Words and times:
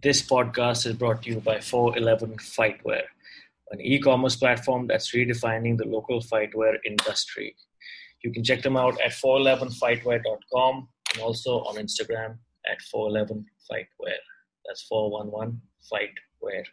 This 0.00 0.22
podcast 0.22 0.86
is 0.86 0.94
brought 0.94 1.24
to 1.24 1.30
you 1.30 1.40
by 1.40 1.58
411 1.58 2.36
Fightwear, 2.36 3.02
an 3.72 3.80
e 3.80 3.98
commerce 3.98 4.36
platform 4.36 4.86
that's 4.86 5.12
redefining 5.12 5.76
the 5.76 5.86
local 5.86 6.20
fightwear 6.20 6.76
industry. 6.86 7.56
You 8.22 8.30
can 8.30 8.44
check 8.44 8.62
them 8.62 8.76
out 8.76 8.96
at 9.00 9.10
411fightwear.com 9.10 10.88
and 11.14 11.22
also 11.22 11.64
on 11.64 11.74
Instagram 11.84 12.38
at 12.70 12.78
411fightwear. 12.94 14.18
That's 14.66 14.82
411 14.82 15.60
Fightwear. 15.92 16.64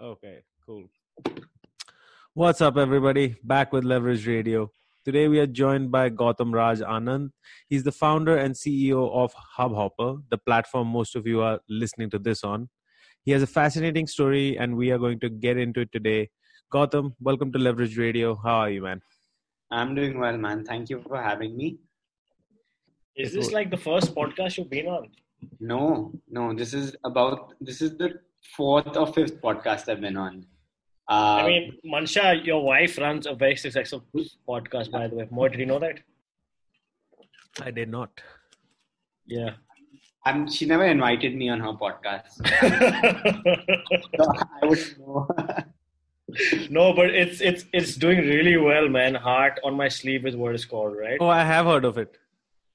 Okay, 0.00 0.42
cool. 0.66 0.84
What's 2.34 2.60
up, 2.60 2.76
everybody? 2.76 3.36
Back 3.42 3.72
with 3.72 3.84
Leverage 3.84 4.26
Radio. 4.26 4.70
Today 5.04 5.28
we 5.28 5.38
are 5.38 5.46
joined 5.46 5.90
by 5.90 6.10
Gautam 6.10 6.52
Raj 6.52 6.80
Anand. 6.80 7.30
He's 7.68 7.84
the 7.84 7.92
founder 7.92 8.36
and 8.36 8.54
CEO 8.54 9.10
of 9.12 9.32
Hubhopper, 9.56 10.22
the 10.30 10.38
platform 10.38 10.88
most 10.88 11.16
of 11.16 11.26
you 11.26 11.40
are 11.40 11.60
listening 11.68 12.10
to 12.10 12.18
this 12.18 12.44
on. 12.44 12.68
He 13.22 13.32
has 13.32 13.42
a 13.42 13.46
fascinating 13.46 14.06
story, 14.06 14.58
and 14.58 14.76
we 14.76 14.90
are 14.90 14.98
going 14.98 15.20
to 15.20 15.28
get 15.28 15.56
into 15.56 15.80
it 15.80 15.92
today. 15.92 16.28
Gautam, 16.72 17.14
welcome 17.20 17.52
to 17.52 17.58
Leverage 17.58 17.96
Radio. 17.96 18.34
How 18.34 18.56
are 18.56 18.70
you, 18.70 18.82
man? 18.82 19.00
I'm 19.70 19.94
doing 19.94 20.18
well, 20.18 20.36
man. 20.36 20.64
Thank 20.64 20.90
you 20.90 21.00
for 21.00 21.16
having 21.22 21.56
me. 21.56 21.78
Is 23.16 23.32
this 23.32 23.52
like 23.52 23.70
the 23.70 23.76
first 23.78 24.14
podcast 24.14 24.58
you've 24.58 24.70
been 24.70 24.86
on? 24.86 25.08
No, 25.60 26.12
no, 26.28 26.54
this 26.54 26.74
is 26.74 26.94
about 27.04 27.54
this 27.60 27.80
is 27.80 27.96
the 27.96 28.20
fourth 28.56 28.96
or 28.96 29.06
fifth 29.06 29.40
podcast 29.40 29.88
I've 29.88 30.00
been 30.00 30.16
on. 30.16 30.46
Uh, 31.08 31.12
I 31.40 31.46
mean, 31.46 31.72
Mansha, 31.84 32.44
your 32.44 32.64
wife 32.64 32.98
runs 32.98 33.26
a 33.26 33.34
very 33.34 33.56
successful 33.56 34.04
podcast, 34.48 34.90
by 34.90 35.06
the 35.06 35.16
way. 35.16 35.28
More, 35.30 35.48
did 35.48 35.60
you 35.60 35.66
know 35.66 35.78
that? 35.78 36.00
I 37.62 37.70
did 37.70 37.88
not. 37.88 38.10
Yeah. 39.26 39.50
I'm, 40.24 40.50
she 40.50 40.66
never 40.66 40.84
invited 40.84 41.36
me 41.36 41.48
on 41.48 41.60
her 41.60 41.72
podcast. 41.72 42.34
So 44.18 44.32
I 44.62 44.66
would 44.66 44.98
know. 44.98 45.28
no, 46.70 46.92
but 46.92 47.10
it's 47.10 47.40
it's 47.40 47.64
it's 47.72 47.94
doing 47.94 48.18
really 48.18 48.56
well, 48.56 48.88
man. 48.88 49.14
Heart 49.14 49.60
on 49.62 49.74
my 49.74 49.88
sleeve 49.88 50.26
is 50.26 50.34
what 50.34 50.54
it's 50.54 50.64
called, 50.64 50.96
right? 50.96 51.18
Oh, 51.20 51.28
I 51.28 51.44
have 51.44 51.66
heard 51.66 51.84
of 51.84 51.98
it. 51.98 52.18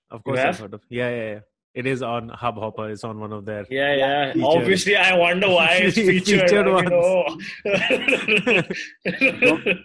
Of 0.10 0.24
course. 0.24 0.40
I've 0.40 0.60
heard 0.60 0.74
of. 0.74 0.82
Yeah, 0.90 1.10
yeah, 1.10 1.30
yeah. 1.34 1.40
It 1.74 1.86
is 1.88 2.02
on 2.04 2.28
Hubhopper. 2.30 2.92
It's 2.92 3.04
on 3.06 3.18
one 3.20 3.32
of 3.32 3.46
their. 3.46 3.66
Yeah, 3.70 3.96
yeah. 3.96 4.34
Featured. 4.34 4.48
Obviously, 4.50 4.96
I 4.98 5.16
wonder 5.16 5.48
why 5.50 5.76
it's 5.84 5.96
featured. 5.96 6.50
Featured 6.50 6.68
you 6.68 6.84
know. 6.84 7.38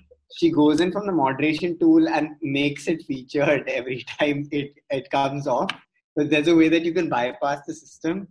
she 0.36 0.50
goes 0.50 0.80
in 0.80 0.90
from 0.90 1.06
the 1.06 1.12
moderation 1.12 1.78
tool 1.78 2.08
and 2.08 2.30
makes 2.42 2.88
it 2.88 3.04
featured 3.06 3.68
every 3.68 4.04
time 4.18 4.48
it, 4.50 4.74
it 4.90 5.08
comes 5.10 5.46
off. 5.46 5.70
But 6.16 6.28
there's 6.30 6.48
a 6.48 6.56
way 6.56 6.68
that 6.68 6.84
you 6.84 6.92
can 6.92 7.08
bypass 7.08 7.60
the 7.66 7.74
system. 7.74 8.26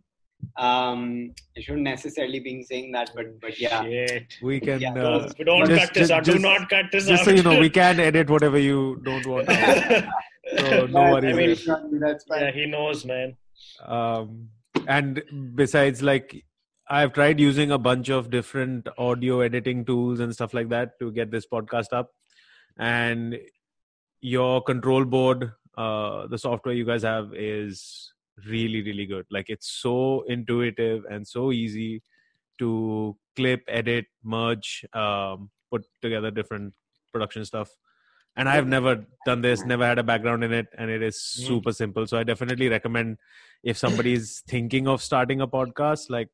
Um, 0.57 1.31
I 1.57 1.61
shouldn't 1.61 1.83
necessarily 1.83 2.39
be 2.41 2.61
saying 2.63 2.91
that, 2.91 3.09
but 3.15 3.39
but 3.39 3.57
yeah. 3.59 3.83
Shit. 3.83 4.33
We 4.43 4.59
can. 4.59 4.81
Yeah, 4.81 4.91
uh, 4.93 5.29
Don't, 5.29 5.45
don't 5.45 5.67
just- 5.69 5.81
cut 5.85 5.93
this 5.93 6.09
just- 6.09 6.11
out. 6.11 6.23
Do 6.25 6.37
not 6.39 6.69
cut 6.69 6.85
this 6.91 7.07
just 7.07 7.21
out. 7.21 7.25
so 7.25 7.31
you 7.31 7.41
know, 7.41 7.57
we 7.59 7.69
can 7.69 7.99
edit 8.01 8.29
whatever 8.29 8.59
you 8.59 8.99
don't 9.05 9.25
want. 9.25 9.47
out. 9.49 10.03
So 10.59 10.85
no 10.85 10.99
I 10.99 11.11
worries. 11.13 11.67
mean, 11.67 11.99
that's 11.99 12.23
fine. 12.25 12.41
yeah, 12.41 12.51
he 12.51 12.67
knows, 12.67 13.03
man. 13.03 13.35
Um, 13.85 14.49
and 14.87 15.23
besides 15.55 16.01
like 16.01 16.43
i've 16.89 17.13
tried 17.13 17.39
using 17.39 17.71
a 17.71 17.77
bunch 17.77 18.09
of 18.09 18.29
different 18.29 18.87
audio 18.97 19.41
editing 19.41 19.83
tools 19.83 20.19
and 20.19 20.33
stuff 20.33 20.53
like 20.53 20.69
that 20.69 20.99
to 20.99 21.11
get 21.11 21.31
this 21.31 21.45
podcast 21.47 21.91
up. 21.91 22.11
And 22.77 23.39
your 24.21 24.61
control 24.61 25.05
board 25.05 25.51
uh, 25.77 26.27
the 26.27 26.37
software 26.37 26.73
you 26.73 26.85
guys 26.85 27.03
have 27.03 27.33
is 27.33 28.13
really 28.47 28.81
really 28.81 29.05
good. 29.05 29.25
Like 29.31 29.49
it's 29.49 29.67
so 29.67 30.23
intuitive 30.27 31.05
and 31.09 31.27
so 31.27 31.51
easy 31.51 32.01
to 32.59 33.17
clip 33.35 33.63
edit 33.67 34.05
merge 34.23 34.85
um, 34.93 35.49
put 35.69 35.85
together 36.01 36.31
different 36.31 36.73
production 37.11 37.43
stuff 37.45 37.69
and 38.37 38.49
i've 38.49 38.67
never 38.67 39.05
done 39.25 39.41
this 39.41 39.63
never 39.65 39.85
had 39.85 39.99
a 39.99 40.03
background 40.03 40.43
in 40.43 40.51
it 40.53 40.67
and 40.77 40.89
it 40.91 41.01
is 41.01 41.15
Mhm. 41.17 41.47
super 41.47 41.71
simple 41.73 42.05
so 42.07 42.17
i 42.17 42.23
definitely 42.23 42.67
recommend 42.69 43.17
if 43.63 43.77
somebody 43.77 44.13
is 44.13 44.41
thinking 44.55 44.87
of 44.87 45.01
starting 45.01 45.41
a 45.41 45.47
podcast 45.47 46.09
like 46.09 46.29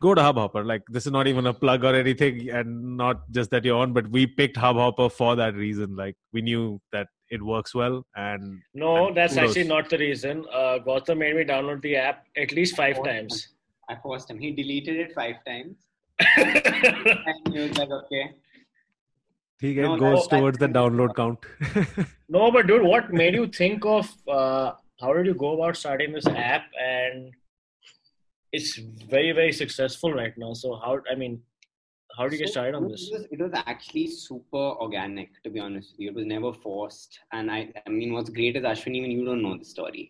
go 0.00 0.14
to 0.14 0.22
hubhopper 0.22 0.64
like 0.64 0.82
this 0.88 1.04
is 1.06 1.12
not 1.12 1.26
even 1.26 1.46
a 1.46 1.52
plug 1.52 1.84
or 1.84 1.94
anything 1.94 2.48
and 2.50 2.96
not 2.96 3.30
just 3.30 3.50
that 3.50 3.64
you're 3.64 3.76
on 3.86 3.92
but 3.92 4.08
we 4.10 4.26
picked 4.26 4.56
hubhopper 4.56 5.08
for 5.12 5.36
that 5.36 5.54
reason 5.54 5.94
like 5.96 6.16
we 6.32 6.40
knew 6.40 6.80
that 6.92 7.08
it 7.30 7.42
works 7.42 7.74
well 7.74 8.04
and 8.16 8.60
No, 8.74 9.08
And 9.08 9.16
that's 9.16 9.34
kudos. 9.34 9.50
actually 9.50 9.68
not 9.68 9.88
the 9.88 9.98
reason. 9.98 10.44
Uh, 10.52 10.78
Gautam 10.84 11.18
made 11.18 11.36
me 11.36 11.44
download 11.44 11.80
the 11.82 11.94
app 11.94 12.24
at 12.36 12.50
least 12.50 12.74
five 12.74 12.96
times. 13.04 13.50
I 13.88 13.94
forced 14.02 14.28
him. 14.28 14.38
He 14.40 14.50
deleted 14.50 14.96
it 14.96 15.12
five 15.14 15.36
times. 15.46 15.76
And 16.36 17.54
he 17.54 17.60
was 17.68 17.78
like, 17.78 17.88
okay. 17.90 18.32
He 19.60 19.74
No, 19.74 19.96
goes 19.96 20.28
no, 20.30 20.36
I- 20.36 20.40
towards 20.40 20.58
the 20.58 20.68
download 20.68 21.14
count 21.14 21.38
no, 22.28 22.50
but 22.50 22.66
dude, 22.66 22.82
what 22.82 23.12
made 23.12 23.34
you 23.34 23.46
think 23.46 23.84
of? 23.84 24.08
Uh, 24.28 24.72
how 25.00 25.12
did 25.14 25.26
you 25.26 25.34
go 25.34 25.54
about 25.60 25.76
starting 25.76 26.12
this 26.12 26.26
app? 26.26 26.64
And 26.80 27.32
it's 28.52 28.76
very, 29.08 29.32
very 29.32 29.52
successful 29.52 30.12
right 30.12 30.32
now. 30.36 30.52
So 30.54 30.76
how? 30.76 30.98
I 31.10 31.14
mean, 31.14 31.40
how 32.16 32.24
did 32.24 32.32
you 32.32 32.38
get 32.38 32.48
started 32.50 32.74
on 32.74 32.84
it 32.86 32.90
this? 32.90 33.08
was, 33.12 33.26
it 33.30 33.40
was 33.40 33.52
actually 33.66 34.06
super 34.08 34.56
organic, 34.86 35.30
to 35.44 35.50
be 35.50 35.60
honest 35.60 35.92
with 35.92 36.00
you. 36.00 36.08
It 36.10 36.14
was 36.14 36.26
never 36.26 36.52
forced. 36.52 37.18
And 37.32 37.50
I, 37.50 37.72
I 37.86 37.90
mean, 37.90 38.12
what's 38.12 38.30
great 38.30 38.56
is 38.56 38.64
Ashwin, 38.64 38.96
even 38.96 39.10
you 39.10 39.24
don't 39.24 39.42
know 39.42 39.56
the 39.56 39.64
story. 39.64 40.08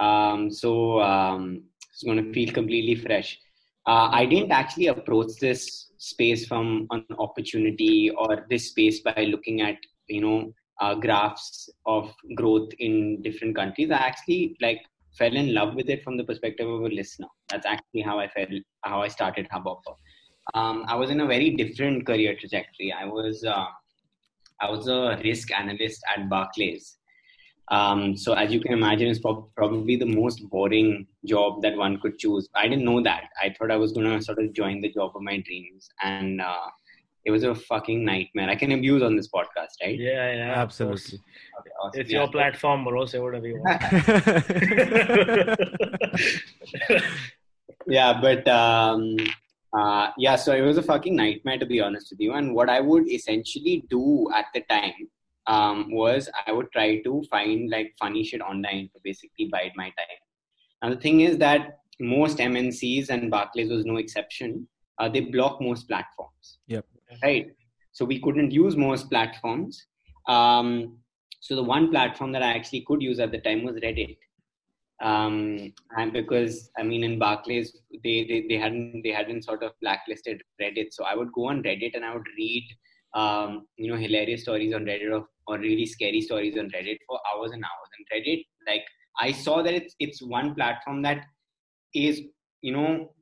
Um, 0.00 0.50
so 0.50 1.00
um, 1.00 1.62
it's 1.92 2.02
going 2.02 2.22
to 2.24 2.32
feel 2.32 2.52
completely 2.52 2.96
fresh. 2.96 3.38
Uh, 3.86 4.08
I 4.10 4.24
didn't 4.26 4.50
actually 4.50 4.86
approach 4.86 5.32
this 5.40 5.90
space 5.98 6.46
from 6.46 6.86
an 6.90 7.04
opportunity 7.18 8.10
or 8.10 8.46
this 8.48 8.68
space 8.68 9.00
by 9.00 9.26
looking 9.28 9.60
at, 9.60 9.76
you 10.08 10.20
know, 10.20 10.52
uh, 10.80 10.94
graphs 10.94 11.68
of 11.86 12.12
growth 12.34 12.70
in 12.78 13.22
different 13.22 13.54
countries. 13.54 13.90
I 13.90 13.96
actually 13.96 14.56
like 14.60 14.80
fell 15.18 15.34
in 15.34 15.54
love 15.54 15.74
with 15.74 15.88
it 15.88 16.02
from 16.02 16.16
the 16.16 16.24
perspective 16.24 16.68
of 16.68 16.82
a 16.82 16.88
listener. 16.88 17.28
That's 17.48 17.66
actually 17.66 18.02
how 18.02 18.18
I 18.18 18.28
felt, 18.28 18.48
how 18.82 19.02
I 19.02 19.08
started 19.08 19.46
Hubhopper 19.52 19.94
um, 20.52 20.84
I 20.86 20.94
was 20.94 21.10
in 21.10 21.20
a 21.20 21.26
very 21.26 21.50
different 21.50 22.06
career 22.06 22.36
trajectory. 22.38 22.92
I 22.92 23.06
was 23.06 23.44
uh, 23.44 23.66
I 24.60 24.70
was 24.70 24.88
a 24.88 25.18
risk 25.24 25.52
analyst 25.52 26.02
at 26.14 26.28
Barclays. 26.28 26.98
Um, 27.70 28.16
so 28.16 28.34
as 28.34 28.52
you 28.52 28.60
can 28.60 28.72
imagine, 28.72 29.08
it's 29.08 29.18
prob- 29.20 29.48
probably 29.56 29.96
the 29.96 30.04
most 30.06 30.48
boring 30.50 31.06
job 31.24 31.62
that 31.62 31.76
one 31.76 31.98
could 32.00 32.18
choose. 32.18 32.48
I 32.54 32.68
didn't 32.68 32.84
know 32.84 33.02
that. 33.02 33.24
I 33.42 33.54
thought 33.58 33.70
I 33.70 33.76
was 33.76 33.92
gonna 33.92 34.20
sort 34.22 34.38
of 34.38 34.52
join 34.52 34.80
the 34.82 34.90
job 34.92 35.12
of 35.14 35.22
my 35.22 35.38
dreams, 35.40 35.88
and 36.02 36.40
uh, 36.42 36.66
it 37.24 37.30
was 37.30 37.42
a 37.42 37.54
fucking 37.54 38.04
nightmare. 38.04 38.50
I 38.50 38.54
can 38.56 38.72
abuse 38.72 39.02
on 39.02 39.16
this 39.16 39.28
podcast, 39.28 39.80
right? 39.82 39.98
Yeah, 39.98 40.32
yeah, 40.34 40.52
absolutely 40.56 41.20
Okay, 41.60 41.70
awesome. 41.82 42.00
It's 42.02 42.10
Yeah. 42.10 42.18
your 42.20 42.28
platform, 42.30 42.84
bro. 42.84 43.06
Say 43.06 43.18
whatever 43.20 43.46
you 43.48 43.62
want. 43.64 43.82
yeah 47.86 48.18
but 48.20 48.46
um 48.48 49.16
uh 49.76 50.08
yeah 50.16 50.36
so 50.36 50.52
it 50.54 50.62
was 50.62 50.78
a 50.78 50.82
fucking 50.82 51.14
nightmare 51.16 51.58
to 51.58 51.66
be 51.66 51.80
honest 51.80 52.10
with 52.10 52.20
you 52.20 52.32
and 52.32 52.54
what 52.54 52.70
i 52.70 52.80
would 52.80 53.08
essentially 53.10 53.84
do 53.90 54.26
at 54.34 54.46
the 54.54 54.60
time 54.70 54.92
um 55.46 55.90
was 55.90 56.28
i 56.46 56.52
would 56.52 56.70
try 56.72 57.00
to 57.02 57.22
find 57.30 57.70
like 57.70 57.94
funny 57.98 58.24
shit 58.24 58.40
online 58.40 58.88
to 58.94 59.00
basically 59.04 59.46
bide 59.52 59.72
my 59.76 59.86
time. 59.86 60.20
Now 60.82 60.90
the 60.90 61.00
thing 61.00 61.20
is 61.20 61.38
that 61.38 61.78
most 62.00 62.38
mncs 62.38 63.08
and 63.08 63.30
barclays 63.30 63.70
was 63.70 63.84
no 63.84 63.96
exception. 63.96 64.66
Uh, 64.98 65.08
they 65.08 65.20
block 65.20 65.60
most 65.60 65.88
platforms. 65.88 66.58
Yep. 66.68 66.86
right? 67.22 67.48
So 67.92 68.04
we 68.04 68.20
couldn't 68.20 68.52
use 68.52 68.76
most 68.76 69.10
platforms. 69.10 69.86
Um 70.28 70.98
so 71.40 71.54
the 71.54 71.62
one 71.62 71.90
platform 71.90 72.32
that 72.32 72.42
i 72.42 72.52
actually 72.52 72.84
could 72.86 73.02
use 73.02 73.18
at 73.20 73.30
the 73.30 73.38
time 73.38 73.64
was 73.64 73.76
reddit. 73.76 74.16
Um, 75.02 75.72
and 75.98 76.12
because 76.12 76.70
I 76.78 76.82
mean 76.82 77.02
in 77.02 77.18
Barclays 77.18 77.76
they, 78.04 78.24
they 78.28 78.46
they 78.48 78.56
hadn't 78.56 79.02
they 79.02 79.10
hadn't 79.10 79.42
sort 79.44 79.62
of 79.62 79.72
blacklisted 79.82 80.42
Reddit, 80.60 80.92
so 80.92 81.04
I 81.04 81.14
would 81.14 81.32
go 81.32 81.48
on 81.48 81.62
Reddit 81.62 81.94
and 81.94 82.04
I 82.04 82.14
would 82.14 82.26
read 82.38 82.64
um, 83.14 83.66
you 83.76 83.90
know 83.90 83.98
hilarious 83.98 84.42
stories 84.42 84.72
on 84.72 84.84
Reddit 84.84 85.12
or, 85.12 85.26
or 85.46 85.58
really 85.58 85.86
scary 85.86 86.20
stories 86.20 86.56
on 86.58 86.70
Reddit 86.70 86.98
for 87.06 87.18
hours 87.30 87.52
and 87.52 87.64
hours. 87.64 87.90
And 87.98 88.06
Reddit, 88.12 88.44
like 88.66 88.84
I 89.18 89.32
saw 89.32 89.62
that 89.62 89.74
it's 89.74 89.94
it's 89.98 90.22
one 90.22 90.54
platform 90.54 91.02
that 91.02 91.24
is 91.94 92.22
you 92.62 92.72
know 92.72 93.12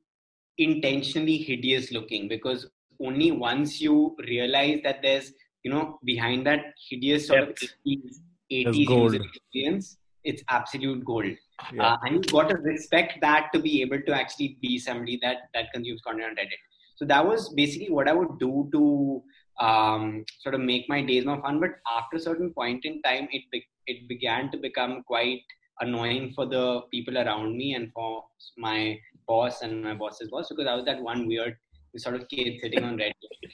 intentionally 0.57 1.37
hideous 1.37 1.91
looking 1.91 2.27
because 2.27 2.67
only 2.99 3.31
once 3.31 3.81
you 3.81 4.15
realize 4.27 4.79
that 4.83 5.01
there's 5.01 5.33
you 5.63 5.71
know 5.71 5.99
behind 6.05 6.45
that 6.47 6.65
hideous 6.89 7.27
sort 7.27 7.47
Depth. 7.47 7.63
of 7.63 7.69
80s, 7.87 8.15
There's 8.49 8.75
80s 8.77 8.87
gold. 8.87 9.15
experience 9.15 9.97
it's 10.23 10.43
absolute 10.49 11.03
gold. 11.03 11.25
Yeah. 11.73 11.83
Uh, 11.93 11.97
and 12.03 12.13
you've 12.15 12.31
got 12.31 12.49
to 12.49 12.57
respect 12.57 13.19
that 13.21 13.49
to 13.53 13.59
be 13.59 13.81
able 13.81 14.01
to 14.01 14.13
actually 14.13 14.57
be 14.61 14.79
somebody 14.79 15.19
that 15.21 15.49
that 15.53 15.71
consumes 15.73 16.01
content 16.01 16.29
on 16.29 16.35
Reddit. 16.35 16.61
So 16.95 17.05
that 17.05 17.25
was 17.25 17.53
basically 17.53 17.89
what 17.91 18.07
I 18.07 18.13
would 18.13 18.39
do 18.39 18.69
to 18.73 19.23
um, 19.59 20.25
sort 20.39 20.55
of 20.55 20.61
make 20.61 20.87
my 20.89 21.01
days 21.01 21.25
more 21.25 21.41
fun. 21.41 21.59
But 21.59 21.71
after 21.97 22.17
a 22.17 22.19
certain 22.19 22.51
point 22.53 22.85
in 22.85 23.01
time, 23.01 23.27
it 23.31 23.43
be- 23.51 23.67
it 23.87 24.07
began 24.07 24.49
to 24.51 24.57
become 24.57 25.03
quite 25.03 25.41
annoying 25.81 26.31
for 26.33 26.45
the 26.45 26.81
people 26.91 27.17
around 27.17 27.57
me 27.57 27.73
and 27.73 27.91
for 27.93 28.23
my 28.57 28.99
boss 29.27 29.61
and 29.61 29.83
my 29.83 29.93
boss's 29.93 30.29
boss 30.29 30.47
because 30.49 30.67
I 30.67 30.75
was 30.75 30.85
that 30.85 31.01
one 31.01 31.27
weird 31.27 31.57
sort 31.97 32.15
of 32.15 32.27
kid 32.29 32.59
sitting 32.61 32.83
on 32.83 32.97
Reddit. 32.97 33.13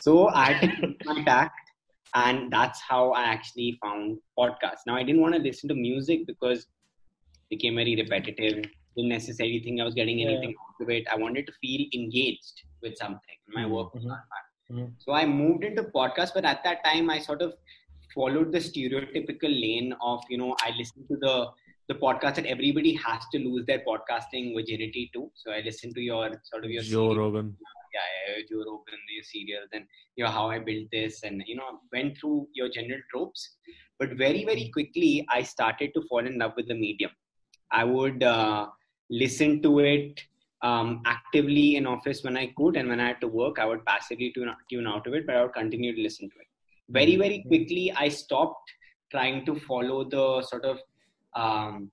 So 0.00 0.28
I 0.28 0.52
had 0.52 0.70
to 0.80 0.94
my 1.04 1.22
tact, 1.22 1.70
and 2.14 2.52
that's 2.52 2.80
how 2.80 3.12
I 3.12 3.22
actually 3.22 3.78
found 3.80 4.18
podcasts. 4.38 4.82
Now 4.86 4.96
I 4.96 5.04
didn't 5.04 5.20
want 5.20 5.34
to 5.36 5.40
listen 5.40 5.68
to 5.68 5.76
music 5.76 6.26
because 6.26 6.66
it 7.50 7.50
became 7.50 7.76
very 7.76 7.94
repetitive. 7.94 8.64
Didn't 8.96 9.08
necessarily 9.10 9.60
think 9.62 9.80
I 9.80 9.84
was 9.84 9.94
getting 9.94 10.18
Yeah. 10.18 10.30
anything 10.30 10.54
out 10.60 10.82
of 10.84 10.90
it. 10.90 11.06
I 11.10 11.16
wanted 11.16 11.46
to 11.46 11.52
feel 11.60 11.86
engaged 11.94 12.62
with 12.82 12.96
something. 12.96 13.38
My 13.48 13.64
work 13.64 13.94
was 13.94 14.02
Mhm. 14.04 14.08
not 14.08 14.24
Mhm. 14.72 14.92
So 14.98 15.12
I 15.12 15.26
moved 15.26 15.64
into 15.64 15.82
podcast, 15.84 16.32
but 16.34 16.44
at 16.44 16.62
that 16.64 16.84
time 16.84 17.10
I 17.10 17.18
sort 17.18 17.42
of 17.42 17.54
followed 18.14 18.52
the 18.52 18.58
stereotypical 18.58 19.52
lane 19.64 19.94
of 20.00 20.22
you 20.28 20.38
know 20.38 20.54
I 20.62 20.70
listened 20.78 21.06
to 21.08 21.16
the 21.16 21.34
the 21.88 21.94
podcast 21.94 22.36
that 22.36 22.46
everybody 22.46 22.94
has 22.94 23.22
to 23.32 23.38
lose 23.38 23.66
their 23.66 23.80
podcasting 23.86 24.54
virginity 24.56 25.10
to. 25.14 25.30
So 25.34 25.50
I 25.52 25.60
listened 25.60 25.94
to 25.96 26.00
your 26.00 26.26
sort 26.50 26.64
of 26.64 26.70
your 26.70 26.82
Joe 26.82 27.06
series 27.08 27.18
Rogan. 27.18 27.56
yeah, 27.94 28.08
yeah, 28.36 28.42
Joe 28.50 28.64
Rogan, 28.70 29.00
your 29.16 29.24
serials, 29.24 29.68
and 29.72 29.84
you 30.16 30.24
know 30.24 30.30
how 30.30 30.48
I 30.50 30.58
built 30.58 30.86
this, 30.92 31.22
and 31.22 31.42
you 31.46 31.56
know 31.56 31.80
went 31.92 32.18
through 32.18 32.48
your 32.54 32.68
general 32.68 33.00
tropes. 33.10 33.56
But 33.98 34.14
very, 34.14 34.44
very 34.44 34.68
quickly, 34.76 35.26
I 35.28 35.42
started 35.42 35.92
to 35.94 36.02
fall 36.08 36.26
in 36.26 36.38
love 36.38 36.54
with 36.56 36.68
the 36.68 36.74
medium. 36.74 37.10
I 37.70 37.84
would 37.84 38.22
uh, 38.22 38.66
listen 39.10 39.60
to 39.62 39.78
it 39.80 40.22
um, 40.62 41.02
actively 41.06 41.76
in 41.76 41.86
office 41.86 42.22
when 42.22 42.36
I 42.36 42.52
could, 42.56 42.76
and 42.76 42.88
when 42.88 43.00
I 43.00 43.08
had 43.08 43.20
to 43.20 43.28
work, 43.28 43.58
I 43.58 43.66
would 43.66 43.84
passively 43.84 44.32
tune, 44.34 44.50
tune 44.70 44.86
out 44.86 45.06
of 45.06 45.14
it, 45.14 45.26
but 45.26 45.36
I 45.36 45.42
would 45.42 45.54
continue 45.54 45.94
to 45.94 46.02
listen 46.02 46.28
to 46.30 46.36
it. 46.36 46.46
Very, 46.88 47.16
very 47.16 47.44
quickly, 47.46 47.92
I 47.96 48.08
stopped 48.08 48.70
trying 49.10 49.44
to 49.46 49.54
follow 49.60 50.04
the 50.04 50.42
sort 50.42 50.64
of 50.64 50.78
um, 51.34 51.90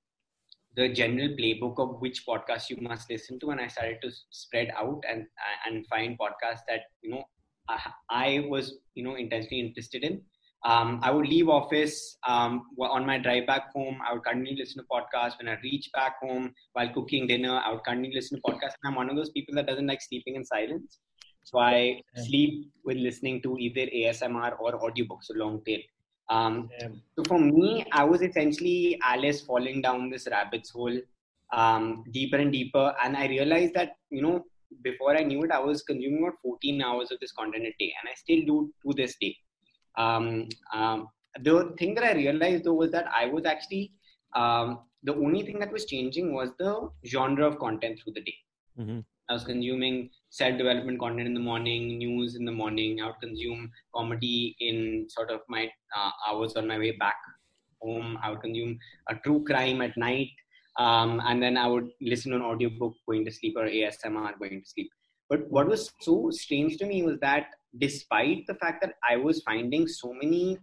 the 0.75 0.89
general 0.89 1.29
playbook 1.29 1.77
of 1.77 1.99
which 2.01 2.25
podcast 2.25 2.69
you 2.69 2.77
must 2.81 3.09
listen 3.09 3.39
to 3.39 3.49
and 3.51 3.59
i 3.59 3.67
started 3.67 3.97
to 4.01 4.09
spread 4.29 4.69
out 4.77 5.01
and 5.09 5.25
and 5.65 5.85
find 5.87 6.17
podcasts 6.17 6.67
that 6.67 6.81
you 7.01 7.11
know 7.11 7.23
i, 7.67 7.79
I 8.09 8.45
was 8.47 8.75
you 8.95 9.03
know 9.03 9.15
intensely 9.15 9.59
interested 9.59 10.03
in 10.03 10.21
um, 10.65 10.99
i 11.03 11.11
would 11.11 11.27
leave 11.27 11.47
office 11.49 12.17
um, 12.27 12.63
on 12.79 13.05
my 13.05 13.17
drive 13.17 13.47
back 13.47 13.71
home. 13.73 13.97
I 14.07 14.13
would 14.13 14.23
continue 14.23 14.55
to 14.55 14.61
listen 14.61 14.83
to 14.83 14.87
podcasts. 14.91 15.37
When 15.37 15.47
i 15.47 15.57
reach 15.63 15.89
back 15.93 16.15
home 16.21 16.53
while 16.73 16.89
cooking 16.93 17.27
dinner 17.27 17.61
i 17.65 17.71
would 17.71 17.83
continue 17.83 18.11
to 18.11 18.17
listen 18.17 18.37
to 18.37 18.43
podcasts. 18.43 18.75
And 18.83 18.91
i'm 18.91 18.95
one 18.95 19.09
of 19.09 19.15
those 19.15 19.29
people 19.31 19.55
that 19.55 19.67
doesn't 19.67 19.87
like 19.87 20.01
sleeping 20.01 20.35
in 20.35 20.45
silence. 20.45 20.99
So 21.43 21.59
i 21.59 22.01
Yeah. 22.15 22.23
sleep 22.23 22.71
with 22.83 22.97
listening 22.97 23.41
to 23.43 23.57
either 23.57 23.85
asmr 24.01 24.59
or 24.59 24.73
audiobooks 24.79 25.23
so 25.23 25.35
long 25.35 25.61
tail. 25.65 25.79
Um, 26.29 26.69
Yeah. 26.79 26.89
so 27.15 27.23
for 27.23 27.39
me, 27.39 27.85
I 27.91 28.03
was 28.03 28.21
essentially 28.21 28.99
Alice 29.03 29.41
falling 29.41 29.81
down 29.81 30.09
this 30.09 30.27
rabbit's 30.31 30.69
hole, 30.69 30.97
um, 31.51 32.03
deeper 32.11 32.37
and 32.37 32.51
deeper, 32.51 32.93
and 33.03 33.17
I 33.17 33.27
realized 33.27 33.73
that 33.73 33.93
you 34.09 34.21
know 34.21 34.43
before 34.83 35.17
I 35.17 35.23
knew 35.23 35.43
it, 35.43 35.51
I 35.51 35.59
was 35.59 35.81
consuming 35.83 36.21
about 36.21 36.37
14 36.43 36.81
hours 36.81 37.11
of 37.11 37.19
this 37.19 37.31
content 37.31 37.63
a 37.65 37.73
day, 37.79 37.93
and 37.99 38.09
I 38.09 38.13
still 38.15 38.45
do 38.45 38.73
to 38.85 38.93
this 38.95 39.15
day. 39.19 39.35
Um, 39.97 40.47
um, 40.73 41.07
the 41.41 41.73
thing 41.77 41.95
that 41.95 42.03
I 42.03 42.13
realized 42.13 42.63
though 42.63 42.73
was 42.73 42.91
that 42.91 43.07
I 43.15 43.25
was 43.27 43.45
actually 43.45 43.91
um, 44.35 44.79
the 45.03 45.15
only 45.15 45.43
thing 45.43 45.59
that 45.59 45.71
was 45.71 45.85
changing 45.85 46.33
was 46.33 46.49
the 46.59 46.89
genre 47.05 47.47
of 47.47 47.59
content 47.59 47.99
through 47.99 48.13
the 48.13 48.21
day. 48.21 48.35
Mhm. 48.79 49.05
I 49.29 49.33
was 49.33 49.43
consuming 49.43 50.09
self-development 50.29 50.99
content 50.99 51.27
in 51.27 51.33
the 51.35 51.39
morning, 51.39 51.97
news 51.99 52.35
in 52.35 52.45
the 52.45 52.51
morning. 52.51 52.99
I 53.01 53.07
would 53.07 53.21
consume 53.21 53.71
comedy 53.95 54.55
in 54.59 55.07
sort 55.09 55.29
of 55.29 55.41
my 55.47 55.69
uh, 55.95 56.11
hours 56.27 56.55
on 56.55 56.67
my 56.67 56.79
way 56.79 56.91
back 56.91 57.15
home. 57.81 58.17
I 58.23 58.31
would 58.31 58.41
consume 58.41 58.79
a 59.07 59.15
true 59.15 59.43
crime 59.45 59.81
at 59.81 59.95
night, 59.97 60.31
um, 60.77 61.21
and 61.25 61.41
then 61.41 61.57
I 61.57 61.67
would 61.67 61.89
listen 62.01 62.31
to 62.31 62.37
an 62.37 62.43
audiobook 62.43 62.95
going 63.07 63.23
to 63.25 63.31
sleep 63.31 63.55
or 63.55 63.65
ASMR 63.65 64.37
going 64.39 64.61
to 64.61 64.69
sleep. 64.69 64.89
But 65.29 65.47
what 65.49 65.67
was 65.67 65.91
so 66.01 66.31
strange 66.31 66.77
to 66.77 66.87
me 66.87 67.03
was 67.03 67.19
that 67.19 67.53
despite 67.77 68.45
the 68.47 68.55
fact 68.55 68.81
that 68.81 68.95
I 69.07 69.15
was 69.17 69.41
finding 69.43 69.87
so 69.87 70.13
many 70.13 70.57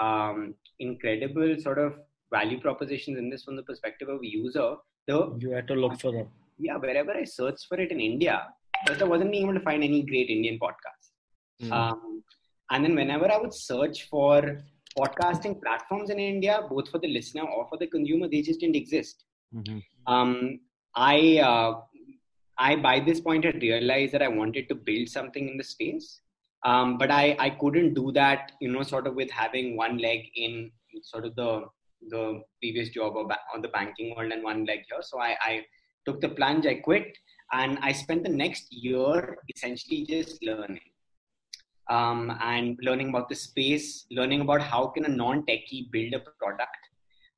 um, 0.00 0.54
incredible 0.78 1.56
sort 1.58 1.78
of 1.78 1.98
value 2.32 2.60
propositions 2.60 3.18
in 3.18 3.30
this 3.30 3.44
from 3.44 3.56
the 3.56 3.62
perspective 3.62 4.08
of 4.08 4.20
a 4.22 4.26
user, 4.26 4.76
the 5.06 5.34
You 5.38 5.50
had 5.50 5.66
to 5.68 5.74
look 5.74 5.98
for 6.00 6.12
them. 6.12 6.28
yeah, 6.58 6.76
wherever 6.76 7.12
I 7.12 7.24
searched 7.24 7.66
for 7.68 7.80
it 7.80 7.90
in 7.90 8.00
India, 8.00 8.46
first 8.86 9.02
I 9.02 9.04
wasn't 9.04 9.30
being 9.32 9.44
able 9.44 9.54
to 9.54 9.64
find 9.64 9.82
any 9.82 10.02
great 10.02 10.28
Indian 10.28 10.58
podcasts. 10.58 11.10
Mm. 11.62 11.72
Um, 11.72 12.22
and 12.70 12.84
then 12.84 12.94
whenever 12.94 13.30
I 13.30 13.38
would 13.38 13.52
search 13.54 14.08
for 14.08 14.62
podcasting 14.98 15.60
platforms 15.62 16.10
in 16.10 16.18
India, 16.18 16.62
both 16.68 16.88
for 16.88 16.98
the 16.98 17.08
listener 17.08 17.42
or 17.42 17.66
for 17.68 17.78
the 17.78 17.86
consumer, 17.86 18.28
they 18.28 18.42
just 18.42 18.60
didn't 18.60 18.76
exist. 18.76 19.24
Mhm. 19.54 19.82
Um, 20.06 20.60
I, 20.94 21.38
uh, 21.38 21.80
I 22.68 22.76
by 22.76 23.00
this 23.00 23.20
point 23.20 23.44
had 23.44 23.62
realized 23.62 24.12
that 24.12 24.22
I 24.22 24.28
wanted 24.28 24.68
to 24.68 24.74
build 24.74 25.08
something 25.08 25.48
in 25.48 25.56
the 25.56 25.64
space, 25.64 26.20
um, 26.64 26.98
but 26.98 27.10
I, 27.10 27.34
I 27.38 27.50
couldn't 27.50 27.94
do 27.94 28.12
that, 28.12 28.52
you 28.60 28.70
know, 28.70 28.82
sort 28.82 29.06
of 29.06 29.14
with 29.14 29.30
having 29.30 29.76
one 29.76 29.96
leg 29.98 30.26
in 30.34 30.70
sort 31.02 31.24
of 31.24 31.34
the 31.36 31.52
the 32.08 32.42
previous 32.60 32.90
job 32.90 33.16
or, 33.16 33.26
ba- 33.28 33.46
or 33.54 33.60
the 33.60 33.68
banking 33.68 34.14
world 34.14 34.32
and 34.32 34.42
one 34.42 34.64
leg 34.64 34.80
here. 34.90 35.02
So 35.02 35.20
I, 35.20 35.36
I 35.42 35.64
took 36.06 36.20
the 36.20 36.30
plunge, 36.30 36.66
I 36.66 36.74
quit, 36.74 37.16
and 37.52 37.78
I 37.82 37.92
spent 37.92 38.22
the 38.24 38.30
next 38.30 38.72
year 38.72 39.38
essentially 39.54 40.06
just 40.06 40.42
learning. 40.42 40.80
Um, 41.88 42.36
and 42.40 42.78
learning 42.82 43.08
about 43.08 43.28
the 43.28 43.34
space, 43.34 44.06
learning 44.10 44.42
about 44.42 44.62
how 44.62 44.86
can 44.86 45.04
a 45.04 45.08
non-techie 45.08 45.90
build 45.90 46.14
a 46.14 46.20
product, 46.38 46.82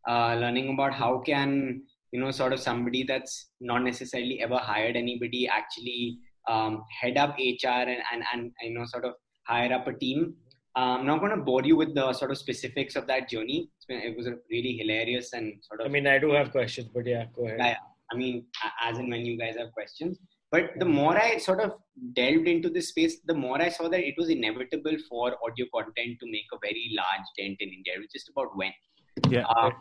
uh, 0.08 0.34
learning 0.34 0.74
about 0.74 0.92
how 0.92 1.18
can 1.18 1.82
you 2.12 2.20
know 2.20 2.30
sort 2.30 2.52
of 2.52 2.60
somebody 2.60 3.02
that's 3.02 3.48
not 3.60 3.82
necessarily 3.82 4.40
ever 4.40 4.56
hired 4.56 4.96
anybody 4.96 5.48
actually 5.48 6.18
um, 6.48 6.82
head 7.00 7.16
up 7.16 7.36
HR 7.38 7.88
and, 7.92 8.02
and 8.12 8.22
and 8.32 8.52
you 8.62 8.74
know 8.74 8.84
sort 8.86 9.04
of 9.04 9.14
hire 9.46 9.72
up 9.72 9.88
a 9.88 9.92
team. 9.92 10.34
Um, 10.74 11.00
I'm 11.00 11.06
not 11.06 11.20
going 11.20 11.36
to 11.36 11.44
bore 11.44 11.62
you 11.62 11.76
with 11.76 11.94
the 11.94 12.12
sort 12.14 12.30
of 12.30 12.38
specifics 12.38 12.96
of 12.96 13.06
that 13.06 13.28
journey. 13.28 13.70
It's 13.76 13.84
been, 13.84 13.98
it 13.98 14.16
was 14.16 14.26
a 14.26 14.36
really 14.50 14.74
hilarious 14.78 15.34
and 15.34 15.52
sort 15.62 15.80
of 15.80 15.86
I 15.86 15.90
mean, 15.90 16.06
I 16.06 16.18
do 16.18 16.30
have 16.32 16.50
questions, 16.50 16.88
but 16.94 17.06
yeah, 17.06 17.26
go 17.36 17.46
ahead. 17.46 17.58
yeah, 17.58 17.76
I 18.10 18.16
mean, 18.16 18.46
as 18.82 18.96
and 18.98 19.10
when 19.10 19.26
you 19.26 19.38
guys 19.38 19.56
have 19.58 19.72
questions. 19.72 20.18
But 20.50 20.70
the 20.78 20.84
more 20.84 21.16
I 21.16 21.38
sort 21.38 21.60
of 21.60 21.72
delved 22.14 22.46
into 22.46 22.68
this 22.68 22.88
space, 22.88 23.20
the 23.26 23.34
more 23.34 23.60
I 23.60 23.70
saw 23.70 23.88
that 23.88 24.00
it 24.00 24.14
was 24.18 24.28
inevitable 24.28 24.96
for 25.08 25.34
audio 25.46 25.66
content 25.74 26.18
to 26.20 26.26
make 26.30 26.44
a 26.52 26.58
very 26.62 26.94
large 26.94 27.26
dent 27.38 27.56
in 27.60 27.70
India. 27.70 27.94
It 27.96 28.00
was 28.00 28.12
just 28.12 28.28
about 28.28 28.54
when. 28.54 28.72
Yeah. 29.28 29.44
Um, 29.56 29.72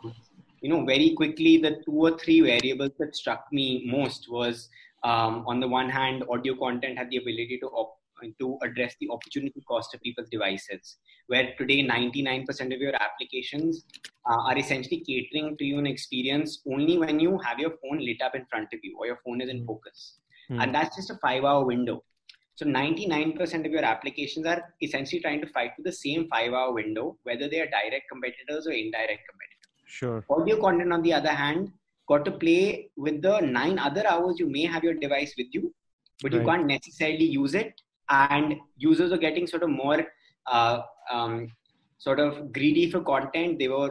you 0.62 0.68
know, 0.68 0.84
very 0.84 1.14
quickly, 1.14 1.58
the 1.58 1.82
two 1.84 1.92
or 1.92 2.16
three 2.18 2.40
variables 2.40 2.92
that 2.98 3.14
struck 3.16 3.46
me 3.52 3.84
most 3.86 4.28
was 4.30 4.68
um, 5.04 5.44
on 5.46 5.60
the 5.60 5.68
one 5.68 5.90
hand, 5.90 6.24
audio 6.30 6.54
content 6.56 6.96
had 6.96 7.10
the 7.10 7.16
ability 7.16 7.58
to 7.62 7.66
op- 7.66 7.98
to 8.38 8.56
address 8.62 8.94
the 9.00 9.08
opportunity 9.10 9.60
cost 9.66 9.92
of 9.94 10.00
people's 10.00 10.28
devices. 10.28 10.98
Where 11.26 11.54
today, 11.58 11.84
99% 11.84 12.46
of 12.72 12.80
your 12.80 12.94
applications 12.94 13.84
uh, 14.30 14.42
are 14.48 14.56
essentially 14.56 15.00
catering 15.00 15.56
to 15.56 15.64
you 15.64 15.78
an 15.80 15.88
experience 15.88 16.62
only 16.72 16.98
when 16.98 17.18
you 17.18 17.38
have 17.38 17.58
your 17.58 17.70
phone 17.82 17.98
lit 17.98 18.22
up 18.22 18.36
in 18.36 18.46
front 18.46 18.68
of 18.72 18.78
you 18.84 18.96
or 18.98 19.06
your 19.06 19.18
phone 19.24 19.40
is 19.40 19.48
in 19.48 19.62
Mm. 19.62 19.66
focus. 19.66 20.18
Mm. 20.50 20.62
And 20.62 20.74
that's 20.74 20.94
just 20.94 21.10
a 21.10 21.16
five 21.16 21.42
hour 21.44 21.64
window. 21.64 22.04
So 22.54 22.66
99% 22.66 23.66
of 23.66 23.72
your 23.72 23.84
applications 23.84 24.46
are 24.46 24.62
essentially 24.80 25.20
trying 25.20 25.40
to 25.40 25.48
fight 25.48 25.72
for 25.74 25.82
the 25.82 25.92
same 25.92 26.28
five 26.28 26.52
hour 26.52 26.72
window, 26.72 27.18
whether 27.24 27.48
they 27.48 27.60
are 27.60 27.66
direct 27.66 28.08
competitors 28.08 28.68
or 28.68 28.72
indirect 28.72 29.22
competitors. 29.28 29.51
Sure. 29.92 30.24
Audio 30.30 30.58
content, 30.58 30.90
on 30.90 31.02
the 31.02 31.12
other 31.12 31.34
hand, 31.42 31.70
got 32.08 32.24
to 32.24 32.30
play 32.30 32.88
with 32.96 33.20
the 33.20 33.40
nine 33.40 33.78
other 33.78 34.04
hours 34.08 34.38
you 34.38 34.48
may 34.48 34.64
have 34.64 34.82
your 34.82 34.94
device 34.94 35.34
with 35.36 35.48
you, 35.52 35.74
but 36.22 36.32
you 36.32 36.40
can't 36.40 36.66
necessarily 36.66 37.26
use 37.26 37.54
it. 37.54 37.74
And 38.08 38.54
users 38.78 39.12
are 39.12 39.18
getting 39.18 39.46
sort 39.46 39.62
of 39.62 39.68
more 39.68 40.06
uh, 40.50 40.80
um, 41.12 41.48
sort 41.98 42.20
of 42.20 42.54
greedy 42.54 42.90
for 42.90 43.02
content. 43.02 43.58
They 43.58 43.68
were 43.68 43.90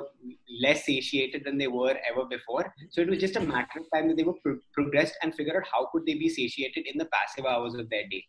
less 0.63 0.87
satiated 0.87 1.43
than 1.45 1.59
they 1.59 1.67
were 1.67 1.95
ever 2.09 2.25
before. 2.25 2.73
So 2.89 3.01
it 3.01 3.07
was 3.07 3.19
just 3.19 3.35
a 3.35 3.39
matter 3.39 3.79
of 3.79 3.85
time 3.93 4.07
that 4.07 4.17
they 4.17 4.23
were 4.23 4.39
pro- 4.41 4.57
progressed 4.73 5.15
and 5.21 5.35
figured 5.35 5.55
out 5.55 5.67
how 5.71 5.87
could 5.91 6.07
they 6.07 6.15
be 6.15 6.29
satiated 6.29 6.87
in 6.87 6.97
the 6.97 7.09
passive 7.13 7.45
hours 7.45 7.75
of 7.75 7.91
their 7.91 8.07
day. 8.09 8.25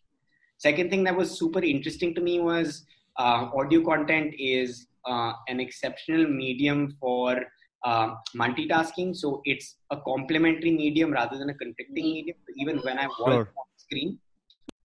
Second 0.59 0.91
thing 0.91 1.03
that 1.05 1.17
was 1.17 1.39
super 1.39 1.63
interesting 1.63 2.13
to 2.13 2.21
me 2.21 2.39
was 2.39 2.85
uh, 3.17 3.49
audio 3.57 3.83
content 3.83 4.35
is 4.37 4.85
uh, 5.05 5.33
an 5.47 5.59
exceptional 5.59 6.27
medium 6.27 6.95
for 6.99 7.43
uh, 7.83 8.15
multitasking. 8.35 9.15
So 9.15 9.41
it's 9.45 9.77
a 9.91 9.97
complementary 9.97 10.71
medium 10.71 11.11
rather 11.11 11.37
than 11.37 11.49
a 11.49 11.53
conflicting 11.53 12.05
medium. 12.05 12.37
Even 12.57 12.79
when 12.79 12.97
I 12.97 13.07
watch 13.07 13.33
Sure. 13.33 13.53
on 13.57 13.65
screen, 13.77 14.19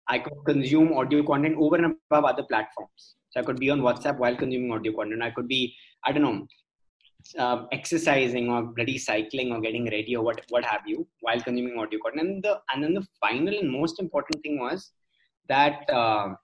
I 0.08 0.18
could 0.18 0.38
consume 0.46 0.92
audio 0.92 1.22
content 1.22 1.56
over 1.58 1.76
and 1.76 1.86
above 2.10 2.24
other 2.24 2.42
platforms. 2.42 3.14
So 3.30 3.40
I 3.40 3.44
could 3.44 3.58
be 3.58 3.70
on 3.70 3.80
WhatsApp 3.80 4.18
while 4.18 4.36
consuming 4.36 4.72
audio 4.72 4.92
content. 4.92 5.22
I 5.22 5.30
could 5.30 5.48
be, 5.48 5.74
I 6.04 6.12
don't 6.12 6.22
know, 6.22 6.46
um, 7.38 7.68
exercising 7.72 8.50
or 8.50 8.62
bloody 8.62 8.98
cycling 8.98 9.52
or 9.52 9.60
getting 9.60 9.84
ready 9.90 10.16
or 10.16 10.24
what 10.24 10.42
what 10.50 10.64
have 10.64 10.82
you 10.86 11.06
while 11.20 11.40
consuming 11.40 11.78
audio 11.78 12.00
content. 12.04 12.28
And 12.28 12.42
the 12.42 12.60
and 12.72 12.84
then 12.84 12.94
the 12.94 13.06
final 13.20 13.56
and 13.56 13.70
most 13.70 14.00
important 14.00 14.42
thing 14.42 14.58
was 14.58 14.90
that 15.48 15.88
uh, 15.90 16.34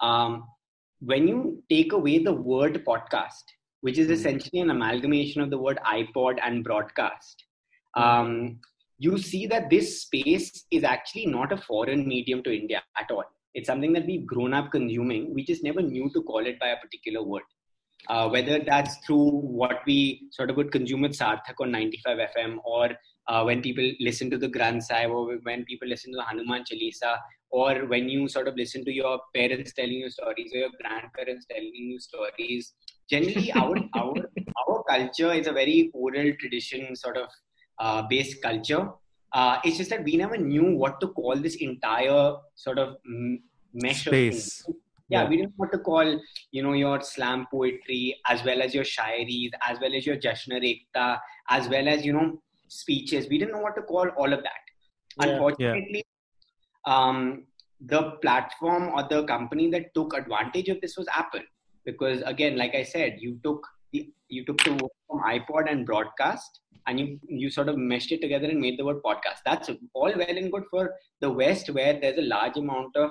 um, 0.00 0.44
when 1.00 1.26
you 1.26 1.62
take 1.70 1.92
away 1.92 2.18
the 2.18 2.32
word 2.32 2.84
podcast, 2.84 3.44
which 3.86 3.98
is 3.98 4.10
essentially 4.10 4.60
an 4.60 4.70
amalgamation 4.70 5.40
of 5.42 5.50
the 5.50 5.58
word 5.64 5.78
iPod 5.86 6.38
and 6.44 6.64
broadcast, 6.64 7.44
um, 7.94 8.58
you 8.98 9.16
see 9.16 9.46
that 9.46 9.70
this 9.70 10.02
space 10.02 10.64
is 10.72 10.82
actually 10.82 11.26
not 11.26 11.52
a 11.52 11.56
foreign 11.56 12.06
medium 12.08 12.42
to 12.42 12.56
India 12.60 12.82
at 13.00 13.12
all. 13.12 13.22
It's 13.54 13.68
something 13.68 13.92
that 13.92 14.06
we've 14.06 14.26
grown 14.26 14.54
up 14.54 14.72
consuming. 14.72 15.32
We 15.32 15.44
just 15.44 15.62
never 15.62 15.82
knew 15.82 16.10
to 16.14 16.22
call 16.22 16.44
it 16.46 16.58
by 16.58 16.70
a 16.70 16.80
particular 16.84 17.22
word. 17.22 17.44
Uh, 18.08 18.28
whether 18.28 18.58
that's 18.58 18.96
through 19.06 19.30
what 19.60 19.78
we 19.86 20.28
sort 20.32 20.50
of 20.50 20.56
would 20.56 20.72
consume 20.72 21.02
with 21.02 21.16
Sarthak 21.16 21.60
on 21.60 21.70
95 21.70 22.18
FM, 22.36 22.56
or 22.64 22.90
uh, 23.28 23.42
when 23.44 23.62
people 23.62 23.88
listen 24.00 24.30
to 24.30 24.38
the 24.38 24.48
Granth 24.48 24.82
Sahib, 24.82 25.10
or 25.10 25.38
when 25.44 25.64
people 25.64 25.88
listen 25.88 26.12
to 26.12 26.16
the 26.16 26.24
Hanuman 26.24 26.64
Chalisa, 26.70 27.18
or 27.50 27.86
when 27.86 28.08
you 28.08 28.28
sort 28.28 28.48
of 28.48 28.56
listen 28.56 28.84
to 28.84 28.92
your 28.92 29.20
parents 29.34 29.72
telling 29.72 29.92
you 29.92 30.10
stories, 30.10 30.52
or 30.52 30.58
your 30.58 30.70
grandparents 30.80 31.46
telling 31.50 31.72
you 31.74 31.98
stories. 31.98 32.74
Generally, 33.10 33.52
our 33.62 33.76
our 33.94 34.14
our 34.68 34.84
culture 34.88 35.32
is 35.32 35.46
a 35.46 35.52
very 35.52 35.90
oral 35.94 36.32
tradition 36.40 36.94
sort 36.96 37.16
of 37.16 37.28
uh, 37.78 38.02
based 38.08 38.42
culture. 38.42 38.88
Uh, 39.32 39.58
it's 39.64 39.76
just 39.76 39.90
that 39.90 40.04
we 40.04 40.16
never 40.16 40.36
knew 40.36 40.76
what 40.76 41.00
to 41.00 41.08
call 41.08 41.36
this 41.36 41.56
entire 41.56 42.36
sort 42.54 42.78
of 42.78 42.96
mesh 43.74 44.04
space. 44.04 44.64
Of 44.66 44.74
yeah, 45.08 45.22
yeah, 45.22 45.28
we 45.28 45.36
didn't 45.36 45.50
know 45.50 45.54
what 45.58 45.72
to 45.72 45.78
call, 45.78 46.20
you 46.50 46.62
know, 46.62 46.72
your 46.72 47.00
slam 47.00 47.46
poetry 47.50 48.16
as 48.28 48.42
well 48.44 48.60
as 48.60 48.74
your 48.74 48.82
shairis, 48.82 49.50
as 49.68 49.78
well 49.80 49.94
as 49.94 50.04
your 50.04 50.16
Jashn-e-Rekhta, 50.16 51.18
as 51.48 51.68
well 51.68 51.86
as, 51.86 52.04
you 52.04 52.12
know, 52.12 52.42
speeches. 52.66 53.28
We 53.28 53.38
didn't 53.38 53.52
know 53.52 53.60
what 53.60 53.76
to 53.76 53.82
call 53.82 54.08
all 54.16 54.32
of 54.32 54.42
that. 54.42 55.24
Yeah. 55.24 55.32
Unfortunately, 55.32 56.04
yeah. 56.04 56.15
Um, 56.86 57.44
the 57.80 58.12
platform 58.22 58.88
or 58.94 59.06
the 59.08 59.24
company 59.24 59.70
that 59.70 59.92
took 59.94 60.16
advantage 60.16 60.68
of 60.68 60.80
this 60.80 60.96
was 60.96 61.06
Apple. 61.12 61.42
Because 61.84 62.22
again, 62.22 62.56
like 62.56 62.74
I 62.74 62.82
said, 62.82 63.16
you 63.20 63.38
took 63.44 63.66
the 63.92 64.10
you 64.28 64.44
took 64.44 64.58
the 64.64 64.72
word 64.72 64.90
from 65.08 65.20
iPod 65.20 65.70
and 65.70 65.86
broadcast 65.86 66.60
and 66.86 66.98
you 66.98 67.20
you 67.28 67.50
sort 67.50 67.68
of 67.68 67.76
meshed 67.76 68.12
it 68.12 68.20
together 68.20 68.48
and 68.48 68.60
made 68.60 68.78
the 68.78 68.84
word 68.84 69.02
podcast. 69.04 69.40
That's 69.44 69.70
all 69.94 70.12
well 70.16 70.36
and 70.42 70.50
good 70.50 70.64
for 70.70 70.94
the 71.20 71.30
West 71.30 71.70
where 71.70 71.98
there's 72.00 72.18
a 72.18 72.22
large 72.22 72.56
amount 72.56 72.96
of 72.96 73.10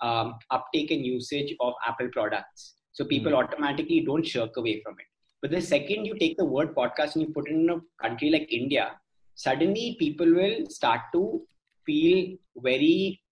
um, 0.00 0.34
uptake 0.50 0.90
and 0.90 1.04
usage 1.04 1.54
of 1.60 1.74
Apple 1.86 2.08
products. 2.12 2.74
So 2.92 3.04
people 3.04 3.32
mm-hmm. 3.32 3.44
automatically 3.44 4.02
don't 4.04 4.26
shirk 4.26 4.56
away 4.56 4.82
from 4.84 4.94
it. 4.98 5.06
But 5.40 5.50
the 5.50 5.60
second 5.60 6.04
you 6.04 6.16
take 6.18 6.36
the 6.36 6.44
word 6.44 6.74
podcast 6.74 7.14
and 7.14 7.22
you 7.22 7.32
put 7.32 7.48
it 7.48 7.54
in 7.54 7.70
a 7.70 7.80
country 8.00 8.30
like 8.30 8.52
India, 8.52 8.92
suddenly 9.34 9.96
people 9.98 10.32
will 10.32 10.66
start 10.68 11.00
to 11.14 11.42
feel 11.86 12.36
very 12.56 13.22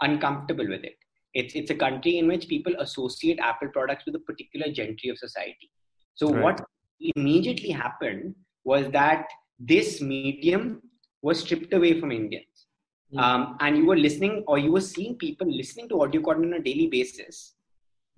uncomfortable 0.00 0.68
with 0.68 0.84
it. 0.84 0.96
It's, 1.34 1.54
it's 1.54 1.70
a 1.70 1.74
country 1.74 2.18
in 2.18 2.26
which 2.26 2.48
people 2.48 2.74
associate 2.78 3.38
Apple 3.40 3.68
products 3.68 4.04
with 4.06 4.14
a 4.14 4.20
particular 4.20 4.72
gentry 4.72 5.10
of 5.10 5.18
society. 5.18 5.70
So 6.14 6.32
right. 6.32 6.42
what 6.42 6.64
immediately 7.00 7.70
happened 7.70 8.34
was 8.64 8.90
that 8.90 9.26
this 9.58 10.00
medium 10.00 10.82
was 11.22 11.40
stripped 11.40 11.72
away 11.72 12.00
from 12.00 12.12
Indians. 12.12 12.66
Mm. 13.14 13.20
Um, 13.20 13.56
and 13.60 13.76
you 13.76 13.86
were 13.86 13.96
listening 13.96 14.44
or 14.46 14.58
you 14.58 14.72
were 14.72 14.80
seeing 14.80 15.16
people 15.16 15.50
listening 15.50 15.88
to 15.90 16.02
audio 16.02 16.20
content 16.22 16.54
on 16.54 16.60
a 16.60 16.62
daily 16.62 16.88
basis, 16.88 17.54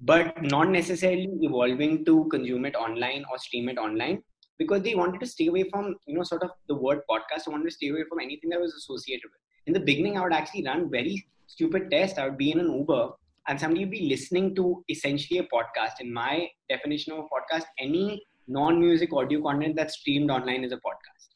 but 0.00 0.42
not 0.42 0.70
necessarily 0.70 1.28
evolving 1.42 2.04
to 2.06 2.26
consume 2.30 2.64
it 2.64 2.74
online 2.74 3.24
or 3.30 3.38
stream 3.38 3.68
it 3.68 3.78
online 3.78 4.22
because 4.58 4.82
they 4.82 4.94
wanted 4.94 5.20
to 5.20 5.26
stay 5.26 5.46
away 5.46 5.64
from, 5.70 5.96
you 6.06 6.14
know, 6.14 6.22
sort 6.22 6.42
of 6.42 6.50
the 6.68 6.74
word 6.74 7.00
podcast. 7.08 7.46
I 7.46 7.50
wanted 7.50 7.64
to 7.64 7.70
stay 7.70 7.88
away 7.88 8.04
from 8.08 8.20
anything 8.20 8.50
that 8.50 8.60
was 8.60 8.74
associated 8.74 9.24
with. 9.24 9.40
In 9.66 9.72
the 9.72 9.80
beginning, 9.80 10.16
I 10.18 10.22
would 10.22 10.32
actually 10.32 10.64
run 10.64 10.90
very 10.90 11.26
stupid 11.46 11.90
tests. 11.90 12.18
I 12.18 12.26
would 12.26 12.38
be 12.38 12.52
in 12.52 12.60
an 12.60 12.72
Uber 12.72 13.10
and 13.48 13.58
somebody 13.58 13.84
would 13.84 13.90
be 13.90 14.08
listening 14.08 14.54
to 14.56 14.84
essentially 14.88 15.40
a 15.40 15.44
podcast. 15.44 16.00
In 16.00 16.12
my 16.12 16.48
definition 16.68 17.12
of 17.12 17.20
a 17.20 17.22
podcast, 17.22 17.64
any 17.78 18.22
non-music 18.48 19.12
audio 19.12 19.42
content 19.42 19.76
that's 19.76 19.98
streamed 19.98 20.30
online 20.30 20.64
is 20.64 20.72
a 20.72 20.76
podcast. 20.76 21.28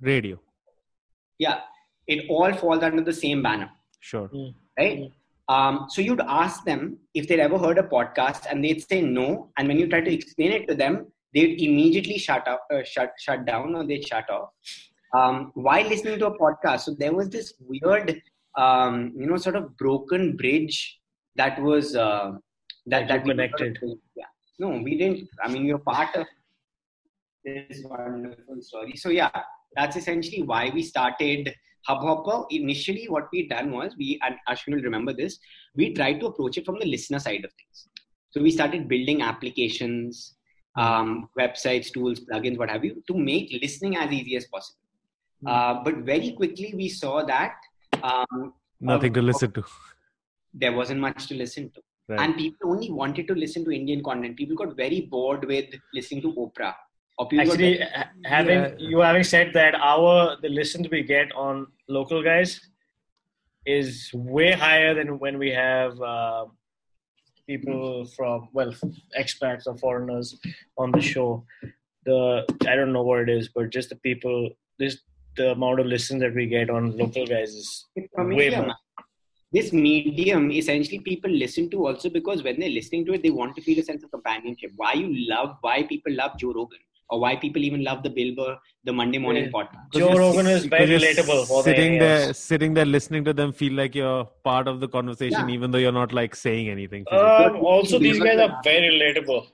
Radio. 0.00 0.40
Yeah 1.38 1.60
it 2.10 2.26
all 2.28 2.52
falls 2.52 2.82
under 2.82 3.02
the 3.02 3.12
same 3.12 3.42
banner. 3.42 3.70
Sure. 4.00 4.28
Mm. 4.28 4.54
Right? 4.78 4.98
Mm. 4.98 5.12
Um, 5.54 5.86
so 5.88 6.00
you'd 6.02 6.20
ask 6.20 6.64
them 6.64 6.98
if 7.14 7.26
they'd 7.28 7.40
ever 7.40 7.58
heard 7.58 7.78
a 7.78 7.82
podcast 7.82 8.46
and 8.50 8.64
they'd 8.64 8.82
say 8.82 9.00
no. 9.00 9.50
And 9.56 9.68
when 9.68 9.78
you 9.78 9.88
try 9.88 10.00
to 10.00 10.12
explain 10.12 10.52
it 10.52 10.68
to 10.68 10.74
them, 10.74 11.06
they'd 11.34 11.60
immediately 11.60 12.18
shut 12.18 12.46
up, 12.46 12.66
uh, 12.72 12.82
shut, 12.84 13.12
shut 13.18 13.44
down 13.44 13.74
or 13.74 13.86
they'd 13.86 14.06
shut 14.06 14.28
off. 14.30 14.50
Um, 15.12 15.50
while 15.54 15.86
listening 15.88 16.18
to 16.20 16.26
a 16.26 16.38
podcast. 16.38 16.80
So 16.80 16.94
there 16.94 17.12
was 17.12 17.28
this 17.28 17.54
weird, 17.60 18.22
um, 18.56 19.12
you 19.16 19.26
know, 19.26 19.36
sort 19.36 19.56
of 19.56 19.76
broken 19.76 20.36
bridge 20.36 21.00
that 21.36 21.60
was, 21.60 21.96
uh, 21.96 22.32
that, 22.86 23.08
that 23.08 23.24
connected. 23.24 23.78
yeah. 24.14 24.26
No, 24.58 24.68
we 24.68 24.96
didn't. 24.96 25.28
I 25.42 25.48
mean, 25.48 25.64
you're 25.64 25.78
part 25.78 26.14
of 26.14 26.26
this 27.44 27.82
wonderful 27.84 28.60
story. 28.60 28.96
So 28.96 29.08
yeah, 29.08 29.30
that's 29.74 29.96
essentially 29.96 30.42
why 30.42 30.70
we 30.72 30.82
started 30.82 31.54
Hubhopper, 31.88 32.46
initially 32.50 33.06
what 33.08 33.28
we 33.32 33.48
done 33.48 33.70
was 33.70 33.94
we 33.96 34.20
and 34.22 34.36
Ashwin 34.48 34.74
will 34.74 34.82
remember 34.82 35.12
this, 35.12 35.38
we 35.74 35.94
tried 35.94 36.20
to 36.20 36.26
approach 36.26 36.58
it 36.58 36.66
from 36.66 36.78
the 36.78 36.86
listener 36.86 37.18
side 37.18 37.44
of 37.44 37.52
things. 37.52 37.88
So 38.30 38.42
we 38.42 38.50
started 38.50 38.88
building 38.88 39.22
applications, 39.22 40.34
um, 40.76 41.28
websites, 41.38 41.92
tools, 41.92 42.20
plugins, 42.20 42.58
what 42.58 42.70
have 42.70 42.84
you, 42.84 43.02
to 43.08 43.14
make 43.14 43.58
listening 43.62 43.96
as 43.96 44.12
easy 44.12 44.36
as 44.36 44.46
possible. 44.46 44.78
Hmm. 45.42 45.46
Uh, 45.46 45.84
but 45.84 45.96
very 45.98 46.32
quickly 46.32 46.72
we 46.74 46.88
saw 46.88 47.24
that 47.24 47.54
um, 48.02 48.54
nothing 48.80 49.12
to 49.14 49.22
listen 49.22 49.52
to. 49.52 49.64
There 50.52 50.72
wasn't 50.72 51.00
much 51.00 51.26
to 51.28 51.34
listen 51.34 51.70
to. 51.70 51.80
Right. 52.08 52.20
And 52.20 52.36
people 52.36 52.72
only 52.72 52.90
wanted 52.90 53.28
to 53.28 53.34
listen 53.34 53.64
to 53.64 53.70
Indian 53.70 54.02
content. 54.02 54.36
People 54.36 54.56
got 54.56 54.76
very 54.76 55.02
bored 55.02 55.44
with 55.44 55.66
listening 55.94 56.22
to 56.22 56.32
Oprah 56.32 56.74
Actually, 57.38 57.80
having 58.24 58.58
yeah. 58.58 58.74
you 58.78 59.00
having 59.00 59.24
said 59.24 59.52
that, 59.52 59.74
our 59.74 60.36
the 60.40 60.48
listens 60.48 60.88
we 60.88 61.02
get 61.02 61.30
on 61.32 61.66
local 61.88 62.22
guys 62.22 62.58
is 63.66 64.10
way 64.14 64.52
higher 64.52 64.94
than 64.94 65.18
when 65.18 65.36
we 65.38 65.50
have 65.50 66.00
uh, 66.00 66.46
people 67.46 68.06
from 68.16 68.48
well 68.54 68.72
expats 69.18 69.66
or 69.66 69.76
foreigners 69.76 70.38
on 70.78 70.92
the 70.92 71.00
show. 71.00 71.44
The 72.06 72.46
I 72.66 72.74
don't 72.74 72.92
know 72.92 73.02
what 73.02 73.20
it 73.20 73.28
is, 73.28 73.50
but 73.54 73.68
just 73.68 73.90
the 73.90 73.96
people 73.96 74.48
this 74.78 74.98
the 75.40 75.48
amount 75.52 75.80
of 75.80 75.86
listens 75.94 76.20
that 76.24 76.34
we 76.34 76.46
get 76.56 76.70
on 76.76 76.96
local 77.02 77.26
guys 77.26 77.54
is 77.62 77.86
way 78.16 78.50
more. 78.50 78.74
This 79.52 79.72
medium 79.72 80.52
essentially 80.52 81.00
people 81.00 81.30
listen 81.44 81.68
to 81.70 81.86
also 81.88 82.08
because 82.18 82.44
when 82.44 82.60
they're 82.60 82.76
listening 82.78 83.04
to 83.06 83.14
it, 83.14 83.22
they 83.24 83.30
want 83.30 83.56
to 83.56 83.62
feel 83.62 83.80
a 83.80 83.82
sense 83.82 84.04
of 84.04 84.10
companionship. 84.16 84.70
Why 84.76 84.92
you 84.92 85.08
love, 85.32 85.56
why 85.62 85.82
people 85.82 86.12
love 86.22 86.38
Joe 86.38 86.52
Rogan 86.58 86.78
or 87.10 87.18
why 87.20 87.34
people 87.44 87.62
even 87.68 87.82
love 87.82 88.02
the 88.04 88.10
Bill 88.10 88.34
Burr, 88.36 88.56
the 88.84 88.92
Monday 88.92 89.18
morning 89.18 89.44
yeah. 89.44 89.50
podcast. 89.50 89.92
Joe 89.92 90.16
Rogan 90.16 90.46
is 90.46 90.66
very 90.66 90.86
relatable. 90.86 91.62
sitting 91.64 91.98
there, 91.98 92.32
sitting 92.32 92.74
there, 92.74 92.86
listening 92.86 93.24
to 93.24 93.32
them, 93.32 93.52
feel 93.52 93.72
like 93.72 93.94
you're 93.94 94.24
part 94.44 94.68
of 94.68 94.78
the 94.80 94.88
conversation, 94.88 95.48
yeah. 95.48 95.54
even 95.54 95.72
though 95.72 95.78
you're 95.78 95.98
not 96.00 96.12
like 96.12 96.36
saying 96.36 96.68
anything. 96.68 97.04
Um, 97.10 97.56
also, 97.56 97.98
these 97.98 98.20
guys 98.20 98.38
are 98.38 98.60
very 98.62 98.88
relatable. 98.96 99.48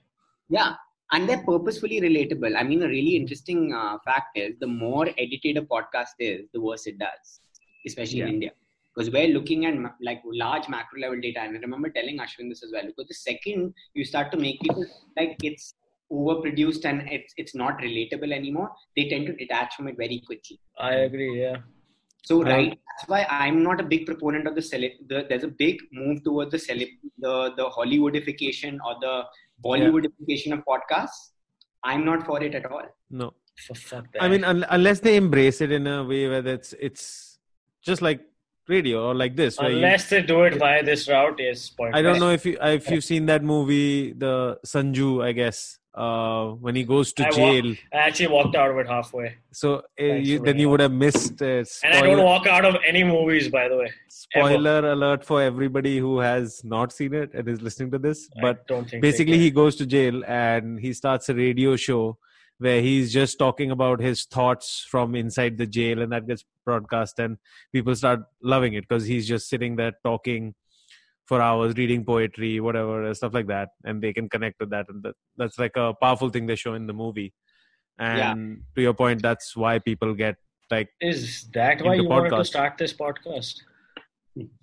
Yeah, 0.48 0.74
and 1.12 1.28
they're 1.28 1.42
purposefully 1.44 2.00
relatable. 2.00 2.56
I 2.56 2.62
mean, 2.62 2.82
a 2.82 2.88
really 2.88 3.16
interesting 3.16 3.72
uh, 3.72 3.98
fact 4.04 4.36
is 4.36 4.54
the 4.60 4.66
more 4.66 5.08
edited 5.18 5.56
a 5.56 5.62
podcast 5.62 6.14
is, 6.18 6.46
the 6.52 6.60
worse 6.60 6.86
it 6.86 6.98
does, 6.98 7.40
especially 7.86 8.18
yeah. 8.18 8.26
in 8.26 8.34
India. 8.34 8.50
Because 8.94 9.12
we're 9.12 9.28
looking 9.28 9.66
at 9.66 9.74
like 10.00 10.22
large 10.24 10.68
macro 10.68 10.98
level 11.00 11.20
data, 11.20 11.40
and 11.40 11.56
I 11.56 11.60
remember 11.60 11.90
telling 11.90 12.18
Ashwin 12.18 12.48
this 12.48 12.64
as 12.64 12.72
well. 12.72 12.86
Because 12.86 13.08
the 13.08 13.14
second 13.14 13.74
you 13.94 14.04
start 14.04 14.32
to 14.32 14.38
make 14.38 14.60
people 14.60 14.86
like 15.16 15.36
it's 15.42 15.74
overproduced 16.12 16.84
and 16.84 17.02
it's 17.08 17.34
it's 17.36 17.54
not 17.54 17.78
relatable 17.78 18.32
anymore 18.32 18.70
they 18.96 19.08
tend 19.08 19.26
to 19.26 19.32
detach 19.32 19.74
from 19.74 19.88
it 19.88 19.96
very 19.96 20.22
quickly 20.24 20.58
i 20.78 20.92
agree 21.06 21.40
yeah 21.40 21.56
so 22.24 22.42
right 22.42 22.78
that's 22.88 23.08
why 23.08 23.26
i'm 23.28 23.62
not 23.62 23.80
a 23.80 23.82
big 23.82 24.06
proponent 24.06 24.46
of 24.46 24.54
the 24.54 24.62
cele- 24.62 24.98
the, 25.08 25.26
there's 25.28 25.42
a 25.42 25.48
big 25.48 25.78
move 25.92 26.22
towards 26.22 26.52
the 26.52 26.58
cele- 26.58 26.94
the 27.18 27.52
the 27.56 27.68
hollywoodification 27.76 28.78
or 28.86 28.94
the 29.00 29.24
bollywoodification 29.64 30.46
yeah. 30.46 30.54
of 30.54 30.64
podcasts 30.64 31.30
i'm 31.84 32.04
not 32.04 32.24
for 32.26 32.42
it 32.42 32.54
at 32.54 32.66
all 32.66 32.86
no 33.10 33.32
i 34.20 34.28
mean 34.28 34.44
un- 34.44 34.66
unless 34.70 35.00
they 35.00 35.16
embrace 35.16 35.60
it 35.60 35.72
in 35.72 35.86
a 35.86 36.04
way 36.04 36.28
where 36.28 36.46
it's 36.46 36.74
it's 36.78 37.38
just 37.82 38.02
like 38.02 38.20
radio 38.68 39.08
or 39.08 39.14
like 39.14 39.36
this. 39.36 39.58
Unless 39.58 40.10
you, 40.10 40.20
they 40.20 40.26
do 40.26 40.42
it 40.42 40.54
via 40.54 40.82
this 40.82 41.08
route, 41.08 41.36
yes. 41.38 41.72
I 41.92 42.02
don't 42.02 42.18
know 42.18 42.30
if 42.30 42.44
you 42.44 42.58
if 42.60 42.90
you've 42.90 43.04
seen 43.04 43.26
that 43.26 43.42
movie, 43.42 44.12
the 44.12 44.58
Sanju, 44.66 45.24
I 45.24 45.32
guess 45.32 45.78
uh, 45.96 46.48
when 46.48 46.76
he 46.76 46.84
goes 46.84 47.12
to 47.14 47.26
I 47.26 47.30
jail. 47.30 47.64
Walk, 47.68 47.76
I 47.92 47.96
actually 47.96 48.28
walked 48.28 48.54
out 48.54 48.70
of 48.70 48.76
it 48.78 48.86
halfway. 48.86 49.36
So 49.52 49.82
uh, 49.98 50.04
you, 50.04 50.38
then 50.40 50.58
you 50.58 50.68
would 50.68 50.80
have 50.80 50.92
missed. 50.92 51.40
Uh, 51.40 51.64
and 51.84 51.94
I 51.94 52.02
don't 52.02 52.22
walk 52.22 52.46
out 52.46 52.64
of 52.64 52.76
any 52.86 53.02
movies, 53.02 53.48
by 53.48 53.68
the 53.68 53.78
way. 53.78 53.92
Spoiler 54.08 54.78
ever. 54.78 54.92
alert 54.92 55.24
for 55.24 55.42
everybody 55.42 55.98
who 55.98 56.18
has 56.18 56.62
not 56.64 56.92
seen 56.92 57.14
it 57.14 57.32
and 57.32 57.48
is 57.48 57.62
listening 57.62 57.90
to 57.92 57.98
this. 57.98 58.28
But 58.40 58.68
basically, 59.00 59.38
he 59.38 59.50
goes 59.50 59.76
to 59.76 59.86
jail 59.86 60.22
and 60.26 60.78
he 60.78 60.92
starts 60.92 61.28
a 61.30 61.34
radio 61.34 61.76
show 61.76 62.18
where 62.58 62.80
he's 62.80 63.12
just 63.12 63.38
talking 63.38 63.70
about 63.70 64.00
his 64.00 64.24
thoughts 64.24 64.86
from 64.88 65.14
inside 65.14 65.58
the 65.58 65.66
jail 65.66 66.00
and 66.00 66.12
that 66.12 66.26
gets 66.26 66.44
broadcast 66.64 67.18
and 67.18 67.36
people 67.70 67.94
start 67.94 68.20
loving 68.42 68.72
it 68.72 68.88
because 68.88 69.04
he's 69.04 69.28
just 69.28 69.48
sitting 69.48 69.76
there 69.76 69.92
talking 70.02 70.54
for 71.25 71.41
hours 71.47 71.73
reading 71.79 72.03
poetry 72.11 72.59
whatever 72.67 73.13
stuff 73.19 73.33
like 73.33 73.47
that 73.47 73.69
and 73.85 74.01
they 74.03 74.11
can 74.13 74.27
connect 74.29 74.59
with 74.59 74.69
that 74.69 74.85
and 74.89 75.03
that, 75.03 75.15
that's 75.37 75.57
like 75.63 75.75
a 75.77 75.93
powerful 76.01 76.29
thing 76.29 76.45
they 76.47 76.55
show 76.63 76.73
in 76.73 76.87
the 76.87 76.93
movie 77.01 77.33
and 77.99 78.17
Yeah. 78.19 78.33
to 78.75 78.81
your 78.87 78.93
point 78.93 79.21
that's 79.21 79.55
why 79.55 79.73
people 79.79 80.13
get 80.23 80.35
like 80.71 80.89
Is 81.11 81.21
that 81.59 81.81
why 81.85 81.93
In 81.93 81.97
the 81.99 82.03
you 82.03 82.09
wanted 82.09 82.29
to 82.31 82.35
podcast. 82.37 82.47
start 82.55 82.77
this 82.77 82.93
podcast? 82.93 83.61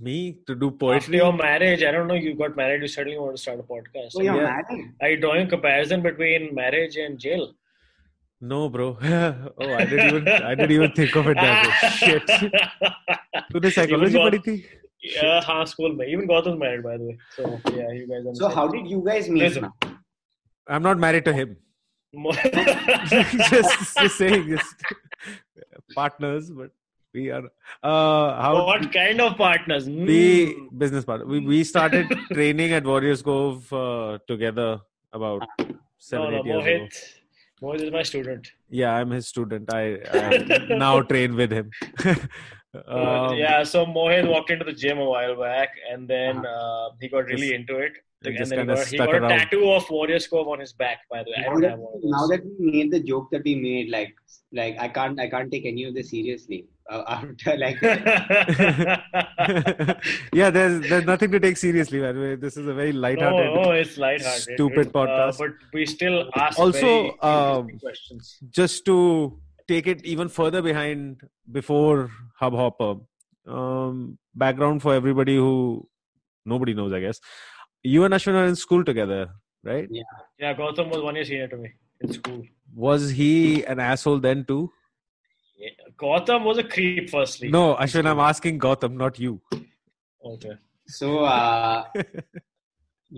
me 0.00 0.38
to 0.46 0.54
do 0.54 0.68
After 0.68 0.78
poetry 0.82 1.16
your 1.18 1.32
marriage, 1.32 1.82
I 1.84 1.90
don't 1.94 2.06
know, 2.10 2.14
you 2.14 2.34
got 2.34 2.56
married, 2.56 2.80
you 2.82 2.88
suddenly 2.88 3.18
want 3.18 3.36
to 3.36 3.42
start 3.42 3.60
a 3.60 3.62
podcast. 3.62 4.12
Oh, 4.16 4.22
you're 4.22 4.36
Yeah. 4.36 4.44
married? 4.50 4.92
Are 5.02 5.10
you 5.10 5.18
drawing 5.24 5.46
a 5.46 5.50
comparison 5.50 6.00
between 6.02 6.54
marriage 6.54 6.96
and 7.06 7.18
jail? 7.18 7.54
no 8.40 8.58
bro 8.74 8.84
oh 9.62 9.70
i 9.74 9.84
didn't 9.84 10.08
even 10.08 10.28
i 10.48 10.54
didn't 10.54 10.70
even 10.74 10.92
think 10.98 11.16
of 11.20 11.26
it 11.30 11.38
that 11.44 11.64
way 11.68 11.88
shit 12.02 12.28
तूने 13.52 13.70
psychology 13.76 14.14
Even 14.18 14.26
पढ़ी 14.26 14.38
थी 14.44 14.54
Yeah, 15.03 15.41
हाँ, 15.41 15.65
school 15.67 15.95
में. 15.97 16.07
Even 16.07 16.27
Gautam's 16.27 16.59
married, 16.59 16.83
by 16.83 16.97
the 16.97 17.03
way. 17.05 17.17
So, 17.35 17.59
yeah, 17.71 17.91
you 17.91 18.07
guys 18.07 18.37
So 18.37 18.47
how 18.47 18.67
did 18.67 18.87
you 18.87 19.01
guys 19.05 19.29
meet? 19.29 19.43
Listen. 19.43 19.63
now? 19.63 19.91
i'm 20.73 20.81
not 20.83 20.97
married 20.97 21.25
to 21.25 21.31
him 21.33 21.57
just, 23.49 23.97
just 23.97 24.17
saying 24.17 24.47
just 24.47 24.83
partners 25.95 26.49
but 26.51 26.71
we 27.13 27.29
are 27.31 27.41
uh 27.83 28.41
how 28.43 28.65
what 28.65 28.85
kind 28.93 29.19
of 29.25 29.35
partners? 29.37 29.89
we 29.89 30.53
Hmm. 30.53 30.77
business 30.83 31.03
partner 31.09 31.25
we, 31.25 31.39
we 31.39 31.63
started 31.63 32.07
training 32.33 32.71
at 32.71 32.85
warriors 32.85 33.21
cove 33.21 33.73
uh, 33.73 34.17
together 34.27 34.69
about 35.11 35.43
seven 35.97 36.31
No, 36.31 36.31
no, 36.31 36.39
eight 36.39 36.45
years 36.45 36.65
ago 36.65 36.87
Mohit. 37.63 37.81
Is 37.87 37.91
my 37.91 38.03
student. 38.03 38.51
yeah 38.69 38.93
i'm 38.93 39.11
his 39.11 39.27
student 39.27 39.73
i, 39.73 39.99
I 40.11 40.65
now 40.85 41.01
train 41.01 41.35
with 41.35 41.51
him 41.51 41.71
um, 42.87 43.35
yeah, 43.35 43.63
so 43.63 43.85
Mohit 43.85 44.27
walked 44.27 44.49
into 44.49 44.65
the 44.65 44.73
gym 44.73 44.97
a 44.97 45.05
while 45.05 45.39
back, 45.39 45.69
and 45.91 46.07
then 46.07 46.43
uh, 46.43 46.89
he 46.99 47.07
got 47.07 47.25
really 47.25 47.53
into 47.53 47.77
it. 47.77 47.93
It 48.25 48.29
And 48.29 48.37
just 48.37 48.49
then 48.51 48.59
he 48.59 48.61
kinda 48.65 48.75
got, 48.75 48.87
he 48.87 48.97
stuck 48.97 49.07
got 49.07 49.15
a 49.15 49.19
around. 49.19 49.29
tattoo 49.29 49.71
of 49.71 49.89
Warriors 49.89 50.27
Cove 50.27 50.47
on 50.47 50.59
his 50.59 50.73
back. 50.73 50.99
By 51.11 51.23
the 51.23 51.31
way, 51.31 51.35
I 51.37 51.41
Now 51.41 51.49
don't 51.51 51.61
that, 51.61 51.69
have 51.71 51.79
one 51.79 51.93
of 51.95 52.01
those. 52.01 52.11
now 52.11 52.27
that 52.27 52.41
we 52.59 52.71
made 52.71 52.91
the 52.91 52.99
joke 53.01 53.29
that 53.31 53.43
we 53.43 53.55
made, 53.55 53.89
like, 53.89 54.13
like 54.51 54.77
I 54.79 54.87
can't, 54.87 55.19
I 55.19 55.27
can't 55.29 55.51
take 55.51 55.65
any 55.65 55.83
of 55.85 55.93
this 55.95 56.09
seriously. 56.11 56.67
Uh, 56.89 57.03
after 57.07 57.57
like, 57.57 57.81
yeah 60.33 60.49
there's 60.49 60.87
there's 60.89 61.05
nothing 61.05 61.31
to 61.31 61.39
take 61.39 61.57
seriously 61.57 61.99
by 62.01 62.11
the 62.11 62.19
way 62.19 62.35
this 62.35 62.57
is 62.57 62.67
a 62.67 62.73
very 62.73 62.91
no, 62.91 62.99
light-hearted 62.99 63.53
no, 63.55 63.71
it's 63.71 63.97
lighthearted. 63.97 64.41
stupid 64.55 64.87
Uh, 64.87 64.91
podcast. 64.91 65.37
but 65.37 65.51
we 65.73 65.85
still 65.85 66.29
ask 66.35 66.59
Also, 66.59 66.79
very 66.81 67.19
um, 67.21 67.69
questions. 67.79 68.37
just 68.49 68.85
to 68.85 69.39
take 69.67 69.87
it 69.87 70.03
even 70.05 70.27
further 70.27 70.61
behind 70.61 71.21
before 71.51 72.11
hubhopper 72.41 72.95
um 73.47 74.17
background 74.35 74.81
for 74.81 74.93
everybody 74.93 75.35
who 75.35 75.87
nobody 76.45 76.73
knows 76.73 76.93
i 76.93 76.99
guess 76.99 77.19
you 77.83 78.03
and 78.05 78.13
ashwin 78.13 78.35
are 78.41 78.45
in 78.45 78.55
school 78.55 78.83
together 78.83 79.29
right 79.63 79.87
Yeah, 79.89 80.03
Yeah, 80.39 80.53
Gautam 80.53 80.89
was 80.89 81.01
one 81.01 81.15
year 81.15 81.25
senior 81.25 81.47
to 81.47 81.57
me 81.57 81.69
in 82.01 82.13
school. 82.13 82.41
was 82.75 83.09
he 83.11 83.63
an 83.65 83.79
asshole 83.79 84.19
then 84.19 84.43
too 84.45 84.71
Yeah. 85.57 85.69
Gautam 86.03 86.43
was 86.49 86.57
a 86.57 86.63
creep, 86.75 87.09
firstly. 87.09 87.49
no 87.57 87.63
ashwin 87.85 88.05
i'm 88.13 88.19
asking 88.29 88.59
gautam 88.67 88.93
not 89.03 89.19
you 89.25 89.33
Okay. 90.31 90.53
so 90.87 91.19
uh, 91.25 91.83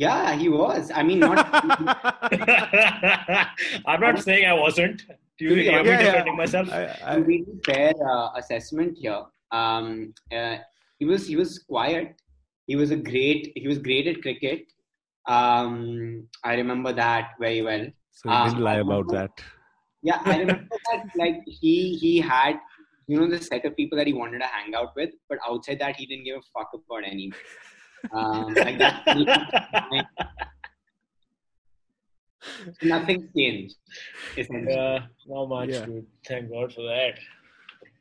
yeah, 0.03 0.36
he 0.36 0.50
was. 0.50 0.91
I 0.93 1.03
mean, 1.03 1.19
not. 1.19 1.38
I'm 3.86 4.01
not 4.01 4.22
saying 4.24 4.45
I 4.45 4.53
wasn't. 4.53 5.03
Do 5.38 5.45
you 5.45 5.55
Yeah, 5.55 5.72
hear 5.72 5.84
me 5.84 5.89
yeah, 5.89 6.00
yeah. 6.00 6.05
defending 6.12 6.38
myself? 6.38 6.72
I, 6.74 6.84
to 6.86 7.10
I, 7.12 7.19
be 7.19 7.43
fair 7.65 7.93
uh, 8.13 8.29
assessment 8.38 8.97
here. 8.97 9.21
Um, 9.51 10.13
uh, 10.36 10.58
he 10.99 11.06
was 11.06 11.28
he 11.28 11.36
was 11.36 11.60
quiet. 11.60 12.21
He 12.67 12.75
was 12.75 12.91
a 12.91 12.95
great. 12.95 13.51
He 13.56 13.67
was 13.67 13.78
great 13.80 14.08
at 14.08 14.21
cricket. 14.21 14.63
Um, 15.28 16.28
I 16.43 16.56
remember 16.56 16.93
that 16.93 17.32
very 17.39 17.62
well. 17.62 17.86
so 18.12 18.30
you 18.32 18.43
didn't 18.45 18.60
Uh, 18.62 18.65
lie 18.69 18.80
about 18.86 19.08
that 19.12 19.32
Yeah, 20.04 20.21
I 20.23 20.39
remember 20.39 20.78
that. 20.91 21.06
Like 21.21 21.38
he 21.62 21.95
he 22.01 22.12
had 22.19 22.60
you 23.08 23.19
know 23.19 23.28
the 23.32 23.39
set 23.47 23.65
of 23.65 23.75
people 23.80 23.97
that 23.99 24.08
he 24.08 24.13
wanted 24.13 24.39
to 24.39 24.49
hang 24.58 24.75
out 24.75 24.95
with, 24.95 25.12
but 25.30 25.39
outside 25.47 25.80
that 25.80 25.95
he 25.95 26.06
didn't 26.12 26.25
give 26.25 26.38
a 26.38 26.45
fuck 26.54 26.71
about 26.78 27.04
any. 27.12 27.32
Um, 28.13 28.54
like 28.54 28.78
that, 28.78 29.04
nothing 32.84 33.30
changed. 33.36 33.75
essentially. 34.38 34.73
yeah, 34.73 35.06
not 35.28 35.45
much, 35.49 35.69
Yeah. 35.69 35.86
dude. 35.86 36.06
Thank 36.28 36.49
God 36.51 36.73
for 36.73 36.84
that. 36.84 37.19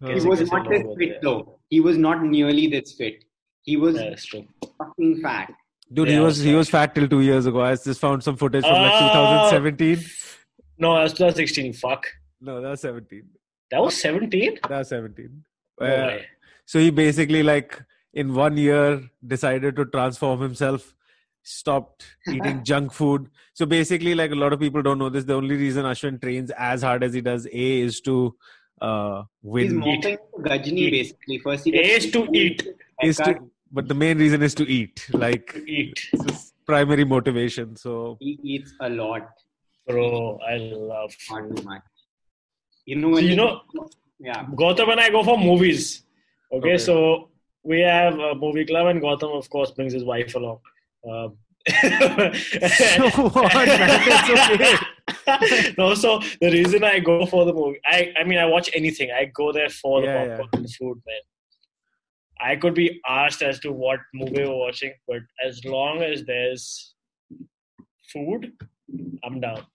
He 0.06 0.28
was 0.28 0.40
not 0.50 0.68
this 0.68 0.82
over 0.84 0.94
fit 0.98 1.22
though. 1.22 1.58
He 1.70 1.80
was 1.80 1.96
not 1.96 2.22
nearly 2.22 2.66
this 2.66 2.92
fit. 2.94 3.23
He 3.64 3.76
was 3.76 3.96
Yeah, 3.96 4.10
that's 4.10 4.26
true. 4.30 4.44
fucking 4.78 5.20
fat. 5.22 5.52
dude 5.96 6.08
he 6.08 6.14
Yeah, 6.14 6.20
was 6.26 6.38
he 6.48 6.54
was 6.58 6.68
fat 6.74 6.94
till 6.94 7.06
two 7.14 7.20
years 7.28 7.46
ago 7.50 7.60
i 7.64 7.70
just 7.88 8.00
found 8.04 8.22
some 8.26 8.36
footage 8.42 8.64
from 8.68 8.78
like 8.84 8.94
Oh. 9.00 9.50
2017 9.50 10.04
No, 10.84 10.94
that's 11.00 11.12
2016. 11.18 11.72
Fuck. 11.80 12.06
no 12.40 12.60
that 12.62 12.70
was 12.76 12.80
17 12.80 13.22
That 13.70 13.82
was 13.86 13.96
17? 13.96 14.58
that 14.68 14.78
was 14.78 14.88
17 14.88 15.44
No 15.80 15.86
Uh. 15.86 16.18
So 16.72 16.78
he 16.84 16.90
basically 17.02 17.42
like 17.52 17.78
in 18.22 18.32
one 18.34 18.56
year 18.64 18.82
decided 19.34 19.76
to 19.78 19.84
transform 19.94 20.40
himself, 20.40 20.82
stopped 21.42 22.04
eating 22.34 22.60
junk 22.68 22.92
food. 22.98 23.24
So 23.60 23.66
basically, 23.66 24.14
like 24.20 24.30
a 24.36 24.38
lot 24.42 24.52
of 24.56 24.60
people 24.60 24.82
don't 24.86 24.98
know 25.02 25.08
this, 25.16 25.24
the 25.30 25.34
only 25.34 25.56
reason 25.62 25.84
Ashwin 25.84 26.20
trains 26.22 26.52
as 26.68 26.82
hard 26.88 27.02
as 27.08 27.12
he 27.18 27.20
does, 27.20 27.46
A 27.46 27.66
is 27.88 28.00
to 28.02 28.14
uh 28.80 29.24
win. 29.42 29.64
He's 29.64 29.72
win. 29.74 29.80
mopping 29.96 30.18
Gajni 30.46 30.90
basically. 30.92 31.38
First 31.48 31.64
he 31.64 31.74
A 31.76 31.82
gets 31.82 32.04
is 32.06 32.12
to 32.12 32.22
eat. 32.32 32.62
Is 33.02 33.16
to, 33.26 33.34
but 33.72 33.88
the 33.88 33.94
main 33.94 34.18
reason 34.18 34.42
is 34.42 34.54
to 34.56 34.64
eat. 34.68 35.06
Like 35.12 35.52
To 35.54 35.70
eat. 35.70 35.98
it's 36.12 36.24
his 36.30 36.52
primary 36.66 37.04
motivation. 37.04 37.76
So 37.76 38.16
He 38.20 38.38
eats 38.42 38.72
a 38.80 38.88
lot, 38.88 39.28
Bro, 39.86 40.38
I 40.48 40.56
love 40.56 41.14
not 41.30 41.56
too 41.56 41.62
much. 41.64 41.82
You 42.86 42.96
know 42.96 43.14
So 43.14 43.20
you 43.20 43.28
he- 43.30 43.36
know- 43.36 43.60
yeah. 44.20 44.44
Gautam 44.54 44.90
and 44.90 45.00
I 45.00 45.10
go 45.10 45.22
for 45.24 45.38
movies. 45.38 46.02
Okay, 46.52 46.74
Okay. 46.74 46.78
so 46.78 47.30
we 47.62 47.80
have 47.80 48.18
a 48.18 48.34
movie 48.34 48.64
club, 48.64 48.86
and 48.88 49.00
Gautam, 49.02 49.36
of 49.36 49.48
course, 49.50 49.70
brings 49.72 49.92
his 49.92 50.04
wife 50.04 50.34
along. 50.34 50.60
Um, 51.08 51.36
So 51.68 53.10
what, 53.28 53.54
man? 53.54 54.00
It's 54.06 54.50
okay. 54.54 55.74
no, 55.78 55.94
so 55.94 56.20
the 56.40 56.50
reason 56.50 56.84
I 56.84 56.98
go 57.00 57.24
for 57.26 57.44
the 57.44 57.52
movie, 57.52 57.80
I, 57.86 58.12
I 58.18 58.24
mean, 58.24 58.38
I 58.38 58.44
watch 58.46 58.68
anything. 58.74 59.10
I 59.10 59.24
go 59.26 59.52
there 59.52 59.68
for 59.70 60.00
the 60.02 60.06
Yeah, 60.06 60.26
popcorn 60.36 60.48
and 60.52 60.64
the 60.64 60.68
food, 60.68 61.00
man. 61.06 61.20
I 62.44 62.56
could 62.56 62.74
be 62.74 63.00
asked 63.08 63.42
as 63.42 63.58
to 63.60 63.72
what 63.72 64.00
movie 64.12 64.42
we're 64.44 64.54
watching, 64.54 64.92
but 65.08 65.22
as 65.46 65.64
long 65.64 66.02
as 66.02 66.24
there's 66.24 66.94
food, 68.12 68.52
I'm 69.24 69.40
down. 69.40 69.66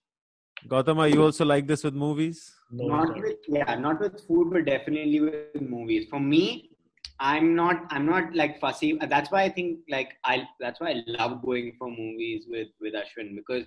Gautam, 0.68 1.00
are 1.00 1.08
you 1.08 1.24
also 1.24 1.46
like 1.46 1.66
this 1.66 1.84
with 1.84 1.96
movies? 1.96 2.54
No, 2.72 2.88
not 2.88 3.16
no. 3.16 3.22
with 3.24 3.38
yeah, 3.48 3.76
not 3.76 4.00
with 4.00 4.22
food, 4.28 4.52
but 4.52 4.66
definitely 4.66 5.20
with 5.20 5.62
movies. 5.62 6.08
For 6.10 6.20
me, 6.20 6.70
I'm 7.20 7.56
not 7.56 7.86
I'm 7.90 8.06
not 8.06 8.36
like 8.36 8.60
fussy. 8.60 8.98
That's 9.10 9.32
why 9.32 9.44
I 9.44 9.50
think 9.50 9.80
like 9.90 10.14
I 10.26 10.48
that's 10.60 10.80
why 10.80 10.92
I 10.92 11.04
love 11.08 11.42
going 11.42 11.74
for 11.80 11.90
movies 11.90 12.46
with 12.48 12.68
with 12.80 12.94
Ashwin 12.94 13.36
because 13.36 13.66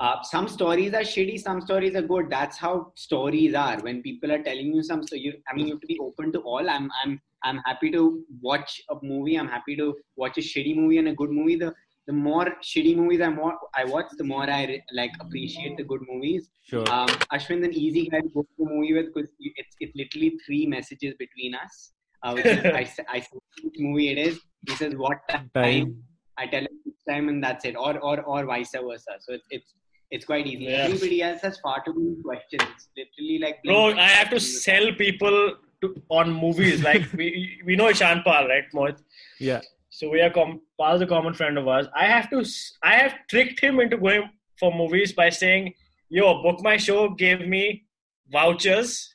uh, 0.00 0.22
some 0.22 0.48
stories 0.48 0.94
are 0.94 1.06
shitty, 1.12 1.40
some 1.40 1.60
stories 1.60 1.94
are 1.96 2.02
good. 2.02 2.30
That's 2.30 2.56
how 2.56 2.92
stories 2.96 3.54
are. 3.54 3.78
When 3.80 4.02
people 4.02 4.32
are 4.32 4.42
telling 4.42 4.74
you 4.74 4.82
some, 4.82 5.06
so 5.06 5.16
you 5.16 5.34
I 5.50 5.54
mean 5.54 5.66
you 5.66 5.74
have 5.74 5.80
to 5.80 5.86
be 5.86 5.98
open 6.00 6.32
to 6.32 6.40
all. 6.40 6.68
I'm 6.68 6.90
I'm 7.04 7.20
I'm 7.44 7.58
happy 7.66 7.90
to 7.92 8.24
watch 8.40 8.80
a 8.90 8.96
movie. 9.02 9.36
I'm 9.36 9.48
happy 9.48 9.76
to 9.76 9.94
watch 10.16 10.38
a 10.38 10.40
shitty 10.40 10.76
movie 10.76 10.98
and 10.98 11.08
a 11.08 11.14
good 11.14 11.30
movie. 11.30 11.56
The 11.56 11.74
the 12.06 12.12
more 12.12 12.46
shitty 12.62 12.96
movies 12.96 13.20
I 13.20 13.28
more 13.28 13.58
I 13.74 13.84
watch, 13.84 14.06
the 14.16 14.24
more 14.24 14.48
I 14.48 14.80
like 14.92 15.12
appreciate 15.20 15.76
the 15.76 15.84
good 15.84 16.00
movies 16.08 16.48
Sure. 16.68 16.84
um, 16.90 17.08
Ashwin's 17.32 17.64
an 17.64 17.72
easy 17.72 18.08
guy 18.08 18.20
to 18.20 18.28
go 18.28 18.42
to 18.42 18.64
a 18.64 18.68
movie 18.68 18.92
with 18.92 19.06
because 19.14 19.30
it's, 19.40 19.74
it's 19.80 19.92
literally 19.96 20.38
three 20.44 20.66
messages 20.66 21.14
between 21.18 21.54
us. 21.54 21.92
Uh, 22.22 22.32
which 22.32 22.44
is, 22.46 22.64
I, 22.64 22.80
I 23.08 23.20
say 23.20 23.38
which 23.62 23.76
movie 23.78 24.10
it 24.10 24.18
is. 24.18 24.38
He 24.66 24.74
says 24.74 24.94
what 24.94 25.18
time. 25.30 25.50
Time. 25.54 26.02
I 26.36 26.46
tell 26.46 26.60
him 26.60 26.68
time, 27.08 27.28
and 27.28 27.42
that's 27.42 27.64
it. 27.64 27.74
Or 27.76 27.98
or 27.98 28.20
or 28.22 28.44
vice 28.44 28.72
versa. 28.72 29.12
So 29.20 29.32
it's 29.32 29.46
it's 29.50 29.74
it's 30.10 30.24
quite 30.24 30.46
easy. 30.46 30.64
Yeah. 30.64 30.84
Everybody 30.88 31.22
else 31.22 31.40
has 31.42 31.58
far 31.60 31.82
too 31.84 31.94
many 31.96 32.22
questions. 32.22 32.88
Literally 32.96 33.38
like. 33.38 33.62
Bro, 33.64 33.94
I 33.98 34.08
have 34.08 34.30
to 34.30 34.40
sell 34.40 34.92
people 34.94 35.54
to, 35.82 36.02
on 36.08 36.32
movies. 36.32 36.82
Like 36.82 37.02
we 37.12 37.60
we 37.64 37.76
know 37.76 37.88
Ishan 37.88 38.22
Pal, 38.24 38.48
right, 38.48 38.64
Mohit? 38.74 39.02
Yeah. 39.38 39.60
So 39.90 40.08
we 40.10 40.20
are 40.20 40.30
com- 40.30 40.60
Pal's 40.78 41.00
a 41.02 41.06
common 41.06 41.34
friend 41.34 41.58
of 41.58 41.66
ours. 41.68 41.86
I 41.94 42.06
have 42.06 42.30
to 42.30 42.44
I 42.82 42.94
have 42.96 43.14
tricked 43.28 43.60
him 43.60 43.80
into 43.80 43.96
going 43.96 44.30
for 44.58 44.72
movies 44.74 45.12
by 45.12 45.28
saying, 45.30 45.74
"Yo, 46.08 46.34
BookMyShow, 46.42 47.16
give 47.18 47.46
me 47.46 47.84
vouchers 48.30 49.14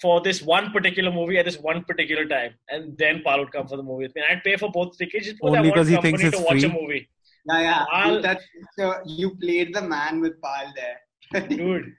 for 0.00 0.20
this 0.20 0.42
one 0.42 0.70
particular 0.72 1.10
movie 1.12 1.38
at 1.38 1.44
this 1.44 1.58
one 1.58 1.84
particular 1.84 2.24
time," 2.26 2.54
and 2.68 2.96
then 2.98 3.22
Pal 3.24 3.38
would 3.40 3.52
come 3.52 3.66
for 3.68 3.76
the 3.76 3.82
movie 3.82 4.04
with 4.06 4.14
me. 4.16 4.22
I'd 4.28 4.42
pay 4.42 4.56
for 4.56 4.70
both 4.70 4.96
tickets 4.98 5.26
just 5.26 5.36
because 5.38 5.56
Only 5.56 5.70
I 5.70 5.74
'cause 5.74 5.76
want 5.76 5.88
he 5.88 5.94
company 5.94 6.16
thinks 6.18 6.36
to 6.36 6.42
it's 6.42 6.50
watch 6.50 6.62
a 6.64 6.70
free? 6.70 6.80
movie, 6.80 7.08
Yeah, 7.46 7.60
yeah. 7.60 7.84
Pal- 7.90 8.22
That's, 8.22 8.44
so 8.78 8.94
you 9.04 9.36
played 9.36 9.74
the 9.74 9.82
man 9.82 10.20
with 10.20 10.40
Pal 10.42 10.72
there. 10.76 11.48
dude. 11.48 11.94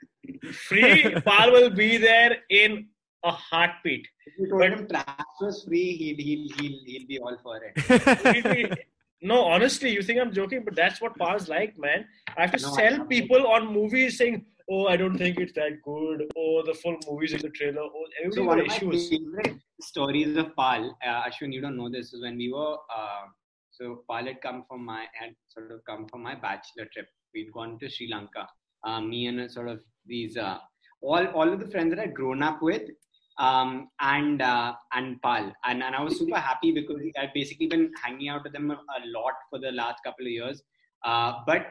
free, 0.54 1.14
Pal 1.26 1.52
will 1.52 1.70
be 1.70 1.98
there 1.98 2.38
in 2.50 2.88
a 3.26 3.32
heartbeat. 3.32 4.08
If 4.26 4.34
you 4.40 4.50
told 4.50 4.64
him 4.64 4.88
trash 4.88 5.06
was 5.42 5.64
free, 5.68 5.96
he'll, 5.98 6.18
he'll, 6.18 6.48
he'll, 6.58 6.80
he'll 6.86 7.08
be 7.08 7.20
all 7.20 7.38
for 7.42 7.60
it. 7.64 8.80
no, 9.22 9.44
honestly, 9.46 9.90
you 9.92 10.02
think 10.02 10.20
I'm 10.20 10.34
joking, 10.34 10.64
but 10.64 10.76
that's 10.76 11.02
what 11.02 11.18
Pal's 11.18 11.48
like, 11.50 11.78
man. 11.78 12.06
I 12.38 12.42
have 12.42 12.52
to 12.52 12.62
No, 12.62 12.74
sell 12.74 13.06
people 13.06 13.48
on 13.48 13.68
movies 13.74 14.18
saying, 14.18 14.46
"Oh, 14.70 14.88
I 14.88 14.98
don't 14.98 15.18
think 15.18 15.40
it's 15.40 15.54
that 15.54 15.82
good." 15.84 16.24
Oh, 16.38 16.64
the 16.66 16.74
full 16.74 16.98
movie's 17.10 17.34
in 17.34 17.42
the 17.42 17.50
trailer. 17.50 17.82
Oh, 17.82 18.06
So 18.32 18.44
one 18.44 18.60
of 18.60 18.68
my 18.68 18.76
issues. 18.76 19.10
favorite 19.10 19.56
stories 19.82 20.36
of 20.38 20.56
Pal, 20.58 20.98
uh, 21.06 21.24
Ashwin, 21.24 21.54
you 21.54 21.62
don't 21.62 21.78
know 21.78 21.90
this, 21.90 22.14
is 22.14 22.22
when 22.22 22.38
we 22.38 22.52
were, 22.52 22.74
uh, 22.74 23.24
so 23.74 24.04
Pal 24.10 24.26
had 24.26 24.42
come 24.42 24.64
from 24.68 24.86
my, 24.86 25.06
had 25.14 25.36
sort 25.50 25.72
of 25.72 25.84
come 25.86 26.08
from 26.08 26.24
my 26.24 26.36
bachelor 26.36 26.88
trip. 26.94 27.08
We'd 27.34 27.52
gone 27.52 27.80
to 27.80 27.90
Sri 27.90 28.10
Lanka. 28.12 28.48
Uh, 28.84 29.02
me 29.02 29.28
and 29.28 29.50
sort 29.52 29.70
of 29.70 29.80
these, 30.06 30.38
uh, 30.38 30.58
all, 31.02 31.26
all 31.28 31.52
of 31.52 31.60
the 31.60 31.68
friends 31.68 31.90
that 31.94 32.00
I'd 32.00 32.14
grown 32.14 32.44
up 32.44 32.62
with, 32.62 32.84
um, 33.40 33.90
and 34.00 34.42
uh, 34.42 34.74
and 34.94 35.20
Pal, 35.22 35.52
and, 35.66 35.82
and 35.82 35.96
I 35.96 36.02
was 36.02 36.20
super 36.20 36.38
happy 36.38 36.72
because 36.72 37.02
I'd 37.18 37.34
basically 37.34 37.68
been 37.68 37.92
hanging 38.02 38.30
out 38.30 38.44
with 38.44 38.54
them 38.54 38.70
a, 38.70 38.76
a 38.76 39.02
lot 39.08 39.34
for 39.50 39.60
the 39.60 39.72
last 39.72 40.04
couple 40.04 40.26
of 40.26 40.32
years. 40.32 40.62
Uh, 41.04 41.40
but 41.48 41.66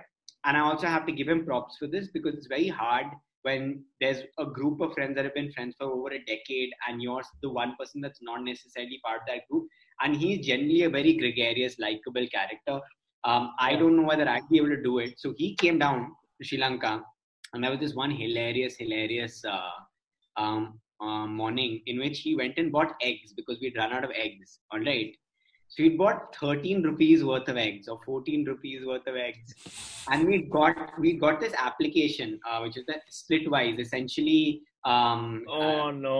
and 0.44 0.56
I 0.56 0.60
also 0.60 0.88
have 0.88 1.06
to 1.06 1.12
give 1.12 1.28
him 1.28 1.44
props 1.44 1.76
for 1.78 1.86
this 1.86 2.08
because 2.08 2.34
it's 2.34 2.48
very 2.48 2.68
hard 2.68 3.06
when 3.42 3.84
there's 4.00 4.22
a 4.38 4.46
group 4.46 4.80
of 4.80 4.92
friends 4.94 5.14
that 5.16 5.24
have 5.24 5.34
been 5.34 5.52
friends 5.52 5.74
for 5.78 5.86
over 5.86 6.10
a 6.10 6.24
decade 6.24 6.70
and 6.88 7.02
you're 7.02 7.22
the 7.42 7.50
one 7.50 7.74
person 7.78 8.00
that's 8.00 8.20
not 8.22 8.42
necessarily 8.42 9.00
part 9.04 9.20
of 9.20 9.26
that 9.26 9.48
group 9.50 9.66
and 10.02 10.16
he's 10.16 10.46
generally 10.46 10.82
a 10.82 10.90
very 10.90 11.14
gregarious 11.16 11.78
likable 11.78 12.26
character. 12.36 12.80
Um, 13.24 13.52
i 13.60 13.76
don't 13.80 13.96
know 13.96 14.02
whether 14.10 14.28
i'd 14.28 14.48
be 14.50 14.56
able 14.56 14.70
to 14.76 14.82
do 14.82 14.98
it. 14.98 15.18
So 15.18 15.32
he 15.36 15.54
came 15.56 15.78
down 15.78 15.98
to 16.38 16.46
sri 16.46 16.58
lanka 16.58 17.02
and 17.52 17.62
there 17.62 17.70
was 17.70 17.80
this 17.80 17.94
one 17.94 18.10
hilarious 18.10 18.76
hilarious 18.76 19.44
uh, 19.44 19.76
um, 20.36 20.80
uh, 21.00 21.26
morning 21.26 21.80
in 21.86 21.98
which 21.98 22.20
he 22.20 22.34
went 22.36 22.54
and 22.56 22.72
bought 22.72 22.94
eggs 23.02 23.32
because 23.32 23.58
we'd 23.60 23.76
run 23.76 23.92
out 23.92 24.04
of 24.04 24.10
eggs. 24.14 24.60
All 24.70 24.80
right. 24.80 25.14
So 25.68 25.82
we 25.82 25.90
bought 25.90 26.36
13 26.36 26.82
rupees 26.82 27.24
worth 27.24 27.48
of 27.48 27.56
eggs 27.56 27.88
or 27.88 27.98
14 28.04 28.44
rupees 28.44 28.84
worth 28.86 29.06
of 29.06 29.16
eggs. 29.16 29.54
And 30.10 30.26
we 30.28 30.42
got 30.42 30.76
we 31.00 31.14
got 31.14 31.40
this 31.40 31.54
application 31.56 32.38
uh, 32.48 32.60
which 32.60 32.76
is 32.76 32.84
the 32.86 32.96
splitwise 33.10 33.80
essentially 33.80 34.62
um 34.85 35.23
Oh 35.49 35.61
uh, 35.87 35.91
no! 35.91 36.17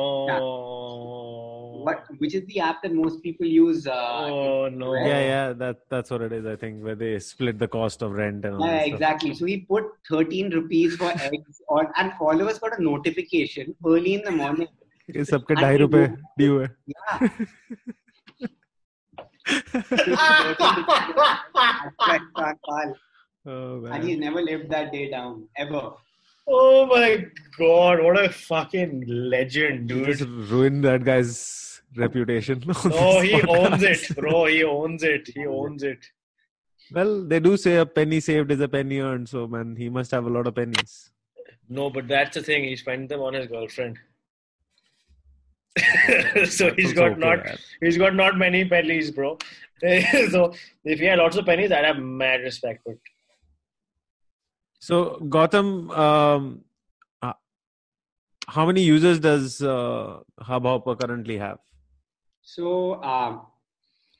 what 1.86 2.00
which 2.24 2.34
is 2.40 2.44
the 2.48 2.60
app 2.70 2.82
that 2.86 2.94
most 2.94 3.22
people 3.26 3.46
use 3.56 3.86
uh, 3.88 3.94
Oh 3.98 4.68
no! 4.80 4.94
yeah, 4.96 5.22
yeah, 5.34 5.54
that 5.62 5.78
that's 5.94 6.12
what 6.16 6.22
it 6.28 6.34
is. 6.40 6.46
I 6.54 6.56
think 6.64 6.84
where 6.88 6.96
they 7.04 7.12
split 7.28 7.60
the 7.60 7.70
cost 7.78 8.02
of 8.08 8.18
rent 8.22 8.46
and 8.50 8.56
all 8.56 8.66
yeah, 8.68 8.74
that 8.74 8.88
stuff. 8.88 8.94
exactly 9.00 9.34
so 9.42 9.46
he 9.52 9.58
put 9.76 9.86
13 10.10 10.50
rupees 10.58 10.98
for 11.04 11.12
eggs 11.30 11.62
on 11.70 11.88
and 12.04 12.12
all 12.20 12.42
of 12.42 12.48
us 12.56 12.60
got 12.66 12.78
a 12.80 12.84
notification 12.90 13.74
early 13.94 14.16
in 14.20 14.24
the 14.32 14.36
morning 14.42 14.68
ये 15.16 15.24
सबके 15.26 15.54
And 15.56 15.62
ढाई 15.64 15.76
we 15.76 15.80
रुपए 15.82 16.00
go- 16.08 16.18
due 16.40 16.58
है 16.60 16.68
yeah 16.94 17.28
and 22.78 22.96
oh, 23.46 23.80
man. 23.82 24.02
he's 24.06 24.18
never 24.20 24.42
lived 24.42 24.70
that 24.70 24.92
day 24.92 25.10
down 25.10 25.48
ever 25.58 25.92
Oh 26.47 26.87
my 26.87 27.25
god! 27.59 28.03
What 28.03 28.25
a 28.25 28.29
fucking 28.29 29.05
legend, 29.07 29.89
You 29.91 30.05
dude! 30.07 30.19
just 30.19 30.29
ruined 30.29 30.85
that 30.85 31.05
guy's 31.05 31.83
reputation. 31.97 32.63
on 32.85 32.91
No, 32.91 33.21
he 33.21 33.41
owns 33.43 33.83
it, 33.83 34.17
bro. 34.17 34.47
He 34.47 34.65
owns 34.77 35.03
it. 35.03 35.29
He 35.35 35.47
owns 35.47 35.83
it. 35.83 35.99
Well, 36.93 37.25
they 37.25 37.41
do 37.41 37.57
say 37.57 37.77
a 37.77 37.87
penny 37.87 38.21
saved 38.21 38.51
is 38.51 38.61
a 38.61 38.69
penny 38.69 38.99
earned, 38.99 39.29
so 39.29 39.47
man, 39.47 39.77
he 39.77 39.89
must 39.89 40.11
have 40.11 40.27
a 40.27 40.31
lot 40.31 40.47
of 40.47 40.55
pennies. 40.55 41.11
No, 41.69 41.89
but 41.91 42.09
that's 42.09 42.35
the 42.37 42.43
thing. 42.43 42.65
He 42.65 42.77
spent 42.77 43.09
them 43.09 43.21
on 43.21 43.35
his 43.35 43.47
girlfriend. 43.47 43.99
so 46.49 46.75
he's 46.75 46.93
got 46.93 47.13
okay, 47.13 47.21
not 47.21 47.45
man. 47.45 47.57
he's 47.81 47.97
got 47.97 48.15
not 48.15 48.37
many 48.37 48.65
pennies, 48.65 49.11
bro. 49.11 49.39
so 50.31 50.53
if 50.85 50.99
he 50.99 51.07
had 51.07 51.19
lots 51.19 51.37
of 51.37 51.47
pennies, 51.47 51.73
I'd 51.73 51.85
have 51.85 51.99
mad 51.99 52.41
respect. 52.43 52.81
But 52.85 52.97
So 54.83 55.21
Gautam, 55.23 55.97
um, 55.97 56.65
uh, 57.23 57.35
how 58.49 58.67
many 58.67 58.83
users 58.83 59.21
does 59.21 59.63
uh, 59.63 60.19
Hubhopper 60.41 60.99
currently 60.99 61.39
have? 61.39 61.59
So, 62.43 63.01
um, 63.01 63.43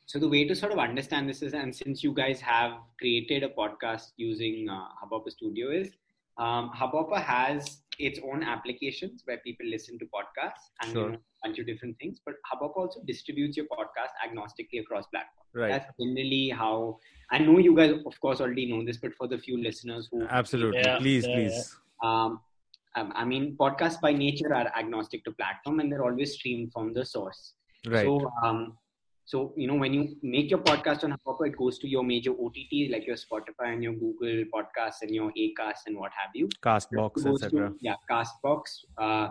so 0.07 0.21
the 0.21 0.29
way 0.29 0.45
to 0.47 0.55
sort 0.55 0.71
of 0.71 0.79
understand 0.79 1.29
this 1.29 1.43
is, 1.43 1.53
and 1.53 1.75
since 1.75 2.05
you 2.05 2.15
guys 2.15 2.41
have 2.43 2.75
created 2.97 3.43
a 3.43 3.49
podcast 3.49 4.13
using 4.17 4.69
uh, 4.71 4.85
Hubhopper 5.03 5.33
Studio, 5.33 5.73
is 5.73 5.91
um, 6.39 6.71
Hubhopper 6.73 7.21
has 7.21 7.79
its 7.99 8.19
own 8.25 8.43
applications 8.43 9.23
where 9.27 9.39
people 9.39 9.67
listen 9.67 9.99
to 9.99 10.07
podcasts 10.07 10.71
and 10.83 10.93
Sure. 10.93 11.05
you 11.05 11.13
know, 11.13 11.19
a 11.19 11.49
bunch 11.49 11.59
of 11.59 11.67
different 11.67 11.97
things. 11.99 12.21
But 12.25 12.35
Hubhopper 12.51 12.77
also 12.77 13.01
distributes 13.07 13.57
your 13.57 13.67
podcast 13.67 14.13
agnostically 14.27 14.81
across 14.81 15.07
platforms. 15.07 15.49
Right. 15.55 15.69
That's 15.71 15.87
generally 16.01 16.49
how. 16.51 16.99
I 17.31 17.39
know 17.39 17.59
you 17.59 17.77
guys, 17.77 17.93
of 18.07 18.21
course, 18.21 18.41
already 18.41 18.71
know 18.71 18.85
this, 18.85 18.99
but 18.99 19.15
for 19.15 19.29
the 19.29 19.39
few 19.39 19.63
listeners 19.63 20.09
who 20.11 20.27
Absolutely. 20.29 20.81
Yeah, 20.81 20.99
please, 20.99 21.27
yeah, 21.27 21.35
please. 21.35 21.77
um, 22.03 22.41
um, 22.95 23.13
I 23.15 23.25
mean, 23.25 23.57
podcasts 23.59 24.01
by 24.01 24.13
nature 24.13 24.55
are 24.55 24.71
agnostic 24.79 25.25
to 25.25 25.33
platform, 25.33 25.81
and 25.81 25.91
they're 25.91 26.05
always 26.05 26.35
streamed 26.35 26.73
from 26.73 26.93
the 26.93 27.05
source. 27.05 27.55
Right. 27.87 28.05
So, 28.05 28.31
um, 28.43 28.77
so 29.25 29.53
you 29.57 29.67
know, 29.67 29.75
when 29.75 29.95
you 29.95 30.17
make 30.23 30.51
your 30.51 30.59
podcast 30.61 31.05
on 31.05 31.13
Hubhopper, 31.13 31.47
it 31.47 31.57
goes 31.57 31.79
to 31.79 31.89
your 31.89 32.03
major 32.03 32.33
OTTs 32.33 32.93
like 32.93 33.07
your 33.07 33.17
Spotify 33.17 33.73
and 33.73 33.83
your 33.83 33.95
Google 33.95 34.45
Podcasts 34.53 35.03
and 35.03 35.11
your 35.11 35.33
Acast 35.39 35.87
and 35.87 35.97
what 35.97 36.13
have 36.13 36.31
you. 36.35 36.49
Castbox, 36.65 37.27
etc. 37.27 37.73
Yeah, 37.81 37.95
Castbox. 38.11 38.63
Uh, 38.99 39.29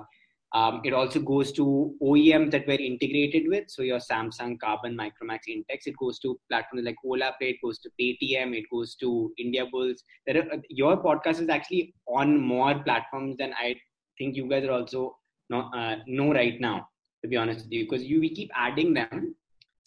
um, 0.53 0.81
it 0.83 0.93
also 0.93 1.19
goes 1.19 1.53
to 1.53 1.95
OEMs 2.03 2.51
that 2.51 2.67
we're 2.67 2.79
integrated 2.79 3.43
with. 3.47 3.69
So 3.69 3.83
your 3.83 3.99
Samsung, 3.99 4.57
Karbonn, 4.57 4.95
Micromax, 4.95 5.39
Intex. 5.49 5.85
It 5.85 5.95
goes 5.97 6.19
to 6.19 6.37
platforms 6.49 6.85
like 6.85 6.97
Ola 7.05 7.33
Play. 7.39 7.51
It 7.51 7.57
goes 7.63 7.79
to 7.79 7.89
Paytm. 7.99 8.55
It 8.55 8.65
goes 8.71 8.95
to 8.95 9.31
India 9.37 9.65
Bulls. 9.71 10.03
There 10.27 10.37
are, 10.37 10.57
your 10.69 11.01
podcast 11.01 11.39
is 11.41 11.47
actually 11.47 11.93
on 12.07 12.37
more 12.37 12.83
platforms 12.83 13.37
than 13.37 13.53
I 13.53 13.75
think 14.17 14.35
you 14.35 14.49
guys 14.49 14.65
are 14.65 14.71
also 14.71 15.15
not, 15.49 15.71
uh, 15.75 15.97
know 16.05 16.33
right 16.33 16.59
now. 16.59 16.87
To 17.23 17.29
be 17.29 17.37
honest 17.37 17.65
with 17.65 17.71
you, 17.71 17.83
because 17.83 18.03
you 18.03 18.19
we 18.19 18.33
keep 18.33 18.49
adding 18.55 18.95
them. 18.95 19.35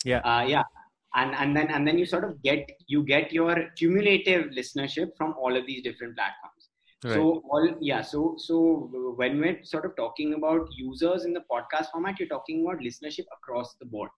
Yeah. 0.04 0.18
Uh, 0.18 0.44
yeah. 0.46 0.62
And, 1.16 1.34
and 1.34 1.56
then 1.56 1.68
and 1.68 1.86
then 1.86 1.96
you 1.96 2.06
sort 2.06 2.24
of 2.24 2.42
get 2.42 2.68
you 2.88 3.04
get 3.04 3.32
your 3.32 3.70
cumulative 3.76 4.46
listenership 4.50 5.16
from 5.16 5.34
all 5.40 5.56
of 5.56 5.64
these 5.64 5.82
different 5.82 6.16
platforms. 6.16 6.70
Right. 7.04 7.14
So 7.14 7.42
all 7.50 7.76
yeah, 7.80 8.00
so 8.00 8.34
so 8.36 8.90
when 9.16 9.38
we're 9.38 9.62
sort 9.62 9.84
of 9.84 9.94
talking 9.94 10.34
about 10.34 10.68
users 10.74 11.24
in 11.24 11.32
the 11.32 11.44
podcast 11.50 11.92
format, 11.92 12.18
you're 12.18 12.28
talking 12.28 12.66
about 12.66 12.82
listenership 12.82 13.26
across 13.32 13.76
the 13.78 13.86
board. 13.86 14.10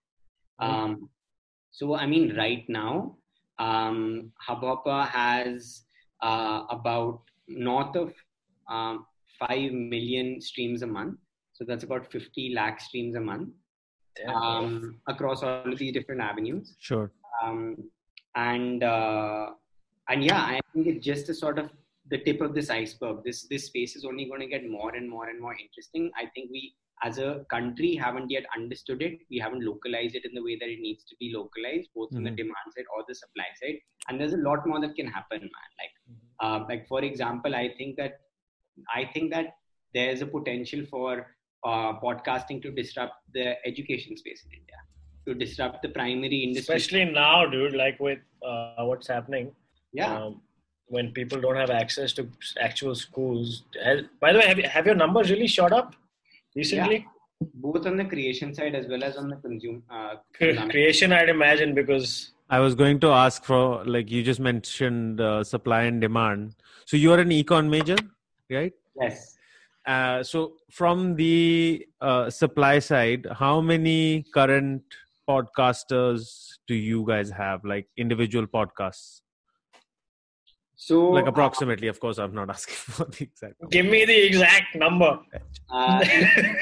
Um, 0.59 1.09
so 1.71 1.95
I 1.95 2.07
mean, 2.07 2.35
right 2.35 2.65
now, 2.67 3.17
um, 3.59 4.31
Hubhopper 4.47 5.07
has 5.07 5.83
uh, 6.23 6.63
about 6.71 7.21
north 7.47 7.95
of 7.95 8.13
um, 8.69 9.05
five 9.37 9.71
million 9.71 10.41
streams 10.41 10.81
a 10.81 10.87
month. 10.87 11.19
So 11.53 11.63
that's 11.67 11.83
about 11.83 12.11
50 12.11 12.53
lakh 12.55 12.79
streams 12.79 13.15
a 13.15 13.19
month 13.19 13.49
um, 14.27 14.99
across 15.07 15.43
all 15.43 15.71
of 15.71 15.77
these 15.77 15.93
different 15.93 16.21
avenues 16.21 16.75
Sure. 16.79 17.11
um, 17.43 17.77
and 18.35 18.83
uh, 18.83 19.47
and 20.09 20.23
yeah, 20.23 20.41
I 20.41 20.59
think 20.73 20.87
it's 20.87 21.05
just 21.05 21.27
a 21.29 21.33
sort 21.33 21.57
of 21.59 21.69
the 22.09 22.19
tip 22.19 22.39
of 22.41 22.53
this 22.53 22.69
iceberg. 22.69 23.23
This 23.25 23.47
this 23.49 23.65
space 23.65 23.95
is 23.95 24.05
only 24.05 24.25
going 24.25 24.39
to 24.41 24.47
get 24.47 24.69
more 24.69 24.95
and 24.95 25.09
more 25.09 25.27
and 25.29 25.41
more 25.41 25.55
interesting. 25.63 26.11
I 26.15 26.27
think 26.33 26.49
we, 26.51 26.73
as 27.03 27.17
a 27.17 27.45
country, 27.49 27.95
haven't 27.95 28.29
yet 28.29 28.45
understood 28.55 29.01
it. 29.01 29.19
We 29.29 29.39
haven't 29.39 29.65
localized 29.65 30.15
it 30.15 30.23
in 30.23 30.33
the 30.33 30.43
way 30.43 30.55
that 30.61 30.69
it 30.69 30.79
needs 30.79 31.03
to 31.05 31.15
be 31.19 31.33
localized, 31.35 31.89
both 31.95 32.15
on 32.15 32.23
the 32.23 32.29
demand 32.31 32.67
side 32.75 32.85
or 32.95 33.03
the 33.07 33.15
supply 33.15 33.45
side. 33.61 33.79
And 34.07 34.21
there's 34.21 34.33
a 34.33 34.37
lot 34.37 34.65
more 34.65 34.79
that 34.79 34.95
can 34.95 35.07
happen, 35.07 35.41
man. 35.41 35.69
Like, 35.81 35.93
uh, 36.39 36.65
like 36.69 36.87
for 36.87 37.01
example, 37.03 37.53
I 37.55 37.73
think 37.77 37.97
that 37.97 38.21
I 38.95 39.09
think 39.13 39.31
that 39.33 39.57
there's 39.93 40.21
a 40.21 40.27
potential 40.27 40.85
for 40.89 41.27
uh, 41.63 41.93
podcasting 41.99 42.61
to 42.61 42.71
disrupt 42.71 43.15
the 43.33 43.55
education 43.67 44.15
space 44.17 44.43
in 44.45 44.51
India, 44.59 44.75
to 45.25 45.33
disrupt 45.33 45.81
the 45.81 45.89
primary 45.89 46.43
industry. 46.43 46.75
especially 46.75 47.05
now, 47.05 47.45
dude. 47.45 47.73
Like 47.75 47.99
with 47.99 48.19
uh, 48.45 48.85
what's 48.85 49.07
happening. 49.07 49.51
yeah. 49.93 50.15
Um, 50.17 50.41
when 50.89 51.11
people 51.11 51.41
don't 51.41 51.57
have 51.57 51.69
access 51.69 52.13
to 52.13 52.29
actual 52.61 52.95
schools. 52.95 53.63
Has- 53.83 54.03
By 54.21 54.31
the 54.31 54.39
way, 54.39 54.47
have, 54.47 54.57
you- 54.57 54.69
have 54.69 54.85
your 54.85 54.95
numbers 54.95 55.29
really 55.29 55.47
shot 55.47 55.73
up 55.73 55.95
recently? 56.55 57.05
both 57.55 57.85
on 57.85 57.97
the 57.97 58.05
creation 58.05 58.51
side 58.53 58.73
as 58.73 58.87
well 58.87 59.03
as 59.03 59.15
on 59.15 59.29
the 59.29 59.35
consume 59.35 59.83
uh, 59.91 60.15
consumption. 60.33 60.69
Creation, 60.75 61.11
I'd 61.13 61.29
imagine, 61.29 61.75
because 61.75 62.31
I 62.49 62.59
was 62.59 62.73
going 62.73 62.99
to 63.01 63.09
ask 63.09 63.43
for 63.43 63.83
like 63.85 64.09
you 64.09 64.23
just 64.23 64.39
mentioned 64.39 65.19
uh, 65.21 65.43
supply 65.43 65.83
and 65.83 65.99
demand. 66.01 66.55
So 66.85 66.97
you 66.97 67.11
are 67.11 67.19
an 67.19 67.29
econ 67.29 67.69
major, 67.69 67.97
right? 68.49 68.73
yes 68.99 69.36
uh, 69.87 70.21
so 70.21 70.57
from 70.69 71.15
the 71.15 71.87
uh, 72.01 72.29
supply 72.29 72.77
side 72.77 73.25
how 73.31 73.61
many 73.61 74.25
current 74.33 74.83
podcasters 75.29 76.49
do 76.67 76.75
you 76.75 77.05
guys 77.07 77.29
have 77.29 77.63
like 77.63 77.87
individual 77.95 78.45
podcasts 78.45 79.21
so 80.75 81.11
like 81.11 81.25
uh, 81.25 81.29
approximately 81.29 81.87
of 81.87 82.01
course 82.01 82.17
i'm 82.17 82.35
not 82.35 82.49
asking 82.55 82.75
for 82.75 83.05
the 83.05 83.23
exact 83.23 83.53
number. 83.61 83.71
give 83.71 83.85
me 83.85 84.03
the 84.03 84.27
exact 84.27 84.75
number 84.75 85.19
uh, 85.71 86.03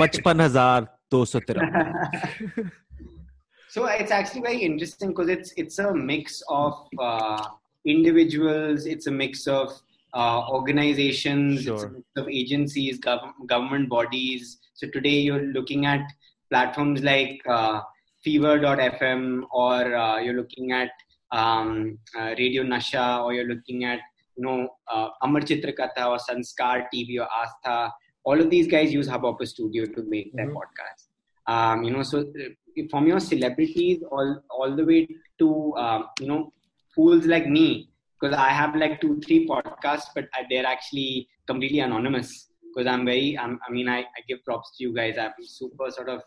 so 3.67 3.88
it's 3.88 4.11
actually 4.11 4.41
very 4.41 4.59
interesting 4.59 5.09
because 5.09 5.29
it's 5.29 5.51
it's 5.57 5.79
a 5.79 5.91
mix 5.95 6.43
of 6.47 6.88
uh, 6.99 7.43
individuals 7.85 8.85
it's 8.85 9.07
a 9.07 9.11
mix 9.11 9.47
of 9.47 9.81
uh, 10.15 10.41
organizations, 10.49 11.63
Sure. 11.63 12.01
of 12.17 12.30
agencies, 12.30 12.99
gov- 12.99 13.34
government 13.47 13.89
bodies. 13.89 14.58
So 14.73 14.88
today 14.95 15.19
you're 15.28 15.47
looking 15.58 15.86
at 15.86 16.01
platforms 16.49 17.04
like 17.04 17.41
uh, 17.47 17.82
Fever.fm, 18.23 19.41
or 19.51 19.95
uh, 19.95 20.17
you're 20.19 20.34
looking 20.36 20.71
at 20.71 20.89
um, 21.32 21.97
uh, 22.17 22.34
Radio 22.38 22.63
Nasha, 22.63 23.21
or 23.23 23.34
you're 23.34 23.47
looking 23.47 23.84
at 23.86 23.99
you 24.38 24.43
know 24.45 24.67
uh, 24.91 25.10
Amar 25.21 25.41
Chitrakatha 25.41 26.04
or 26.13 26.17
Sanskar 26.17 26.86
TV 26.93 27.19
or 27.19 27.28
Astha. 27.41 27.91
All 28.23 28.39
of 28.41 28.49
these 28.49 28.67
guys 28.67 28.91
use 28.93 29.08
Hubhopper 29.08 29.45
Studio 29.47 29.86
to 29.86 30.04
make 30.13 30.34
their 30.36 30.47
Mhm. 30.49 30.56
podcast. 30.60 31.04
Um, 31.47 31.84
you 31.84 31.91
know, 31.91 32.04
so 32.04 32.19
uh, 32.21 32.84
from 32.89 33.08
your 33.08 33.19
celebrities 33.19 34.04
all 34.12 34.41
all 34.49 34.75
the 34.75 34.86
way 34.91 35.08
to 35.39 35.49
um, 35.78 36.08
you 36.19 36.28
know 36.28 36.51
fools 36.95 37.25
like 37.25 37.47
me 37.47 37.89
because 38.19 38.36
I 38.36 38.49
have 38.49 38.75
like 38.75 39.01
two 39.01 39.19
three 39.25 39.47
podcasts, 39.47 40.08
but 40.15 40.25
I, 40.34 40.45
they're 40.49 40.65
actually 40.65 41.28
completely 41.47 41.80
anonymous 41.80 42.49
because 42.73 42.88
I'm 42.88 43.06
very 43.06 43.38
I'm, 43.38 43.60
I 43.67 43.71
mean 43.71 43.88
I, 43.88 43.99
I 43.99 44.21
give 44.28 44.43
props 44.45 44.78
to 44.78 44.84
you 44.84 44.93
guys. 44.93 45.17
I'm 45.17 45.34
super 45.41 45.91
sort 45.91 46.10
of 46.10 46.21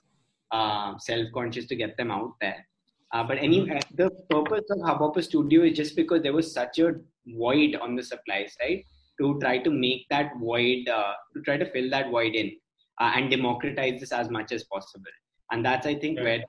uh, 0.51 0.98
self 0.98 1.27
conscious 1.35 1.66
to 1.66 1.77
get 1.77 1.96
them 1.96 2.11
out 2.11 2.33
there. 2.40 2.66
Uh, 3.12 3.24
but 3.24 3.38
any 3.38 3.61
the 3.94 4.11
purpose 4.31 4.64
of 4.70 4.79
Hubhopper 4.81 5.22
Studio 5.22 5.62
is 5.62 5.77
just 5.77 5.96
because 5.96 6.22
there 6.22 6.35
was 6.35 6.53
such 6.53 6.79
a 6.79 6.94
void 7.27 7.77
on 7.77 7.96
the 7.96 8.03
supply 8.03 8.46
side 8.46 8.83
to 9.20 9.38
try 9.40 9.59
to 9.59 9.70
make 9.70 10.07
that 10.11 10.33
void 10.38 10.88
uh, 10.88 11.14
to 11.35 11.42
try 11.42 11.57
to 11.57 11.70
fill 11.70 11.90
that 11.90 12.11
void 12.11 12.35
in 12.35 12.53
uh, 13.01 13.12
and 13.14 13.31
democratize 13.31 14.01
this 14.01 14.12
as 14.12 14.31
much 14.31 14.53
as 14.53 14.64
possible. 14.64 15.11
And 15.51 15.64
that's 15.64 15.87
I 15.87 15.94
think 15.94 16.18
Right. 16.18 16.24
where 16.24 16.44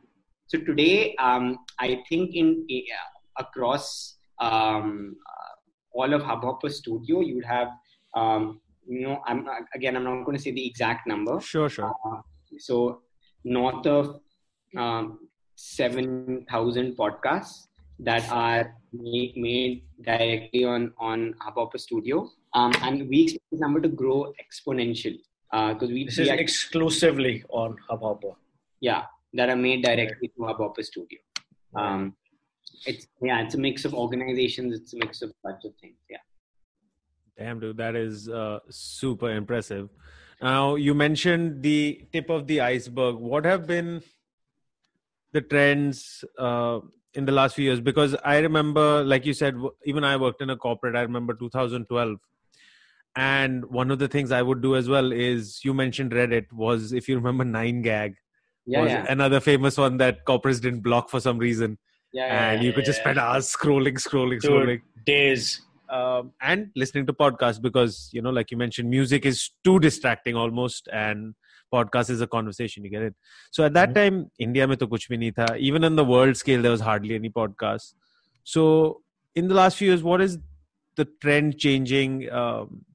so 0.48 0.60
today 0.60 1.16
um, 1.16 1.60
I 1.80 2.04
think 2.10 2.36
in 2.36 2.66
uh, 2.70 3.44
across 3.44 4.18
um, 4.40 5.16
uh, 5.30 5.54
all 5.94 6.14
of 6.14 6.22
Hubhopper 6.24 6.70
Studio 6.72 7.22
you 7.22 7.36
would 7.36 7.46
have 7.46 7.70
um, 8.16 8.60
you 8.88 9.02
know 9.08 9.22
I'm 9.28 9.46
again 9.76 9.96
I'm 9.96 10.04
not 10.04 10.24
going 10.26 10.38
to 10.38 10.44
say 10.44 10.52
the 10.52 10.66
exact 10.66 11.08
number 11.08 11.40
Sure, 11.42 11.70
sure. 11.70 11.94
uh, 12.06 12.22
so 12.60 13.02
north 13.44 13.86
of 13.88 14.20
um, 14.78 15.20
7,000 15.56 16.96
podcasts 16.96 17.68
that 18.00 18.30
are 18.32 18.74
made, 18.94 19.34
made 19.36 19.84
directly 20.04 20.64
on, 20.64 20.94
on 21.00 21.34
Hubhopper 21.46 21.78
Studio. 21.80 22.30
Um, 22.54 22.72
and 22.82 23.10
we 23.10 23.24
expect 23.24 23.44
this 23.52 23.60
number 23.60 23.82
to 23.82 23.90
grow 23.90 24.34
exponentially. 24.44 25.20
Because 25.52 25.90
we, 25.90 26.06
This 26.06 26.18
we 26.18 26.24
is 26.24 26.30
act- 26.30 26.40
exclusively 26.42 27.44
on 27.50 27.76
Hubhopper. 27.90 28.34
yeah, 28.82 29.04
that 29.34 29.50
are 29.50 29.56
made 29.56 29.84
directly 29.84 30.30
to 30.30 30.40
Hubhopper 30.44 30.84
Studio. 30.84 31.20
Um, 31.76 32.16
it's 32.86 33.08
yeah, 33.22 33.42
it's 33.42 33.56
a 33.56 33.58
mix 33.58 33.86
of 33.86 33.94
organizations. 33.94 34.80
It's 34.80 34.94
a 34.94 34.98
mix 34.98 35.22
of 35.22 35.32
bunch 35.44 35.66
of 35.66 35.74
things. 35.82 35.96
Yeah. 36.10 36.18
Damn, 37.38 37.60
dude, 37.60 37.78
that 37.78 37.96
is 37.96 38.28
uh, 38.28 38.60
super 38.70 39.32
impressive. 39.32 39.90
Now, 40.42 40.76
you 40.76 40.94
mentioned 40.94 41.64
the 41.64 42.06
tip 42.12 42.30
of 42.30 42.48
the 42.48 42.62
iceberg. 42.62 43.16
What 43.16 43.46
have 43.46 43.68
been 43.68 44.02
the 45.32 45.42
trends 45.42 46.24
uh, 46.38 46.80
in 47.14 47.26
the 47.26 47.32
last 47.32 47.56
few 47.56 47.66
years? 47.66 47.80
Because 47.82 48.16
I 48.24 48.40
remember, 48.40 49.04
like 49.04 49.26
you 49.26 49.34
said, 49.34 49.56
even 49.86 50.04
I 50.04 50.18
worked 50.18 50.42
in 50.42 50.50
a 50.50 50.58
corporate. 50.58 50.96
I 50.96 51.02
remember 51.02 51.34
2012. 51.34 52.18
And 53.16 53.66
one 53.66 53.92
of 53.92 54.00
the 54.00 54.08
things 54.08 54.32
I 54.32 54.42
would 54.42 54.62
do 54.62 54.76
as 54.76 54.88
well 54.88 55.12
is 55.12 55.60
you 55.64 55.74
mentioned 55.74 56.12
Reddit 56.12 56.52
was, 56.54 56.94
if 56.94 57.10
you 57.10 57.16
remember, 57.16 57.44
9gag 57.44 58.16
Yeah, 58.66 58.82
was 58.82 58.92
yeah, 58.92 59.06
another 59.10 59.40
famous 59.40 59.78
one 59.78 59.98
that 59.98 60.26
corporates 60.26 60.62
didn't 60.62 60.82
block 60.82 61.10
for 61.10 61.20
some 61.20 61.38
reason. 61.38 61.78
Yeah, 62.12 62.28
yeah, 62.28 62.52
and 62.52 62.64
you 62.64 62.74
could 62.74 62.86
just 62.86 63.00
spend 63.00 63.20
hours 63.20 63.54
scrolling, 63.56 63.96
scrolling, 63.96 64.42
Dude, 64.42 64.52
scrolling. 64.52 64.82
days. 65.06 65.62
um, 65.90 66.32
and 66.42 66.70
listening 66.76 67.06
to 67.06 67.14
podcasts 67.14 67.62
because 67.62 68.10
you 68.14 68.22
know 68.22 68.30
like 68.30 68.52
you 68.52 68.58
mentioned 68.58 68.90
music 68.90 69.26
is 69.26 69.52
too 69.64 69.80
distracting 69.80 70.36
almost 70.36 70.90
and 70.94 71.34
podcast 71.74 72.10
is 72.10 72.22
a 72.22 72.28
conversation 72.28 72.84
you 72.84 72.92
get 72.92 73.02
it? 73.02 73.16
So 73.52 73.64
at 73.66 73.74
that 73.74 73.96
time 73.96 74.20
india 74.38 74.68
mein 74.68 74.78
to 74.84 74.88
kuch 74.92 75.08
bhi 75.14 75.20
nahi 75.24 75.36
tha. 75.40 75.48
Even 75.70 75.84
on 75.90 75.96
the 75.96 76.06
world 76.12 76.38
scale 76.38 76.62
there 76.62 76.76
was 76.76 76.82
hardly 76.90 77.16
any 77.16 77.30
podcasts 77.30 77.94
so 78.44 79.02
in 79.36 79.48
the 79.48 79.58
last 79.62 79.78
few 79.78 79.90
years 79.94 80.04
what 80.12 80.22
is 80.22 80.38
the 80.96 81.06
trend 81.26 81.58
changing 81.58 82.16
um, 82.32 82.86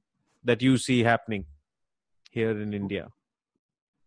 that 0.43 0.61
you 0.61 0.77
see 0.77 1.03
happening 1.03 1.45
here 2.31 2.51
in 2.65 2.73
india? 2.73 3.07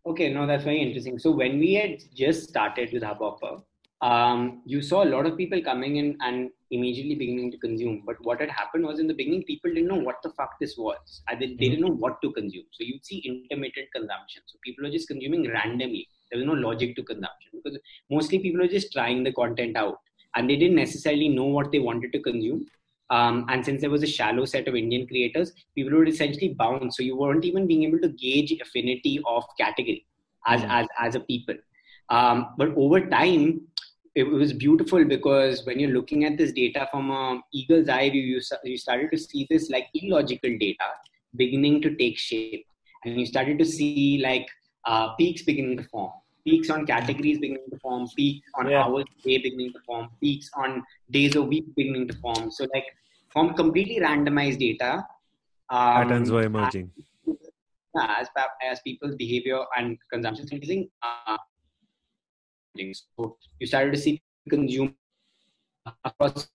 Okay, 0.06 0.32
no, 0.32 0.46
that's 0.46 0.64
very 0.64 0.80
interesting. 0.80 1.18
So 1.18 1.30
when 1.30 1.58
we 1.58 1.74
had 1.74 1.98
just 2.14 2.48
started 2.48 2.92
with 2.92 3.02
Hubhopper, 3.02 3.62
um, 4.00 4.62
you 4.64 4.80
saw 4.80 5.02
a 5.02 5.10
lot 5.12 5.26
of 5.26 5.36
people 5.36 5.60
coming 5.62 5.96
in 5.96 6.16
and 6.20 6.50
immediately 6.70 7.14
beginning 7.16 7.50
to 7.50 7.58
consume. 7.58 8.02
But 8.06 8.16
what 8.22 8.40
had 8.40 8.50
happened 8.50 8.84
was 8.84 9.00
in 9.00 9.08
the 9.08 9.14
beginning, 9.14 9.42
people 9.44 9.72
didn't 9.72 9.88
know 9.88 9.96
what 9.96 10.16
the 10.22 10.30
fuck 10.30 10.58
this 10.60 10.76
was. 10.76 11.22
They, 11.40 11.46
they 11.46 11.68
didn't 11.70 11.80
know 11.80 11.94
what 11.94 12.20
to 12.22 12.32
consume. 12.32 12.64
So 12.72 12.84
you'd 12.84 13.04
see 13.04 13.18
intermittent 13.18 13.88
consumption. 13.92 14.42
So 14.46 14.58
people 14.64 14.84
were 14.84 14.90
just 14.90 15.08
consuming 15.08 15.50
randomly. 15.50 16.08
There 16.30 16.38
was 16.38 16.46
no 16.46 16.52
logic 16.52 16.94
to 16.96 17.02
consumption 17.02 17.50
because 17.64 17.78
mostly 18.10 18.38
people 18.38 18.60
were 18.60 18.68
just 18.68 18.92
trying 18.92 19.24
the 19.24 19.32
content 19.32 19.76
out 19.76 19.98
and 20.36 20.48
they 20.48 20.56
didn't 20.56 20.76
necessarily 20.76 21.28
know 21.28 21.46
what 21.46 21.72
they 21.72 21.78
wanted 21.80 22.12
to 22.12 22.20
consume. 22.20 22.66
Um, 23.10 23.46
and 23.48 23.64
since 23.64 23.80
there 23.80 23.90
was 23.90 24.02
a 24.02 24.06
shallow 24.06 24.44
set 24.44 24.68
of 24.68 24.76
Indian 24.76 25.06
creators, 25.06 25.52
people 25.74 25.98
would 25.98 26.08
essentially 26.08 26.54
bounce. 26.54 26.98
So 26.98 27.02
you 27.02 27.16
weren't 27.16 27.44
even 27.44 27.66
being 27.66 27.84
able 27.84 27.98
to 28.00 28.08
gauge 28.10 28.52
affinity 28.60 29.20
of 29.26 29.44
category 29.58 30.06
as 30.46 30.60
Mm. 30.60 30.68
as 30.70 30.86
as 30.98 31.14
a 31.14 31.20
people. 31.20 31.54
Um, 32.10 32.54
but 32.58 32.74
over 32.76 33.00
time, 33.06 33.62
it 34.20 34.24
was 34.38 34.52
beautiful 34.52 35.04
because 35.04 35.64
when 35.66 35.78
you're 35.80 35.96
looking 35.96 36.24
at 36.28 36.36
this 36.36 36.52
data 36.52 36.86
from 36.90 37.10
a 37.10 37.40
eagle's 37.58 37.88
eye 37.88 38.10
view, 38.10 38.22
you, 38.22 38.40
you 38.64 38.76
started 38.76 39.10
to 39.12 39.18
see 39.18 39.46
this 39.50 39.70
like 39.74 39.86
illogical 39.94 40.56
data 40.58 40.88
beginning 41.36 41.80
to 41.82 41.94
take 41.96 42.18
shape, 42.18 42.64
and 43.04 43.20
you 43.20 43.26
started 43.26 43.58
to 43.58 43.64
see 43.64 44.20
like 44.22 44.46
uh, 44.86 45.14
peaks 45.14 45.42
beginning 45.42 45.76
to 45.76 45.84
form. 45.84 46.10
Peaks 46.44 46.70
on 46.70 46.86
categories 46.86 47.38
beginning 47.38 47.70
to 47.70 47.78
form, 47.78 48.08
peaks 48.16 48.48
on 48.58 48.70
Yeah. 48.70 48.84
hours 48.84 49.04
a 49.18 49.28
day 49.28 49.38
beginning 49.38 49.72
to 49.74 49.80
form, 49.86 50.08
peaks 50.22 50.50
on 50.54 50.82
days 51.18 51.36
a 51.36 51.42
week 51.42 51.66
beginning 51.76 52.08
to 52.08 52.16
form. 52.24 52.50
So 52.50 52.66
like 52.74 52.86
from 53.32 53.54
completely 53.54 54.00
randomized 54.00 54.58
data, 54.58 54.92
um, 55.70 55.94
patterns 56.02 56.30
were 56.30 56.44
emerging 56.44 56.90
as 58.00 58.28
as 58.70 58.80
people's 58.80 59.14
behavior 59.16 59.60
and 59.76 59.98
consumption 60.12 60.44
is 60.46 60.52
increasing, 60.52 60.88
uh, 61.02 61.36
so 62.76 63.36
you 63.60 63.66
started 63.66 63.92
to 63.92 63.98
see 63.98 64.20
consume 64.48 64.94
across 66.04 66.48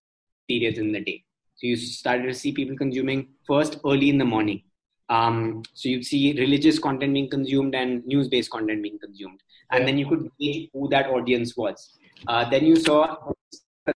periods 0.47 0.77
in 0.79 0.91
the 0.91 0.99
day. 0.99 1.23
So 1.55 1.67
you 1.67 1.75
started 1.75 2.23
to 2.27 2.33
see 2.33 2.51
people 2.51 2.77
consuming 2.77 3.29
first 3.47 3.79
early 3.85 4.09
in 4.09 4.17
the 4.17 4.25
morning. 4.25 4.63
Um, 5.09 5.63
so 5.73 5.89
you'd 5.89 6.05
see 6.05 6.33
religious 6.39 6.79
content 6.79 7.13
being 7.13 7.29
consumed 7.29 7.75
and 7.75 8.05
news-based 8.05 8.49
content 8.49 8.81
being 8.81 8.97
consumed, 8.99 9.39
and 9.71 9.81
Yeah. 9.81 9.85
then 9.85 9.97
you 9.97 10.07
could 10.07 10.29
gauge 10.39 10.69
who 10.73 10.87
that 10.89 11.07
audience 11.09 11.55
was. 11.57 11.99
Uh, 12.27 12.49
then 12.49 12.65
you 12.65 12.75
saw 12.75 13.17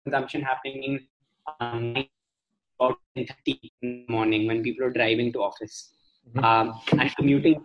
consumption 0.05 0.43
happening 0.43 0.83
in 0.83 1.09
um, 1.61 1.95
about 2.79 2.99
10:30 3.17 3.73
in 3.83 4.05
the 4.07 4.13
morning 4.13 4.47
when 4.47 4.63
people 4.63 4.85
are 4.85 4.91
driving 4.91 5.33
to 5.33 5.43
office 5.43 5.95
Mhm. 6.35 6.45
um, 6.45 6.75
and 7.01 7.17
commuting. 7.17 7.65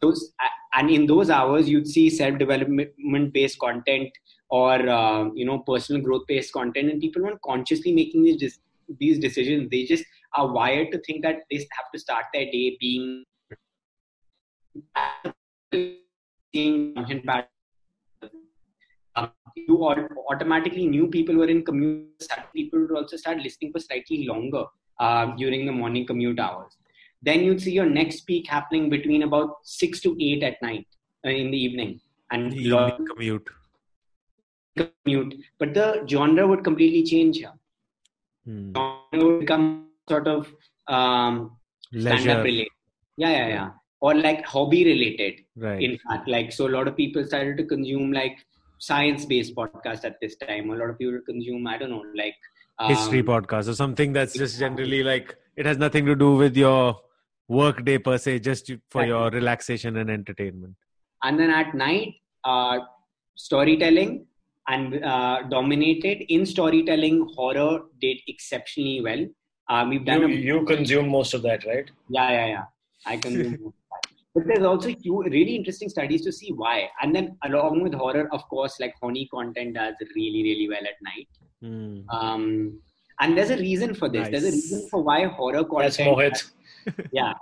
Those 0.00 0.32
and 0.74 0.90
in 0.90 1.06
those 1.06 1.30
hours, 1.30 1.68
you'd 1.68 1.86
see 1.86 2.08
self-development 2.10 3.32
based 3.32 3.58
content 3.58 4.10
or 4.48 4.88
uh, 4.88 5.28
you 5.34 5.44
know 5.44 5.58
personal 5.58 6.00
growth 6.02 6.26
based 6.26 6.52
content, 6.52 6.90
and 6.90 7.00
people 7.00 7.22
weren't 7.22 7.42
consciously 7.42 7.92
making 7.92 8.22
these 8.24 8.60
these 8.98 9.18
decisions. 9.18 9.68
They 9.70 9.84
just 9.84 10.04
are 10.34 10.50
wired 10.52 10.92
to 10.92 10.98
think 11.00 11.22
that 11.22 11.40
they 11.50 11.56
have 11.56 11.90
to 11.92 11.98
start 11.98 12.24
their 12.32 12.46
day 12.46 12.76
being. 12.80 13.24
Um, 19.16 19.32
you 19.56 19.76
au- 19.84 20.08
automatically 20.30 20.86
knew 20.86 21.08
people 21.08 21.34
were 21.34 21.48
in 21.48 21.64
commute. 21.64 22.06
People 22.54 22.80
would 22.80 22.92
also 22.92 23.16
start 23.16 23.38
listening 23.38 23.72
for 23.72 23.80
slightly 23.80 24.24
longer 24.24 24.64
um, 25.00 25.34
during 25.36 25.66
the 25.66 25.72
morning 25.72 26.06
commute 26.06 26.38
hours. 26.38 26.76
Then 27.22 27.40
you'd 27.40 27.60
see 27.60 27.72
your 27.72 27.86
next 27.86 28.22
peak 28.22 28.46
happening 28.46 28.88
between 28.88 29.22
about 29.22 29.56
six 29.62 30.00
to 30.00 30.16
eight 30.20 30.42
at 30.42 30.60
night 30.62 30.86
uh, 31.26 31.30
in 31.30 31.50
the 31.50 31.58
evening, 31.58 32.00
and 32.30 32.52
the 32.52 32.56
evening 32.56 33.06
commute 33.06 33.48
commute. 34.76 35.34
But 35.58 35.74
the 35.74 36.04
genre 36.08 36.46
would 36.46 36.64
completely 36.64 37.02
change 37.02 37.38
here. 37.38 37.52
Hmm. 38.44 38.72
Genre 38.74 39.26
would 39.26 39.40
become 39.40 39.88
sort 40.08 40.26
of 40.28 40.52
um, 40.88 41.56
related. 41.92 42.68
Yeah, 43.16 43.30
yeah, 43.30 43.48
yeah. 43.48 43.70
Or 44.00 44.14
like 44.14 44.46
hobby 44.46 44.84
related. 44.84 45.44
right 45.56 45.82
in 45.82 45.98
fact 45.98 46.28
like 46.28 46.52
so 46.52 46.66
a 46.66 46.72
lot 46.74 46.88
of 46.88 46.96
people 46.96 47.24
started 47.24 47.56
to 47.56 47.64
consume 47.64 48.12
like 48.12 48.38
science 48.78 49.24
based 49.24 49.54
podcast 49.54 50.04
at 50.04 50.16
this 50.20 50.36
time 50.36 50.70
a 50.70 50.74
lot 50.74 50.88
of 50.88 50.98
people 50.98 51.20
consume 51.26 51.66
i 51.66 51.76
don't 51.76 51.90
know 51.90 52.04
like 52.14 52.34
um, 52.78 52.88
history 52.88 53.22
podcast 53.22 53.68
or 53.68 53.74
something 53.74 54.12
that's 54.12 54.32
just 54.32 54.58
generally 54.58 55.02
like 55.02 55.36
it 55.56 55.66
has 55.66 55.76
nothing 55.76 56.06
to 56.06 56.14
do 56.14 56.34
with 56.34 56.56
your 56.56 56.98
work 57.58 57.84
day 57.88 57.98
per 58.06 58.16
se, 58.24 58.32
just 58.48 58.70
for 58.92 59.00
Right. 59.02 59.08
your 59.12 59.24
relaxation 59.38 59.96
and 60.02 60.10
entertainment. 60.18 60.74
and 61.26 61.40
then 61.40 61.50
at 61.60 61.70
night 61.80 62.10
uh, 62.50 62.76
storytelling 63.46 64.12
and 64.74 65.04
uh, 65.12 65.36
dominated 65.54 66.18
in 66.34 66.44
storytelling 66.54 67.16
horror 67.36 67.72
did 68.04 68.18
exceptionally 68.32 69.00
well 69.08 69.22
um, 69.72 69.88
we've 69.90 70.04
done 70.10 70.22
You, 70.22 70.28
a, 70.28 70.40
you 70.48 70.56
consume 70.72 71.08
most 71.18 71.34
of 71.38 71.42
that, 71.48 71.64
right? 71.72 71.88
yeah 72.16 72.30
yeah 72.38 72.46
yeah 72.54 72.64
i 73.12 73.16
can 73.24 73.34
do 73.42 73.72
but 74.34 74.42
there's 74.48 74.66
also 74.70 74.88
few 75.04 75.16
really 75.36 75.54
interesting 75.60 75.90
studies 75.96 76.22
to 76.28 76.32
see 76.38 76.50
why 76.62 76.76
and 77.02 77.14
then 77.18 77.26
along 77.48 77.76
with 77.86 77.94
horror 78.02 78.24
of 78.38 78.42
course 78.54 78.74
like 78.84 78.94
horny 79.02 79.24
content 79.34 79.74
does 79.80 79.94
really 80.20 80.42
really 80.50 80.68
well 80.74 80.86
at 80.94 80.98
night 81.10 81.28
Hmm. 81.64 81.96
um, 82.18 82.44
and 83.22 83.36
there's 83.36 83.50
a 83.58 83.60
reason 83.68 83.90
for 84.00 84.08
this 84.14 84.28
there's 84.34 84.48
a 84.52 84.56
reason 84.58 84.80
for 84.92 85.00
why 85.08 85.18
horror 85.38 85.64
content. 85.72 85.82
That's 85.84 85.96
content 85.98 86.36
Mohit. 86.36 86.38
Yeah 87.12 87.32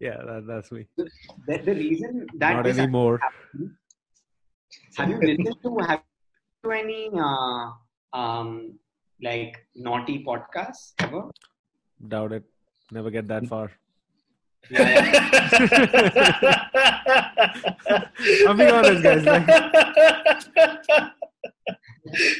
Yeah, 0.00 0.18
that, 0.28 0.46
that's 0.46 0.70
me. 0.70 0.86
the, 0.96 1.58
the 1.68 1.74
reason 1.74 2.26
that 2.38 2.52
Not 2.56 2.66
anymore. 2.66 3.18
have 4.96 5.10
you 5.10 5.18
listened 5.20 5.56
to 5.64 5.70
have 5.88 6.02
you 6.64 6.70
any 6.70 7.10
uh, 7.28 7.70
um, 8.12 8.78
like 9.22 9.54
naughty 9.74 10.16
podcasts 10.28 10.92
ever? 11.00 11.22
Doubt 12.06 12.32
it. 12.32 12.44
Never 12.92 13.10
get 13.10 13.26
that 13.28 13.46
far. 13.48 13.72
I'll 18.46 18.54
be 18.54 18.66
honest, 18.66 19.02
guys. 19.02 19.24
Like, 19.24 19.46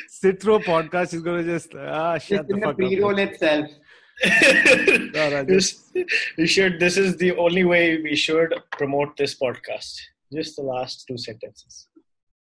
sit 0.09 0.40
through 0.40 0.55
a 0.57 0.61
podcast 0.61 1.14
is 1.14 1.23
gonna 1.23 1.44
just 1.44 1.75
ah 1.75 2.18
shut 2.18 2.38
Just 2.38 2.49
the 2.49 2.55
in 2.55 2.61
the 2.61 2.75
pre-roll 2.75 3.12
up. 3.12 3.18
itself. 3.18 3.66
Raju. 4.25 5.47
This- 5.47 5.93
we 6.37 6.47
should. 6.47 6.79
This 6.81 6.97
is 6.97 7.17
the 7.17 7.37
only 7.37 7.65
way 7.65 8.01
we 8.03 8.17
should 8.17 8.55
promote 8.73 9.17
this 9.17 9.39
podcast. 9.39 10.01
Just 10.33 10.57
the 10.57 10.63
last 10.63 11.05
two 11.07 11.17
sentences. 11.19 11.89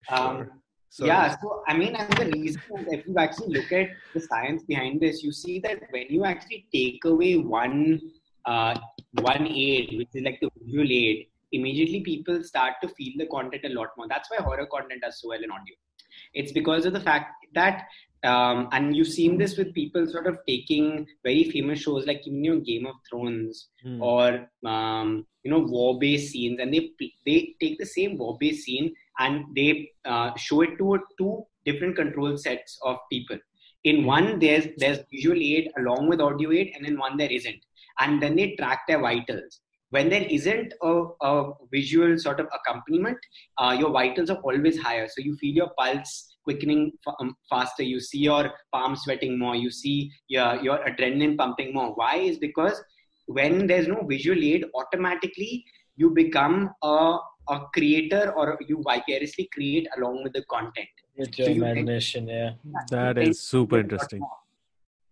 Um, 0.10 0.50
Sorry. 0.90 1.10
yeah, 1.10 1.36
so 1.42 1.64
I 1.68 1.78
mean, 1.78 1.96
and 1.96 2.12
the 2.18 2.32
reason 2.32 2.62
if 2.88 3.06
you 3.06 3.16
actually 3.18 3.54
look 3.58 3.72
at 3.72 3.90
the 4.14 4.22
science 4.22 4.64
behind 4.64 5.02
this, 5.02 5.24
you 5.24 5.32
see 5.32 5.60
that 5.60 5.82
when 5.92 6.06
you 6.10 6.24
actually 6.24 6.66
take 6.74 7.04
away 7.06 7.36
one 7.38 8.00
uh, 8.46 8.76
one 9.22 9.48
aid, 9.48 9.98
which 9.98 10.10
is 10.14 10.24
like 10.24 10.40
the 10.42 10.50
visual 10.62 10.88
aid, 10.90 11.28
immediately 11.52 12.02
people 12.02 12.44
start 12.44 12.74
to 12.82 12.88
feel 12.90 13.14
the 13.18 13.26
content 13.28 13.66
a 13.66 13.70
lot 13.70 13.90
more. 13.98 14.08
That's 14.08 14.30
why 14.32 14.38
horror 14.38 14.68
content 14.72 15.02
does 15.02 15.20
so 15.22 15.30
well 15.30 15.44
in 15.44 15.52
audio. 15.52 15.76
It's 16.34 16.52
because 16.52 16.86
of 16.86 16.94
the 16.94 17.00
fact 17.02 17.46
that, 17.56 17.84
um, 18.26 18.68
and 18.72 18.96
you've 18.96 19.08
seen 19.08 19.38
this 19.38 19.58
with 19.58 19.74
people 19.74 20.06
sort 20.08 20.28
of 20.28 20.38
taking 20.48 21.08
very 21.24 21.44
famous 21.52 21.80
shows 21.80 22.06
like 22.08 22.26
you 22.26 22.34
know, 22.34 22.60
Game 22.60 22.86
of 22.88 22.96
Thrones 23.10 23.70
Hmm. 23.84 24.02
or 24.02 24.50
um, 24.66 25.26
you 25.44 25.52
know 25.52 25.60
war-based 25.60 26.32
scenes, 26.32 26.60
and 26.60 26.74
they 26.74 26.92
they 27.26 27.56
take 27.62 27.78
the 27.80 27.86
same 27.86 28.18
war-based 28.18 28.64
scene 28.66 28.94
and 29.20 29.46
they 29.56 29.92
uh, 30.06 30.32
show 30.36 30.62
it 30.62 30.78
to 30.80 31.00
two 31.18 31.44
different 31.66 31.96
control 31.96 32.38
sets 32.38 32.78
of 32.84 32.98
people. 33.12 33.38
In 33.84 34.06
one, 34.06 34.40
there's 34.40 34.68
there's 34.78 35.00
visual 35.12 35.38
aid 35.38 35.70
along 35.78 36.10
with 36.10 36.20
audio 36.22 36.52
aid, 36.52 36.74
and 36.76 36.86
in 36.86 36.98
one 36.98 37.18
there 37.18 37.32
isn't. 37.32 37.62
And 38.00 38.22
then 38.22 38.36
they 38.36 38.56
track 38.56 38.82
their 38.88 39.00
vitals. 39.00 39.62
When 39.92 40.10
there 40.10 40.24
isn't 40.24 40.74
a, 40.82 41.04
a 41.22 41.52
visual 41.72 42.18
sort 42.18 42.40
of 42.40 42.48
accompaniment, 42.54 43.18
uh, 43.58 43.76
your 43.80 43.92
vitals 43.92 44.30
are 44.30 44.38
always 44.38 44.80
higher. 44.80 45.08
So 45.08 45.22
you 45.22 45.38
feel 45.38 45.54
your 45.56 45.72
pulse 45.78 46.35
quickening 46.46 46.82
fa- 47.04 47.16
um, 47.20 47.36
faster. 47.50 47.84
You 47.84 48.00
see 48.00 48.20
your 48.30 48.44
palms 48.74 49.02
sweating 49.04 49.38
more. 49.44 49.56
You 49.56 49.72
see 49.82 49.98
your 50.36 50.50
your 50.68 50.78
adrenaline 50.90 51.38
pumping 51.44 51.74
more. 51.78 51.90
Why? 52.02 52.14
Is 52.32 52.38
because 52.48 52.82
when 53.40 53.68
there's 53.68 53.88
no 53.96 54.00
visual 54.14 54.42
aid, 54.52 54.66
automatically 54.84 55.54
you 56.04 56.12
become 56.24 56.58
a 56.84 56.98
a 57.56 57.60
creator 57.76 58.24
or 58.36 58.46
you 58.70 58.82
vicariously 58.88 59.48
create 59.56 59.88
along 59.98 60.24
with 60.24 60.34
the 60.38 60.44
content. 60.54 61.04
With 61.18 61.38
your 61.40 61.48
So 61.48 61.54
you- 61.54 61.64
imagination, 61.64 62.28
yeah. 62.28 62.54
that 62.96 63.18
is 63.28 63.42
super 63.54 63.80
interesting. 63.86 64.24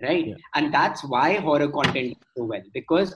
right 0.06 0.26
Yeah. 0.30 0.40
and 0.60 0.74
that's 0.76 1.02
why 1.12 1.28
horror 1.44 1.68
content 1.76 2.08
is 2.14 2.32
so 2.38 2.46
well 2.52 2.64
because 2.78 3.12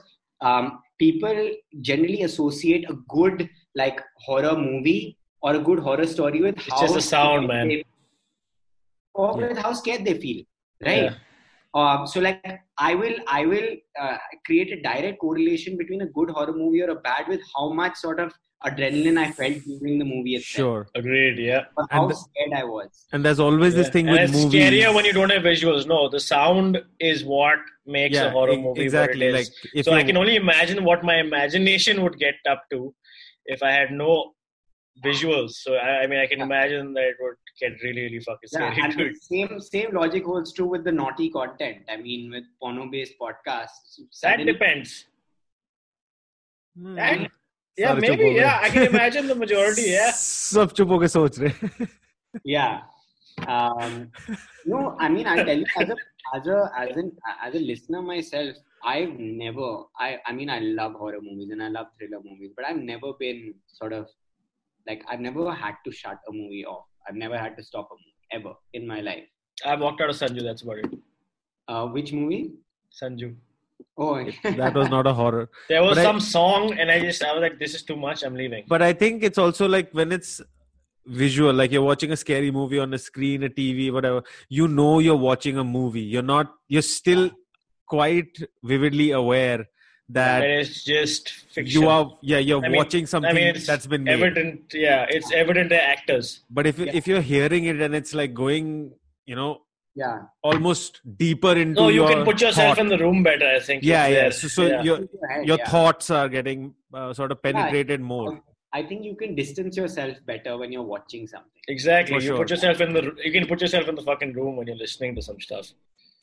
um, 0.50 0.68
people 1.02 1.40
generally 1.88 2.20
associate 2.28 2.84
a 2.92 2.94
good 3.14 3.42
like 3.80 3.98
horror 4.26 4.54
movie 4.60 5.02
or 5.42 5.50
a 5.56 5.62
good 5.68 5.80
horror 5.88 6.06
story 6.12 6.40
with 6.46 6.56
It's 6.62 6.70
how 6.76 6.80
just 6.84 6.94
the 7.00 7.02
sound, 7.08 7.44
scared 7.50 7.68
man. 7.68 7.82
They- 9.18 9.40
Yeah. 9.42 9.48
with 9.52 9.58
how 9.66 9.72
scared 9.82 10.04
they 10.08 10.16
feel 10.24 10.40
right 10.88 11.04
Yeah. 11.04 11.14
um, 11.80 12.00
so 12.10 12.20
like 12.26 12.42
i 12.88 12.94
will 13.00 13.16
i 13.38 13.44
will 13.52 13.68
uh, 14.04 14.16
create 14.46 14.70
a 14.76 14.80
direct 14.90 15.18
correlation 15.24 15.72
between 15.80 16.02
a 16.08 16.10
good 16.18 16.30
horror 16.36 16.56
movie 16.64 16.82
or 16.86 16.90
a 16.98 17.00
bad 17.08 17.24
with 17.32 17.42
how 17.54 17.66
much 17.80 17.96
sort 18.04 18.20
of 18.24 18.30
adrenaline 18.68 19.18
i 19.24 19.26
felt 19.40 19.58
during 19.66 19.96
the 20.02 20.06
movie 20.12 20.32
itself 20.38 20.60
Sure. 20.62 20.80
Agreed. 21.00 21.36
Yeah. 21.48 21.64
or 21.80 21.84
how 21.90 22.00
And 22.04 22.10
the- 22.12 22.16
scared 22.22 22.54
i 22.60 22.64
was 22.70 22.88
And 23.12 23.24
there's 23.24 23.42
always 23.48 23.74
this 23.80 23.90
thing 23.96 24.06
and 24.08 24.14
with 24.16 24.24
it's 24.30 24.38
movies. 24.38 24.62
scarier 24.62 24.94
when 24.96 25.04
you 25.08 25.12
don't 25.18 25.32
have 25.36 25.44
visuals. 25.50 25.84
No, 25.92 25.98
the 26.14 26.22
sound 26.24 26.78
is 27.10 27.20
what 27.34 27.60
makes 27.98 28.18
a 28.24 28.30
horror 28.36 28.56
movie 28.64 28.82
exactly. 28.86 29.26
what 29.26 29.34
it 29.34 29.38
Like 29.38 29.50
if 29.82 29.84
so 29.90 29.92
I 30.00 30.02
can 30.08 30.16
only 30.22 30.34
imagine 30.44 30.80
what 30.88 31.04
my 31.10 31.16
imagination 31.26 32.02
would 32.06 32.16
get 32.24 32.36
up 32.54 32.64
to 32.72 32.80
if 33.56 33.62
I 33.68 33.72
had 33.78 33.92
no 34.02 34.10
visuals. 35.08 35.52
So 35.64 35.74
I, 35.86 35.90
I 36.02 36.06
mean, 36.08 36.20
I 36.24 36.26
can 36.32 36.40
imagine 36.48 36.92
that 36.98 37.06
it 37.12 37.16
would 37.26 37.38
get 37.61 37.73
really, 37.83 38.01
really 38.03 38.19
fucking 38.19 38.49
Yeah, 38.53 38.71
scary. 38.71 38.81
and 38.83 38.93
too. 38.97 39.09
the 39.09 39.15
same 39.29 39.59
same 39.61 39.93
logic 39.99 40.25
holds 40.25 40.53
true 40.53 40.67
with 40.75 40.83
the 40.83 40.91
naughty 40.91 41.29
content. 41.29 41.83
I 41.89 41.97
mean, 41.97 42.29
with 42.31 42.43
porno-based 42.61 43.13
podcasts. 43.21 43.97
That 43.97 44.13
suddenly- 44.23 44.51
depends. 44.53 45.05
Hmm. 46.77 46.97
And 46.99 47.29
yeah, 47.77 47.87
Sorry, 47.89 48.01
maybe. 48.01 48.15
चुप 48.15 48.23
हो 48.25 48.31
गए। 48.33 48.39
Yeah, 48.39 48.59
I 48.63 48.69
can 48.69 48.83
imagine 48.87 49.27
the 49.27 49.35
majority. 49.43 49.85
Yeah. 49.91 50.11
सब 50.23 50.73
चुप 50.77 50.89
होके 50.95 51.07
सोच 51.17 51.39
रहे 51.39 51.87
Yeah. 52.55 52.81
Um, 53.53 53.93
no, 54.71 54.79
I 54.99 55.07
mean, 55.09 55.27
I 55.27 55.35
tell 55.43 55.57
you, 55.57 55.65
as 55.83 55.89
a 55.89 55.95
as 56.37 56.47
a 56.55 56.57
as 56.81 56.97
an 57.01 57.07
as 57.47 57.55
a 57.59 57.61
listener 57.69 58.01
myself, 58.09 58.55
I've 58.91 59.13
never. 59.19 59.69
I 60.07 60.09
I 60.31 60.33
mean, 60.39 60.51
I 60.55 60.59
love 60.79 60.93
horror 61.03 61.21
movies 61.29 61.49
and 61.55 61.63
I 61.67 61.69
love 61.77 61.87
thriller 61.97 62.21
movies, 62.27 62.51
but 62.55 62.67
I've 62.71 62.81
never 62.91 63.11
been 63.23 63.41
sort 63.79 63.93
of 63.99 64.05
like 64.91 65.03
I've 65.15 65.23
never 65.27 65.45
had 65.63 65.75
to 65.87 65.91
shut 66.01 66.29
a 66.31 66.33
movie 66.41 66.63
off. 66.73 66.85
I've 67.08 67.16
never 67.16 67.38
had 67.38 67.56
to 67.56 67.62
stop 67.62 67.88
a 67.90 67.94
movie 67.94 68.14
ever 68.32 68.54
in 68.74 68.86
my 68.86 69.00
life. 69.00 69.24
I 69.64 69.74
walked 69.76 70.00
out 70.00 70.10
of 70.10 70.16
Sanju. 70.16 70.42
That's 70.42 70.62
about 70.62 70.78
it. 70.78 70.86
Uh, 71.66 71.86
which 71.86 72.12
movie? 72.12 72.52
Sanju. 73.02 73.34
Oh, 73.96 74.24
that 74.44 74.74
was 74.74 74.88
not 74.90 75.06
a 75.06 75.12
horror 75.14 75.48
There 75.68 75.82
was 75.82 75.96
But 75.96 75.98
I- 75.98 76.02
some 76.04 76.20
song, 76.20 76.78
and 76.78 76.90
I 76.90 77.00
just 77.00 77.22
I 77.24 77.32
was 77.32 77.40
like, 77.42 77.58
"This 77.58 77.74
is 77.74 77.82
too 77.82 77.96
much. 77.96 78.22
I'm 78.24 78.34
leaving." 78.34 78.64
but 78.68 78.82
i 78.82 78.92
think 78.92 79.22
it's 79.28 79.38
also 79.38 79.66
like 79.68 79.90
when 79.92 80.10
it's 80.16 80.40
visual 81.06 81.52
like 81.60 81.70
you're 81.72 81.82
watching 81.90 82.10
a 82.12 82.16
scary 82.22 82.50
movie 82.50 82.78
on 82.84 82.92
a 82.92 82.98
screen 82.98 83.44
a 83.44 83.48
tv 83.48 83.90
whatever 83.96 84.22
you 84.48 84.66
know 84.68 84.98
you're 84.98 85.16
watching 85.30 85.56
a 85.56 85.64
movie 85.64 86.02
you're 86.14 86.22
not 86.30 86.52
you're 86.68 86.82
still 86.82 87.30
quite 87.86 88.38
vividly 88.72 89.10
aware 89.12 89.60
that 90.10 90.42
and 90.42 90.52
it's 90.60 90.84
just 90.84 91.30
fiction. 91.54 91.82
you 91.82 91.88
are 91.88 92.16
yeah 92.22 92.38
you're 92.38 92.64
I 92.64 92.68
mean- 92.68 92.78
watching 92.78 93.06
something 93.06 93.36
it's 93.36 93.66
that's 93.66 93.86
been 93.86 94.04
made 94.04 94.12
evident. 94.14 94.72
Yeah, 94.72 95.06
it's 95.08 95.30
evident 95.32 95.68
they're 95.68 95.82
actors. 95.96 96.40
but 96.50 96.66
if 96.66 96.78
Yeah. 96.78 96.92
if 96.94 97.06
you're 97.06 97.20
hearing 97.20 97.64
it 97.64 97.80
and 97.80 97.94
it's 97.94 98.14
like 98.14 98.32
going 98.34 98.92
you 99.26 99.36
know 99.36 99.62
yeah. 99.94 100.22
almost 100.42 101.00
deeper 101.18 101.52
into 101.52 101.80
No, 101.82 101.88
you 101.88 101.96
your 101.96 102.08
can 102.08 102.24
put 102.24 102.40
yourself 102.40 102.76
thought. 102.76 102.84
in 102.84 102.88
the 102.88 102.98
room 102.98 103.22
better. 103.22 103.46
I 103.46 103.60
think. 103.60 103.82
yeah 103.82 104.06
yeah 104.06 104.30
so, 104.30 104.48
so 104.48 104.66
yeah. 104.66 104.82
your 104.82 104.98
your 105.44 105.58
yeah. 105.58 105.68
thoughts 105.68 106.08
are 106.10 106.28
getting 106.28 106.74
uh, 106.94 107.12
sort 107.12 107.30
of 107.32 107.42
penetrated 107.42 108.00
more 108.00 108.40
I 108.72 108.82
think 108.82 109.02
you 109.04 109.16
can 109.16 109.34
distance 109.34 109.76
yourself 109.78 110.16
better 110.26 110.58
when 110.58 110.70
you're 110.70 110.82
watching 110.82 111.26
something. 111.26 111.50
Exactly. 111.68 112.16
For 112.16 112.20
you 112.22 112.28
sure. 112.28 112.36
put 112.36 112.50
yourself 112.50 112.82
in 112.82 112.92
the. 112.92 113.14
You 113.24 113.32
can 113.32 113.46
put 113.46 113.62
yourself 113.62 113.88
in 113.88 113.94
the 113.94 114.02
fucking 114.02 114.34
room 114.34 114.56
when 114.56 114.66
you're 114.66 114.76
listening 114.76 115.14
to 115.16 115.22
some 115.22 115.40
stuff. 115.40 115.70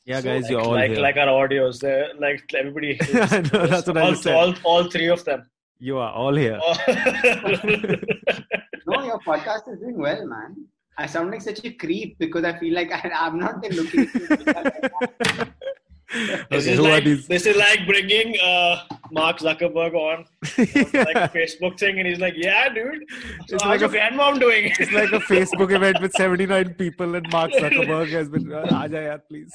Yeah 0.06 0.20
So, 0.20 0.28
guys 0.28 0.42
Like, 0.42 0.50
you're 0.50 0.60
all 0.60 0.70
like, 0.70 0.90
here 0.92 1.00
like 1.00 1.16
our 1.16 1.26
audios. 1.48 1.80
They're 1.80 2.14
like 2.18 2.54
everybody. 2.54 2.98
I 3.14 3.40
know, 3.52 3.66
that's 3.66 3.86
what 3.88 3.98
I 3.98 4.02
all, 4.02 4.10
just 4.12 4.22
said. 4.22 4.34
all, 4.34 4.54
all 4.64 4.84
three 4.90 5.08
of 5.08 5.24
them. 5.24 5.42
you 5.78 5.98
are 5.98 6.12
all 6.12 6.34
here 6.34 6.58
oh. 6.62 6.76
No, 8.88 9.02
your 9.04 9.18
podcast 9.20 9.68
is 9.72 9.80
doing 9.80 9.98
well, 9.98 10.26
man. 10.26 10.50
I 10.96 11.06
sound 11.06 11.30
like 11.30 11.42
such 11.42 11.62
a 11.64 11.70
creep 11.72 12.18
because 12.18 12.44
I 12.44 12.58
feel 12.58 12.74
like 12.74 12.90
I, 12.92 13.10
I've 13.14 13.34
not 13.34 13.60
been 13.60 13.72
looking. 13.76 14.08
this, 16.14 16.66
Okay, 16.66 16.72
is 16.72 16.80
like, 16.80 17.04
these? 17.04 17.26
this 17.26 17.46
is 17.46 17.56
like 17.56 17.80
bringing 17.86 18.38
uh, 18.40 18.82
Mark 19.10 19.38
Zuckerberg 19.38 19.94
on 19.94 20.24
like 20.58 21.32
Facebook 21.32 21.78
thing, 21.80 21.98
and 21.98 22.06
he's 22.06 22.20
like, 22.20 22.34
"Yeah, 22.36 22.68
dude. 22.68 23.04
So 23.48 23.54
It's 23.54 23.62
how's 23.64 23.70
like 23.72 23.80
your 23.80 23.90
a- 23.90 23.92
grandmom 23.94 24.38
doing?" 24.38 24.72
It's 24.78 24.92
like 24.92 25.10
a 25.10 25.18
Facebook 25.32 25.72
event 25.74 26.00
with 26.00 26.12
79 26.12 26.74
people, 26.74 27.16
and 27.16 27.26
Mark 27.32 27.50
Zuckerberg 27.52 28.08
has 28.10 28.28
been. 28.28 28.52
Uh, 28.52 28.66
Aja 28.70 29.00
yaar, 29.08 29.20
please. 29.28 29.52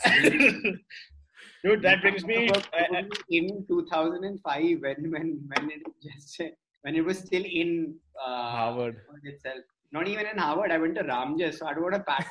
dude, 1.63 1.81
that 1.83 2.01
brings 2.01 2.25
me. 2.25 2.49
I, 2.73 2.97
I, 2.97 3.03
in 3.29 3.65
2005 3.67 4.81
when 4.81 5.11
when 5.11 5.39
when 5.53 5.71
it 5.71 5.81
just 6.03 6.41
when 6.81 6.95
it 6.95 7.05
was 7.05 7.19
still 7.19 7.43
in 7.45 7.95
uh, 8.25 8.51
Harvard. 8.57 8.97
itself. 9.23 9.63
Not 9.93 10.07
even 10.07 10.25
in 10.25 10.37
Harvard. 10.37 10.71
I 10.71 10.77
went 10.77 10.95
to 10.95 11.03
Ramjas, 11.03 11.55
so 11.59 11.67
I 11.67 11.73
don't 11.73 11.83
want 11.83 11.95
to 11.95 12.03
pat 12.07 12.25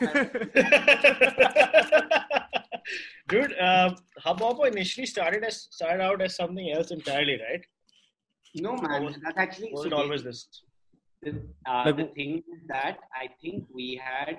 Dude, 3.28 3.52
uh, 3.58 3.94
Hubhopper 4.24 4.66
initially 4.66 5.06
started 5.06 5.44
as 5.44 5.68
started 5.70 6.02
out 6.02 6.20
as 6.22 6.34
something 6.34 6.70
else 6.72 6.90
entirely, 6.90 7.38
right? 7.48 7.64
No, 8.56 8.76
man. 8.76 9.04
was- 9.04 9.16
that's 9.22 9.38
actually 9.38 9.70
Was 9.72 9.82
so 9.82 9.86
it 9.88 9.92
always 9.92 10.24
this? 10.24 10.48
The, 11.22 11.30
uh, 11.68 11.82
Like- 11.86 11.96
the 11.98 12.06
thing 12.16 12.38
is 12.54 12.60
that 12.68 12.98
I 13.14 13.28
think 13.42 13.64
we 13.72 14.00
had. 14.02 14.38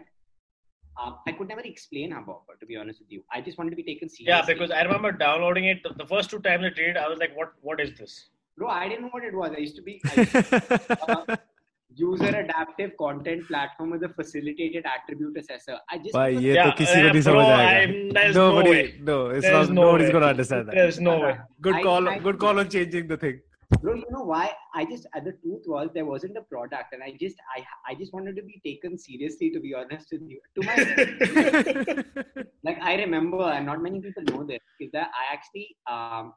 Uh, 0.99 1.13
I 1.25 1.31
could 1.31 1.47
never 1.47 1.61
explain 1.61 2.11
Hubhopper, 2.11 2.59
to 2.59 2.65
be 2.65 2.75
honest 2.75 2.99
with 2.99 3.09
you. 3.11 3.23
I 3.31 3.39
just 3.39 3.57
wanted 3.57 3.69
to 3.69 3.77
be 3.77 3.83
taken 3.83 4.09
seriously. 4.09 4.25
Yeah, 4.27 4.41
because 4.45 4.71
I 4.71 4.81
remember 4.81 5.11
downloading 5.13 5.65
it 5.65 5.81
the, 5.83 5.93
the 5.93 6.05
first 6.05 6.29
two 6.29 6.39
times 6.39 6.65
I 6.65 6.69
did 6.69 6.89
it, 6.89 6.97
I 6.97 7.07
was 7.07 7.17
like, 7.19 7.33
"What? 7.37 7.53
What 7.61 7.79
is 7.79 7.97
this?" 7.97 8.29
Bro, 8.57 8.67
I 8.69 8.89
didn't 8.89 9.03
know 9.03 9.09
what 9.11 9.23
it 9.23 9.33
was. 9.33 9.51
I 9.55 9.59
used 9.59 9.77
to 9.77 9.81
be 9.81 10.01
I 10.05 10.15
used 10.21 10.31
to, 10.33 10.97
uh, 11.09 11.35
user 11.95 12.29
adaptive 12.39 12.91
content 12.97 13.47
platform 13.47 13.91
with 13.91 14.03
a 14.03 14.09
facilitated 14.09 14.85
attribute 14.85 15.37
assessor. 15.37 15.77
I 15.89 15.97
just 15.97 16.13
भाई 16.15 16.37
ये 16.37 16.55
Yeah, 16.55 16.69
तो 16.69 16.77
किसी 16.77 17.01
को 17.01 17.07
uh, 17.07 17.13
नहीं 17.13 17.21
समझ 17.29 17.45
आएगा 17.45 18.33
nobody 18.39 18.69
way. 18.71 18.83
no 19.11 19.17
it's 19.29 19.45
There's 19.47 19.69
not 19.69 19.75
no 19.75 19.85
nobody's 19.85 20.11
gonna 20.17 20.31
understand 20.33 20.67
that 20.69 20.75
There's 20.81 20.99
no 20.99 21.15
way. 21.23 21.37
good 21.69 21.75
I- 21.75 21.83
call 21.87 22.07
I- 22.15 22.19
good 22.27 22.39
call 22.45 22.59
on 22.65 22.69
changing 22.75 23.07
the 23.13 23.17
thing 23.23 23.39
bro 23.83 23.93
you 23.97 24.07
know 24.13 24.21
why 24.29 24.39
i 24.79 24.81
just 24.87 25.05
uh, 25.17 25.19
the 25.25 25.31
truth 25.43 25.67
was 25.73 25.91
there 25.97 26.05
wasn't 26.07 26.39
a 26.39 26.41
product 26.53 26.95
and 26.95 27.03
i 27.05 27.11
just 27.21 27.37
i 27.57 27.61
i 27.91 27.93
just 27.99 28.11
wanted 28.15 28.35
to 28.39 28.43
be 28.47 28.57
taken 28.65 28.97
seriously 29.03 29.49
to 29.53 29.61
be 29.65 29.71
honest 29.81 30.11
with 30.15 30.25
you 30.33 30.39
to 30.57 30.65
my 30.67 30.75
like 32.69 32.81
i 32.91 32.95
remember 33.03 33.41
and 33.53 33.65
not 33.71 33.81
many 33.87 34.01
people 34.07 34.23
know 34.31 34.43
this 34.51 34.59
is 34.87 34.91
that 34.97 35.07
i 35.21 35.33
actually 35.35 35.65
um 35.95 36.33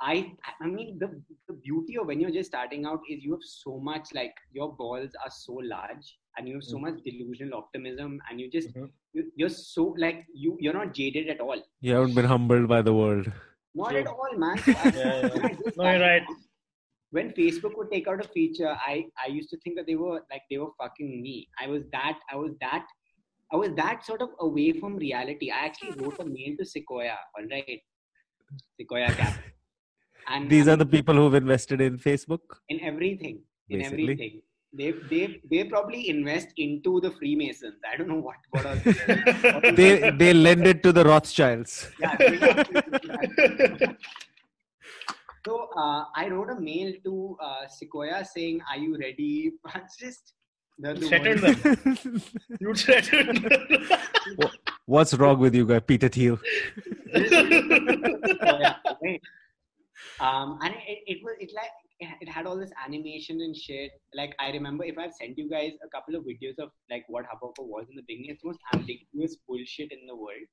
i 0.00 0.32
i 0.62 0.66
mean 0.66 0.98
the, 0.98 1.08
the 1.48 1.54
beauty 1.54 1.96
of 1.98 2.06
when 2.06 2.20
you're 2.20 2.30
just 2.36 2.48
starting 2.50 2.84
out 2.86 3.00
is 3.10 3.24
you 3.24 3.32
have 3.32 3.42
so 3.42 3.78
much 3.78 4.08
like 4.14 4.34
your 4.52 4.72
balls 4.80 5.10
are 5.24 5.30
so 5.30 5.54
large 5.54 6.18
and 6.36 6.48
you 6.48 6.54
have 6.54 6.62
so 6.64 6.78
much 6.78 6.94
delusional 7.04 7.58
optimism 7.58 8.20
and 8.30 8.40
you 8.40 8.48
just 8.50 8.68
Mhm. 8.74 8.90
you, 9.12 9.24
you're 9.34 9.48
so 9.48 9.84
like 10.04 10.24
you 10.32 10.56
you're 10.60 10.74
not 10.80 10.94
jaded 10.94 11.28
at 11.34 11.40
all 11.40 11.60
you 11.80 11.94
haven't 11.94 12.14
been 12.14 12.30
humbled 12.34 12.68
by 12.74 12.80
the 12.82 12.94
world 13.00 13.32
not 13.74 13.90
True. 13.90 14.00
at 14.00 14.06
all 14.06 14.38
man 14.44 14.58
So 14.68 14.72
I- 14.76 14.92
Yeah, 15.00 15.16
yeah. 15.22 15.34
when 15.74 15.86
No, 15.86 15.90
you're 15.90 16.00
right. 16.06 16.22
when 17.16 17.28
Facebook 17.40 17.76
would 17.78 17.90
take 17.90 18.06
out 18.12 18.22
a 18.24 18.28
feature, 18.36 18.70
I 18.86 18.94
I 19.24 19.28
used 19.34 19.50
to 19.52 19.58
think 19.64 19.76
that 19.76 19.86
they 19.90 19.94
were 20.00 20.16
like 20.32 20.42
they 20.50 20.58
were 20.62 20.72
fucking 20.80 21.12
me. 21.26 21.36
I 21.62 21.66
was 21.74 21.82
that 21.92 22.18
I 22.32 22.36
was 22.40 22.52
that 22.64 22.86
I 23.52 23.56
was 23.62 23.70
that 23.78 24.04
sort 24.08 24.22
of 24.26 24.30
away 24.46 24.66
from 24.80 24.96
reality. 25.04 25.50
I 25.58 25.60
actually 25.68 25.92
wrote 26.00 26.18
a 26.24 26.26
mail 26.32 26.56
to 26.58 26.66
Sequoia, 26.72 27.14
all 27.38 27.46
right, 27.52 27.80
Sequoia 28.80 29.08
Cap, 29.20 29.38
and 30.30 30.50
these 30.50 30.68
are 30.68 30.76
the 30.76 30.86
people 30.86 31.14
who've 31.14 31.34
invested 31.34 31.80
in 31.80 31.98
facebook 31.98 32.40
in 32.68 32.80
everything, 32.80 33.40
in 33.70 33.78
Basically. 33.80 34.02
everything. 34.04 34.42
They 34.78 34.90
they 35.10 35.40
they 35.50 35.64
probably 35.64 36.10
invest 36.10 36.48
into 36.58 37.00
the 37.00 37.10
Freemasons. 37.12 37.78
I 37.90 37.96
don't 37.96 38.08
know 38.08 38.20
what 38.28 38.36
what 38.50 38.66
are 38.66 39.72
they 39.80 40.10
they 40.22 40.34
lend 40.34 40.66
it 40.66 40.82
to 40.82 40.92
the 40.92 41.04
rothschilds 41.04 41.88
yeah, 41.98 42.14
So 45.46 45.68
uh, 45.76 46.04
I 46.14 46.28
wrote 46.28 46.50
a 46.50 46.60
mail 46.60 46.92
to 47.04 47.36
uh, 47.40 47.66
Sequoia 47.68 48.24
saying, 48.24 48.60
"Are 48.70 48.76
you 48.76 48.98
ready?" 48.98 49.52
It's 49.76 49.96
just 49.96 50.34
the, 50.78 50.94
the 50.94 51.06
Threatened 51.08 51.40
them. 51.40 52.22
You 52.60 52.74
threatened 52.74 53.38
them. 53.44 54.50
what's 54.86 55.14
wrong 55.14 55.38
with 55.38 55.54
you 55.54 55.66
guys 55.66 55.82
peter 55.86 56.08
thiel 56.08 56.38
Sequoia, 57.14 58.76
right? 59.02 59.20
Um, 60.20 60.58
and 60.62 60.74
it, 60.86 60.98
it 61.06 61.18
was 61.22 61.36
it 61.40 61.52
like 61.54 61.70
it 62.00 62.28
had 62.28 62.46
all 62.46 62.56
this 62.58 62.70
animation 62.84 63.40
and 63.40 63.54
shit. 63.56 63.90
Like 64.14 64.34
I 64.40 64.50
remember 64.50 64.84
if 64.84 64.98
I've 64.98 65.12
sent 65.14 65.36
you 65.38 65.48
guys 65.48 65.72
a 65.84 65.88
couple 65.88 66.14
of 66.16 66.24
videos 66.24 66.58
of 66.58 66.70
like 66.90 67.04
what 67.08 67.24
Hubhopper 67.24 67.64
was 67.74 67.86
in 67.90 67.96
the 67.96 68.02
beginning, 68.06 68.30
it's 68.30 68.42
the 68.42 68.48
most 68.48 68.60
ambiguous 68.74 69.36
bullshit 69.46 69.90
in 69.92 70.06
the 70.06 70.14
world. 70.16 70.46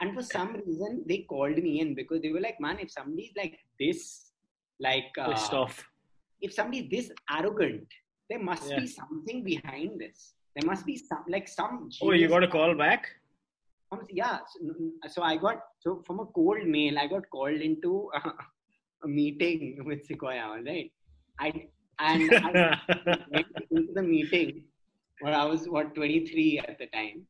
And 0.00 0.14
for 0.14 0.22
some 0.22 0.54
reason, 0.66 1.04
they 1.08 1.26
called 1.28 1.56
me 1.56 1.80
in 1.80 1.94
because 1.94 2.20
they 2.22 2.30
were 2.30 2.40
like, 2.40 2.60
"Man, 2.60 2.78
if 2.80 2.90
somebody's 2.90 3.32
like 3.36 3.58
this, 3.78 4.32
like 4.80 5.12
uh, 5.20 5.28
Pissed 5.30 5.54
off. 5.54 5.84
if 6.40 6.52
somebody's 6.52 6.90
this 6.90 7.10
arrogant, 7.30 7.86
there 8.30 8.40
must 8.42 8.70
Yeah. 8.70 8.80
be 8.80 8.86
something 8.86 9.42
behind 9.44 10.00
this. 10.00 10.34
There 10.56 10.66
must 10.66 10.84
be 10.86 10.96
some 10.96 11.24
like 11.28 11.48
some. 11.48 11.88
Oh, 12.02 12.12
you 12.12 12.28
got 12.28 12.42
a 12.44 12.48
call 12.48 12.74
back? 12.74 13.06
Um, 13.92 14.00
Yeah. 14.10 14.38
So, 14.52 15.08
so 15.08 15.22
I 15.22 15.36
got 15.36 15.60
so 15.80 16.02
from 16.06 16.20
a 16.20 16.26
cold 16.26 16.64
mail, 16.66 16.98
I 16.98 17.06
got 17.06 17.28
called 17.30 17.60
into 17.60 18.10
a 19.04 19.08
meeting 19.08 19.78
with 19.84 20.04
Sequoia. 20.04 20.44
all 20.46 20.62
Right. 20.62 20.90
I 21.40 21.68
and 21.98 22.34
I 22.34 22.78
went 23.32 23.46
into 23.70 23.92
the 23.94 24.02
meeting 24.02 24.64
where 25.20 25.34
I 25.34 25.44
was 25.44 25.68
what 25.68 25.94
23 25.94 26.58
at 26.66 26.78
the 26.78 26.86
time, 26.86 27.26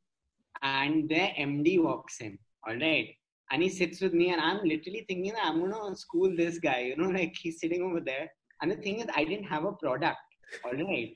and 0.62 1.08
their 1.08 1.32
MD 1.38 1.82
walks 1.82 2.20
in. 2.20 2.38
All 2.66 2.74
right. 2.74 3.14
And 3.50 3.62
he 3.62 3.68
sits 3.68 4.00
with 4.00 4.14
me, 4.14 4.30
and 4.30 4.40
I'm 4.40 4.60
literally 4.64 5.04
thinking 5.08 5.32
that 5.34 5.44
I'm 5.44 5.60
gonna 5.60 5.94
school 5.96 6.34
this 6.36 6.58
guy. 6.58 6.80
You 6.80 6.96
know, 6.96 7.08
like 7.18 7.34
he's 7.40 7.60
sitting 7.60 7.82
over 7.82 8.00
there. 8.00 8.30
And 8.60 8.70
the 8.70 8.76
thing 8.76 9.00
is, 9.00 9.06
I 9.14 9.24
didn't 9.24 9.44
have 9.44 9.64
a 9.64 9.72
product. 9.72 10.18
All 10.64 10.72
right. 10.72 11.14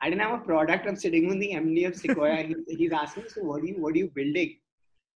I 0.00 0.10
didn't 0.10 0.22
have 0.22 0.40
a 0.40 0.44
product. 0.44 0.86
I'm 0.86 0.96
sitting 0.96 1.28
with 1.28 1.40
the 1.40 1.52
MD 1.52 1.86
of 1.86 1.94
Sequoia. 1.94 2.32
and 2.32 2.56
he's 2.68 2.92
asking, 2.92 3.24
so 3.28 3.42
what 3.42 3.62
are 3.62 3.66
you, 3.66 3.76
what 3.78 3.94
are 3.94 3.98
you 3.98 4.10
building? 4.14 4.56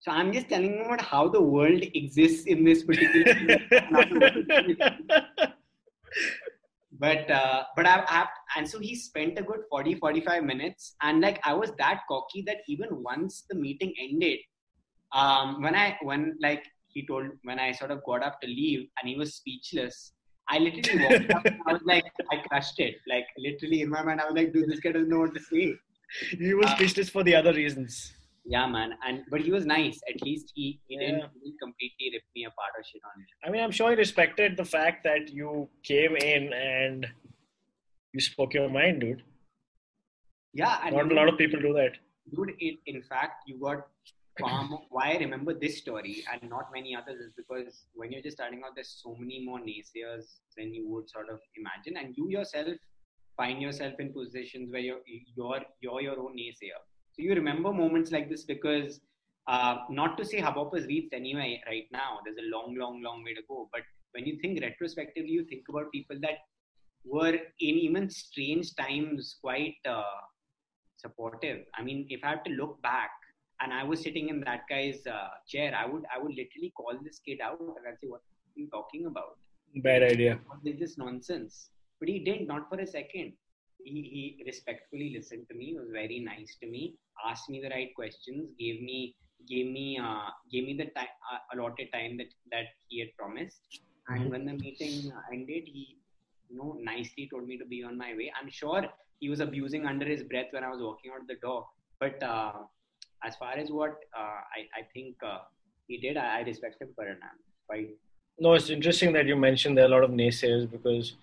So 0.01 0.13
I'm 0.13 0.33
just 0.33 0.49
telling 0.49 0.75
him 0.75 0.87
about 0.87 1.01
how 1.01 1.29
the 1.29 1.43
world 1.43 1.83
exists 1.95 2.47
in 2.47 2.65
this 2.65 2.85
particular. 2.85 3.59
but 7.01 7.31
uh, 7.31 7.65
but 7.77 7.87
I've, 7.87 8.05
I've 8.09 8.29
and 8.57 8.69
so 8.69 8.79
he 8.79 8.95
spent 8.97 9.39
a 9.39 9.43
good 9.43 9.61
40 9.71 9.97
45 9.97 10.43
minutes 10.43 10.95
and 11.03 11.21
like 11.21 11.39
i 11.45 11.53
was 11.53 11.71
that 11.79 12.01
cocky 12.09 12.43
that 12.43 12.59
even 12.67 12.89
once 13.03 13.45
the 13.49 13.55
meeting 13.55 13.93
ended 14.01 14.39
um 15.13 15.63
when 15.63 15.75
i 15.75 15.97
when 16.03 16.37
like 16.41 16.65
he 16.89 17.07
told 17.07 17.27
when 17.45 17.59
i 17.59 17.71
sort 17.73 17.91
of 17.91 18.03
got 18.05 18.23
up 18.23 18.41
to 18.41 18.49
leave 18.49 18.89
and 18.99 19.09
he 19.09 19.17
was 19.17 19.35
speechless 19.35 20.13
i 20.49 20.59
literally 20.59 21.05
walked 21.05 21.31
up 21.31 21.45
and 21.45 21.61
i 21.67 21.73
was 21.73 21.83
like 21.85 22.05
i 22.33 22.37
crushed 22.49 22.81
it 22.81 22.97
like 23.09 23.27
literally 23.37 23.83
in 23.83 23.91
my 23.91 24.03
mind 24.03 24.21
i 24.21 24.25
was 24.25 24.35
like 24.35 24.53
dude 24.53 24.69
this 24.69 24.81
guy 24.81 24.93
doesn't 24.93 25.11
know 25.11 25.21
what 25.21 25.35
to 25.35 25.41
say 25.41 25.75
he 26.31 26.55
was 26.55 26.71
speechless 26.71 27.11
for 27.11 27.23
the 27.23 27.35
other 27.35 27.53
reasons. 27.53 28.13
Yeah 28.55 28.67
man 28.75 28.93
and 29.07 29.25
but 29.33 29.41
he 29.47 29.51
was 29.55 29.65
nice 29.71 29.99
at 30.13 30.21
least 30.27 30.53
he, 30.55 30.67
he 30.89 30.95
Yeah. 30.95 31.01
didn't, 31.07 31.59
completely 31.63 32.07
rip 32.15 32.23
me 32.37 32.45
apart 32.51 32.73
or 32.79 32.83
shit 32.91 33.03
on 33.09 33.21
me 33.21 33.27
I 33.45 33.51
mean, 33.53 33.63
I'm 33.65 33.75
sure 33.79 33.91
he 33.91 33.97
respected 33.97 34.57
the 34.57 34.65
fact 34.77 35.05
that 35.05 35.29
you 35.39 35.69
came 35.91 36.17
in 36.17 36.53
and 36.53 37.07
you 38.15 38.21
spoke 38.21 38.55
your 38.55 38.69
mind, 38.79 39.01
dude. 39.05 39.23
yeah 40.55 40.81
and 40.85 40.97
Not 40.97 41.13
a 41.13 41.17
lot 41.21 41.29
of 41.33 41.37
people 41.43 41.61
do 41.69 41.73
that. 41.81 41.95
dude 42.35 42.53
it, 42.69 42.77
in 42.93 43.03
fact 43.11 43.43
you 43.51 43.59
got 43.69 43.87
far 44.41 44.59
more 44.71 44.83
why 44.97 45.05
i 45.15 45.17
remember 45.23 45.53
this 45.63 45.79
story 45.83 46.13
and 46.33 46.49
not 46.55 46.67
many 46.77 46.91
others 47.01 47.19
is 47.27 47.33
because 47.41 47.79
when 48.01 48.13
you're 48.13 48.23
just 48.27 48.37
starting 48.39 48.61
out 48.67 48.75
there's 48.77 48.93
so 49.05 49.15
many 49.23 49.39
more 49.49 49.59
naysayers 49.71 50.27
than 50.57 50.69
you 50.79 50.85
would 50.91 51.09
sort 51.17 51.29
of 51.35 51.41
imagine 51.63 51.97
and 52.03 52.17
you 52.21 52.27
yourself 52.37 52.69
find 53.41 53.61
yourself 53.67 53.95
in 54.05 54.13
positions 54.21 54.71
where 54.77 54.85
you're 54.89 55.03
you're, 55.41 55.63
you're 55.87 56.03
your 56.09 56.19
own 56.25 56.35
naysayer 56.43 56.81
so 57.19 57.25
you 57.25 57.35
remember 57.35 57.73
moments 57.73 58.13
like 58.13 58.29
this 58.31 58.45
because 58.45 59.01
uh, 59.49 59.79
not 59.91 60.17
to 60.19 60.25
say 60.25 60.41
Hubhopper's 60.41 60.87
reached 60.87 61.13
anyway 61.13 61.61
right 61.67 61.87
now 61.91 62.21
there's 62.25 62.37
a 62.39 62.49
long 62.57 62.77
long 62.79 63.03
long 63.03 63.25
way 63.25 63.35
to 63.35 63.43
go 63.49 63.69
but 63.73 63.83
when 64.13 64.27
you 64.27 64.39
think 64.41 64.61
retrospectively 64.61 65.31
you 65.31 65.45
think 65.45 65.65
about 65.69 65.91
people 65.91 66.17
that 66.21 66.39
were 67.05 67.35
in 67.35 67.75
even 67.87 68.09
strange 68.11 68.75
times 68.75 69.37
quite 69.41 69.77
uh, 69.89 70.03
supportive. 70.97 71.65
I 71.75 71.83
mean, 71.83 72.07
if 72.11 72.23
I 72.23 72.31
have 72.31 72.45
to 72.45 72.51
look 72.51 72.81
back 72.83 73.11
and 73.61 73.73
I 73.73 73.85
was 73.85 74.01
sitting 74.03 74.29
in 74.29 74.41
that 74.41 74.63
guy's 74.69 75.07
uh, 75.07 75.29
chair, 75.49 75.75
I 75.75 75.87
would 75.87 76.05
I 76.15 76.19
would 76.23 76.35
literally 76.35 76.73
call 76.77 76.95
this 77.03 77.21
kid 77.25 77.41
out 77.41 77.59
and 77.61 77.87
I'd 77.89 78.01
say, 78.01 78.09
"What 78.09 78.21
are 78.21 78.61
you 78.61 78.69
talking 78.71 79.07
about? 79.07 79.39
Bad 79.77 80.03
idea. 80.03 80.39
What 80.47 80.61
is 80.65 80.79
this 80.79 80.99
nonsense?" 80.99 81.71
But 82.01 82.09
he 82.09 82.19
didn't, 82.21 82.47
not 82.47 82.69
for 82.69 82.79
a 82.79 82.87
second. 82.87 83.33
He, 83.95 84.35
he 84.39 84.45
respectfully 84.51 85.09
listened 85.17 85.47
to 85.51 85.57
me. 85.57 85.75
Was 85.79 85.91
very 85.93 86.21
nice 86.21 86.57
to 86.63 86.69
me. 86.69 86.95
Asked 87.27 87.49
me 87.49 87.61
the 87.65 87.71
right 87.71 87.95
questions. 87.95 88.51
Gave 88.59 88.83
me 88.83 89.17
gave 89.49 89.69
me 89.79 89.87
uh, 89.99 90.29
gave 90.53 90.65
me 90.69 90.75
the 90.83 90.89
time 90.97 91.15
uh, 91.33 91.39
allotted 91.53 91.89
time 91.93 92.17
that 92.19 92.33
that 92.53 92.67
he 92.89 93.01
had 93.01 93.11
promised. 93.17 93.61
And 94.09 94.31
when 94.31 94.45
the 94.51 94.55
meeting 94.65 95.13
ended, 95.33 95.65
he 95.75 95.85
you 96.49 96.57
know 96.59 96.77
nicely 96.81 97.29
told 97.31 97.47
me 97.47 97.59
to 97.59 97.67
be 97.75 97.83
on 97.83 97.97
my 98.05 98.15
way. 98.21 98.33
I'm 98.41 98.51
sure 98.51 98.83
he 99.21 99.29
was 99.29 99.41
abusing 99.41 99.87
under 99.87 100.07
his 100.07 100.23
breath 100.23 100.47
when 100.51 100.65
I 100.65 100.71
was 100.71 100.81
walking 100.81 101.13
out 101.15 101.27
the 101.27 101.37
door. 101.37 101.67
But 102.01 102.23
uh, 102.23 102.53
as 103.25 103.37
far 103.37 103.53
as 103.53 103.71
what 103.71 103.97
uh, 104.17 104.41
I, 104.57 104.61
I 104.81 104.83
think 104.95 105.17
uh, 105.23 105.39
he 105.87 105.99
did, 105.99 106.17
I, 106.17 106.39
I 106.39 106.41
respect 106.43 106.81
him 106.81 106.91
for 106.95 107.07
it. 107.07 107.19
Quite 107.67 107.91
No, 108.39 108.55
it's 108.55 108.71
interesting 108.71 109.13
that 109.15 109.27
you 109.27 109.37
mentioned 109.37 109.77
there 109.77 109.85
are 109.85 109.89
a 109.89 109.91
lot 109.91 110.05
of 110.05 110.11
naysayers 110.11 110.71
because 110.71 111.15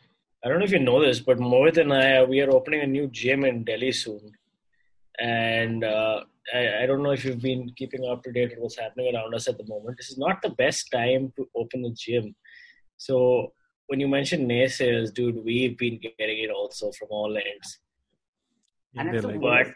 I 0.46 0.50
don't 0.50 0.60
know 0.60 0.66
if 0.66 0.72
you 0.72 0.80
know 0.80 1.04
this, 1.04 1.20
but 1.20 1.39
Mohit 1.39 1.78
and 1.78 1.91
I 1.91 2.24
we 2.24 2.39
are 2.39 2.52
opening 2.52 2.82
a 2.82 2.88
new 2.88 3.08
gym 3.08 3.43
in 3.46 3.64
Delhi 3.64 3.91
soon, 3.91 4.32
and 5.18 5.84
uh, 5.84 6.22
I, 6.54 6.84
I 6.84 6.86
don't 6.86 7.02
know 7.02 7.12
if 7.12 7.26
you've 7.26 7.41
been 7.41 7.72
keeping 7.76 8.06
up 8.08 8.22
to 8.24 8.32
date 8.32 8.52
with 8.52 8.60
what's 8.60 8.78
happening 8.78 9.16
around 9.16 9.34
us 9.34 9.48
at 9.48 9.58
the 9.58 9.66
moment. 9.66 9.98
This 9.98 10.12
is 10.12 10.20
not 10.20 10.43
the 10.43 10.52
best 10.52 10.91
time 10.91 11.34
to 11.38 11.50
open 11.56 11.82
the 11.82 11.96
gym. 11.98 12.36
So 12.98 13.54
when 13.88 14.00
you 14.00 14.08
mention 14.08 14.48
naysayers, 14.48 15.12
dude, 15.12 15.43
we've 15.43 15.78
been 15.80 16.00
getting 16.00 16.39
it 16.43 16.52
also 16.52 16.91
from 16.91 17.08
all 17.10 17.36
ends. 17.36 17.80
and 18.96 19.16
it's 19.16 19.26
the 19.26 19.39
worst. 19.39 19.72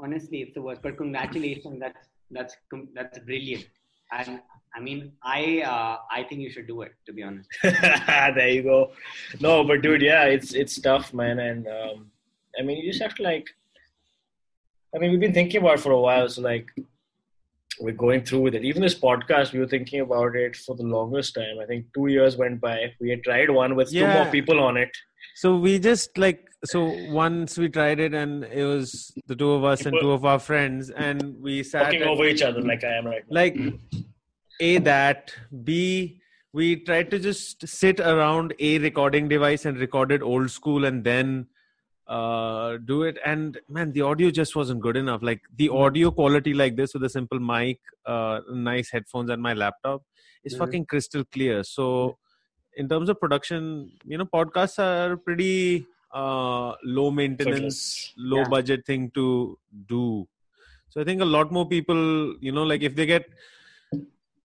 Honestly, 0.00 0.42
it's 0.42 0.54
the 0.54 0.62
worst. 0.62 0.82
But 0.82 0.98
congratulations, 0.98 1.80
that's 1.80 2.08
that's 2.30 2.56
that's 2.94 3.18
brilliant. 3.20 3.66
And 4.10 4.40
I 4.74 4.80
mean, 4.80 5.12
I 5.22 5.62
uh, 5.62 5.98
I 6.10 6.22
think 6.24 6.40
you 6.40 6.50
should 6.50 6.66
do 6.66 6.82
it. 6.82 6.94
To 7.06 7.12
be 7.12 7.22
honest. 7.22 7.48
there 7.62 8.48
you 8.48 8.62
go. 8.62 8.92
No, 9.40 9.64
but 9.64 9.82
dude, 9.82 10.02
yeah, 10.02 10.24
it's 10.24 10.54
it's 10.54 10.80
tough, 10.80 11.12
man, 11.12 11.38
and 11.38 11.66
um, 11.66 12.10
I 12.58 12.62
mean, 12.62 12.78
you 12.78 12.90
just 12.90 13.02
have 13.02 13.14
to 13.16 13.22
like. 13.22 13.48
I 14.94 14.98
mean, 14.98 15.10
we've 15.10 15.20
been 15.20 15.34
thinking 15.34 15.60
about 15.60 15.74
it 15.74 15.80
for 15.80 15.92
a 15.92 16.00
while, 16.00 16.28
so 16.30 16.40
like, 16.40 16.66
we're 17.78 17.92
going 17.92 18.24
through 18.24 18.40
with 18.40 18.54
it. 18.54 18.64
Even 18.64 18.80
this 18.80 18.98
podcast, 18.98 19.52
we 19.52 19.58
were 19.58 19.68
thinking 19.68 20.00
about 20.00 20.34
it 20.34 20.56
for 20.56 20.74
the 20.74 20.82
longest 20.82 21.34
time. 21.34 21.58
I 21.62 21.66
think 21.66 21.86
two 21.94 22.06
years 22.06 22.36
went 22.36 22.60
by. 22.60 22.94
We 23.00 23.10
had 23.10 23.22
tried 23.22 23.50
one 23.50 23.76
with 23.76 23.90
two 23.90 24.06
more 24.06 24.24
people 24.26 24.60
on 24.60 24.78
it. 24.78 24.96
So 25.34 25.56
we 25.56 25.78
just 25.78 26.18
like 26.18 26.44
so 26.64 26.84
once 27.12 27.56
we 27.56 27.68
tried 27.68 28.00
it 28.00 28.14
and 28.14 28.44
it 28.44 28.64
was 28.64 29.12
the 29.26 29.36
two 29.36 29.50
of 29.52 29.64
us 29.64 29.86
and 29.86 29.98
two 30.00 30.10
of 30.10 30.24
our 30.24 30.38
friends 30.40 30.90
and 30.90 31.40
we 31.40 31.62
sat 31.62 31.92
Talking 31.92 32.02
over 32.02 32.24
each 32.24 32.42
other 32.42 32.60
like 32.60 32.82
I 32.82 32.94
am 32.96 33.06
right 33.06 33.22
now. 33.28 33.34
like 33.40 33.56
a 34.60 34.78
that 34.78 35.32
b 35.64 36.20
we 36.52 36.76
tried 36.76 37.10
to 37.12 37.18
just 37.18 37.66
sit 37.68 38.00
around 38.00 38.54
a 38.58 38.78
recording 38.78 39.28
device 39.28 39.64
and 39.66 39.78
recorded 39.78 40.22
old 40.22 40.50
school 40.50 40.84
and 40.84 41.04
then 41.04 41.46
uh 42.08 42.78
do 42.86 43.02
it 43.02 43.18
and 43.24 43.58
man 43.68 43.92
the 43.92 44.00
audio 44.00 44.30
just 44.30 44.56
wasn't 44.56 44.80
good 44.80 44.96
enough 44.96 45.22
like 45.22 45.42
the 45.56 45.68
audio 45.68 46.10
quality 46.10 46.54
like 46.54 46.74
this 46.74 46.94
with 46.94 47.04
a 47.04 47.08
simple 47.08 47.38
mic 47.38 47.78
uh 48.06 48.40
nice 48.50 48.90
headphones 48.90 49.30
and 49.30 49.42
my 49.42 49.52
laptop 49.52 50.02
is 50.42 50.54
Mhm. 50.54 50.58
fucking 50.58 50.86
crystal 50.86 51.24
clear 51.36 51.62
so 51.62 52.18
in 52.78 52.88
terms 52.92 53.08
of 53.12 53.20
production 53.20 53.62
you 54.12 54.16
know 54.20 54.26
podcasts 54.38 54.78
are 54.88 55.16
pretty 55.28 55.86
uh 56.22 56.68
low 56.98 57.10
maintenance 57.20 57.78
low 58.16 58.38
Yeah. 58.42 58.48
budget 58.56 58.86
thing 58.90 59.10
to 59.20 59.24
do. 59.94 60.26
So 60.90 61.00
i 61.02 61.04
think 61.08 61.20
a 61.20 61.30
lot 61.36 61.50
more 61.56 61.66
people 61.72 61.98
you 62.40 62.52
know 62.58 62.62
like 62.72 62.82
if 62.90 62.94
they 63.00 63.06
get 63.14 63.26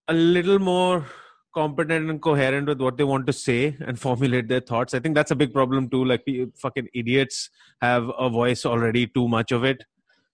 a 0.08 0.14
little 0.14 0.58
more 0.58 1.06
competent 1.54 2.10
and 2.10 2.20
coherent 2.26 2.66
with 2.72 2.80
what 2.86 2.98
they 2.98 3.04
want 3.12 3.26
to 3.28 3.32
say 3.32 3.58
and 3.86 3.98
formulate 4.06 4.48
their 4.52 4.60
thoughts 4.70 4.92
i 4.98 5.00
think 5.04 5.14
that's 5.20 5.30
a 5.30 5.36
big 5.42 5.52
problem 5.54 5.88
too. 5.88 6.04
Like 6.04 6.24
fucking 6.64 6.88
idiots 7.02 7.48
have 7.80 8.10
a 8.18 8.28
voice 8.28 8.66
already 8.66 9.06
too 9.06 9.28
much 9.28 9.52
of 9.52 9.64
it. 9.64 9.84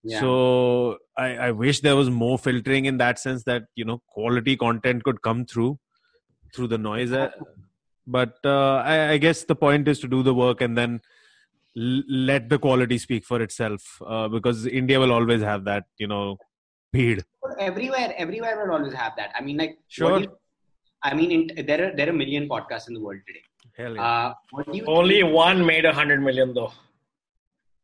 Yeah. 0.03 0.19
so 0.19 0.97
I, 1.15 1.27
I 1.47 1.51
wish 1.51 1.79
there 1.81 1.95
was 1.95 2.09
more 2.09 2.37
filtering 2.39 2.85
in 2.91 2.97
that 2.97 3.19
sense 3.19 3.43
that 3.43 3.63
you 3.75 3.85
know 3.85 4.01
quality 4.07 4.57
content 4.57 5.03
could 5.03 5.21
come 5.21 5.45
through 5.45 5.77
through 6.55 6.67
the 6.67 6.77
noise 6.79 7.11
but 8.07 8.37
uh, 8.45 8.75
I, 8.93 9.11
I 9.13 9.17
guess 9.17 9.43
the 9.43 9.55
point 9.55 9.87
is 9.87 9.99
to 9.99 10.07
do 10.07 10.23
the 10.23 10.33
work 10.33 10.61
and 10.61 10.77
then 10.77 11.01
l- 11.77 12.03
let 12.09 12.49
the 12.49 12.59
quality 12.59 12.97
speak 12.97 13.25
for 13.25 13.41
itself 13.41 14.01
uh, 14.05 14.27
because 14.27 14.65
india 14.65 14.99
will 14.99 15.11
always 15.11 15.41
have 15.41 15.63
that 15.65 15.85
you 15.97 16.07
know 16.07 16.37
speed 16.89 17.23
everywhere, 17.59 18.13
everywhere 18.17 18.55
will 18.65 18.73
always 18.75 18.93
have 18.93 19.13
that. 19.17 19.31
I 19.37 19.41
mean, 19.41 19.57
like, 19.57 19.77
Sure. 19.87 20.19
you- 20.19 20.31
I 21.03 21.13
mean, 21.13 21.31
in, 21.35 21.65
there 21.65 21.79
are 21.85 21.95
there 21.95 22.07
are 22.07 22.11
a 22.11 22.19
million 22.21 22.47
podcasts 22.47 22.87
in 22.89 22.93
the 22.95 22.99
world 23.05 23.19
today. 23.27 23.43
Hell 23.77 23.95
yeah. 23.95 24.03
Uh, 24.07 24.33
what 24.51 24.65
do 24.71 24.77
you 24.77 24.85
Only 24.85 25.21
think- 25.21 25.33
one 25.33 25.65
made 25.65 25.85
a 25.85 25.93
hundred 25.93 26.21
million 26.27 26.53
though. 26.53 26.71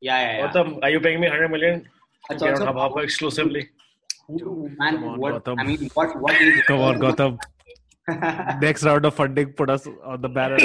Yeah, 0.01 0.20
yeah, 0.22 0.38
yeah. 0.38 0.47
Gautam, 0.47 0.80
are 0.84 0.89
you 0.95 0.99
paying 0.99 1.20
me 1.20 1.28
hundred 1.28 1.49
million? 1.55 1.88
That's 2.30 2.41
Get 2.43 2.51
also 2.53 2.65
Hubhopper 2.68 3.03
exclusively. 3.03 3.70
man. 4.30 4.95
Come 4.99 5.03
on, 5.13 5.20
what 5.20 5.47
I 5.47 5.63
mean, 5.63 5.89
what 5.93 6.20
what 6.22 6.41
is 6.41 6.61
come 6.72 6.82
on 6.89 6.99
Gautam. 7.05 7.39
Next 8.07 8.83
round 8.83 9.05
of 9.05 9.13
funding 9.13 9.51
put 9.53 9.69
us 9.69 9.87
on 10.03 10.21
the 10.21 10.29
banner 10.29 10.57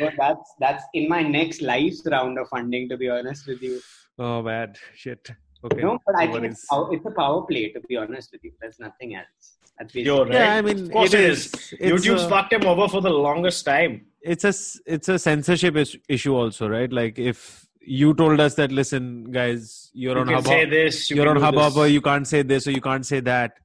Well, 0.00 0.10
that's 0.18 0.54
that's 0.60 0.84
in 0.94 1.08
my 1.08 1.22
next 1.22 1.62
life's 1.62 2.02
round 2.06 2.38
of 2.38 2.48
funding. 2.48 2.88
To 2.90 2.96
be 2.96 3.08
honest 3.08 3.46
with 3.46 3.62
you, 3.62 3.80
oh 4.18 4.42
man 4.42 4.74
shit 4.94 5.30
okay 5.64 5.80
no, 5.82 5.98
but 6.06 6.16
I 6.16 6.26
No 6.26 6.32
think 6.34 6.44
it's, 6.52 6.66
pow- 6.66 6.90
it's 6.90 7.06
a 7.06 7.10
power 7.10 7.42
play. 7.42 7.70
To 7.70 7.80
be 7.80 7.96
honest 7.96 8.32
with 8.32 8.44
you, 8.44 8.52
there's 8.60 8.78
nothing 8.78 9.14
else. 9.14 9.56
That's 9.78 9.92
basically 9.92 10.02
You're 10.04 10.24
right. 10.26 10.34
Yeah, 10.34 10.54
I 10.56 10.62
mean, 10.62 10.84
of 10.84 10.90
course 10.92 11.14
it 11.14 11.20
it 11.20 11.30
is. 11.30 11.46
is. 11.46 11.74
It's, 11.80 12.06
YouTube's 12.06 12.22
uh, 12.24 12.28
fucked 12.28 12.52
him 12.52 12.64
over 12.66 12.86
for 12.88 13.00
the 13.00 13.10
longest 13.10 13.64
time. 13.64 14.06
it's 14.22 14.44
a 14.44 14.48
s- 14.48 14.80
it's 14.86 15.08
a 15.08 15.18
censorship 15.18 15.76
is- 15.76 15.96
issue 16.08 16.34
also 16.34 16.68
right 16.68 16.92
like 16.92 17.18
if 17.18 17.66
you 17.80 18.14
told 18.14 18.40
us 18.40 18.54
that 18.54 18.72
listen 18.72 19.24
guys 19.30 19.90
you're 19.92 20.14
You 20.16 20.20
on 20.22 20.28
can 20.28 20.44
say 20.44 20.60
Hubhopper 20.66 20.70
this. 20.70 21.10
You 21.10 21.16
you're 21.16 21.26
can 21.34 21.36
on 21.42 21.52
do 21.52 21.58
Hubhopper 21.58 21.82
this. 21.84 21.92
you 21.92 22.00
can't 22.00 22.26
say 22.26 22.42
this 22.42 22.66
or 22.66 22.70
you 22.72 22.80
can't 22.80 23.04
say 23.06 23.20
that. 23.20 23.58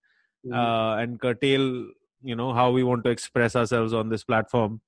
Uh, 0.54 0.96
and 1.00 1.20
curtail 1.20 1.88
you 2.22 2.36
know 2.36 2.54
how 2.54 2.70
we 2.72 2.84
want 2.84 3.04
to 3.04 3.10
express 3.10 3.56
ourselves 3.56 3.94
on 3.94 4.10
this 4.10 4.24
platform 4.24 4.82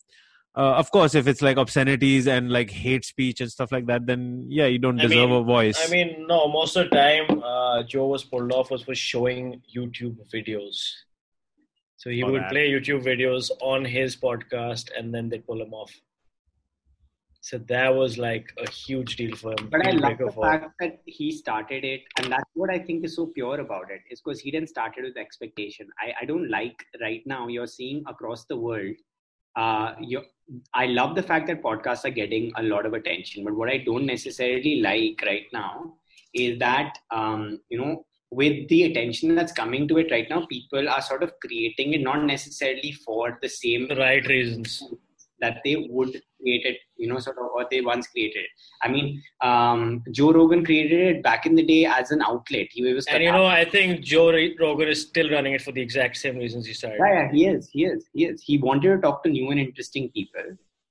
uh, 0.57 0.73
of 0.81 0.91
course 0.91 1.15
if 1.15 1.27
it's 1.27 1.41
like 1.41 1.57
obscenities 1.57 2.27
and 2.27 2.51
like 2.51 2.69
hate 2.69 3.05
speech 3.05 3.39
and 3.41 3.49
stuff 3.51 3.71
like 3.71 3.85
that 3.85 4.05
then 4.05 4.45
yeah 4.49 4.65
you 4.65 4.79
don't 4.79 4.99
I 4.99 5.03
deserve 5.07 5.29
mean- 5.29 5.41
a 5.41 5.43
voice 5.43 5.79
I 5.87 5.89
mean, 5.91 6.25
no. 6.27 6.47
Most 6.49 6.75
of 6.75 6.89
the 6.89 6.95
time, 6.95 7.41
uh, 7.43 7.83
Joe 7.83 8.07
was 8.07 8.23
pulled 8.23 8.51
off 8.51 8.69
was 8.71 8.83
for 8.83 8.93
showing 8.95 9.61
YouTube 9.75 10.17
videos. 10.33 10.77
So 11.97 12.09
he 12.09 12.23
Oh, 12.23 12.31
would 12.31 12.41
that. 12.41 12.51
play 12.51 12.69
YouTube 12.69 13.03
videos 13.05 13.49
on 13.61 13.85
his 13.85 14.15
podcast, 14.17 14.89
and 14.97 15.13
then 15.13 15.29
they 15.29 15.39
pull 15.39 15.61
him 15.61 15.73
off. 15.73 15.91
So 17.43 17.57
that 17.57 17.93
was 17.93 18.19
like 18.19 18.53
a 18.63 18.69
huge 18.69 19.15
deal 19.15 19.35
for 19.35 19.51
him. 19.51 19.67
But 19.71 19.87
I 19.87 19.91
love 19.91 20.19
the 20.19 20.31
for 20.31 20.43
fact 20.43 20.73
that 20.79 21.01
he 21.05 21.31
started 21.31 21.83
it, 21.83 22.01
and 22.17 22.31
that's 22.31 22.49
what 22.53 22.69
I 22.69 22.77
think 22.77 23.03
is 23.03 23.15
so 23.15 23.25
pure 23.25 23.59
about 23.59 23.89
it. 23.89 24.01
Is 24.11 24.21
because 24.21 24.39
he 24.39 24.51
didn't 24.51 24.69
start 24.69 24.93
it 24.97 25.03
with 25.03 25.17
expectation. 25.17 25.87
I, 25.99 26.13
I 26.21 26.25
don't 26.25 26.49
like 26.51 26.85
right 27.01 27.23
now. 27.25 27.47
You're 27.47 27.65
seeing 27.65 28.03
across 28.07 28.45
the 28.45 28.57
world. 28.57 28.95
Uh, 29.55 29.95
you 29.99 30.21
I 30.73 30.85
love 30.85 31.15
the 31.15 31.23
fact 31.23 31.47
that 31.47 31.63
podcasts 31.63 32.05
are 32.05 32.11
getting 32.11 32.51
a 32.57 32.63
lot 32.63 32.85
of 32.85 32.93
attention, 32.93 33.43
but 33.43 33.55
what 33.55 33.69
I 33.69 33.79
don't 33.79 34.05
necessarily 34.05 34.81
like 34.81 35.23
right 35.25 35.47
now 35.51 35.95
is 36.35 36.59
that 36.59 36.99
um, 37.09 37.59
you 37.69 37.79
know 37.79 38.05
with 38.29 38.67
the 38.69 38.83
attention 38.83 39.33
that's 39.35 39.51
coming 39.51 39.87
to 39.87 39.97
it 39.97 40.11
right 40.11 40.29
now, 40.29 40.45
people 40.45 40.87
are 40.87 41.01
sort 41.01 41.23
of 41.23 41.33
creating 41.45 41.93
it 41.93 42.01
not 42.01 42.23
necessarily 42.23 42.91
for 42.91 43.39
the 43.41 43.49
same 43.49 43.87
the 43.87 43.95
right 43.95 44.25
reasons. 44.27 44.83
That 45.41 45.57
they 45.65 45.87
would 45.89 46.11
create 46.39 46.65
it, 46.65 46.77
you 46.97 47.07
know, 47.07 47.19
sort 47.19 47.37
of, 47.37 47.45
or 47.55 47.65
they 47.69 47.81
once 47.81 48.07
created 48.07 48.39
it. 48.39 48.49
I 48.83 48.87
mean, 48.89 49.21
um, 49.41 50.03
Joe 50.11 50.31
Rogan 50.31 50.63
created 50.63 50.99
it 51.17 51.23
back 51.23 51.45
in 51.45 51.55
the 51.55 51.63
day 51.63 51.85
as 51.85 52.11
an 52.11 52.21
outlet. 52.21 52.67
He 52.71 52.81
was, 52.93 53.05
And 53.07 53.23
you 53.23 53.31
know, 53.31 53.45
I 53.45 53.65
think 53.65 54.01
Joe 54.03 54.31
Rogan 54.59 54.87
is 54.87 55.01
still 55.01 55.29
running 55.29 55.53
it 55.53 55.61
for 55.61 55.71
the 55.71 55.81
exact 55.81 56.17
same 56.17 56.37
reasons 56.37 56.65
he 56.67 56.73
started. 56.73 56.99
yeah, 56.99 57.13
yeah, 57.23 57.31
he 57.31 57.47
is, 57.47 57.69
he 57.71 57.85
is, 57.85 58.05
he 58.13 58.25
is. 58.25 58.41
He 58.41 58.57
wanted 58.57 58.95
to 58.95 59.01
talk 59.01 59.23
to 59.23 59.29
new 59.29 59.49
and 59.51 59.59
interesting 59.59 60.09
people. 60.11 60.41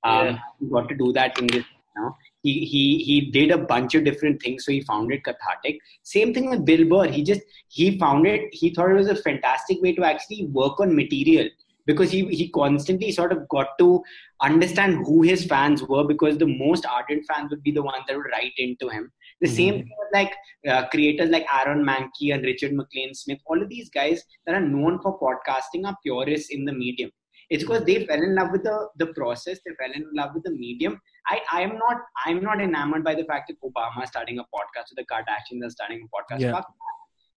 Um, 0.03 0.25
Yeah. 0.25 0.37
He 0.59 0.67
got 0.69 0.89
to 0.89 0.95
do 0.95 1.13
that 1.13 1.39
in 1.39 1.47
this. 1.47 1.65
You 1.95 2.03
know, 2.03 2.15
he 2.41 2.53
he 2.65 2.83
he 3.03 3.15
did 3.31 3.51
a 3.51 3.57
bunch 3.57 3.95
of 3.95 4.05
different 4.05 4.41
things, 4.41 4.63
so 4.65 4.71
he 4.71 4.79
found 4.81 5.11
it 5.11 5.23
cathartic. 5.25 5.79
Same 6.03 6.33
thing 6.33 6.49
with 6.49 6.63
Bill 6.65 6.85
Burr. 6.91 7.07
He 7.11 7.21
just 7.21 7.41
he 7.67 7.99
found 7.99 8.25
it. 8.25 8.45
He 8.53 8.69
thought 8.73 8.91
it 8.91 8.93
was 9.01 9.09
a 9.09 9.15
fantastic 9.15 9.81
way 9.81 9.93
to 9.97 10.05
actually 10.05 10.45
work 10.47 10.79
on 10.79 10.95
material 10.95 11.49
because 11.85 12.11
he 12.11 12.25
he 12.27 12.49
constantly 12.49 13.11
sort 13.11 13.31
of 13.31 13.47
got 13.49 13.77
to 13.79 14.03
understand 14.41 15.05
who 15.05 15.21
his 15.21 15.45
fans 15.45 15.83
were 15.83 16.03
because 16.03 16.37
the 16.37 16.47
most 16.47 16.85
ardent 16.85 17.25
fans 17.27 17.49
would 17.49 17.63
be 17.63 17.71
the 17.71 17.83
ones 17.83 18.03
that 18.07 18.17
would 18.17 18.31
write 18.31 18.53
into 18.57 18.89
him. 18.89 19.11
The 19.41 19.47
same 19.47 19.73
thing 19.73 19.95
with 19.99 20.13
like 20.13 20.33
uh, 20.67 20.87
creators 20.89 21.29
like 21.29 21.45
Aaron 21.53 21.83
Mahnke 21.83 22.33
and 22.33 22.43
Richard 22.43 22.73
MacLean 22.73 23.13
Smith. 23.13 23.39
All 23.45 23.61
of 23.61 23.69
these 23.69 23.89
guys 23.89 24.23
that 24.45 24.55
are 24.55 24.61
known 24.61 24.99
for 25.01 25.19
podcasting 25.19 25.85
are 25.85 25.97
purists 26.03 26.49
in 26.49 26.65
the 26.65 26.73
medium. 26.73 27.11
It's 27.49 27.63
because 27.63 27.83
they 27.83 28.05
fell 28.05 28.21
in 28.21 28.35
love 28.35 28.51
with 28.51 28.63
the, 28.63 28.87
the 28.97 29.07
process. 29.07 29.59
They 29.65 29.73
fell 29.75 29.91
in 29.93 30.05
love 30.13 30.31
with 30.33 30.43
the 30.43 30.51
medium. 30.51 31.01
I 31.27 31.41
I 31.51 31.61
am 31.61 31.77
not 31.77 31.97
I'm 32.25 32.41
not 32.41 32.61
enamored 32.61 33.03
by 33.03 33.13
the 33.15 33.25
fact 33.25 33.49
that 33.49 33.61
Obama 33.61 34.03
is 34.03 34.09
starting 34.09 34.39
a 34.39 34.43
podcast 34.43 34.91
or 34.91 34.95
the 34.95 35.05
Kardashians 35.05 35.65
are 35.65 35.69
starting 35.69 36.07
a 36.07 36.09
podcast. 36.15 36.41
Yeah. 36.41 36.61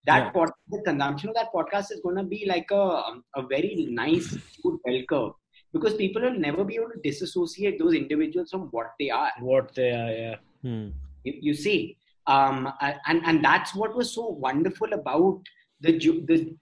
Fuck 0.06 0.14
that. 0.14 0.24
That 0.24 0.24
Yeah. 0.24 0.30
pod, 0.30 0.50
the 0.70 0.82
consumption 0.82 1.28
of 1.30 1.34
that 1.34 1.52
podcast 1.54 1.92
is 1.92 2.00
going 2.02 2.16
to 2.16 2.22
be 2.24 2.46
like 2.46 2.70
a 2.70 2.80
um, 2.80 3.24
a 3.36 3.42
very 3.42 3.86
nice 3.90 4.36
good 4.62 4.78
bell 4.84 5.02
curve 5.08 5.32
because 5.72 5.94
people 5.94 6.22
will 6.22 6.38
never 6.38 6.64
be 6.64 6.76
able 6.76 6.90
to 6.90 7.00
disassociate 7.02 7.78
those 7.78 7.94
individuals 7.94 8.50
from 8.50 8.68
what 8.70 8.92
they 8.98 9.10
are 9.10 9.30
What 9.40 9.74
they 9.74 9.90
are, 9.90 10.12
yeah. 10.12 10.36
Hmm. 10.62 10.88
you, 11.24 11.34
you 11.40 11.54
see 11.54 11.96
um, 12.26 12.72
and 13.06 13.22
and 13.26 13.44
that's 13.44 13.74
what 13.74 13.94
was 13.94 14.14
so 14.14 14.28
wonderful 14.28 14.92
about 14.92 15.40
the 15.80 15.92
the 15.98 16.56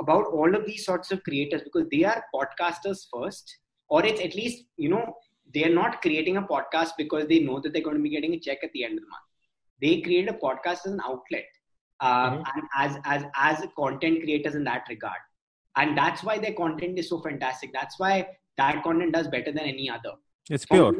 about 0.00 0.26
all 0.26 0.54
of 0.54 0.64
these 0.66 0.84
sorts 0.84 1.10
of 1.10 1.22
creators 1.24 1.62
because 1.62 1.86
they 1.90 2.04
are 2.04 2.24
podcasters 2.34 3.06
first 3.12 3.58
or 3.88 4.04
it's 4.06 4.20
at 4.20 4.34
least 4.34 4.64
you 4.76 4.88
know 4.88 5.16
they 5.54 5.64
are 5.64 5.74
not 5.74 6.00
creating 6.00 6.36
a 6.38 6.42
podcast 6.42 6.92
because 6.96 7.26
they 7.28 7.40
know 7.40 7.60
that 7.60 7.72
they're 7.72 7.82
going 7.82 7.96
to 7.96 8.02
be 8.02 8.08
getting 8.08 8.34
a 8.34 8.40
check 8.40 8.58
at 8.62 8.72
the 8.72 8.84
end 8.84 8.94
of 8.98 9.04
the 9.04 9.10
month 9.10 9.28
they 9.82 10.00
create 10.00 10.28
a 10.28 10.32
podcast 10.34 10.86
as 10.86 10.92
an 10.92 11.00
outlet 11.04 11.44
um, 12.08 12.32
Mhm. 12.32 12.44
and 12.54 12.62
as 12.84 12.98
as 13.14 13.24
as 13.48 13.64
content 13.80 14.20
creators 14.22 14.54
in 14.60 14.64
that 14.70 14.92
regard 14.94 15.22
and 15.80 15.96
that's 16.02 16.22
why 16.28 16.36
their 16.44 16.56
content 16.62 16.98
is 17.02 17.08
so 17.12 17.18
fantastic 17.26 17.70
that's 17.78 17.98
why 18.02 18.14
that 18.60 18.82
content 18.86 19.12
does 19.18 19.28
better 19.34 19.52
than 19.58 19.66
any 19.74 19.88
other 19.96 20.14
it's 20.56 20.66
pure 20.66 20.92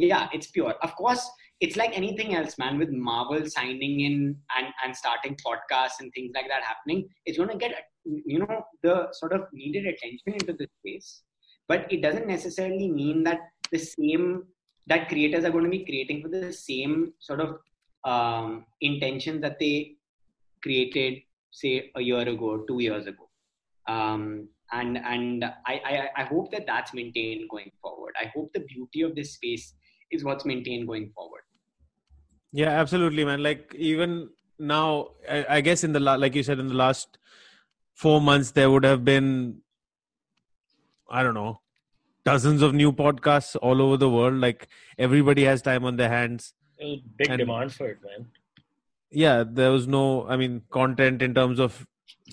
yeah, 0.00 0.28
it's 0.32 0.46
pure. 0.46 0.74
Of 0.86 0.94
course, 0.94 1.28
it's 1.60 1.76
like 1.76 1.96
anything 1.96 2.34
else, 2.36 2.56
man. 2.56 2.78
With 2.78 2.90
Marvel 2.90 3.44
signing 3.50 4.00
in 4.00 4.36
and, 4.56 4.66
and 4.84 4.96
starting 4.96 5.36
podcasts 5.44 5.98
and 6.00 6.12
things 6.14 6.30
like 6.36 6.46
that 6.48 6.62
happening, 6.62 7.08
it's 7.26 7.36
going 7.36 7.50
to 7.50 7.56
get 7.56 7.72
you 8.04 8.38
know 8.38 8.64
the 8.84 9.08
sort 9.12 9.32
of 9.32 9.42
needed 9.52 9.86
attention 9.86 10.34
into 10.34 10.52
this 10.52 10.68
space. 10.78 11.22
But 11.66 11.92
it 11.92 12.00
doesn't 12.00 12.28
necessarily 12.28 12.88
mean 12.88 13.24
that 13.24 13.40
the 13.72 13.78
same 13.78 14.44
that 14.86 15.08
creators 15.08 15.44
are 15.44 15.50
going 15.50 15.64
to 15.64 15.70
be 15.70 15.84
creating 15.84 16.22
for 16.22 16.28
the 16.28 16.52
same 16.52 17.12
sort 17.18 17.40
of 17.40 17.58
um, 18.04 18.64
intentions 18.80 19.42
that 19.42 19.58
they 19.58 19.96
created, 20.62 21.22
say, 21.50 21.90
a 21.96 22.00
year 22.00 22.20
ago 22.28 22.50
or 22.50 22.66
two 22.66 22.80
years 22.80 23.06
ago. 23.06 23.28
Um, 23.86 24.48
and 24.72 24.98
and 24.98 25.44
I, 25.44 25.80
I, 25.84 26.08
I 26.16 26.24
hope 26.24 26.50
that 26.52 26.66
that's 26.66 26.92
maintained 26.92 27.48
going 27.50 27.70
forward. 27.80 28.14
I 28.20 28.30
hope 28.34 28.52
the 28.52 28.60
beauty 28.60 29.02
of 29.02 29.14
this 29.14 29.34
space 29.34 29.74
is 30.10 30.24
what's 30.24 30.44
maintained 30.44 30.86
going 30.86 31.10
forward. 31.14 31.42
Yeah, 32.52 32.70
absolutely, 32.70 33.24
man. 33.24 33.42
Like 33.42 33.74
even 33.76 34.30
now, 34.58 35.08
I, 35.28 35.46
I 35.48 35.60
guess 35.60 35.84
in 35.84 35.92
the 35.92 36.00
la- 36.00 36.16
like 36.16 36.34
you 36.34 36.42
said 36.42 36.58
in 36.58 36.68
the 36.68 36.74
last 36.74 37.18
four 37.94 38.20
months, 38.20 38.50
there 38.52 38.70
would 38.70 38.84
have 38.84 39.04
been, 39.04 39.58
I 41.10 41.22
don't 41.22 41.34
know, 41.34 41.60
dozens 42.24 42.62
of 42.62 42.74
new 42.74 42.92
podcasts 42.92 43.56
all 43.60 43.80
over 43.80 43.96
the 43.96 44.08
world. 44.08 44.34
Like 44.34 44.68
everybody 44.98 45.44
has 45.44 45.62
time 45.62 45.84
on 45.84 45.96
their 45.96 46.08
hands. 46.08 46.54
Big 46.78 47.28
and, 47.28 47.38
demand 47.38 47.72
for 47.72 47.88
it, 47.88 47.98
man. 48.02 48.26
Yeah, 49.10 49.44
there 49.46 49.70
was 49.70 49.86
no, 49.86 50.28
I 50.28 50.36
mean, 50.36 50.62
content 50.70 51.22
in 51.22 51.34
terms 51.34 51.58
of 51.58 51.86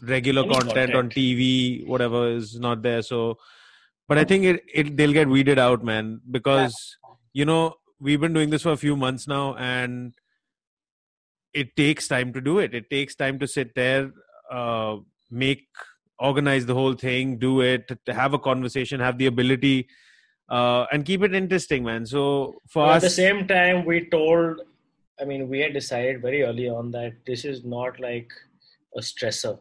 regular 0.03 0.43
content, 0.43 0.67
content, 0.67 0.95
on 0.95 1.09
TV, 1.09 1.86
whatever 1.88 2.30
is 2.30 2.59
not 2.59 2.82
there. 2.82 3.01
So, 3.01 3.38
but 4.07 4.17
I 4.17 4.23
think 4.23 4.43
it, 4.43 4.63
it 4.73 4.97
they'll 4.97 5.13
get 5.13 5.28
weeded 5.28 5.57
out, 5.57 5.84
man, 5.84 6.21
because 6.30 6.97
yeah. 7.03 7.15
you 7.34 7.45
know 7.45 7.76
we've 7.99 8.19
been 8.19 8.34
doing 8.34 8.49
this 8.49 8.63
for 8.63 8.71
a 8.71 8.78
few 8.78 8.95
months 8.95 9.28
now, 9.28 9.55
and 9.55 10.13
it 11.53 11.76
takes 11.76 12.07
time 12.07 12.34
to 12.34 12.41
do 12.41 12.59
it. 12.59 12.76
It 12.76 12.89
takes 12.89 13.15
time 13.15 13.39
to 13.39 13.47
sit 13.47 13.73
there, 13.76 14.11
uh, 14.51 14.97
make, 15.32 15.67
organize 16.19 16.65
the 16.65 16.73
whole 16.73 16.93
thing, 16.93 17.38
do 17.38 17.61
it, 17.61 17.88
to 18.05 18.13
have 18.13 18.34
a 18.34 18.39
conversation, 18.39 18.99
have 18.99 19.17
the 19.17 19.28
ability, 19.28 19.88
uh, 20.49 20.86
and 20.91 21.05
keep 21.05 21.23
it 21.23 21.34
interesting, 21.34 21.84
man. 21.84 22.05
So 22.05 22.55
for 22.67 22.84
well, 22.84 22.91
us, 22.91 23.03
at 23.03 23.07
the 23.07 23.09
same 23.09 23.47
time, 23.47 23.86
we 23.86 24.09
told. 24.09 24.61
I 25.20 25.26
mean, 25.26 25.47
we 25.47 25.59
had 25.59 25.74
decided 25.74 26.22
very 26.22 26.43
early 26.43 26.70
on 26.70 26.91
that 26.91 27.13
this 27.26 27.45
is 27.45 27.63
not 27.63 27.99
like 27.99 28.30
a 28.97 29.01
stressor 29.01 29.59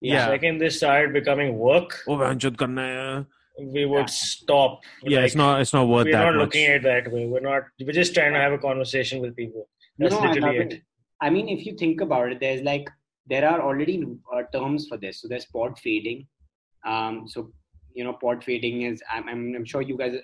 yeah. 0.00 0.26
Second, 0.26 0.58
this 0.58 0.76
started 0.76 1.12
becoming 1.12 1.58
work. 1.58 2.02
Oh, 2.06 2.18
karna 2.18 2.82
hai. 2.82 3.26
We 3.60 3.86
would 3.86 3.98
yeah. 3.98 4.06
stop. 4.06 4.80
Yeah, 5.02 5.18
like, 5.18 5.26
it's 5.26 5.34
not. 5.34 5.60
It's 5.60 5.72
not 5.72 5.88
worth 5.88 6.04
we're 6.06 6.12
that. 6.12 6.24
We're 6.24 6.32
not 6.32 6.38
much. 6.38 6.46
looking 6.46 6.66
at 6.66 6.76
it 6.76 6.82
that 6.84 7.12
way. 7.12 7.26
We're 7.26 7.40
not. 7.40 7.64
We're 7.80 7.92
just 7.92 8.14
trying 8.14 8.32
to 8.34 8.38
have 8.38 8.52
a 8.52 8.58
conversation 8.58 9.20
with 9.20 9.34
people. 9.34 9.68
That's 9.98 10.14
no, 10.14 10.20
literally 10.20 10.58
I 10.58 10.62
it. 10.62 10.82
I 11.20 11.30
mean, 11.30 11.48
if 11.48 11.66
you 11.66 11.74
think 11.76 12.00
about 12.00 12.30
it, 12.30 12.38
there's 12.38 12.62
like 12.62 12.88
there 13.26 13.48
are 13.48 13.60
already 13.60 14.06
uh, 14.32 14.42
terms 14.52 14.86
for 14.86 14.96
this. 14.96 15.20
So 15.20 15.26
there's 15.26 15.46
pod 15.46 15.76
fading. 15.76 16.28
Um, 16.86 17.24
so 17.26 17.50
you 17.92 18.04
know, 18.04 18.12
pod 18.12 18.44
fading 18.44 18.82
is. 18.82 19.02
I'm, 19.10 19.28
I'm, 19.28 19.54
I'm 19.56 19.64
sure 19.64 19.82
you 19.82 19.98
guys 19.98 20.14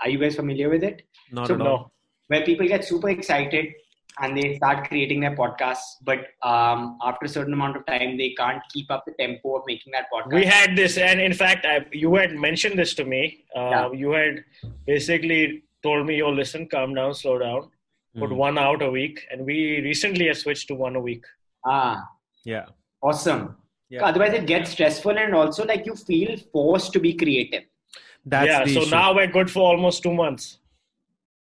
are 0.00 0.08
you 0.08 0.18
guys 0.18 0.34
familiar 0.34 0.68
with 0.68 0.82
it? 0.82 1.02
Not 1.30 1.46
so, 1.46 1.54
at 1.54 1.60
all. 1.60 1.92
Where 2.26 2.42
people 2.42 2.66
get 2.66 2.84
super 2.84 3.10
excited 3.10 3.72
and 4.20 4.36
they 4.36 4.56
start 4.56 4.88
creating 4.88 5.20
their 5.20 5.34
podcasts 5.34 5.96
but 6.02 6.18
um, 6.42 6.98
after 7.04 7.26
a 7.26 7.28
certain 7.28 7.52
amount 7.52 7.76
of 7.76 7.84
time 7.86 8.16
they 8.16 8.30
can't 8.30 8.62
keep 8.72 8.90
up 8.90 9.04
the 9.06 9.12
tempo 9.18 9.56
of 9.56 9.62
making 9.66 9.92
that 9.92 10.06
podcast. 10.12 10.32
We 10.32 10.44
had 10.44 10.76
this 10.76 10.96
and 10.98 11.20
in 11.20 11.32
fact 11.32 11.66
I, 11.66 11.84
you 11.92 12.14
had 12.14 12.34
mentioned 12.34 12.78
this 12.78 12.94
to 12.94 13.04
me. 13.04 13.44
Uh, 13.56 13.60
yeah. 13.60 13.92
you 13.92 14.10
had 14.12 14.44
basically 14.86 15.64
told 15.82 16.06
me 16.06 16.18
yo 16.18 16.30
listen 16.30 16.66
calm 16.68 16.94
down 16.94 17.14
slow 17.14 17.38
down. 17.38 17.70
Put 18.16 18.30
mm. 18.30 18.36
one 18.36 18.58
out 18.58 18.80
a 18.80 18.90
week. 18.90 19.26
And 19.32 19.44
we 19.44 19.80
recently 19.80 20.28
have 20.28 20.38
switched 20.38 20.68
to 20.68 20.74
one 20.76 20.94
a 20.94 21.00
week. 21.00 21.24
Ah. 21.66 22.08
Yeah. 22.44 22.66
Awesome. 23.02 23.56
Yeah. 23.90 24.06
otherwise 24.06 24.32
it 24.32 24.46
gets 24.46 24.70
stressful 24.70 25.16
and 25.18 25.34
also 25.34 25.64
like 25.66 25.84
you 25.86 25.94
feel 25.94 26.36
forced 26.52 26.92
to 26.94 27.00
be 27.00 27.12
creative. 27.14 27.64
That's 28.24 28.46
yeah 28.46 28.64
so 28.64 28.80
issue. 28.82 28.90
now 28.90 29.14
we're 29.14 29.26
good 29.26 29.50
for 29.50 29.60
almost 29.60 30.02
two 30.02 30.14
months 30.14 30.58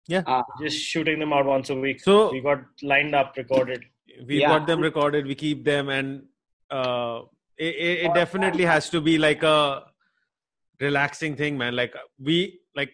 yeah. 0.10 0.24
Uh, 0.26 0.43
just 0.60 0.78
shooting 0.78 1.20
them 1.20 1.32
out 1.32 1.45
once 1.45 1.70
a 1.70 1.76
week. 1.76 1.99
So 2.01 2.32
we 2.32 2.41
got 2.41 2.64
lined 2.82 3.14
up, 3.14 3.36
recorded. 3.38 3.86
We 4.28 4.41
yeah. 4.41 4.47
got 4.47 4.66
them 4.66 4.82
recorded. 4.82 5.28
We 5.28 5.36
keep 5.36 5.64
them, 5.64 5.89
and 5.89 6.24
uh, 6.72 7.22
it, 7.57 7.76
it 8.05 8.14
definitely 8.16 8.66
has 8.66 8.89
to 8.89 9.01
be 9.01 9.20
like 9.20 9.43
a 9.43 9.84
relaxing 10.80 11.36
thing, 11.36 11.60
man. 11.60 11.76
Like 11.76 11.93
we 12.20 12.60
like 12.76 12.91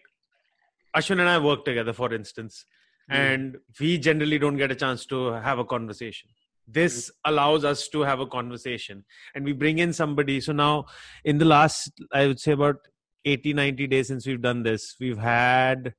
Ashwin 0.94 1.20
and 1.20 1.28
I 1.28 1.38
work 1.38 1.64
together, 1.64 1.94
for 1.94 2.12
instance, 2.12 2.66
mm. 3.10 3.16
and 3.16 3.56
we 3.80 3.96
generally 3.96 4.38
don't 4.38 4.58
get 4.58 4.70
a 4.70 4.76
chance 4.76 5.06
to 5.06 5.32
have 5.32 5.58
a 5.58 5.64
conversation. 5.64 6.28
This 6.68 7.08
mm. 7.08 7.12
allows 7.24 7.64
us 7.64 7.88
to 7.88 8.02
have 8.02 8.20
a 8.20 8.26
conversation, 8.26 9.06
and 9.34 9.42
we 9.42 9.52
bring 9.52 9.78
in 9.78 9.94
somebody. 9.94 10.42
So 10.42 10.52
now, 10.52 10.84
in 11.24 11.38
the 11.38 11.46
last, 11.46 11.92
I 12.12 12.26
would 12.26 12.40
say 12.40 12.52
about 12.52 12.76
80, 13.24 13.54
90 13.54 13.86
days 13.86 14.08
since 14.08 14.26
we've 14.26 14.42
done 14.42 14.62
this, 14.64 14.96
we've 15.00 15.18
had 15.18 15.94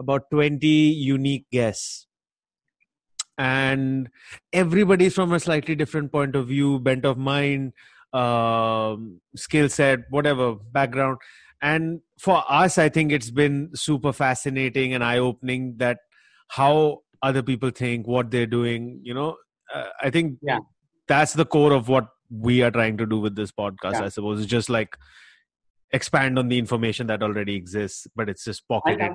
about 0.00 0.30
20 0.32 0.66
unique 0.66 1.46
guests. 1.52 2.06
And 3.38 4.10
everybody's 4.52 5.14
from 5.14 5.32
a 5.32 5.40
slightly 5.40 5.74
different 5.74 6.12
point 6.12 6.34
of 6.34 6.48
view 6.48 6.78
bent 6.80 7.04
of 7.04 7.16
mind 7.16 7.72
um, 8.12 9.20
skill 9.36 9.68
set 9.68 10.00
whatever 10.10 10.56
background. 10.72 11.18
And 11.62 12.00
for 12.20 12.44
us 12.48 12.78
i 12.78 12.88
think 12.88 13.12
it's 13.12 13.30
been 13.30 13.70
super 13.74 14.12
fascinating 14.12 14.94
and 14.94 15.02
eye 15.02 15.18
opening 15.18 15.74
that 15.78 15.98
how 16.48 16.98
other 17.22 17.42
people 17.42 17.70
think 17.70 18.06
what 18.06 18.30
they're 18.30 18.46
doing 18.46 19.00
you 19.02 19.14
know? 19.14 19.36
Uh, 19.74 19.86
i 20.02 20.10
think 20.10 20.38
yeah. 20.42 20.58
that's 21.08 21.32
the 21.32 21.46
core 21.46 21.72
of 21.72 21.88
what 21.88 22.08
we 22.30 22.62
are 22.62 22.70
trying 22.70 22.96
to 22.96 23.06
do 23.06 23.18
with 23.18 23.34
this 23.36 23.50
podcast 23.50 23.94
yeah. 23.94 24.04
i 24.04 24.08
suppose. 24.08 24.40
It's 24.40 24.50
just 24.50 24.68
like 24.68 24.96
expand 25.92 26.38
on 26.38 26.48
the 26.48 26.58
information 26.58 27.06
that 27.08 27.22
already 27.22 27.56
exists 27.56 28.06
but 28.14 28.28
it's 28.28 28.44
just 28.44 28.66
pocketed 28.68 29.12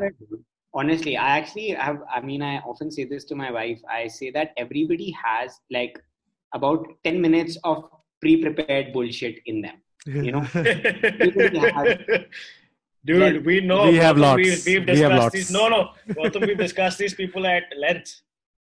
honestly 0.76 1.16
i 1.18 1.30
actually 1.38 1.70
have 1.70 2.00
i 2.14 2.20
mean 2.30 2.42
i 2.42 2.58
often 2.72 2.92
say 2.92 3.06
this 3.06 3.24
to 3.26 3.36
my 3.36 3.50
wife. 3.52 3.82
I 3.90 4.08
say 4.08 4.30
that 4.32 4.52
everybody 4.58 5.10
has 5.24 5.60
like 5.72 6.00
about 6.54 6.86
10 7.04 7.22
minutes 7.22 7.58
of 7.64 7.86
pre-prepared 8.22 8.94
bullshit 8.94 9.40
in 9.46 9.62
them 9.62 9.78
you 10.06 10.32
know? 10.32 10.46
Dude 13.06 13.22
like, 13.22 13.46
we 13.46 13.62
know 13.62 13.84
we 13.92 13.98
have 13.98 14.18
lots 14.18 14.38
we, 14.38 14.44
we've 14.44 14.86
discussed 14.86 14.96
we 14.96 15.00
have 15.00 15.12
lots. 15.12 15.34
these 15.34 15.52
no 15.52 15.68
no 15.70 15.90
Gautam, 16.10 16.48
we've 16.48 16.58
discussed 16.58 16.98
these 16.98 17.14
people 17.14 17.46
at 17.46 17.64
length. 17.78 18.22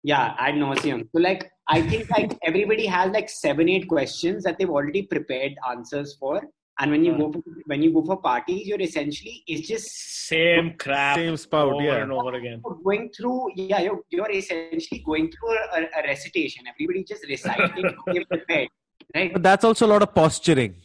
Yeah 0.02 0.34
i 0.38 0.50
ad 0.50 0.56
nauseum 0.62 1.00
so 1.12 1.18
like 1.28 1.50
i 1.76 1.80
think 1.90 2.10
like 2.16 2.32
everybody 2.50 2.86
has 2.96 3.10
like 3.12 3.30
seven 3.30 3.70
eight 3.74 3.88
questions 3.94 4.44
that 4.44 4.58
they've 4.58 4.74
already 4.78 5.02
prepared 5.14 5.54
answers 5.70 6.14
for 6.20 6.42
and 6.78 6.90
when 6.90 7.04
you 7.04 7.16
go 7.16 7.32
for, 7.32 7.42
when 7.64 7.82
you 7.82 7.92
go 7.92 8.02
for 8.04 8.16
parties 8.18 8.66
you're 8.66 8.80
essentially 8.80 9.42
it's 9.46 9.66
just 9.66 9.88
same 10.28 10.74
crap 10.78 11.16
same 11.16 11.36
spout 11.36 11.72
over 11.72 11.82
yeah. 11.82 11.96
and 11.96 12.12
over 12.12 12.34
again. 12.34 12.62
Going 12.84 13.10
through 13.16 13.50
yeah 13.56 13.80
you're, 13.80 14.00
you're 14.10 14.30
essentially 14.30 15.02
going 15.04 15.30
through 15.30 15.52
a, 15.52 15.88
a 15.98 16.02
recitation. 16.06 16.64
Everybody 16.66 17.04
just 17.04 17.26
reciting 17.28 17.94
prepared 18.28 18.68
right? 19.14 19.32
But 19.32 19.42
that's 19.42 19.64
also 19.64 19.86
a 19.86 19.90
lot 19.94 20.02
of 20.02 20.14
posturing. 20.14 20.76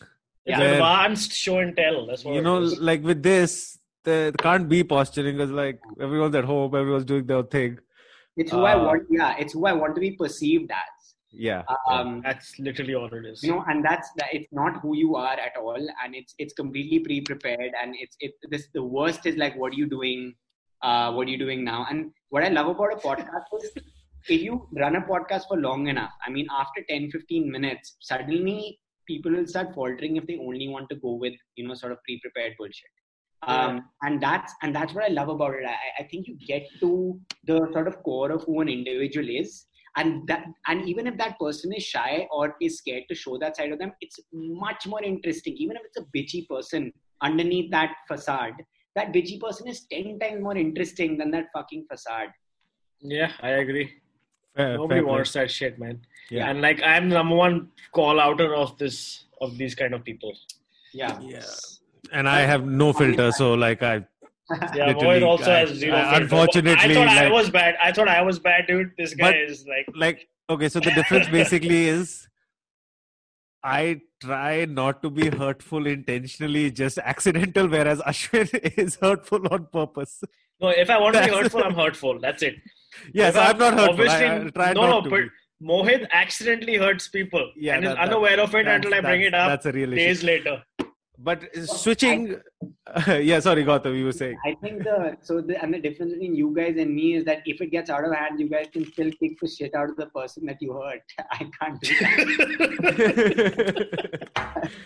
It's 0.45 0.57
yeah. 0.57 0.61
advanced 0.61 1.33
show 1.33 1.59
and 1.59 1.75
tell 1.75 2.05
that's 2.07 2.25
what 2.25 2.33
you 2.33 2.41
know 2.41 2.59
like 2.59 3.03
with 3.03 3.21
this 3.21 3.77
there 4.03 4.31
can't 4.31 4.67
be 4.67 4.83
posturing 4.83 5.37
because 5.37 5.51
like 5.51 5.79
everyone's 5.99 6.35
at 6.35 6.45
home 6.45 6.73
everyone's 6.75 7.05
doing 7.05 7.25
their 7.25 7.43
thing. 7.43 7.77
It's 8.37 8.51
who 8.51 8.59
uh, 8.59 8.71
i 8.71 8.75
want 8.75 9.03
yeah 9.09 9.35
it's 9.37 9.53
who 9.53 9.65
i 9.67 9.73
want 9.73 9.93
to 9.93 10.01
be 10.01 10.11
perceived 10.11 10.71
as 10.71 11.00
yeah. 11.31 11.63
Um, 11.89 12.21
that's 12.23 12.59
literally 12.59 12.95
all 12.95 13.05
it 13.05 13.25
is. 13.25 13.43
You 13.43 13.51
know 13.51 13.63
and 13.67 13.83
that's 13.83 14.09
that 14.17 14.29
it's 14.33 14.51
not 14.51 14.81
who 14.81 14.95
you 14.95 15.15
are 15.15 15.33
at 15.33 15.55
all 15.57 15.75
and 16.03 16.15
it's 16.15 16.35
it's 16.37 16.53
completely 16.53 16.99
pre-prepared 16.99 17.71
and 17.81 17.95
it's 17.97 18.17
it 18.19 18.33
this 18.49 18.67
the 18.73 18.83
worst 18.83 19.25
is 19.25 19.37
like 19.37 19.55
what 19.55 19.73
are 19.73 19.77
you 19.77 19.87
doing 19.87 20.35
uh 20.81 21.11
what 21.11 21.27
are 21.27 21.31
you 21.31 21.37
doing 21.37 21.63
now? 21.63 21.85
And 21.89 22.11
what 22.29 22.43
i 22.43 22.49
love 22.49 22.67
about 22.67 22.93
a 22.93 22.97
podcast 22.97 23.63
is 23.63 23.71
if 24.27 24.41
you 24.41 24.67
run 24.75 24.95
a 24.95 25.01
podcast 25.01 25.47
for 25.47 25.57
long 25.57 25.87
enough 25.87 26.11
i 26.25 26.29
mean 26.29 26.47
after 26.51 26.83
10 26.89 27.11
15 27.11 27.51
minutes 27.51 27.95
suddenly 27.99 28.79
people 29.07 29.31
will 29.31 29.47
start 29.47 29.73
faltering 29.73 30.17
if 30.17 30.27
they 30.27 30.37
only 30.37 30.67
want 30.67 30.89
to 30.89 30.95
go 30.95 31.13
with 31.13 31.33
you 31.55 31.67
know 31.67 31.73
sort 31.73 31.91
of 31.91 32.03
pre-prepared 32.03 32.53
bullshit. 32.57 32.91
Um, 33.43 33.77
yeah. 33.77 33.81
and 34.03 34.21
that's 34.21 34.53
and 34.61 34.75
that's 34.75 34.93
what 34.93 35.03
i 35.03 35.07
love 35.07 35.29
about 35.29 35.55
it. 35.55 35.65
I, 35.65 36.03
I 36.03 36.07
think 36.07 36.27
you 36.27 36.37
get 36.47 36.67
to 36.81 37.19
the 37.47 37.67
sort 37.73 37.87
of 37.87 38.03
core 38.03 38.31
of 38.31 38.43
who 38.43 38.61
an 38.61 38.69
individual 38.69 39.27
is 39.27 39.65
and 39.97 40.27
that 40.27 40.45
and 40.67 40.87
even 40.87 41.07
if 41.07 41.17
that 41.17 41.37
person 41.39 41.73
is 41.73 41.83
shy 41.83 42.27
or 42.31 42.55
is 42.61 42.77
scared 42.77 43.03
to 43.09 43.15
show 43.15 43.37
that 43.37 43.57
side 43.57 43.71
of 43.71 43.79
them 43.79 43.91
it's 44.01 44.19
much 44.33 44.87
more 44.87 45.03
interesting. 45.03 45.55
Even 45.57 45.75
if 45.75 45.83
it's 45.85 45.97
a 45.97 46.05
bitchy 46.15 46.47
person 46.47 46.91
underneath 47.21 47.69
that 47.71 47.91
facade 48.07 48.53
that 48.95 49.13
bitchy 49.13 49.39
person 49.39 49.67
is 49.67 49.85
10 49.91 50.19
times 50.19 50.41
more 50.41 50.57
interesting 50.57 51.17
than 51.17 51.31
that 51.31 51.45
fucking 51.53 51.85
facade. 51.89 52.29
Yeah 53.01 53.31
i 53.41 53.49
agree. 53.49 53.91
Fair, 54.55 54.77
nobody 54.77 54.99
fair 54.99 55.07
wants 55.07 55.33
that 55.33 55.49
shit 55.49 55.79
man. 55.79 55.99
Yeah. 56.29 56.49
And 56.49 56.61
like 56.61 56.81
i'm 56.83 57.09
the 57.09 57.15
number 57.15 57.35
one 57.35 57.69
call 57.93 58.19
outer 58.19 58.55
of 58.55 58.77
this 58.77 59.25
of 59.41 59.57
these 59.57 59.75
kind 59.75 59.93
of 59.93 60.03
people. 60.03 60.33
Yeah. 60.93 61.19
Yeah. 61.21 61.43
And 62.13 62.29
i 62.29 62.41
have 62.41 62.65
no 62.65 62.93
filter 62.93 63.31
so 63.31 63.53
like 63.53 63.83
i 63.83 64.05
yeah, 64.75 64.93
Mohit 64.93 65.25
also 65.25 65.45
has 65.45 65.69
zero. 65.69 65.95
I, 65.95 66.17
unfortunately, 66.17 66.91
I 66.91 66.93
thought 66.93 67.07
like, 67.07 67.17
I 67.23 67.31
was 67.31 67.49
bad. 67.49 67.75
I 67.81 67.91
thought 67.91 68.07
I 68.07 68.21
was 68.21 68.39
bad, 68.39 68.67
dude. 68.67 68.91
This 68.97 69.13
guy 69.13 69.33
is 69.33 69.65
like, 69.67 69.85
like 69.95 70.29
okay. 70.49 70.69
So 70.69 70.79
the 70.79 70.91
difference 70.91 71.27
basically 71.39 71.87
is, 71.87 72.27
I 73.63 74.01
try 74.21 74.65
not 74.65 75.01
to 75.03 75.09
be 75.09 75.29
hurtful 75.29 75.85
intentionally, 75.87 76.71
just 76.71 76.97
accidental. 76.97 77.67
Whereas 77.67 77.99
Ashwin 77.99 78.49
is 78.77 78.95
hurtful 78.95 79.47
on 79.51 79.67
purpose. 79.71 80.23
No, 80.59 80.69
if 80.69 80.89
I 80.89 80.99
want 80.99 81.15
to 81.15 81.23
be 81.23 81.29
hurtful, 81.31 81.63
I'm 81.63 81.75
hurtful. 81.83 82.19
That's 82.19 82.43
it. 82.43 82.55
Yes, 83.13 83.35
I'm 83.35 83.57
not 83.57 83.73
hurtful. 83.73 83.91
Obviously, 83.91 84.25
I, 84.25 84.69
I 84.69 84.73
no, 84.73 84.87
no, 84.89 85.01
but 85.01 85.09
be. 85.11 85.29
Mohit 85.63 86.07
accidentally 86.11 86.75
hurts 86.75 87.07
people 87.07 87.51
Yeah, 87.55 87.75
and 87.75 87.85
is 87.85 87.89
that- 87.91 87.95
that- 87.97 88.07
unaware 88.07 88.39
of 88.39 88.53
it 88.55 88.67
until 88.67 88.93
I 88.95 89.01
bring 89.01 89.21
it 89.21 89.33
up 89.33 89.47
That's 89.49 89.65
a 89.67 89.71
real 89.71 89.93
issue. 89.93 89.95
days 89.95 90.23
later. 90.23 90.63
But 91.23 91.43
switching, 91.67 92.35
yeah. 93.07 93.39
Sorry, 93.39 93.63
Gautam, 93.63 93.95
you 93.97 94.05
were 94.05 94.11
saying. 94.11 94.37
I 94.43 94.55
think 94.55 94.83
the 94.83 95.17
so 95.21 95.39
the 95.39 95.61
and 95.61 95.71
the 95.73 95.79
difference 95.79 96.13
between 96.13 96.35
you 96.35 96.51
guys 96.55 96.77
and 96.77 96.95
me 96.95 97.13
is 97.15 97.25
that 97.25 97.43
if 97.45 97.61
it 97.61 97.67
gets 97.67 97.89
out 97.91 98.03
of 98.03 98.11
hand, 98.13 98.39
you 98.39 98.49
guys 98.49 98.67
can 98.73 98.85
still 98.91 99.11
kick 99.11 99.39
the 99.39 99.47
shit 99.47 99.75
out 99.75 99.89
of 99.91 99.97
the 99.97 100.07
person 100.07 100.45
that 100.47 100.57
you 100.61 100.73
hurt. 100.73 101.03
I 101.31 101.49
can't 101.59 101.79
do 101.79 101.93
that. 101.99 103.41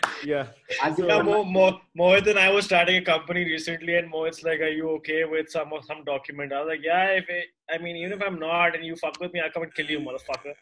yeah. 0.24 0.46
As 0.82 0.98
Yeah, 0.98 1.20
a- 1.20 1.22
Mo, 1.24 1.42
Mo, 1.44 1.80
Mohit 1.98 2.26
and 2.28 2.38
I 2.38 2.50
was 2.50 2.66
starting 2.66 2.96
a 2.96 3.02
company 3.02 3.44
recently, 3.44 3.96
and 3.96 4.12
Mohit's 4.12 4.42
like, 4.42 4.60
"Are 4.60 4.68
you 4.80 4.90
okay 4.98 5.24
with 5.24 5.48
some 5.50 5.72
some 5.86 6.04
document?" 6.04 6.52
I 6.52 6.60
was 6.60 6.68
like, 6.68 6.84
"Yeah, 6.84 7.12
if 7.22 7.28
it, 7.30 7.46
I 7.70 7.78
mean, 7.78 7.96
even 7.96 8.12
if 8.12 8.22
I'm 8.22 8.38
not, 8.38 8.74
and 8.76 8.84
you 8.84 8.94
fuck 8.96 9.18
with 9.20 9.32
me, 9.32 9.40
I'll 9.40 9.50
come 9.50 9.62
and 9.62 9.74
kill 9.74 9.86
you, 9.86 10.00
motherfucker." 10.00 10.54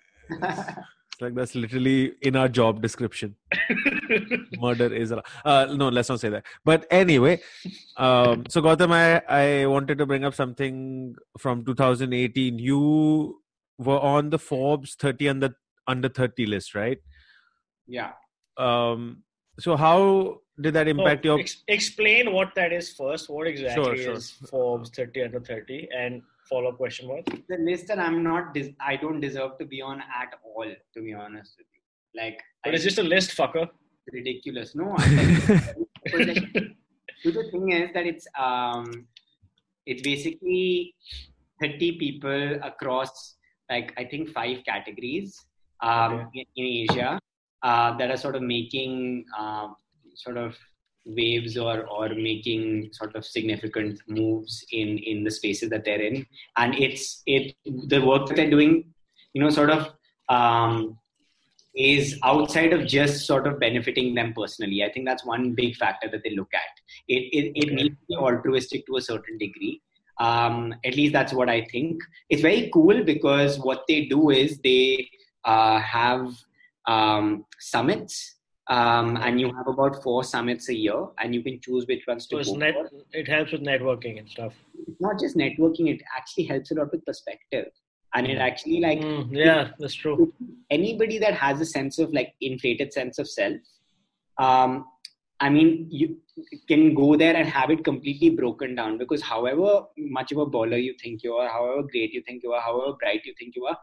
Like 1.20 1.34
that's 1.34 1.54
literally 1.54 2.12
in 2.22 2.36
our 2.36 2.48
job 2.48 2.82
description. 2.82 3.36
Murder 4.60 4.92
is 4.92 5.10
allowed. 5.10 5.24
Uh, 5.44 5.66
no, 5.74 5.88
let's 5.88 6.08
not 6.08 6.20
say 6.20 6.28
that. 6.28 6.44
But 6.64 6.86
anyway, 6.90 7.40
um, 7.96 8.44
so 8.48 8.60
Gautam, 8.62 8.90
I, 8.92 9.22
I 9.62 9.66
wanted 9.66 9.98
to 9.98 10.06
bring 10.06 10.24
up 10.24 10.34
something 10.34 11.14
from 11.38 11.64
2018. 11.64 12.58
You 12.58 13.40
were 13.78 13.98
on 14.00 14.30
the 14.30 14.38
Forbes 14.38 14.94
30 14.96 15.28
under 15.28 15.56
under 15.86 16.08
30 16.08 16.46
list, 16.46 16.74
right? 16.74 16.98
yeah. 17.86 18.12
Um, 18.56 19.22
so 19.58 19.76
how 19.76 20.40
did 20.60 20.74
that 20.74 20.88
impact 20.88 21.24
So, 21.24 21.30
your? 21.30 21.40
ex- 21.40 21.62
explain 21.68 22.32
what 22.32 22.54
that 22.54 22.72
is 22.72 22.92
first. 22.92 23.28
What 23.28 23.46
exactly 23.46 23.84
Sure, 23.84 23.96
sure. 23.96 24.12
is 24.14 24.30
Forbes 24.50 24.90
30 24.90 25.22
under 25.24 25.40
30? 25.40 25.88
And 25.96 26.22
follow 26.48 26.70
up 26.70 26.76
question 26.76 27.08
was 27.08 27.24
the 27.48 27.56
list 27.58 27.86
that 27.88 27.98
I'm 27.98 28.22
not, 28.22 28.54
des- 28.54 28.74
I 28.80 28.96
don't 28.96 29.20
deserve 29.20 29.58
to 29.58 29.64
be 29.66 29.80
on 29.82 30.00
at 30.00 30.30
all, 30.44 30.66
to 30.94 31.00
be 31.02 31.12
honest 31.14 31.54
with 31.58 31.66
you. 31.74 32.20
Like, 32.22 32.38
But 32.62 32.72
I- 32.72 32.74
it's 32.76 32.84
just 32.84 32.98
a 32.98 33.02
list, 33.02 33.36
fucker. 33.36 33.68
ridiculous. 34.12 34.74
No, 34.74 34.88
like, 36.12 36.42
the 37.24 37.44
thing 37.50 37.72
is 37.72 37.90
that 37.94 38.06
it's 38.06 38.26
um, 38.38 39.06
it's 39.86 40.02
basically 40.02 40.94
thirty 41.60 41.92
people 41.98 42.58
across 42.62 43.36
like 43.70 43.92
I 43.96 44.04
think 44.04 44.28
five 44.28 44.58
categories 44.66 45.46
um, 45.80 46.28
in, 46.34 46.44
in 46.56 46.64
Asia 46.90 47.18
uh, 47.62 47.96
that 47.96 48.10
are 48.10 48.16
sort 48.18 48.36
of 48.36 48.42
making 48.42 49.24
uh, 49.38 49.68
sort 50.14 50.36
of 50.36 50.54
waves 51.04 51.56
or 51.56 51.86
or 51.86 52.08
making 52.10 52.88
sort 52.92 53.14
of 53.14 53.24
significant 53.24 54.00
moves 54.08 54.64
in 54.72 54.98
in 54.98 55.22
the 55.24 55.30
spaces 55.30 55.68
that 55.70 55.84
they're 55.84 56.00
in 56.00 56.26
and 56.56 56.74
it's 56.74 57.22
it 57.26 57.54
the 57.64 58.00
work 58.00 58.26
that 58.26 58.36
they're 58.36 58.50
doing 58.50 58.84
you 59.34 59.42
know 59.42 59.50
sort 59.50 59.70
of 59.70 59.92
um, 60.28 60.98
is 61.74 62.18
outside 62.22 62.72
of 62.72 62.86
just 62.86 63.26
sort 63.26 63.46
of 63.46 63.58
benefiting 63.58 64.14
them 64.14 64.32
personally. 64.32 64.84
I 64.84 64.92
think 64.92 65.06
that's 65.06 65.24
one 65.24 65.54
big 65.54 65.74
factor 65.76 66.08
that 66.08 66.22
they 66.22 66.30
look 66.36 66.52
at. 66.54 66.80
It 67.08 67.22
it, 67.32 67.52
it 67.56 67.72
Okay. 67.72 67.74
needs 67.74 67.96
to 67.96 68.06
be 68.08 68.16
altruistic 68.16 68.86
to 68.86 68.96
a 68.96 69.00
certain 69.02 69.38
degree. 69.38 69.82
Um, 70.20 70.74
at 70.84 70.94
least 70.94 71.12
that's 71.12 71.32
what 71.32 71.48
I 71.48 71.64
think. 71.72 72.00
It's 72.30 72.42
very 72.42 72.70
cool 72.72 73.02
because 73.02 73.58
what 73.58 73.82
they 73.88 74.04
do 74.06 74.30
is 74.30 74.58
they 74.62 75.08
uh, 75.44 75.80
have 75.80 76.32
um, 76.86 77.44
summits, 77.58 78.33
um, 78.68 79.16
and 79.18 79.40
you 79.40 79.52
have 79.54 79.66
about 79.66 80.02
four 80.02 80.24
summits 80.24 80.68
a 80.68 80.74
year, 80.74 81.06
and 81.18 81.34
you 81.34 81.42
can 81.42 81.60
choose 81.60 81.86
which 81.86 82.06
ones 82.06 82.26
to 82.28 82.42
So 82.42 82.54
net, 82.54 82.74
it 83.12 83.28
helps 83.28 83.52
with 83.52 83.60
networking 83.62 84.18
and 84.18 84.28
stuff. 84.28 84.54
It's 84.86 85.00
not 85.00 85.18
just 85.20 85.36
networking; 85.36 85.88
it 85.94 86.02
actually 86.16 86.44
helps 86.44 86.70
a 86.70 86.74
lot 86.74 86.90
with 86.92 87.04
perspective, 87.04 87.66
and 88.14 88.26
it 88.26 88.38
actually 88.38 88.80
like 88.80 89.00
Mm, 89.00 89.28
yeah, 89.32 89.70
that's 89.78 89.94
true. 89.94 90.32
anybody 90.70 91.18
that 91.18 91.34
has 91.34 91.60
a 91.60 91.66
sense 91.66 91.98
of 91.98 92.12
like 92.12 92.34
inflated 92.40 92.92
sense 92.92 93.18
of 93.18 93.28
self 93.28 93.56
um 94.38 94.84
i 95.40 95.48
mean 95.48 95.86
you 95.90 96.16
can 96.68 96.94
go 96.94 97.16
there 97.16 97.36
and 97.36 97.48
have 97.48 97.70
it 97.70 97.84
completely 97.84 98.30
broken 98.30 98.74
down 98.74 98.98
because 98.98 99.22
however 99.22 99.82
much 99.96 100.32
of 100.32 100.38
a 100.38 100.46
baller 100.46 100.82
you 100.82 100.94
think 101.02 101.22
you 101.22 101.34
are 101.34 101.48
however 101.48 101.82
great 101.92 102.12
you 102.12 102.22
think 102.26 102.42
you 102.42 102.52
are 102.52 102.60
however 102.60 102.92
bright 103.00 103.20
you 103.24 103.34
think 103.38 103.54
you 103.54 103.66
are 103.66 103.78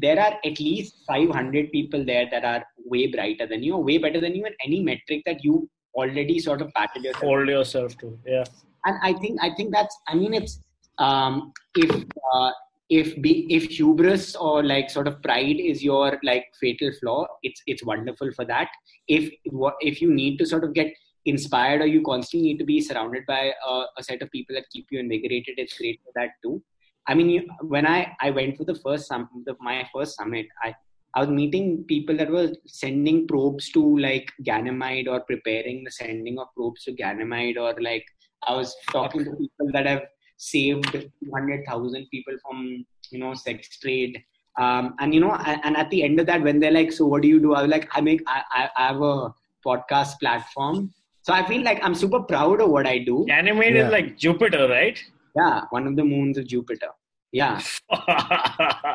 there 0.00 0.18
are 0.20 0.34
at 0.44 0.60
least 0.60 1.04
500 1.06 1.70
people 1.72 2.04
there 2.04 2.28
that 2.30 2.44
are 2.44 2.64
way 2.84 3.06
brighter 3.06 3.46
than 3.46 3.62
you 3.62 3.76
way 3.76 3.98
better 3.98 4.20
than 4.20 4.34
you 4.34 4.44
in 4.46 4.54
any 4.64 4.82
metric 4.82 5.22
that 5.26 5.44
you 5.44 5.68
already 5.94 6.38
sort 6.38 6.60
of 6.60 6.72
patted 6.74 7.04
yourself 7.04 7.24
Hold 7.24 7.48
yourself 7.48 7.98
to. 7.98 8.18
Yeah. 8.26 8.44
and 8.86 8.96
I 9.02 9.12
think 9.14 9.40
I 9.42 9.50
think 9.56 9.72
that's 9.72 9.96
I 10.08 10.14
mean 10.14 10.34
it's 10.34 10.60
um, 10.98 11.52
if 11.76 12.04
uh, 12.32 12.50
if 12.90 13.20
be 13.22 13.46
if 13.50 13.64
hubris 13.64 14.36
or 14.36 14.62
like 14.62 14.90
sort 14.90 15.08
of 15.08 15.22
pride 15.22 15.58
is 15.58 15.82
your 15.82 16.18
like 16.22 16.46
fatal 16.60 16.90
flaw, 17.00 17.26
it's 17.42 17.62
it's 17.66 17.84
wonderful 17.84 18.30
for 18.32 18.44
that. 18.44 18.68
If 19.08 19.32
what 19.50 19.74
if 19.80 20.02
you 20.02 20.12
need 20.12 20.38
to 20.38 20.46
sort 20.46 20.64
of 20.64 20.74
get 20.74 20.92
inspired 21.26 21.80
or 21.80 21.86
you 21.86 22.02
constantly 22.02 22.50
need 22.50 22.58
to 22.58 22.64
be 22.64 22.80
surrounded 22.80 23.24
by 23.26 23.52
a, 23.66 23.84
a 23.96 24.02
set 24.02 24.20
of 24.20 24.30
people 24.30 24.54
that 24.54 24.66
keep 24.70 24.86
you 24.90 25.00
invigorated, 25.00 25.54
it's 25.56 25.78
great 25.78 26.00
for 26.04 26.12
that 26.14 26.30
too. 26.42 26.62
I 27.06 27.14
mean, 27.14 27.28
you, 27.30 27.46
when 27.60 27.86
I 27.86 28.16
I 28.20 28.30
went 28.30 28.56
for 28.56 28.64
the 28.64 28.74
first 28.74 29.06
sum, 29.08 29.28
the, 29.46 29.54
my 29.60 29.88
first 29.92 30.16
summit, 30.16 30.46
I 30.62 30.74
I 31.14 31.20
was 31.20 31.28
meeting 31.28 31.84
people 31.86 32.16
that 32.16 32.30
were 32.30 32.52
sending 32.66 33.26
probes 33.28 33.70
to 33.70 33.98
like 33.98 34.32
Ganymede 34.42 35.06
or 35.08 35.20
preparing 35.20 35.84
the 35.84 35.90
sending 35.90 36.38
of 36.38 36.48
probes 36.56 36.84
to 36.84 36.92
Ganymede 36.92 37.56
or 37.56 37.74
like 37.80 38.04
I 38.48 38.56
was 38.56 38.74
talking 38.90 39.24
to 39.24 39.30
people 39.30 39.70
that 39.72 39.86
have 39.86 40.02
saved 40.36 40.90
200,000 40.92 42.06
people 42.10 42.34
from 42.42 42.84
you 43.10 43.18
know 43.18 43.34
sex 43.34 43.78
trade. 43.78 44.22
Um, 44.58 44.94
and 45.00 45.14
you 45.14 45.20
know, 45.20 45.32
and, 45.32 45.60
and 45.64 45.76
at 45.76 45.90
the 45.90 46.02
end 46.02 46.20
of 46.20 46.26
that, 46.26 46.42
when 46.42 46.60
they're 46.60 46.70
like, 46.72 46.92
"So 46.92 47.06
what 47.06 47.22
do 47.22 47.28
you 47.28 47.40
do?" 47.40 47.54
I 47.54 47.62
was 47.62 47.70
like, 47.70 47.88
"I 47.92 48.00
make 48.00 48.22
I, 48.26 48.42
I, 48.52 48.68
I 48.76 48.86
have 48.88 49.02
a 49.02 49.34
podcast 49.66 50.18
platform." 50.20 50.92
So 51.22 51.32
I 51.32 51.46
feel 51.46 51.62
like 51.62 51.80
I'm 51.82 51.94
super 51.94 52.20
proud 52.20 52.60
of 52.60 52.70
what 52.70 52.86
I 52.86 52.98
do. 52.98 53.24
Ganymede 53.26 53.74
Yeah. 53.74 53.86
is 53.86 53.92
like 53.92 54.16
Jupiter, 54.18 54.68
right? 54.68 54.98
Yeah, 55.34 55.62
one 55.70 55.86
of 55.86 55.96
the 55.96 56.04
moons 56.04 56.38
of 56.38 56.46
Jupiter. 56.46 56.90
Yeah. 57.32 57.60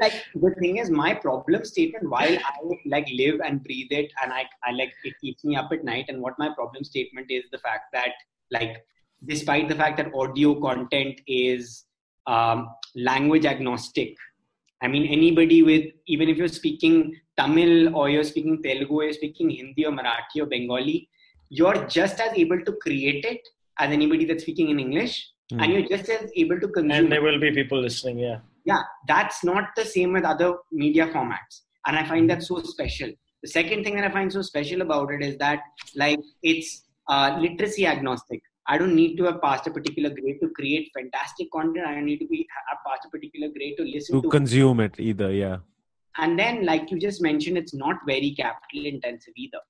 Like 0.00 0.12
the 0.34 0.54
thing 0.60 0.76
is 0.76 0.90
my 0.90 1.14
problem 1.14 1.64
statement 1.64 2.08
while 2.10 2.36
i 2.50 2.56
like 2.94 3.08
live 3.12 3.40
and 3.44 3.62
breathe 3.62 3.92
it 4.00 4.10
and 4.22 4.32
i, 4.32 4.44
I 4.64 4.72
like 4.72 4.92
it 5.04 5.14
keeps 5.20 5.44
me 5.44 5.56
up 5.56 5.70
at 5.72 5.84
night 5.84 6.06
and 6.08 6.20
what 6.20 6.38
my 6.38 6.48
problem 6.54 6.82
statement 6.84 7.30
is 7.30 7.44
the 7.52 7.58
fact 7.58 7.84
that 7.92 8.12
like 8.50 8.84
despite 9.26 9.68
the 9.68 9.74
fact 9.74 9.96
that 9.98 10.12
audio 10.14 10.60
content 10.60 11.20
is 11.26 11.84
um, 12.26 12.68
language 12.94 13.46
agnostic 13.46 14.14
i 14.82 14.88
mean 14.88 15.06
anybody 15.06 15.62
with 15.62 15.86
even 16.06 16.28
if 16.28 16.36
you're 16.36 16.56
speaking 16.60 17.14
tamil 17.38 17.94
or 17.96 18.10
you're 18.10 18.30
speaking 18.32 18.62
telugu 18.62 18.94
or 19.00 19.04
you're 19.04 19.20
speaking 19.22 19.50
hindi 19.58 19.84
or 19.86 19.92
marathi 20.00 20.42
or 20.44 20.46
bengali 20.54 20.98
you're 21.48 21.80
just 21.98 22.18
as 22.26 22.32
able 22.44 22.62
to 22.68 22.72
create 22.84 23.24
it 23.24 23.42
as 23.78 23.90
anybody 23.98 24.24
that's 24.30 24.42
speaking 24.46 24.70
in 24.74 24.80
english 24.86 25.16
Hmm. 25.50 25.60
and 25.60 25.72
you're 25.72 25.88
just 25.88 26.08
as 26.08 26.30
able 26.36 26.60
to 26.60 26.68
consume 26.68 26.90
and 26.90 27.12
there 27.12 27.22
will 27.22 27.40
be 27.40 27.50
people 27.50 27.80
listening. 27.80 28.18
Yeah. 28.18 28.38
yeah 28.64 28.82
that's 29.08 29.42
not 29.42 29.70
the 29.76 29.84
same 29.84 30.12
with 30.12 30.24
other 30.24 30.54
media 30.70 31.06
formats 31.08 31.62
and 31.86 31.96
i 31.96 32.06
find 32.06 32.30
that 32.30 32.42
so 32.42 32.60
special 32.62 33.10
the 33.42 33.48
second 33.48 33.82
thing 33.82 33.96
that 33.96 34.04
i 34.04 34.10
find 34.10 34.32
so 34.32 34.42
special 34.42 34.82
about 34.82 35.10
it 35.10 35.22
is 35.22 35.36
that 35.38 35.60
like 35.96 36.20
it's 36.42 36.82
uh, 37.08 37.36
literacy 37.40 37.86
agnostic 37.86 38.40
i 38.68 38.78
don't 38.78 38.94
need 38.94 39.16
to 39.16 39.24
have 39.24 39.40
passed 39.42 39.66
a 39.66 39.72
particular 39.78 40.10
grade 40.10 40.38
to 40.42 40.50
create 40.50 40.88
fantastic 40.98 41.50
content 41.50 41.86
i 41.86 41.94
don't 41.94 42.04
need 42.04 42.22
to 42.24 42.28
be 42.28 42.46
have 42.68 42.78
passed 42.86 43.04
a 43.06 43.10
particular 43.10 43.48
grade 43.56 43.74
to 43.76 43.82
listen 43.82 44.16
to 44.16 44.22
to 44.22 44.28
consume 44.28 44.78
it 44.78 45.00
either, 45.00 45.32
yeah. 45.32 45.56
and 46.18 46.38
then 46.38 46.64
like 46.64 46.90
you 46.92 46.98
just 46.98 47.20
mentioned 47.20 47.58
it's 47.58 47.74
not 47.74 47.96
very 48.06 48.32
capital 48.42 48.86
intensive 48.94 49.34
either 49.36 49.62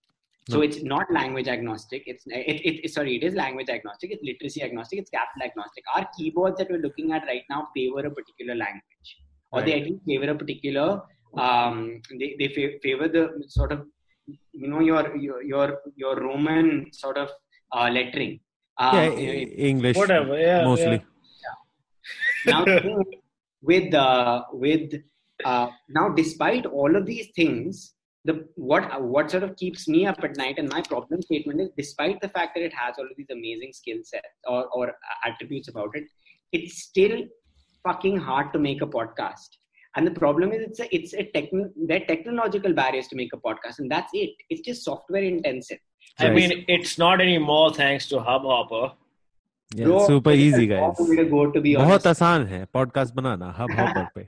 so 0.53 0.57
No. 0.59 0.63
it's 0.67 0.79
not 0.93 1.07
language 1.19 1.49
agnostic 1.55 2.03
it's 2.13 2.25
it, 2.27 2.59
it, 2.69 2.75
it- 2.85 2.93
sorry 2.97 3.13
it 3.19 3.25
is 3.29 3.35
language 3.45 3.71
agnostic 3.77 4.09
it's 4.15 4.25
literacy 4.31 4.61
agnostic 4.69 4.99
it's 5.03 5.13
capital 5.17 5.43
agnostic 5.49 5.85
our 5.95 6.05
keyboards 6.17 6.57
that 6.59 6.71
we're 6.73 6.85
looking 6.87 7.09
at 7.17 7.25
right 7.33 7.47
now 7.55 7.61
favor 7.77 8.03
a 8.11 8.13
particular 8.19 8.55
language 8.65 9.09
or 9.53 9.63
they 9.67 9.75
at 9.81 9.85
least 9.89 10.03
favor 10.11 10.29
a 10.35 10.39
particular 10.43 10.87
um 11.47 11.77
they, 12.21 12.31
they 12.41 12.49
favor 12.87 13.09
the 13.17 13.25
sort 13.59 13.73
of 13.77 13.81
you 14.63 14.69
know 14.73 14.81
your 14.91 15.03
your 15.27 15.39
your, 15.53 15.69
your 16.03 16.15
roman 16.29 16.67
sort 17.03 17.19
of 17.25 17.29
uh, 17.77 17.89
lettering 17.99 18.35
um, 18.79 18.95
yeah, 18.97 19.09
you 19.23 19.27
know, 19.27 19.53
English 19.71 19.97
Whatever. 20.01 20.35
Yeah. 20.41 20.65
mostly. 20.65 20.99
yeah. 21.45 22.53
now 22.53 22.61
the 22.65 22.77
thing 22.85 23.01
is, 23.01 23.19
with 23.71 23.95
uh, 23.95 24.37
with 24.65 24.95
uh, 25.51 25.69
now 25.97 26.07
despite 26.21 26.65
all 26.67 26.93
of 27.01 27.05
these 27.11 27.29
things 27.41 27.95
the 28.30 28.34
what 28.56 28.86
what 29.16 29.30
sort 29.32 29.44
of 29.48 29.56
keeps 29.62 29.88
me 29.96 30.06
up 30.12 30.24
at 30.28 30.36
night 30.38 30.58
and 30.62 30.70
my 30.76 30.82
problem 30.92 31.22
statement 31.26 31.62
is 31.66 31.70
despite 31.82 32.20
the 32.22 32.30
fact 32.38 32.56
that 32.56 32.64
it 32.70 32.74
has 32.74 32.96
all 33.02 33.06
of 33.12 33.18
these 33.18 33.34
amazing 33.38 33.74
skill 33.80 34.00
sets 34.04 34.34
or, 34.54 34.62
or 34.78 34.86
attributes 35.30 35.68
about 35.74 35.92
it 36.00 36.06
it's 36.52 36.82
still 36.88 37.16
fucking 37.84 38.18
hard 38.30 38.52
to 38.54 38.60
make 38.68 38.82
a 38.82 38.88
podcast 38.98 39.60
and 39.96 40.08
the 40.08 40.16
problem 40.22 40.52
is 40.52 40.62
it's 40.70 40.80
a 40.86 40.88
it's 41.00 41.14
a 41.14 41.26
techn- 41.36 41.72
there 41.92 42.02
are 42.02 42.06
technological 42.14 42.74
barriers 42.82 43.08
to 43.12 43.16
make 43.22 43.34
a 43.34 43.42
podcast 43.48 43.78
and 43.80 43.92
that's 43.92 44.12
it 44.24 44.32
it's 44.50 44.62
just 44.70 44.84
software 44.92 45.24
intensive 45.24 45.78
I 46.20 46.26
Right. 46.26 46.36
mean, 46.36 46.52
it's 46.74 46.98
not 46.98 47.20
anymore 47.22 47.74
thanks 47.74 48.06
to 48.10 48.18
Hubhopper. 48.26 48.84
Yeah, 49.76 49.86
Bro, 49.86 50.08
super 50.08 50.32
it's 50.32 50.40
a 50.40 50.44
easy, 50.44 50.68
long 50.68 50.94
guys. 50.98 51.08
way 51.10 51.16
to 51.18 51.26
go, 51.32 51.40
to 51.56 51.62
be 51.66 51.72
बहुत 51.76 51.90
honest. 51.92 52.08
आसान 52.08 52.46
है 52.48 52.60
podcast 52.74 53.14
बनाना 53.16 53.50
hub 53.58 53.72
hopper 53.80 54.06
पे 54.16 54.22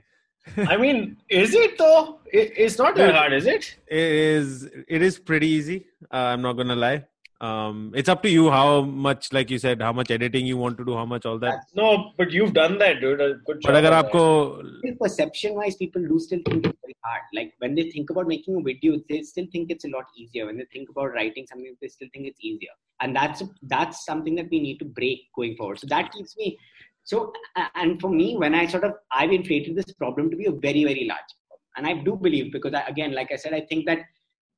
I 0.56 0.76
mean, 0.76 1.16
is 1.28 1.54
it 1.54 1.76
though? 1.78 2.20
It, 2.32 2.52
it's 2.56 2.78
not 2.78 2.94
that 2.96 3.06
Dude. 3.06 3.14
hard, 3.14 3.32
is 3.32 3.46
it? 3.46 3.76
it 3.86 3.98
is 3.98 4.68
it 4.96 5.02
is 5.02 5.18
pretty 5.18 5.46
easy 5.46 5.86
uh, 6.12 6.16
i'm 6.32 6.42
not 6.42 6.54
gonna 6.54 6.76
lie 6.76 7.04
um 7.40 7.92
it's 7.94 8.08
up 8.08 8.22
to 8.22 8.30
you 8.30 8.50
how 8.50 8.82
much 8.82 9.32
like 9.32 9.48
you 9.50 9.58
said 9.58 9.80
how 9.80 9.92
much 9.92 10.10
editing 10.10 10.44
you 10.44 10.56
want 10.56 10.76
to 10.76 10.84
do 10.84 10.94
how 10.94 11.04
much 11.04 11.24
all 11.24 11.38
that 11.38 11.60
No, 11.74 12.12
but 12.18 12.32
you've 12.32 12.52
done 12.52 12.78
that, 12.78 13.00
dude. 13.00 13.20
A 13.20 13.34
good 13.46 13.60
job. 13.60 13.68
but 13.68 13.76
अगर 13.76 13.92
on 13.92 14.04
आपको 14.04 14.98
perception 15.02 15.54
wise 15.54 15.76
people 15.76 16.02
do 16.02 16.18
still 16.18 16.40
think 16.48 16.66
it's 16.66 16.80
very 16.86 16.96
hard 17.04 17.22
like 17.38 17.52
when 17.58 17.74
they 17.76 17.90
think 17.90 18.10
about 18.10 18.26
making 18.26 18.56
a 18.56 18.62
video 18.70 18.98
they 19.08 19.22
still 19.22 19.46
think 19.52 19.70
it's 19.70 19.84
a 19.84 19.92
lot 19.96 20.06
easier 20.16 20.46
when 20.46 20.56
they 20.56 20.66
think 20.72 20.88
about 20.94 21.12
writing 21.18 21.46
something 21.52 21.76
they 21.80 21.88
still 21.88 22.08
think 22.12 22.26
it's 22.26 22.40
easier 22.40 22.74
and 23.00 23.14
that's 23.14 23.44
that's 23.74 24.04
something 24.04 24.34
that 24.34 24.48
we 24.50 24.60
need 24.66 24.78
to 24.78 24.84
break 24.98 25.20
going 25.38 25.54
forward 25.60 25.78
so 25.78 25.86
that 25.94 26.10
keeps 26.16 26.36
me 26.36 26.58
so 27.03 27.33
and 27.75 27.99
for 28.01 28.09
me 28.09 28.27
when 28.37 28.53
i 28.55 28.65
sort 28.65 28.83
of 28.83 28.93
i've 29.11 29.31
inflated 29.31 29.75
this 29.75 29.91
problem 29.93 30.29
to 30.31 30.37
be 30.37 30.45
a 30.45 30.51
very 30.51 30.83
very 30.83 31.05
large 31.11 31.31
problem. 31.37 31.61
and 31.77 31.87
i 31.87 31.93
do 32.07 32.15
believe 32.15 32.51
because 32.51 32.73
I, 32.73 32.81
again 32.93 33.13
like 33.13 33.31
i 33.31 33.35
said 33.35 33.53
i 33.53 33.61
think 33.61 33.85
that 33.85 33.99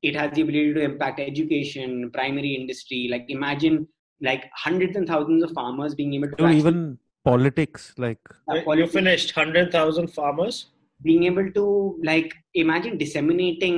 it 0.02 0.16
has 0.16 0.32
the 0.34 0.42
ability 0.42 0.74
to 0.76 0.82
impact 0.82 1.20
education 1.20 2.12
primary 2.14 2.54
industry 2.56 3.08
like 3.10 3.26
imagine 3.30 3.88
like 4.22 4.44
hundreds 4.56 4.96
and 4.96 5.08
thousands 5.08 5.44
of 5.44 5.52
farmers 5.52 5.96
being 5.96 6.14
able 6.14 6.30
to 6.30 6.36
dude, 6.36 6.46
actually- 6.48 6.60
even 6.60 6.98
politics 7.24 7.94
like 7.98 8.20
that. 8.48 8.58
You 8.58 8.64
politics- 8.64 8.94
finished 8.94 9.36
100,000 9.36 10.08
farmers. 10.20 10.58
being 11.08 11.24
able 11.28 11.48
to 11.56 11.64
like 12.10 12.30
imagine 12.62 12.94
disseminating 13.00 13.76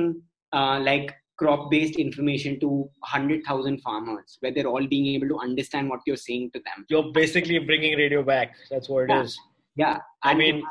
uh, 0.58 0.78
like 0.88 1.08
crop 1.38 1.70
based 1.70 1.96
information 1.96 2.58
to 2.60 2.68
100,000 2.68 3.80
farmers 3.80 4.36
where 4.40 4.52
they're 4.52 4.66
all 4.66 4.86
being 4.86 5.06
able 5.14 5.28
to 5.28 5.38
understand 5.38 5.88
what 5.88 6.00
you're 6.06 6.16
saying 6.16 6.50
to 6.52 6.58
them. 6.60 6.84
You're 6.88 7.12
basically 7.12 7.58
bringing 7.60 7.96
radio 7.96 8.22
back. 8.22 8.54
That's 8.70 8.88
what 8.88 9.04
it 9.04 9.10
Yeah. 9.10 9.22
is. 9.22 9.38
Yeah. 9.76 9.98
I 10.22 10.30
and- 10.30 10.38
mean, 10.38 10.62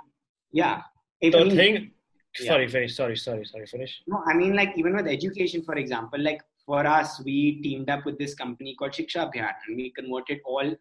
yeah. 0.52 0.82
If, 1.22 1.32
the 1.34 1.40
I 1.40 1.44
mean, 1.46 1.56
thing. 1.56 1.92
Yeah. 2.40 2.48
Sorry, 2.52 2.68
finish. 2.68 2.96
Sorry, 2.96 3.16
sorry, 3.16 3.46
sorry. 3.46 3.66
Finish. 3.66 4.04
no, 4.06 4.22
I 4.28 4.34
mean, 4.36 4.56
like 4.56 4.78
even 4.78 4.96
with 4.96 5.08
education, 5.08 5.64
for 5.64 5.76
example, 5.76 6.20
like 6.22 6.42
for 6.66 6.86
us, 6.86 7.22
we 7.24 7.62
teamed 7.62 7.90
up 7.90 8.06
with 8.06 8.18
this 8.20 8.36
company 8.36 8.76
called 8.76 8.92
Shiksha 8.92 9.32
Abhiyan 9.32 9.54
and 9.68 9.78
we 9.78 9.90
converted 9.92 10.40
all 10.46 10.76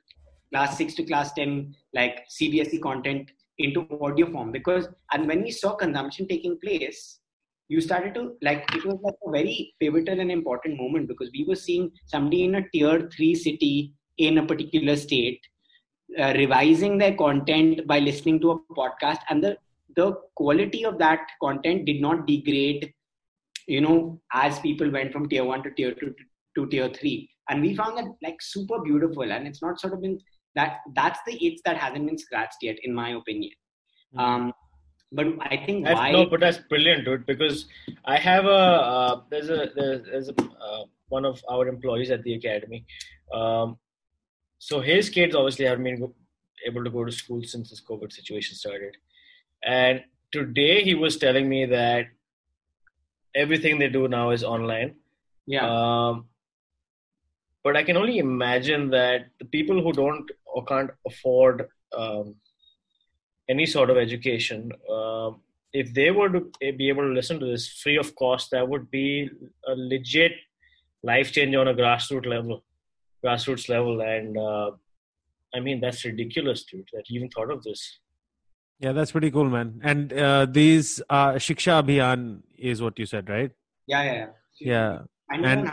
class 0.52 0.76
6 0.76 0.94
to 0.94 1.04
class 1.04 1.32
10 1.32 1.74
like 1.94 2.26
CBSE 2.28 2.80
content 2.82 3.30
into 3.58 3.86
audio 4.02 4.30
form 4.30 4.52
because 4.52 4.88
and 5.12 5.26
when 5.26 5.42
we 5.42 5.50
saw 5.50 5.74
consumption 5.74 6.28
taking 6.28 6.58
place 6.58 7.20
you 7.68 7.80
started 7.80 8.14
to 8.14 8.36
like 8.42 8.64
it 8.74 8.84
was 8.84 8.98
like 9.02 9.14
a 9.26 9.30
very 9.30 9.74
pivotal 9.80 10.20
and 10.20 10.30
important 10.30 10.76
moment 10.76 11.08
because 11.08 11.30
we 11.32 11.44
were 11.48 11.56
seeing 11.56 11.90
somebody 12.06 12.44
in 12.44 12.56
a 12.56 12.68
tier 12.70 13.08
3 13.16 13.34
city 13.34 13.92
in 14.18 14.38
a 14.38 14.46
particular 14.46 14.96
state 14.96 15.40
uh, 16.18 16.32
revising 16.36 16.98
their 16.98 17.14
content 17.14 17.86
by 17.86 17.98
listening 17.98 18.40
to 18.40 18.52
a 18.52 18.58
podcast 18.80 19.20
and 19.30 19.42
the 19.42 19.56
the 19.96 20.12
quality 20.34 20.84
of 20.84 20.98
that 20.98 21.20
content 21.42 21.84
did 21.86 22.00
not 22.00 22.26
degrade 22.26 22.92
you 23.66 23.80
know 23.80 24.20
as 24.32 24.58
people 24.60 24.90
went 24.90 25.12
from 25.12 25.28
tier 25.28 25.44
1 25.44 25.62
to 25.64 25.70
tier 25.72 25.92
2 25.92 26.00
to, 26.00 26.24
to 26.56 26.66
tier 26.70 26.88
3 26.88 27.28
and 27.50 27.62
we 27.62 27.74
found 27.74 27.98
that 27.98 28.10
like 28.22 28.40
super 28.40 28.80
beautiful 28.88 29.32
and 29.36 29.46
it's 29.46 29.62
not 29.62 29.80
sort 29.80 29.94
of 29.94 30.02
been 30.02 30.18
that 30.54 30.78
that's 30.94 31.20
the 31.26 31.36
itch 31.46 31.60
that 31.64 31.76
hasn't 31.76 32.06
been 32.06 32.18
scratched 32.26 32.62
yet 32.62 32.76
in 32.84 32.94
my 32.94 33.10
opinion 33.22 33.56
Hmm. 34.12 34.20
um 34.20 34.52
but 35.12 35.26
i 35.40 35.56
think 35.64 35.86
why 35.86 36.10
no, 36.10 36.26
but 36.26 36.40
that's 36.40 36.58
brilliant, 36.58 37.04
dude. 37.04 37.26
Because 37.26 37.66
I 38.04 38.18
have 38.18 38.44
a 38.44 38.48
uh, 38.48 39.20
there's 39.30 39.48
a 39.48 39.70
there's, 39.74 40.04
there's 40.04 40.28
a 40.28 40.34
uh, 40.42 40.84
one 41.08 41.24
of 41.24 41.42
our 41.48 41.68
employees 41.68 42.10
at 42.10 42.22
the 42.24 42.34
academy. 42.34 42.84
Um, 43.32 43.78
so 44.58 44.80
his 44.80 45.08
kids 45.08 45.34
obviously 45.34 45.66
haven't 45.66 45.84
been 45.84 46.00
go- 46.00 46.14
able 46.66 46.82
to 46.82 46.90
go 46.90 47.04
to 47.04 47.12
school 47.12 47.42
since 47.44 47.70
this 47.70 47.82
COVID 47.88 48.12
situation 48.12 48.56
started, 48.56 48.96
and 49.62 50.02
today 50.32 50.82
he 50.82 50.94
was 50.94 51.16
telling 51.16 51.48
me 51.48 51.66
that 51.66 52.06
everything 53.34 53.78
they 53.78 53.88
do 53.88 54.08
now 54.08 54.30
is 54.30 54.42
online. 54.42 54.96
yeah 55.46 55.66
Um, 55.66 56.26
but 57.62 57.76
I 57.76 57.82
can 57.82 57.96
only 57.96 58.18
imagine 58.18 58.90
that 58.90 59.26
the 59.38 59.44
people 59.44 59.82
who 59.82 59.92
don't 59.92 60.30
or 60.46 60.64
can't 60.64 60.90
afford 61.06 61.68
um, 61.96 62.36
any 63.48 63.66
sort 63.66 63.90
of 63.90 63.96
education, 63.96 64.72
um, 64.90 65.40
if 65.72 65.92
they 65.94 66.10
were 66.10 66.28
to 66.30 66.50
be 66.60 66.88
able 66.88 67.02
to 67.02 67.12
listen 67.18 67.38
to 67.40 67.46
this 67.46 67.68
free 67.68 67.96
of 67.96 68.14
cost, 68.16 68.50
that 68.52 68.68
would 68.68 68.90
be 68.90 69.28
a 69.66 69.74
legit 69.76 70.32
life 71.02 71.32
change 71.32 71.54
on 71.54 71.68
a 71.68 71.74
grassroots 71.74 72.26
level. 72.26 72.62
Grassroots 73.24 73.68
level, 73.68 74.00
and 74.00 74.36
uh, 74.38 74.70
I 75.54 75.60
mean 75.60 75.80
that's 75.80 76.04
ridiculous, 76.04 76.64
dude. 76.64 76.88
That 76.92 77.08
you 77.08 77.18
even 77.20 77.30
thought 77.30 77.50
of 77.50 77.62
this. 77.68 77.82
yeah 78.84 78.92
that's 78.96 79.12
pretty 79.16 79.28
cool 79.34 79.48
man 79.52 79.68
and 79.90 80.10
uh, 80.22 80.44
these 80.56 80.88
uh 81.18 81.30
shiksha 81.44 81.74
abhiyan 81.82 82.24
is 82.72 82.82
what 82.86 82.98
you 83.02 83.06
said 83.12 83.30
right 83.34 83.52
yeah 83.92 84.02
yeah 84.08 84.16
yeah, 84.16 84.26
yeah 84.72 84.90
I 85.30 85.38
know 85.38 85.48
And- 85.52 85.70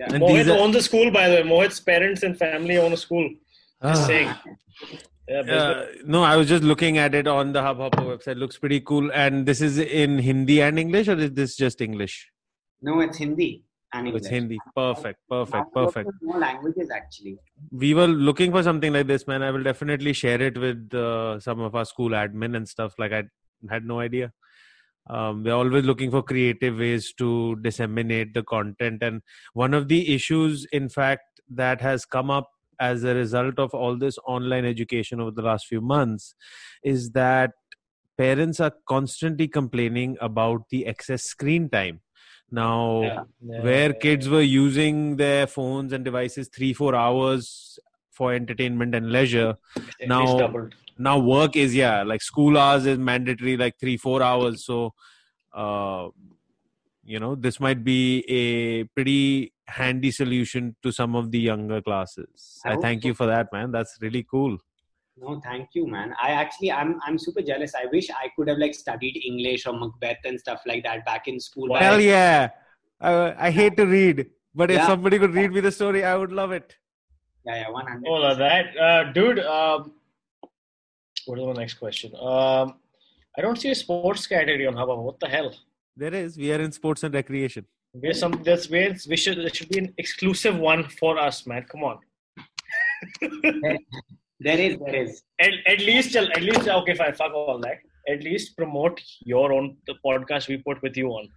yeah 0.00 0.08
and 0.14 0.22
Mohit 0.24 0.50
are- 0.54 0.58
owns 0.64 0.76
a 0.80 0.82
school, 0.88 1.12
by 1.18 1.24
the 1.28 1.36
way. 1.36 1.44
Mohit's 1.52 1.78
parents 1.92 2.24
and 2.28 2.34
family 2.44 2.76
own 2.86 2.92
a 2.98 3.00
school. 3.04 3.26
Just 3.90 4.02
Ah. 4.02 4.06
saying. 4.10 4.30
Yeah. 5.46 5.52
Uh, 5.54 5.86
no, 6.06 6.22
I 6.22 6.36
was 6.36 6.48
just 6.48 6.62
looking 6.62 6.98
at 6.98 7.14
it 7.14 7.26
on 7.26 7.52
the 7.52 7.60
Hubhopper 7.62 8.02
website. 8.04 8.36
Looks 8.38 8.58
pretty 8.58 8.80
cool. 8.80 9.10
And 9.12 9.46
this 9.46 9.60
is 9.60 9.78
in 9.78 10.18
Hindi 10.18 10.60
and 10.62 10.78
English, 10.78 11.08
or 11.08 11.16
is 11.16 11.32
this 11.32 11.56
just 11.56 11.80
English? 11.80 12.30
no 12.86 13.00
it's 13.00 13.16
hindi 13.16 13.64
and 13.94 14.04
Oh, 14.04 14.08
English. 14.08 14.20
it's 14.22 14.28
Hindi. 14.28 14.58
Perfect, 14.76 15.18
perfect, 15.30 15.72
perfect. 15.72 16.10
more 16.22 16.38
languages 16.38 16.90
actually 16.90 17.38
We 17.72 17.94
were 17.94 18.06
looking 18.06 18.50
for 18.52 18.62
something 18.62 18.92
like 18.92 19.06
this, 19.06 19.26
man. 19.26 19.42
I 19.42 19.50
will 19.50 19.62
definitely 19.62 20.12
share 20.12 20.40
it 20.42 20.58
with 20.58 20.92
uh, 20.94 21.40
some 21.40 21.60
of 21.60 21.74
our 21.74 21.86
school 21.86 22.10
admin 22.10 22.56
and 22.56 22.68
stuff. 22.68 22.94
Like 22.98 23.12
I 23.12 23.22
had 23.70 23.86
no 23.86 24.00
idea. 24.00 24.32
Um, 25.08 25.44
we're 25.44 25.54
always 25.54 25.84
looking 25.84 26.10
for 26.10 26.22
creative 26.22 26.78
ways 26.78 27.12
to 27.18 27.56
disseminate 27.62 28.34
the 28.34 28.42
content, 28.42 29.02
and 29.02 29.22
one 29.52 29.74
of 29.74 29.88
the 29.88 30.14
issues, 30.14 30.66
in 30.72 30.88
fact, 30.88 31.40
that 31.50 31.80
has 31.82 32.04
come 32.06 32.30
up 32.30 32.50
as 32.80 33.04
a 33.04 33.14
result 33.14 33.58
of 33.58 33.74
all 33.74 33.96
this 33.96 34.18
online 34.26 34.64
education 34.64 35.20
over 35.20 35.30
the 35.30 35.42
last 35.42 35.66
few 35.66 35.80
months 35.80 36.34
is 36.82 37.10
that 37.10 37.52
parents 38.16 38.60
are 38.60 38.72
constantly 38.86 39.48
complaining 39.48 40.16
about 40.20 40.68
the 40.70 40.86
excess 40.86 41.24
screen 41.24 41.68
time. 41.68 42.00
Now, 42.50 43.02
Yeah, 43.02 43.22
yeah, 43.40 43.62
where 43.62 43.92
yeah. 43.92 43.98
kids 44.00 44.28
were 44.28 44.42
using 44.42 45.16
their 45.16 45.46
phones 45.46 45.92
and 45.92 46.04
devices 46.04 46.48
three, 46.48 46.72
four 46.72 46.94
hours 46.94 47.78
for 48.12 48.32
entertainment 48.32 48.94
and 48.94 49.10
leisure, 49.10 49.56
At 50.00 50.08
now- 50.08 50.54
now 50.96 51.18
work 51.18 51.56
is, 51.56 51.74
yeah, 51.74 52.02
like 52.04 52.22
school 52.22 52.56
hours 52.56 52.86
is 52.86 52.98
mandatory, 52.98 53.56
like 53.56 53.78
three, 53.80 53.96
four 53.96 54.22
hours. 54.22 54.64
So, 54.64 54.94
uh, 55.52 56.08
you 57.04 57.18
know, 57.20 57.34
this 57.34 57.60
might 57.60 57.84
be 57.84 58.24
a 58.28 58.84
pretty 58.84 59.52
handy 59.68 60.10
solution 60.10 60.76
to 60.82 60.92
some 60.92 61.14
of 61.14 61.30
the 61.30 61.38
younger 61.38 61.80
classes. 61.82 62.60
I 62.64 62.72
I 62.72 62.76
thank 62.76 63.02
so. 63.02 63.08
you 63.08 63.14
for 63.14 63.26
that, 63.26 63.52
man. 63.52 63.72
That's 63.72 63.98
really 64.00 64.26
cool. 64.30 64.58
No, 65.16 65.40
thank 65.44 65.68
you, 65.74 65.86
man. 65.86 66.12
I 66.20 66.30
actually, 66.30 66.72
I'm, 66.72 67.00
I'm 67.06 67.18
super 67.18 67.40
jealous. 67.40 67.72
I 67.74 67.86
wish 67.92 68.10
I 68.10 68.30
could 68.36 68.48
have 68.48 68.58
like 68.58 68.74
studied 68.74 69.22
English 69.24 69.66
or 69.66 69.72
Macbeth 69.78 70.18
and 70.24 70.38
stuff 70.40 70.60
like 70.66 70.82
that 70.84 71.04
back 71.04 71.28
in 71.28 71.38
school. 71.38 71.68
Why? 71.68 71.82
Hell 71.82 72.00
yeah. 72.00 72.48
I, 73.00 73.46
I 73.46 73.50
hate 73.50 73.76
to 73.76 73.86
read, 73.86 74.30
but 74.54 74.70
if 74.70 74.78
Yeah. 74.78 74.86
somebody 74.86 75.18
could 75.18 75.34
read 75.34 75.52
me 75.52 75.60
the 75.60 75.70
story, 75.70 76.04
I 76.04 76.16
would 76.16 76.32
love 76.32 76.52
it. 76.52 76.76
Yeah, 77.46 77.56
yeah, 77.56 77.70
100. 77.70 78.08
All 78.08 78.24
of 78.24 78.38
that, 78.38 78.76
uh, 78.76 79.12
dude. 79.12 79.38
Um, 79.40 79.92
what 81.26 81.38
is 81.38 81.46
the 81.46 81.52
next 81.52 81.74
question? 81.74 82.12
Um, 82.16 82.74
I 83.36 83.42
don't 83.42 83.56
see 83.60 83.70
a 83.70 83.74
sports 83.74 84.26
category 84.26 84.66
on 84.66 84.74
Hubhopper. 84.74 85.02
What 85.02 85.20
the 85.20 85.28
hell? 85.28 85.54
There 85.96 86.14
is. 86.14 86.36
We 86.36 86.52
are 86.52 86.60
in 86.60 86.72
sports 86.72 87.02
and 87.04 87.14
recreation. 87.14 87.66
There's 87.92 88.18
some. 88.18 88.42
There's 88.42 88.68
where 88.68 88.96
we 89.08 89.16
should. 89.16 89.38
There 89.38 89.54
should 89.54 89.68
be 89.68 89.78
an 89.78 89.94
exclusive 89.98 90.56
one 90.56 90.88
for 90.88 91.18
us, 91.18 91.46
man. 91.46 91.64
Come 91.70 91.84
on. 91.84 91.98
There 94.40 94.58
is, 94.58 94.76
there 94.84 94.94
is. 94.94 95.22
At, 95.40 95.52
at 95.66 95.78
least, 95.78 96.16
at 96.16 96.42
least. 96.42 96.68
Okay, 96.68 96.94
fine. 96.94 97.14
Fuck 97.14 97.32
all 97.32 97.58
that. 97.60 97.78
At 98.08 98.22
least 98.22 98.56
promote 98.56 99.00
your 99.20 99.52
own 99.52 99.76
the 99.86 99.94
podcast 100.04 100.48
we 100.48 100.58
put 100.58 100.82
with 100.82 100.96
you 100.96 101.08
on. 101.08 101.28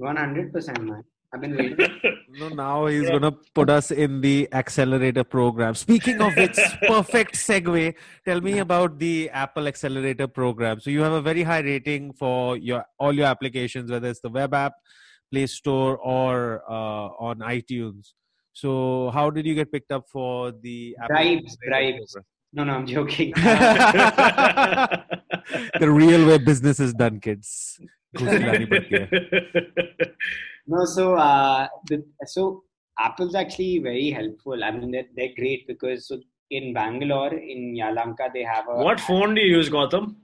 100%, 0.00 0.80
man. 0.82 1.02
I've 1.34 1.40
been 1.40 1.56
waiting. 1.56 1.78
No, 2.34 2.48
now 2.48 2.86
he's 2.86 3.02
Yeah. 3.04 3.10
gonna 3.12 3.32
put 3.54 3.68
us 3.68 3.90
in 3.90 4.20
the 4.22 4.48
accelerator 4.52 5.22
program. 5.22 5.74
Speaking 5.74 6.20
of 6.22 6.34
which, 6.34 6.56
perfect 6.86 7.34
segue. 7.34 7.94
Tell 8.24 8.40
me 8.40 8.58
about 8.60 8.98
the 8.98 9.28
Apple 9.30 9.66
Accelerator 9.68 10.26
program. 10.28 10.80
So 10.80 10.88
you 10.88 11.02
have 11.02 11.12
a 11.12 11.20
very 11.20 11.42
high 11.42 11.60
rating 11.60 12.14
for 12.14 12.56
your 12.56 12.84
all 12.98 13.12
your 13.12 13.26
applications, 13.26 13.90
whether 13.90 14.08
it's 14.08 14.20
the 14.20 14.30
web 14.30 14.54
app, 14.54 14.72
Play 15.30 15.46
Store, 15.46 15.98
or 15.98 16.62
uh, 16.68 17.08
on 17.28 17.40
iTunes. 17.40 18.12
So 18.54 19.10
how 19.12 19.28
did 19.30 19.44
you 19.46 19.54
get 19.54 19.70
picked 19.70 19.92
up 19.92 20.08
for 20.08 20.52
the 20.52 20.96
Apple 21.02 21.16
Bribes, 21.16 21.56
bribes. 21.66 22.16
No, 22.54 22.64
no, 22.64 22.72
I'm 22.74 22.86
joking. 22.86 23.32
the 25.80 25.90
real 25.90 26.26
way 26.26 26.38
business 26.38 26.80
is 26.80 26.92
done, 26.94 27.20
kids. 27.20 27.78
No, 30.66 30.84
so 30.84 31.14
uh, 31.16 31.68
the, 31.88 32.04
so 32.26 32.62
Apple's 32.98 33.34
actually 33.34 33.78
very 33.78 34.10
helpful. 34.10 34.62
I 34.62 34.70
mean, 34.70 34.90
they're, 34.90 35.06
they're 35.16 35.34
great 35.36 35.66
because 35.66 36.06
so 36.08 36.20
in 36.50 36.72
Bangalore, 36.74 37.34
in 37.34 37.74
Yelahanka, 37.74 38.32
they 38.32 38.44
have 38.44 38.68
a. 38.68 38.76
What 38.76 39.00
phone 39.00 39.34
do 39.34 39.40
you 39.40 39.56
use, 39.56 39.70
Gautam? 39.70 40.16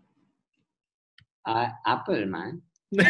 Uh, 1.44 1.68
Apple, 1.86 2.26
man. 2.26 2.62
You're 2.92 3.06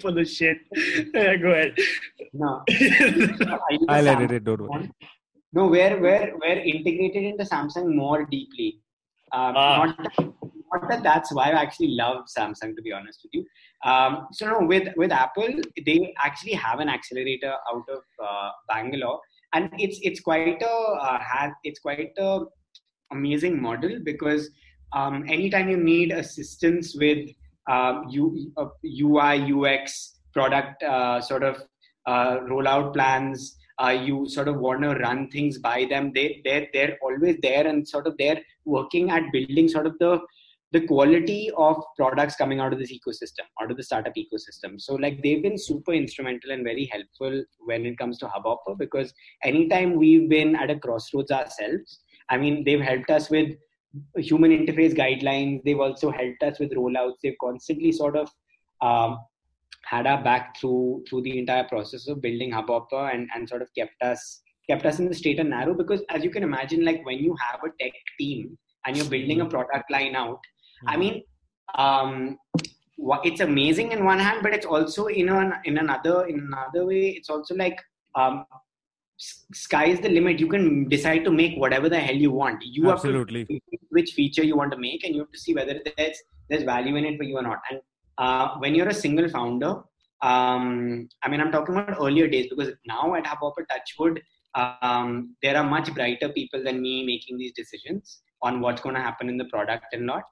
full 0.00 0.18
of 0.18 0.28
shit. 0.28 0.58
Yeah, 1.14 1.36
go 1.36 1.52
ahead. 1.52 1.74
No, 2.34 2.62
I'll 3.88 4.08
edit 4.08 4.32
it. 4.32 4.44
Don't 4.44 4.60
worry. 4.62 4.90
No, 5.52 5.66
we're 5.66 5.98
we're 6.00 6.34
we're 6.38 6.60
integrated 6.60 7.24
into 7.24 7.44
Samsung 7.44 7.94
more 7.94 8.24
deeply. 8.26 8.80
Um, 9.32 9.54
ah. 9.56 9.94
Not 9.98 10.34
not 10.72 10.88
that 10.88 11.02
that's 11.02 11.32
why 11.32 11.50
I 11.50 11.62
actually 11.62 11.88
love 11.88 12.24
Samsung 12.36 12.74
to 12.76 12.82
be 12.82 12.92
honest 12.92 13.20
with 13.24 13.32
you. 13.32 13.44
Um, 13.90 14.28
so 14.32 14.46
no, 14.46 14.66
with 14.66 14.88
with 14.96 15.12
Apple, 15.12 15.48
they 15.84 16.14
actually 16.22 16.52
have 16.52 16.80
an 16.80 16.88
accelerator 16.88 17.54
out 17.72 17.88
of 17.88 18.02
uh, 18.22 18.50
Bangalore, 18.68 19.20
and 19.52 19.70
it's 19.78 19.98
it's 20.02 20.20
quite 20.20 20.62
a 20.62 20.66
uh, 20.66 21.48
it's 21.64 21.80
quite 21.80 22.12
a 22.18 22.40
amazing 23.12 23.60
model 23.60 23.98
because 24.04 24.50
um, 24.92 25.24
anytime 25.28 25.68
you 25.68 25.76
need 25.76 26.12
assistance 26.12 26.94
with 26.96 27.28
um, 27.68 28.06
U, 28.10 28.52
uh, 28.56 28.66
UI 28.84 29.52
UX 29.52 30.18
product 30.32 30.82
uh, 30.82 31.20
sort 31.20 31.42
of 31.42 31.62
uh, 32.06 32.38
rollout 32.48 32.94
plans 32.94 33.56
uh, 33.82 33.90
you 33.90 34.28
sort 34.28 34.48
of 34.48 34.58
want 34.58 34.82
to 34.82 34.90
run 34.96 35.28
things 35.30 35.58
by 35.58 35.86
them 35.88 36.12
they 36.14 36.40
they're, 36.44 36.68
they're 36.72 36.98
always 37.02 37.36
there 37.42 37.66
and 37.66 37.86
sort 37.86 38.06
of 38.06 38.16
they're 38.18 38.40
working 38.64 39.10
at 39.10 39.22
building 39.32 39.68
sort 39.68 39.86
of 39.86 39.98
the 39.98 40.20
the 40.72 40.86
quality 40.86 41.50
of 41.56 41.82
products 41.96 42.36
coming 42.36 42.60
out 42.60 42.72
of 42.72 42.78
this 42.78 42.92
ecosystem 42.92 43.44
out 43.60 43.70
of 43.70 43.76
the 43.76 43.82
startup 43.82 44.14
ecosystem. 44.14 44.80
So 44.80 44.94
like 44.94 45.22
they've 45.22 45.42
been 45.42 45.58
super 45.58 45.92
instrumental 45.92 46.52
and 46.52 46.62
very 46.62 46.88
helpful 46.92 47.42
when 47.64 47.86
it 47.86 47.98
comes 47.98 48.18
to 48.18 48.28
hubhopper 48.28 48.78
because 48.78 49.12
anytime 49.42 49.96
we've 49.96 50.28
been 50.28 50.54
at 50.54 50.70
a 50.70 50.78
crossroads 50.78 51.30
ourselves 51.30 52.00
i 52.28 52.36
mean 52.36 52.62
they've 52.64 52.80
helped 52.80 53.10
us 53.10 53.30
with 53.30 53.56
human 54.16 54.50
interface 54.50 54.94
guidelines. 54.94 55.62
They've 55.64 55.78
also 55.78 56.10
helped 56.10 56.42
us 56.42 56.58
with 56.58 56.72
rollouts. 56.72 57.16
They've 57.22 57.36
constantly 57.40 57.92
sort 57.92 58.16
of 58.16 58.30
um, 58.80 59.18
had 59.84 60.06
our 60.06 60.22
back 60.22 60.58
through 60.58 61.04
through 61.08 61.22
the 61.22 61.38
entire 61.38 61.64
process 61.64 62.06
of 62.08 62.20
building 62.20 62.52
hubhopper 62.52 63.12
and 63.12 63.28
and 63.34 63.48
sort 63.48 63.62
of 63.62 63.68
kept 63.76 64.00
us 64.02 64.42
kept 64.68 64.86
us 64.86 64.98
in 64.98 65.08
the 65.08 65.14
straight 65.14 65.40
and 65.40 65.50
narrow 65.50 65.74
because 65.74 66.02
as 66.10 66.22
you 66.22 66.30
can 66.30 66.42
imagine 66.42 66.84
like 66.84 67.04
when 67.04 67.18
you 67.18 67.34
have 67.40 67.60
a 67.64 67.82
tech 67.82 67.92
team 68.18 68.56
and 68.86 68.96
you're 68.96 69.06
building 69.06 69.40
a 69.40 69.46
product 69.46 69.90
line 69.90 70.14
out 70.14 70.38
i 70.86 70.96
mean 70.96 71.22
um 71.76 72.38
it's 73.24 73.40
amazing 73.40 73.92
in 73.92 74.04
one 74.04 74.18
hand 74.18 74.40
but 74.42 74.52
it's 74.52 74.66
also 74.66 75.06
in 75.06 75.28
an 75.28 75.54
in 75.64 75.78
another 75.78 76.26
in 76.26 76.38
another 76.40 76.84
way 76.86 77.08
it's 77.10 77.30
also 77.30 77.54
like 77.54 77.78
um 78.14 78.44
sky 79.52 79.84
is 79.84 80.00
the 80.00 80.08
limit. 80.08 80.40
You 80.40 80.48
can 80.48 80.88
decide 80.88 81.24
to 81.24 81.30
make 81.30 81.58
whatever 81.58 81.90
the 81.90 82.00
hell 82.00 82.14
you 82.14 82.30
want. 82.30 82.62
You 82.64 82.90
Absolutely. 82.90 83.40
have 83.40 83.48
to 83.48 83.78
which 83.90 84.12
feature 84.12 84.42
you 84.42 84.56
want 84.56 84.72
to 84.72 84.78
make 84.78 85.04
and 85.04 85.14
you 85.14 85.20
have 85.20 85.30
to 85.30 85.38
see 85.38 85.54
whether 85.54 85.78
there's 85.98 86.16
there's 86.48 86.62
value 86.62 86.96
in 86.96 87.04
it 87.04 87.18
for 87.18 87.24
you 87.24 87.36
or 87.36 87.42
not. 87.42 87.58
And 87.70 87.80
uh, 88.20 88.56
when 88.58 88.74
you're 88.74 88.88
a 88.88 88.94
single 88.94 89.28
founder 89.28 89.82
um, 90.22 91.08
i 91.22 91.28
mean 91.28 91.40
i'm 91.40 91.50
talking 91.50 91.74
about 91.74 91.96
earlier 92.00 92.28
days 92.28 92.48
because 92.50 92.70
now 92.86 93.14
at 93.14 93.24
hubhopper 93.24 93.64
touchwood 93.70 94.20
um, 94.54 95.34
there 95.42 95.56
are 95.56 95.64
much 95.64 95.92
brighter 95.94 96.28
people 96.28 96.62
than 96.62 96.82
me 96.82 97.06
making 97.06 97.38
these 97.38 97.52
decisions 97.52 98.20
on 98.42 98.60
what's 98.60 98.82
going 98.82 98.94
to 98.94 99.00
happen 99.00 99.28
in 99.28 99.38
the 99.38 99.44
product 99.46 99.86
and 99.92 100.04
not 100.04 100.24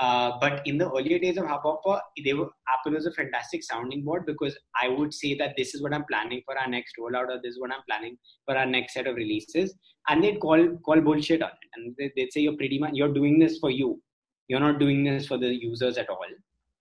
uh, 0.00 0.32
but 0.40 0.66
in 0.66 0.78
the 0.78 0.88
earlier 0.90 1.18
days 1.18 1.36
of 1.36 1.44
Hubhopper, 1.44 2.00
they 2.24 2.32
were 2.32 2.48
Apple 2.74 2.92
was 2.92 3.06
a 3.06 3.12
fantastic 3.12 3.62
sounding 3.62 4.02
board 4.04 4.24
because 4.26 4.56
I 4.82 4.88
would 4.88 5.12
say 5.12 5.34
that 5.36 5.54
this 5.56 5.74
is 5.74 5.82
what 5.82 5.94
I'm 5.94 6.04
planning 6.10 6.42
for 6.46 6.58
our 6.58 6.68
next 6.68 6.94
rollout, 6.98 7.28
or 7.28 7.40
this 7.42 7.54
is 7.54 7.60
what 7.60 7.72
I'm 7.72 7.84
planning 7.88 8.16
for 8.46 8.56
our 8.56 8.66
next 8.66 8.94
set 8.94 9.06
of 9.06 9.16
releases, 9.16 9.74
and 10.08 10.24
they'd 10.24 10.40
call 10.40 10.68
call 10.86 11.00
bullshit 11.00 11.42
on 11.42 11.50
it, 11.50 11.70
and 11.76 11.94
they, 11.98 12.12
they'd 12.16 12.32
say 12.32 12.40
you're 12.40 12.56
pretty 12.56 12.78
much 12.78 12.92
you're 12.94 13.12
doing 13.12 13.38
this 13.38 13.58
for 13.58 13.70
you, 13.70 14.00
you're 14.48 14.60
not 14.68 14.78
doing 14.78 15.04
this 15.04 15.26
for 15.26 15.38
the 15.38 15.52
users 15.70 15.98
at 15.98 16.08
all, 16.08 16.32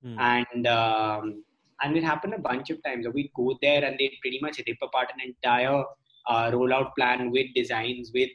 Hmm. 0.04 0.18
and 0.18 0.68
um, 0.68 1.44
and 1.82 1.98
it 1.98 2.04
happened 2.04 2.34
a 2.34 2.40
bunch 2.40 2.70
of 2.70 2.82
times. 2.84 3.06
We'd 3.14 3.32
go 3.36 3.58
there 3.62 3.84
and 3.84 3.98
they'd 4.00 4.18
pretty 4.22 4.40
much 4.42 4.62
rip 4.66 4.78
apart 4.82 5.10
an 5.14 5.22
entire 5.30 5.84
uh, 6.28 6.52
rollout 6.52 6.92
plan 6.98 7.32
with 7.32 7.48
designs, 7.54 8.12
with 8.14 8.30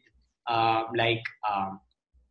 uh, 0.47 0.85
like 0.95 1.23
um, 1.51 1.81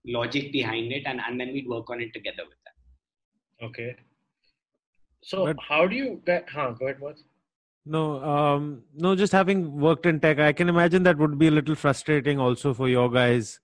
logic 0.05 0.51
behind 0.51 0.91
it, 0.91 1.03
and, 1.05 1.19
and 1.27 1.39
then 1.39 1.53
we'd 1.53 1.67
work 1.67 1.89
on 1.89 2.01
it 2.01 2.13
together 2.13 2.43
with 2.47 2.57
them. 2.65 3.69
Okay. 3.69 3.95
So 5.21 5.45
But- 5.45 5.57
how 5.67 5.87
do 5.87 5.95
you 5.95 6.21
get? 6.25 6.49
Huh? 6.49 6.71
Go 6.71 6.85
ahead. 6.87 6.99
What? 6.99 7.17
No, 7.85 8.23
um, 8.23 8.83
no. 8.95 9.15
Just 9.15 9.33
having 9.33 9.79
worked 9.79 10.05
in 10.05 10.19
tech, 10.19 10.39
I 10.39 10.53
can 10.53 10.69
imagine 10.69 11.03
that 11.03 11.17
would 11.17 11.37
be 11.37 11.47
a 11.47 11.51
little 11.51 11.75
frustrating 11.75 12.39
also 12.39 12.73
for 12.73 12.87
your 12.87 13.09
guys, 13.11 13.59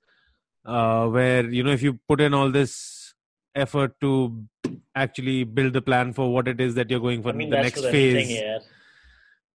uh, 0.65 1.07
where 1.07 1.49
you 1.49 1.63
know 1.63 1.71
if 1.71 1.81
you 1.81 1.93
put 2.07 2.19
in 2.19 2.33
all 2.33 2.51
this 2.51 3.13
effort 3.55 3.99
to 4.01 4.43
actually 4.93 5.43
build 5.45 5.71
the 5.73 5.81
plan 5.81 6.11
for 6.13 6.33
what 6.33 6.47
it 6.49 6.59
is 6.59 6.75
that 6.75 6.89
you're 6.89 6.99
going 6.99 7.23
for 7.23 7.29
I 7.29 7.31
mean, 7.33 7.49
the 7.49 7.55
that's 7.57 7.75
next 7.77 7.81
phase. 7.91 8.15
anything, 8.15 8.35
yeah. 8.35 8.59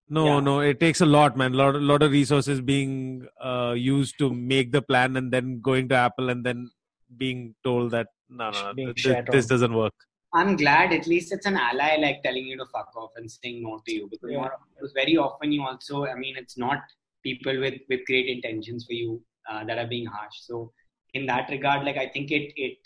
No, 0.09 0.25
Yeah. 0.27 0.41
no, 0.41 0.61
it 0.61 0.81
takes 0.81 1.01
a 1.03 1.07
lot, 1.07 1.37
man. 1.37 1.53
Lot, 1.55 1.75
lot 1.81 2.03
of 2.03 2.13
resources 2.13 2.61
being 2.61 3.27
uh, 3.43 3.75
used 3.77 4.19
to 4.19 4.33
make 4.33 4.73
the 4.73 4.81
plan, 4.83 5.17
and 5.17 5.31
then 5.31 5.61
going 5.61 5.89
to 5.91 5.95
Apple, 5.95 6.31
and 6.31 6.45
then 6.45 6.71
being 7.19 7.55
told 7.65 7.91
that 7.93 8.09
no, 8.29 8.51
no, 8.51 8.63
no 8.67 8.73
Being 8.75 8.95
th- 8.95 9.27
this 9.31 9.47
doesn't 9.47 9.75
work. 9.75 9.93
I'm 10.33 10.57
glad 10.57 10.93
at 10.93 11.07
least 11.07 11.33
it's 11.33 11.47
an 11.47 11.57
ally 11.57 11.97
like 11.97 12.23
telling 12.23 12.45
you 12.45 12.57
to 12.57 12.67
fuck 12.67 12.91
off 12.97 13.11
and 13.17 13.31
saying 13.31 13.63
no 13.63 13.81
to 13.87 13.95
you 13.95 14.09
because 14.11 14.31
Yeah. 14.31 14.39
more, 14.39 14.53
because 14.75 14.93
very 14.93 15.17
often 15.17 15.53
you 15.53 15.63
also 15.63 16.07
I 16.07 16.15
mean 16.15 16.37
it's 16.37 16.59
not 16.59 16.81
people 17.23 17.61
with 17.61 17.75
with 17.89 18.01
great 18.07 18.29
intentions 18.29 18.85
for 18.87 18.95
you 18.95 19.23
uh, 19.51 19.65
that 19.65 19.79
are 19.79 19.87
being 19.87 20.07
harsh. 20.07 20.39
So 20.41 20.73
in 21.13 21.27
that 21.27 21.49
regard, 21.51 21.85
like 21.85 21.97
I 21.97 22.09
think 22.09 22.33
it 22.33 22.53
it 22.57 22.79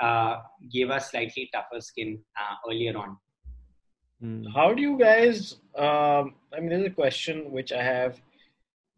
uh, 0.00 0.36
gave 0.72 0.90
us 0.90 1.10
slightly 1.10 1.50
tougher 1.52 1.80
skin 1.80 2.18
uh, 2.40 2.54
earlier 2.68 2.96
on. 2.96 3.16
Mm. 4.22 4.44
How 4.54 4.72
do 4.72 4.80
you 4.80 4.98
guys? 4.98 5.56
Um, 5.76 6.34
I 6.52 6.60
mean, 6.60 6.70
there's 6.70 6.86
a 6.86 6.90
question 6.90 7.50
which 7.50 7.72
I 7.72 7.82
have, 7.82 8.20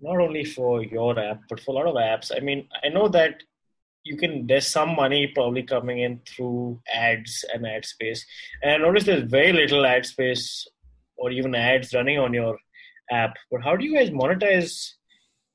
not 0.01 0.19
only 0.21 0.45
for 0.45 0.83
your 0.85 1.19
app 1.19 1.41
but 1.49 1.61
for 1.61 1.73
a 1.73 1.75
lot 1.75 1.87
of 1.87 1.97
apps. 1.97 2.31
I 2.37 2.41
mean, 2.41 2.69
I 2.85 2.89
know 2.89 3.09
that 3.09 3.43
you 4.09 4.17
can. 4.17 4.47
There's 4.47 4.67
some 4.79 4.91
money 5.03 5.21
probably 5.35 5.63
coming 5.75 5.99
in 6.07 6.21
through 6.31 6.81
ads 6.93 7.45
and 7.53 7.67
ad 7.67 7.85
space, 7.85 8.25
and 8.63 8.71
I 8.73 8.77
noticed 8.87 9.07
there's 9.07 9.31
very 9.39 9.53
little 9.53 9.85
ad 9.95 10.05
space 10.07 10.67
or 11.17 11.31
even 11.31 11.55
ads 11.55 11.93
running 11.95 12.19
on 12.19 12.33
your 12.41 12.57
app. 13.11 13.35
But 13.51 13.63
how 13.67 13.75
do 13.77 13.85
you 13.85 13.95
guys 13.99 14.11
monetize 14.11 14.73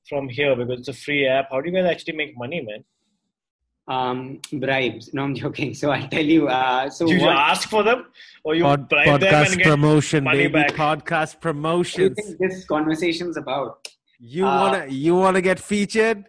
from 0.10 0.30
here? 0.30 0.56
Because 0.56 0.80
it's 0.80 0.88
a 0.90 0.94
free 1.06 1.26
app. 1.28 1.50
How 1.52 1.62
do 1.62 1.70
you 1.70 1.76
guys 1.76 1.90
actually 1.94 2.18
make 2.24 2.38
money, 2.38 2.62
man? 2.70 2.84
Um, 3.88 4.40
bribes. 4.54 5.14
No, 5.14 5.24
I'm 5.24 5.36
joking. 5.44 5.74
So 5.74 5.92
I 5.92 6.02
tell 6.08 6.24
you. 6.24 6.48
Uh, 6.48 6.90
so 6.90 7.08
Do 7.08 7.14
you 7.16 7.22
what, 7.22 7.36
ask 7.36 7.68
for 7.70 7.84
them, 7.84 8.06
or 8.44 8.56
you 8.56 8.64
Pod- 8.64 8.88
bribe 8.90 9.20
them 9.20 9.34
podcast 9.34 9.48
and 9.54 9.58
get 9.58 9.68
promotion, 9.68 10.24
money 10.24 10.48
baby. 10.48 10.54
back? 10.54 10.72
Podcast 10.74 11.36
what 11.36 11.42
do 11.42 11.48
you 11.50 11.54
promotions. 11.54 12.16
think 12.26 12.38
this 12.40 12.66
conversation's 12.66 13.38
about? 13.38 13.88
You 14.20 14.46
Uh, 14.46 14.62
wanna 14.62 14.86
you 14.88 15.16
wanna 15.16 15.42
get 15.42 15.60
featured? 15.60 16.26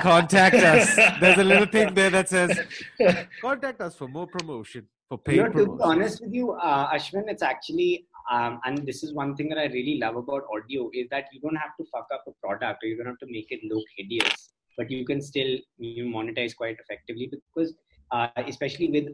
Contact 0.00 0.54
us. 0.72 0.96
There's 1.20 1.38
a 1.38 1.44
little 1.44 1.66
thing 1.66 1.94
there 1.94 2.10
that 2.10 2.28
says 2.28 2.60
contact 3.40 3.80
us 3.80 3.94
for 3.94 4.08
more 4.08 4.26
promotion 4.26 4.86
for 5.10 5.18
paid 5.18 5.36
you 5.36 5.42
know, 5.42 5.50
to 5.50 5.66
be 5.76 5.82
honest 5.82 6.22
with 6.22 6.32
you, 6.32 6.52
uh, 6.52 6.92
Ashwin, 6.92 7.24
it's 7.26 7.42
actually, 7.42 8.06
um, 8.30 8.60
and 8.64 8.86
this 8.86 9.02
is 9.02 9.12
one 9.12 9.34
thing 9.36 9.48
that 9.48 9.58
I 9.58 9.66
really 9.66 9.98
love 9.98 10.16
about 10.16 10.44
audio 10.54 10.88
is 10.94 11.08
that 11.10 11.24
you 11.32 11.40
don't 11.40 11.56
have 11.56 11.76
to 11.78 11.84
fuck 11.92 12.06
up 12.14 12.22
a 12.28 12.32
product 12.40 12.84
or 12.84 12.86
you 12.86 12.96
don't 12.96 13.06
have 13.06 13.18
to 13.18 13.26
make 13.28 13.48
it 13.50 13.60
look 13.68 13.84
hideous, 13.96 14.52
but 14.78 14.88
you 14.88 15.04
can 15.04 15.20
still 15.20 15.58
you 15.78 16.04
monetize 16.04 16.54
quite 16.54 16.76
effectively 16.78 17.28
because, 17.30 17.74
uh, 18.12 18.28
especially 18.46 18.88
with 18.88 19.08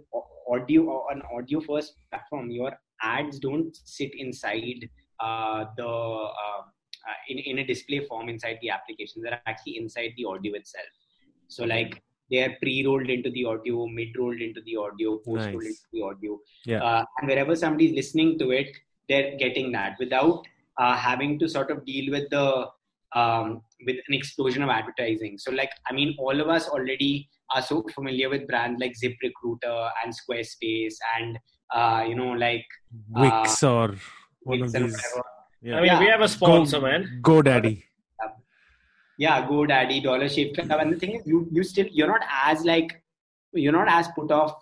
audio 0.50 0.82
or 0.82 1.12
an 1.12 1.22
audio 1.34 1.60
first 1.60 1.94
platform, 2.10 2.50
your 2.50 2.72
ads 3.02 3.38
don't 3.38 3.74
sit 3.84 4.12
inside 4.18 4.88
uh, 5.20 5.64
the 5.78 5.88
uh, 5.88 6.62
in 7.28 7.38
in 7.38 7.58
a 7.58 7.66
display 7.66 8.00
form 8.06 8.28
inside 8.28 8.58
the 8.62 8.70
application. 8.70 9.22
They're 9.22 9.40
actually 9.46 9.78
inside 9.78 10.12
the 10.16 10.24
audio 10.24 10.54
itself. 10.54 10.86
So 11.48 11.64
like 11.64 12.02
they 12.30 12.42
are 12.42 12.56
pre-rolled 12.60 13.08
into 13.08 13.30
the 13.30 13.44
audio, 13.44 13.86
mid-rolled 13.86 14.40
into 14.40 14.60
the 14.62 14.76
audio, 14.76 15.18
post-rolled 15.18 15.62
Nice. 15.62 15.66
into 15.66 15.88
the 15.92 16.02
audio. 16.02 16.38
Yeah. 16.64 16.82
Uh, 16.82 17.04
and 17.18 17.28
wherever 17.28 17.54
somebody's 17.54 17.94
listening 17.94 18.36
to 18.40 18.50
it, 18.50 18.68
they're 19.08 19.36
getting 19.36 19.70
that 19.72 19.94
without 20.00 20.44
uh, 20.78 20.96
having 20.96 21.38
to 21.38 21.48
sort 21.48 21.70
of 21.70 21.84
deal 21.86 22.10
with 22.10 22.28
the 22.30 22.66
um, 23.14 23.62
with 23.86 23.96
an 24.08 24.14
explosion 24.14 24.62
of 24.62 24.68
advertising. 24.68 25.38
So 25.38 25.52
like 25.52 25.70
I 25.88 25.92
mean, 25.94 26.16
all 26.18 26.40
of 26.40 26.48
us 26.48 26.68
already 26.68 27.28
are 27.54 27.62
so 27.62 27.84
familiar 27.94 28.28
with 28.28 28.48
brands 28.48 28.80
like 28.80 28.94
ZipRecruiter 29.02 29.90
and 30.02 30.12
Squarespace 30.12 30.94
and 31.18 31.38
uh, 31.72 32.04
you 32.08 32.16
know 32.16 32.32
like 32.32 32.66
Wix 33.10 33.62
or 33.62 33.94
one 34.42 34.60
Wix 34.60 34.74
of 34.74 34.82
these. 34.82 34.92
whatever. 34.96 35.25
Yeah. 35.66 35.78
I 35.78 35.80
mean, 35.82 35.98
we 35.98 36.06
have 36.06 36.20
a 36.20 36.28
sponsor, 36.28 36.78
Go, 36.78 36.86
man. 36.86 37.20
GoDaddy. 37.22 37.82
yeah 39.24 39.36
godaddy 39.48 39.96
dollar 40.04 40.28
shave 40.32 40.48
club 40.54 40.80
and 40.82 40.92
the 40.92 40.98
thing 41.02 41.12
is 41.18 41.22
you 41.30 41.38
you 41.56 41.62
still 41.68 41.86
you're 41.98 42.08
not 42.08 42.24
as 42.46 42.64
like 42.70 42.90
you're 43.62 43.76
not 43.76 43.88
as 43.98 44.08
put 44.16 44.30
off 44.38 44.52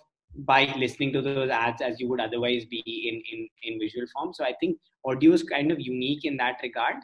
by 0.51 0.61
listening 0.83 1.13
to 1.17 1.23
those 1.27 1.51
ads 1.51 1.83
as 1.89 1.99
you 2.03 2.09
would 2.11 2.23
otherwise 2.27 2.65
be 2.75 2.83
in 3.09 3.17
in 3.33 3.41
in 3.69 3.81
visual 3.81 4.07
form 4.13 4.31
so 4.39 4.45
i 4.51 4.53
think 4.61 4.79
audio 5.13 5.33
is 5.39 5.43
kind 5.55 5.75
of 5.75 5.81
unique 5.89 6.25
in 6.31 6.37
that 6.43 6.65
regard 6.69 7.03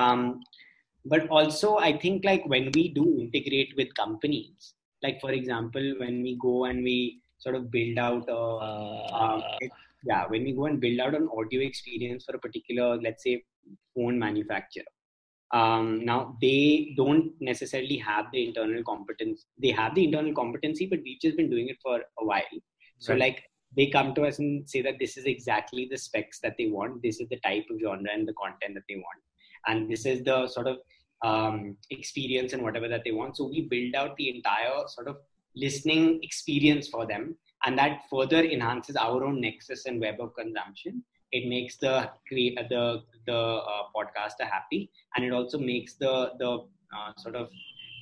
um 0.00 0.22
but 1.14 1.28
also 1.38 1.72
i 1.88 1.92
think 2.04 2.24
like 2.30 2.46
when 2.54 2.70
we 2.78 2.84
do 3.00 3.06
integrate 3.24 3.74
with 3.80 3.92
companies 4.02 4.72
like 5.08 5.20
for 5.26 5.32
example 5.40 5.92
when 6.04 6.22
we 6.28 6.36
go 6.48 6.54
and 6.70 6.84
we 6.90 6.98
sort 7.46 7.56
of 7.60 7.70
build 7.76 7.98
out 8.06 8.28
a 8.28 8.40
um, 9.22 9.42
yeah 10.08 10.24
when 10.32 10.44
we 10.44 10.52
go 10.52 10.66
and 10.66 10.80
build 10.80 11.00
out 11.00 11.14
an 11.20 11.28
audio 11.38 11.60
experience 11.70 12.24
for 12.24 12.36
a 12.36 12.44
particular 12.46 12.88
let's 13.06 13.22
say 13.22 13.42
phone 13.94 14.18
manufacturer 14.18 14.90
um, 15.52 16.04
now 16.04 16.36
they 16.40 16.92
don't 16.96 17.32
necessarily 17.40 17.96
have 17.96 18.26
the 18.32 18.46
internal 18.48 18.82
competence 18.82 19.46
they 19.62 19.70
have 19.70 19.94
the 19.94 20.04
internal 20.04 20.34
competency 20.34 20.86
but 20.86 21.00
we've 21.04 21.20
just 21.20 21.36
been 21.36 21.50
doing 21.50 21.68
it 21.68 21.78
for 21.82 22.00
a 22.20 22.24
while 22.24 22.56
so 22.98 23.12
Right. 23.12 23.20
like 23.20 23.44
they 23.76 23.86
come 23.88 24.14
to 24.14 24.22
us 24.24 24.38
and 24.38 24.68
say 24.68 24.80
that 24.82 24.98
this 24.98 25.16
is 25.16 25.24
exactly 25.26 25.86
the 25.90 25.98
specs 25.98 26.40
that 26.40 26.54
they 26.58 26.68
want 26.68 27.02
this 27.02 27.20
is 27.20 27.28
the 27.28 27.40
type 27.40 27.66
of 27.70 27.80
genre 27.80 28.10
and 28.12 28.26
the 28.26 28.34
content 28.42 28.74
that 28.74 28.84
they 28.88 28.96
want 28.96 29.22
and 29.66 29.90
this 29.90 30.06
is 30.06 30.22
the 30.24 30.46
sort 30.48 30.66
of 30.66 30.78
um, 31.24 31.76
experience 31.90 32.52
and 32.52 32.62
whatever 32.62 32.88
that 32.88 33.02
they 33.04 33.12
want 33.12 33.36
so 33.36 33.44
we 33.44 33.62
build 33.62 33.94
out 33.94 34.16
the 34.16 34.34
entire 34.34 34.82
sort 34.88 35.08
of 35.08 35.16
listening 35.54 36.18
experience 36.22 36.88
for 36.88 37.06
them 37.06 37.36
and 37.66 37.76
that 37.76 38.02
further 38.08 38.42
enhances 38.42 38.96
our 38.96 39.24
own 39.24 39.40
nexus 39.40 39.86
and 39.86 40.00
web 40.00 40.20
of 40.20 40.34
consumption. 40.34 41.02
It 41.32 41.48
makes 41.48 41.76
the 41.76 42.08
create 42.28 42.56
the 42.70 43.02
the 43.26 43.36
uh, 43.36 43.82
podcaster 43.94 44.48
happy. 44.48 44.90
And 45.14 45.24
it 45.24 45.32
also 45.32 45.58
makes 45.58 45.94
the 45.94 46.30
the 46.38 46.50
uh, 46.96 47.12
sort 47.18 47.34
of 47.34 47.48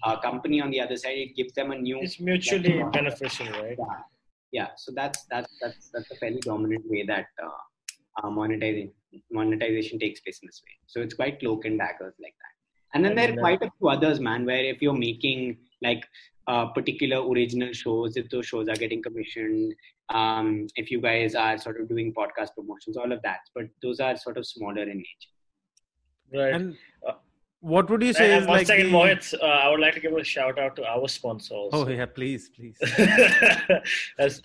uh, 0.05 0.21
company 0.21 0.61
on 0.61 0.71
the 0.71 0.81
other 0.81 0.97
side 0.97 1.17
it 1.17 1.35
gives 1.35 1.55
them 1.55 1.73
a 1.73 1.79
new 1.79 1.99
It's 2.01 2.21
mutually 2.21 2.85
beneficial, 2.93 3.47
right? 3.47 3.79
yeah, 3.79 4.01
yeah. 4.53 4.69
So 4.77 4.93
that's 4.95 5.25
that's 5.31 5.51
that's 5.62 5.91
that's 5.95 6.11
a 6.11 6.17
fairly 6.17 6.41
dominant 6.41 6.85
way 6.87 7.05
that 7.07 7.29
uh, 7.43 8.23
uh, 8.23 8.31
monetization 8.31 8.93
monetization 9.31 9.99
takes 9.99 10.21
place 10.21 10.41
in 10.43 10.49
this 10.49 10.62
way. 10.67 10.77
So 10.87 11.01
it's 11.01 11.15
quite 11.15 11.41
cloak 11.41 11.65
and 11.65 11.79
daggers 11.79 12.15
like 12.21 12.35
that. 12.43 12.55
And 12.93 13.05
then 13.05 13.17
there 13.17 13.31
are 13.31 13.39
uh, 13.39 13.41
quite 13.41 13.62
a 13.62 13.71
few 13.79 13.89
others 13.89 14.21
man 14.21 14.45
where 14.45 14.65
if 14.65 14.83
you're 14.83 14.93
making 15.09 15.57
like 15.83 16.05
uh, 16.47 16.66
particular 16.66 17.26
original 17.30 17.72
shows 17.72 18.16
if 18.16 18.28
those 18.30 18.47
shows 18.47 18.68
are 18.68 18.76
getting 18.76 19.03
commissioned 19.03 19.74
um, 20.11 20.66
if 20.76 20.90
you 20.90 21.01
guys 21.01 21.34
are 21.34 21.57
sort 21.59 21.80
of 21.80 21.88
doing 21.88 22.12
podcast 22.12 22.55
promotions 22.55 22.97
all 22.97 23.11
of 23.12 23.20
that 23.22 23.40
but 23.55 23.64
those 23.82 23.99
are 24.01 24.16
sort 24.16 24.36
of 24.38 24.47
smaller 24.47 24.82
in 24.82 24.99
nature 24.99 25.30
Right. 26.32 26.55
And 26.55 26.76
Uh, 27.07 27.12
what 27.61 27.88
would 27.90 28.03
you 28.03 28.12
say 28.12 28.32
And 28.32 28.42
is 28.42 28.49
one 28.49 28.59
like 28.59 28.66
second, 28.66 28.86
the- 28.86 28.92
Mohit, 28.92 29.34
uh, 29.40 29.47
I 29.47 29.68
would 29.70 29.78
like 29.80 29.95
to 29.95 30.01
give 30.01 30.12
a 30.16 30.24
shout 30.24 30.59
out 30.59 30.74
to 30.76 30.84
our 30.84 31.07
sponsors. 31.09 31.70
Oh 31.72 31.86
yeah, 31.88 32.07
please, 32.07 32.51
please. 32.57 32.76
As, 34.18 34.42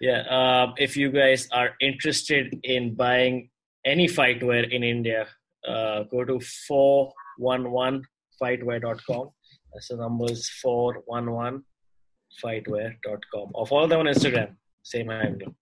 yeah, 0.00 0.22
um, 0.30 0.74
if 0.78 0.96
you 0.96 1.10
guys 1.10 1.48
are 1.52 1.74
interested 1.80 2.58
in 2.62 2.94
buying 2.94 3.50
any 3.84 4.06
fightwear 4.08 4.70
in 4.72 4.82
India, 4.84 5.26
uh, 5.66 6.04
go 6.04 6.24
to 6.24 6.38
411fightwear.com. 6.70 9.30
That's 9.72 9.88
the 9.88 9.96
numbers 9.96 10.50
411fightwear.com. 10.64 13.50
Or 13.54 13.66
follow 13.66 13.86
them 13.86 14.00
on 14.00 14.06
Instagram. 14.06 14.56
Same 14.82 15.08
handle. 15.08 15.54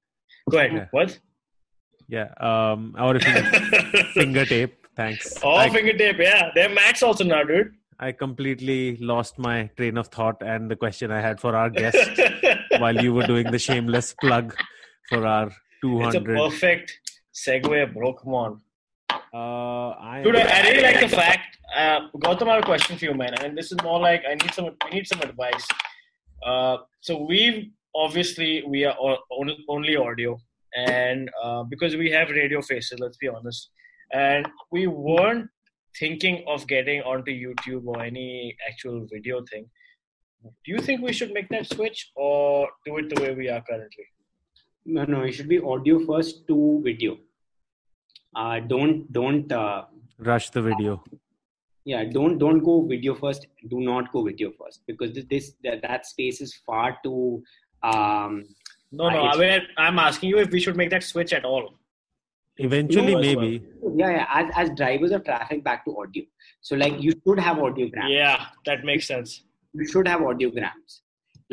Go 0.50 0.58
ahead. 0.58 0.72
Yeah. 0.72 0.86
What? 0.90 1.18
Yeah. 2.08 2.28
Um. 2.40 2.96
Or 2.98 3.14
if 3.16 3.24
you 3.26 3.34
finger 4.14 4.44
tape. 4.44 4.86
Thanks. 4.96 5.38
Oh, 5.42 5.56
I, 5.56 5.68
finger 5.68 5.92
tape. 5.92 6.18
Yeah, 6.18 6.50
they 6.54 6.62
have 6.62 6.72
mats 6.72 7.02
also 7.02 7.24
now, 7.24 7.42
dude. 7.42 7.74
I 7.98 8.12
completely 8.12 8.96
lost 8.98 9.38
my 9.38 9.68
train 9.76 9.98
of 9.98 10.08
thought 10.08 10.42
and 10.42 10.70
the 10.70 10.76
question 10.76 11.10
I 11.10 11.20
had 11.20 11.40
for 11.40 11.56
our 11.56 11.68
guest 11.70 11.98
while 12.78 12.96
you 12.96 13.12
were 13.14 13.26
doing 13.26 13.50
the 13.50 13.58
shameless 13.58 14.14
plug 14.20 14.54
for 15.08 15.26
our 15.26 15.50
200. 15.82 16.06
It's 16.06 16.16
a 16.16 16.20
perfect 16.20 17.00
segue, 17.34 17.94
bro. 17.94 18.12
Come 18.14 18.34
on. 18.34 18.60
Uh, 19.32 19.94
I 19.98 20.20
Dude, 20.22 20.36
I 20.36 20.60
really 20.62 20.82
like 20.82 21.00
the 21.00 21.08
fact. 21.08 21.55
Uh, 21.74 22.08
Gautam, 22.16 22.48
I 22.48 22.54
have 22.54 22.62
a 22.62 22.66
question 22.66 22.96
for 22.96 23.04
you, 23.06 23.14
man. 23.14 23.34
And 23.42 23.56
this 23.56 23.72
is 23.72 23.78
more 23.82 24.00
like 24.00 24.22
I 24.28 24.34
need 24.34 24.52
some. 24.54 24.66
We 24.84 24.90
need 24.90 25.06
some 25.06 25.20
advice. 25.20 25.66
Uh, 26.44 26.78
so 27.00 27.24
we 27.24 27.72
obviously 27.94 28.62
we 28.66 28.84
are 28.84 28.94
all, 28.94 29.18
on- 29.30 29.64
only 29.68 29.96
audio, 29.96 30.38
and 30.76 31.30
uh, 31.42 31.62
because 31.64 31.96
we 31.96 32.10
have 32.10 32.30
radio 32.30 32.60
faces, 32.62 32.98
let's 33.00 33.16
be 33.16 33.28
honest, 33.28 33.70
and 34.12 34.46
we 34.70 34.86
weren't 34.86 35.48
thinking 35.98 36.44
of 36.46 36.66
getting 36.66 37.00
onto 37.02 37.32
YouTube 37.32 37.86
or 37.86 38.02
any 38.02 38.56
actual 38.68 39.06
video 39.10 39.42
thing. 39.50 39.66
Do 40.44 40.72
you 40.72 40.78
think 40.78 41.00
we 41.02 41.12
should 41.12 41.32
make 41.32 41.48
that 41.48 41.66
switch 41.66 42.10
or 42.14 42.68
do 42.84 42.98
it 42.98 43.12
the 43.12 43.20
way 43.20 43.34
we 43.34 43.48
are 43.48 43.62
currently? 43.68 44.04
no 44.88 45.02
no 45.04 45.22
it 45.22 45.32
should 45.32 45.48
be 45.48 45.58
audio 45.58 45.98
first 46.08 46.46
to 46.46 46.80
video 46.84 47.16
uh, 48.36 48.60
don't 48.60 49.12
don't 49.12 49.50
uh, 49.50 49.84
rush 50.18 50.50
the 50.50 50.62
video. 50.62 51.02
Yeah 51.92 52.04
don't 52.16 52.38
don't 52.42 52.62
go 52.68 52.74
video 52.92 53.14
first 53.22 53.46
do 53.72 53.80
not 53.88 54.12
go 54.12 54.22
video 54.28 54.50
first 54.60 54.80
because 54.86 55.12
this, 55.16 55.24
this 55.32 55.52
that, 55.64 55.80
that 55.82 56.06
space 56.12 56.40
is 56.46 56.54
far 56.70 56.88
too 57.04 57.42
um 57.92 58.44
No, 58.98 59.06
no. 59.14 59.22
I- 59.22 59.32
I 59.34 59.38
mean, 59.38 59.62
I'm 59.84 59.98
asking 60.02 60.28
you 60.32 60.38
if 60.42 60.50
we 60.56 60.60
should 60.64 60.76
make 60.80 60.90
that 60.90 61.04
switch 61.06 61.32
at 61.38 61.44
all. 61.52 61.64
Eventually, 62.66 63.14
No, 63.14 63.20
maybe. 63.20 63.48
yeah, 64.02 64.10
yeah 64.16 64.26
as, 64.40 64.46
as 64.60 64.70
drivers 64.80 65.12
of 65.16 65.24
traffic 65.24 65.62
back 65.64 65.84
to 65.86 65.94
audio 66.02 66.24
so 66.68 66.76
like 66.82 66.94
you 67.06 67.12
should 67.24 67.40
have 67.46 67.58
audiograms 67.66 68.12
Yeah, 68.18 68.46
that 68.68 68.84
makes 68.90 69.06
sense. 69.14 69.42
you 69.80 69.86
should 69.94 70.08
have 70.12 70.22
audiograms 70.30 70.94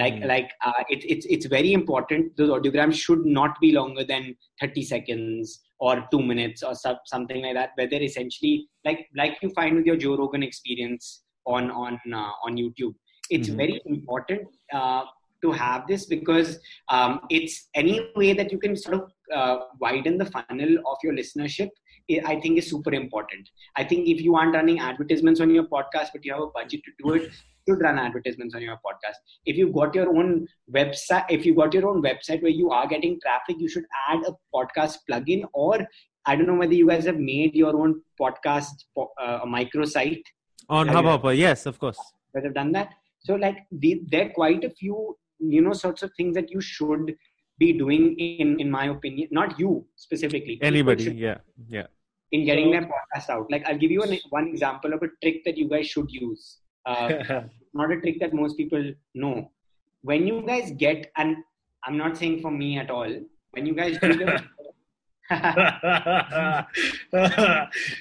like 0.01 0.13
Mm. 0.19 0.27
like 0.33 0.51
uh, 0.67 0.83
it, 0.93 1.01
it's 1.15 1.25
it's 1.37 1.45
very 1.57 1.71
important 1.79 2.37
those 2.37 2.49
audiograms 2.57 2.95
should 3.07 3.25
not 3.39 3.59
be 3.65 3.71
longer 3.79 4.05
than 4.13 4.23
30 4.61 4.83
seconds 4.93 5.59
or 5.87 5.93
two 6.11 6.21
minutes 6.31 6.63
or 6.67 6.73
sub, 6.83 6.97
something 7.13 7.41
like 7.45 7.55
that 7.59 7.71
where 7.75 7.87
they're 7.91 8.07
essentially 8.11 8.53
like 8.87 9.01
like 9.21 9.35
you 9.43 9.49
find 9.59 9.75
with 9.77 9.87
your 9.89 9.97
joe 10.03 10.15
rogan 10.21 10.43
experience 10.49 11.05
on 11.55 11.71
on 11.85 11.99
uh, 12.19 12.31
on 12.45 12.61
youtube 12.63 12.93
it's 13.35 13.49
Mhm. 13.49 13.59
very 13.63 13.75
important 13.95 14.41
uh, 14.79 15.03
to 15.43 15.51
have 15.63 15.81
this 15.91 16.03
because 16.15 16.49
um, 16.95 17.13
it's 17.37 17.55
any 17.81 17.95
way 18.21 18.29
that 18.39 18.51
you 18.53 18.59
can 18.65 18.75
sort 18.83 18.95
of 18.99 19.03
uh, 19.39 19.55
widen 19.85 20.15
the 20.21 20.29
funnel 20.35 20.73
of 20.91 20.97
your 21.05 21.15
listenership 21.21 21.71
i 22.31 22.35
think 22.43 22.57
is 22.61 22.67
super 22.73 22.93
important 23.01 23.49
i 23.81 23.83
think 23.89 24.07
if 24.13 24.19
you 24.25 24.31
aren't 24.39 24.55
running 24.59 24.79
advertisements 24.87 25.39
on 25.45 25.51
your 25.57 25.65
podcast 25.75 26.09
but 26.15 26.25
you 26.25 26.31
have 26.35 26.45
a 26.47 26.53
budget 26.59 26.81
to 26.87 26.91
do 27.01 27.13
it 27.17 27.27
should 27.67 27.81
run 27.81 27.97
advertisements 27.99 28.55
on 28.55 28.61
your 28.61 28.77
podcast 28.85 29.19
if 29.45 29.57
you've 29.57 29.73
got 29.73 29.95
your 29.95 30.07
own 30.17 30.45
website 30.77 31.25
if 31.29 31.45
you 31.45 31.53
got 31.55 31.73
your 31.73 31.87
own 31.89 32.01
website 32.01 32.41
where 32.41 32.51
you 32.61 32.71
are 32.71 32.87
getting 32.87 33.19
traffic 33.25 33.55
you 33.59 33.69
should 33.69 33.85
add 34.09 34.19
a 34.27 34.33
podcast 34.55 34.97
plugin 35.09 35.43
or 35.53 35.75
i 36.25 36.35
don't 36.35 36.47
know 36.47 36.55
whether 36.63 36.73
you 36.81 36.87
guys 36.87 37.05
have 37.05 37.19
made 37.19 37.55
your 37.55 37.75
own 37.83 37.95
podcast 38.21 38.85
po- 38.95 39.11
uh, 39.21 39.39
a 39.43 39.47
microsite 39.57 40.23
On 40.69 40.87
Yeah, 40.87 40.93
yeah. 40.93 40.97
Hubhopper, 41.01 41.31
yes, 41.37 41.65
of 41.71 41.77
course. 41.83 41.99
that 42.33 42.43
have 42.47 42.53
done 42.57 42.71
that 42.75 42.89
so 43.27 43.35
like 43.35 43.57
the, 43.71 44.01
there 44.11 44.25
are 44.27 44.29
quite 44.41 44.63
a 44.63 44.69
few 44.81 44.97
you 45.55 45.61
know 45.65 45.73
sorts 45.73 46.03
of 46.05 46.11
things 46.17 46.33
that 46.37 46.51
you 46.53 46.61
should 46.61 47.13
be 47.63 47.67
doing 47.81 48.05
in 48.25 48.59
in 48.63 48.69
my 48.75 48.85
opinion 48.93 49.27
not 49.39 49.59
you 49.63 49.71
specifically 50.05 50.55
Anybody, 50.69 51.03
should- 51.05 51.19
yeah, 51.25 51.37
yeah. 51.77 51.87
in 52.31 52.45
getting 52.49 52.67
So- 52.69 52.71
their 52.75 52.85
podcast 52.93 53.29
out 53.35 53.51
like 53.55 53.65
i'll 53.67 53.77
give 53.83 53.91
you 53.97 54.03
an, 54.07 54.17
one 54.37 54.47
example 54.53 54.93
of 54.97 55.03
a 55.07 55.09
trick 55.23 55.43
that 55.47 55.57
you 55.63 55.67
guys 55.73 55.87
should 55.95 56.09
use 56.09 56.43
uh, 56.85 57.41
not 57.73 57.91
a 57.91 57.99
trick 58.01 58.19
that 58.19 58.33
most 58.33 58.57
people 58.57 58.93
know. 59.15 59.51
When 60.01 60.27
you 60.27 60.41
guys 60.45 60.71
get, 60.71 61.11
and 61.17 61.37
I'm 61.85 61.97
not 61.97 62.17
saying 62.17 62.41
for 62.41 62.51
me 62.51 62.77
at 62.77 62.89
all, 62.91 63.11
when 63.51 63.65
you 63.65 63.73
guys 63.73 63.97
do 63.99 64.13
the, 64.17 64.43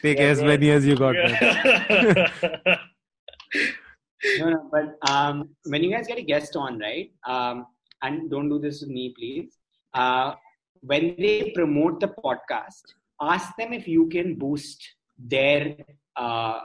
Take 0.03 0.19
Yeah, 0.19 0.25
as 0.25 0.39
bro. 0.39 0.49
many 0.49 0.71
as 0.71 0.87
you 0.87 0.97
got. 0.97 1.15
man. 1.15 2.29
no, 4.39 4.51
no, 4.51 4.69
but 4.71 4.99
um, 5.11 5.51
when 5.65 5.83
you 5.83 5.91
guys 5.91 6.07
get 6.07 6.19
a 6.19 6.23
guest 6.23 6.57
on, 6.57 6.79
right? 6.79 7.11
Um, 7.27 7.67
and 8.03 8.31
don't 8.31 8.49
do 8.49 8.59
this 8.59 8.81
with 8.81 8.91
me, 8.91 9.15
please. 9.17 9.59
Uh, 9.95 10.35
when 10.81 11.15
they 11.19 11.53
promote 11.55 12.01
the 12.01 12.09
podcast, 12.09 12.83
ask 13.21 13.55
them 13.57 13.73
if 13.73 13.87
you 13.87 14.09
can 14.09 14.35
boost 14.35 14.83
their 15.19 15.77
uh, 16.17 16.61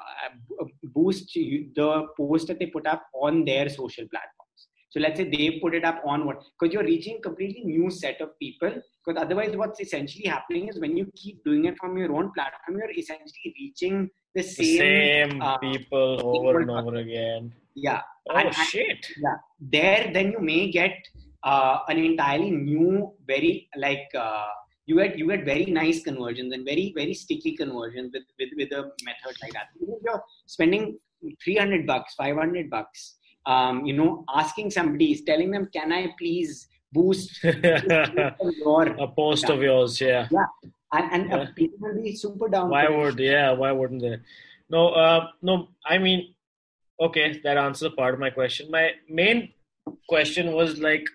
boost 0.83 1.33
the 1.33 2.05
post 2.17 2.47
that 2.47 2.59
they 2.59 2.67
put 2.67 2.85
up 2.87 3.03
on 3.13 3.45
their 3.45 3.69
social 3.69 4.05
platforms. 4.09 4.67
So 4.89 4.99
let's 4.99 5.17
say 5.19 5.29
they 5.29 5.59
put 5.61 5.75
it 5.75 5.83
up 5.83 6.01
on 6.05 6.25
what 6.25 6.41
because 6.59 6.73
you're 6.73 6.83
reaching 6.83 7.17
a 7.17 7.21
completely 7.21 7.63
new 7.63 7.89
set 7.89 8.19
of 8.21 8.29
people. 8.39 8.71
Because 9.05 9.21
otherwise, 9.21 9.55
what's 9.55 9.79
essentially 9.79 10.25
happening 10.25 10.67
is 10.69 10.79
when 10.79 10.95
you 10.97 11.09
keep 11.15 11.43
doing 11.43 11.65
it 11.65 11.75
from 11.79 11.97
your 11.97 12.13
own 12.15 12.31
platform, 12.33 12.77
you're 12.79 12.91
essentially 12.97 13.53
reaching 13.59 14.09
the 14.35 14.41
the 14.41 14.43
same. 14.43 15.31
same 15.31 15.41
uh, 15.41 15.57
people 15.59 16.21
over 16.37 16.59
and 16.61 16.71
over 16.71 16.95
again. 16.95 17.53
Yeah, 17.75 18.01
Oh 18.29 18.35
And- 18.35 18.47
and- 18.47 18.55
shit! 18.55 19.05
yeah. 19.21 19.35
There, 19.59 20.11
then 20.13 20.31
you 20.31 20.39
may 20.41 20.71
get 20.71 20.95
uh, 21.43 21.79
an 21.89 21.97
entirely 21.97 22.51
new, 22.51 23.13
very 23.25 23.69
like 23.77 24.07
uh, 24.17 24.47
you 24.87 24.95
get 24.97 25.17
you 25.19 25.27
get 25.27 25.43
very 25.45 25.65
nice 25.65 26.01
conversions 26.03 26.53
and 26.53 26.65
very 26.65 26.93
very 26.95 27.13
sticky 27.13 27.55
conversions 27.61 28.11
with 28.13 28.23
with 28.39 28.49
with 28.59 28.71
a 28.71 28.83
method 29.09 29.35
like 29.43 29.53
that. 29.53 29.67
Even 29.81 29.95
if 29.95 30.01
you're 30.05 30.23
spending 30.45 30.97
three 31.43 31.57
hundred 31.57 31.85
bucks, 31.85 32.15
five 32.15 32.35
hundred 32.37 32.69
bucks, 32.69 33.17
um, 33.45 33.85
you 33.85 33.93
know, 33.93 34.23
asking 34.33 34.71
somebody, 34.71 35.11
is 35.11 35.21
telling 35.23 35.51
them, 35.51 35.67
"Can 35.73 35.91
I 35.91 36.13
please 36.17 36.67
boost 36.93 37.43
your?" 37.43 38.83
A 39.05 39.07
post 39.07 39.49
of 39.49 39.61
yours, 39.61 39.99
yeah. 40.01 40.27
And, 40.93 41.11
and 41.11 41.33
uh, 41.33 41.37
Yeah. 41.37 41.47
people 41.55 41.77
will 41.81 42.01
be 42.01 42.15
super 42.15 42.47
down. 42.47 42.69
Why 42.69 42.87
would 42.89 43.19
yeah? 43.19 43.51
Why 43.51 43.71
wouldn't 43.73 44.01
they? 44.01 44.17
No, 44.69 44.89
uh, 44.89 45.27
no. 45.41 45.67
I 45.85 45.97
mean, 45.97 46.33
okay, 47.01 47.41
that 47.43 47.57
answers 47.57 47.91
part 47.97 48.13
of 48.13 48.19
my 48.21 48.29
question. 48.29 48.71
My 48.71 48.91
main 49.09 49.51
question 50.07 50.53
was 50.53 50.79
like, 50.79 51.05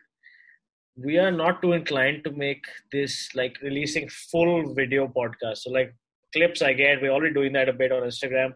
we 0.97 1.19
are 1.19 1.31
not 1.31 1.63
too 1.63 1.73
inclined 1.73 2.25
to 2.25 2.31
make 2.31 2.65
this 2.91 3.31
like 3.35 3.57
releasing 3.63 4.09
full 4.09 4.75
video 4.75 5.09
podcast. 5.09 5.59
So 5.59 5.71
like 5.71 5.95
clips, 6.33 6.63
I 6.63 6.73
get. 6.73 7.01
We're 7.01 7.11
already 7.11 7.35
doing 7.35 7.53
that 7.55 7.69
a 7.69 7.73
bit 7.73 7.93
on 7.93 8.03
Instagram. 8.03 8.53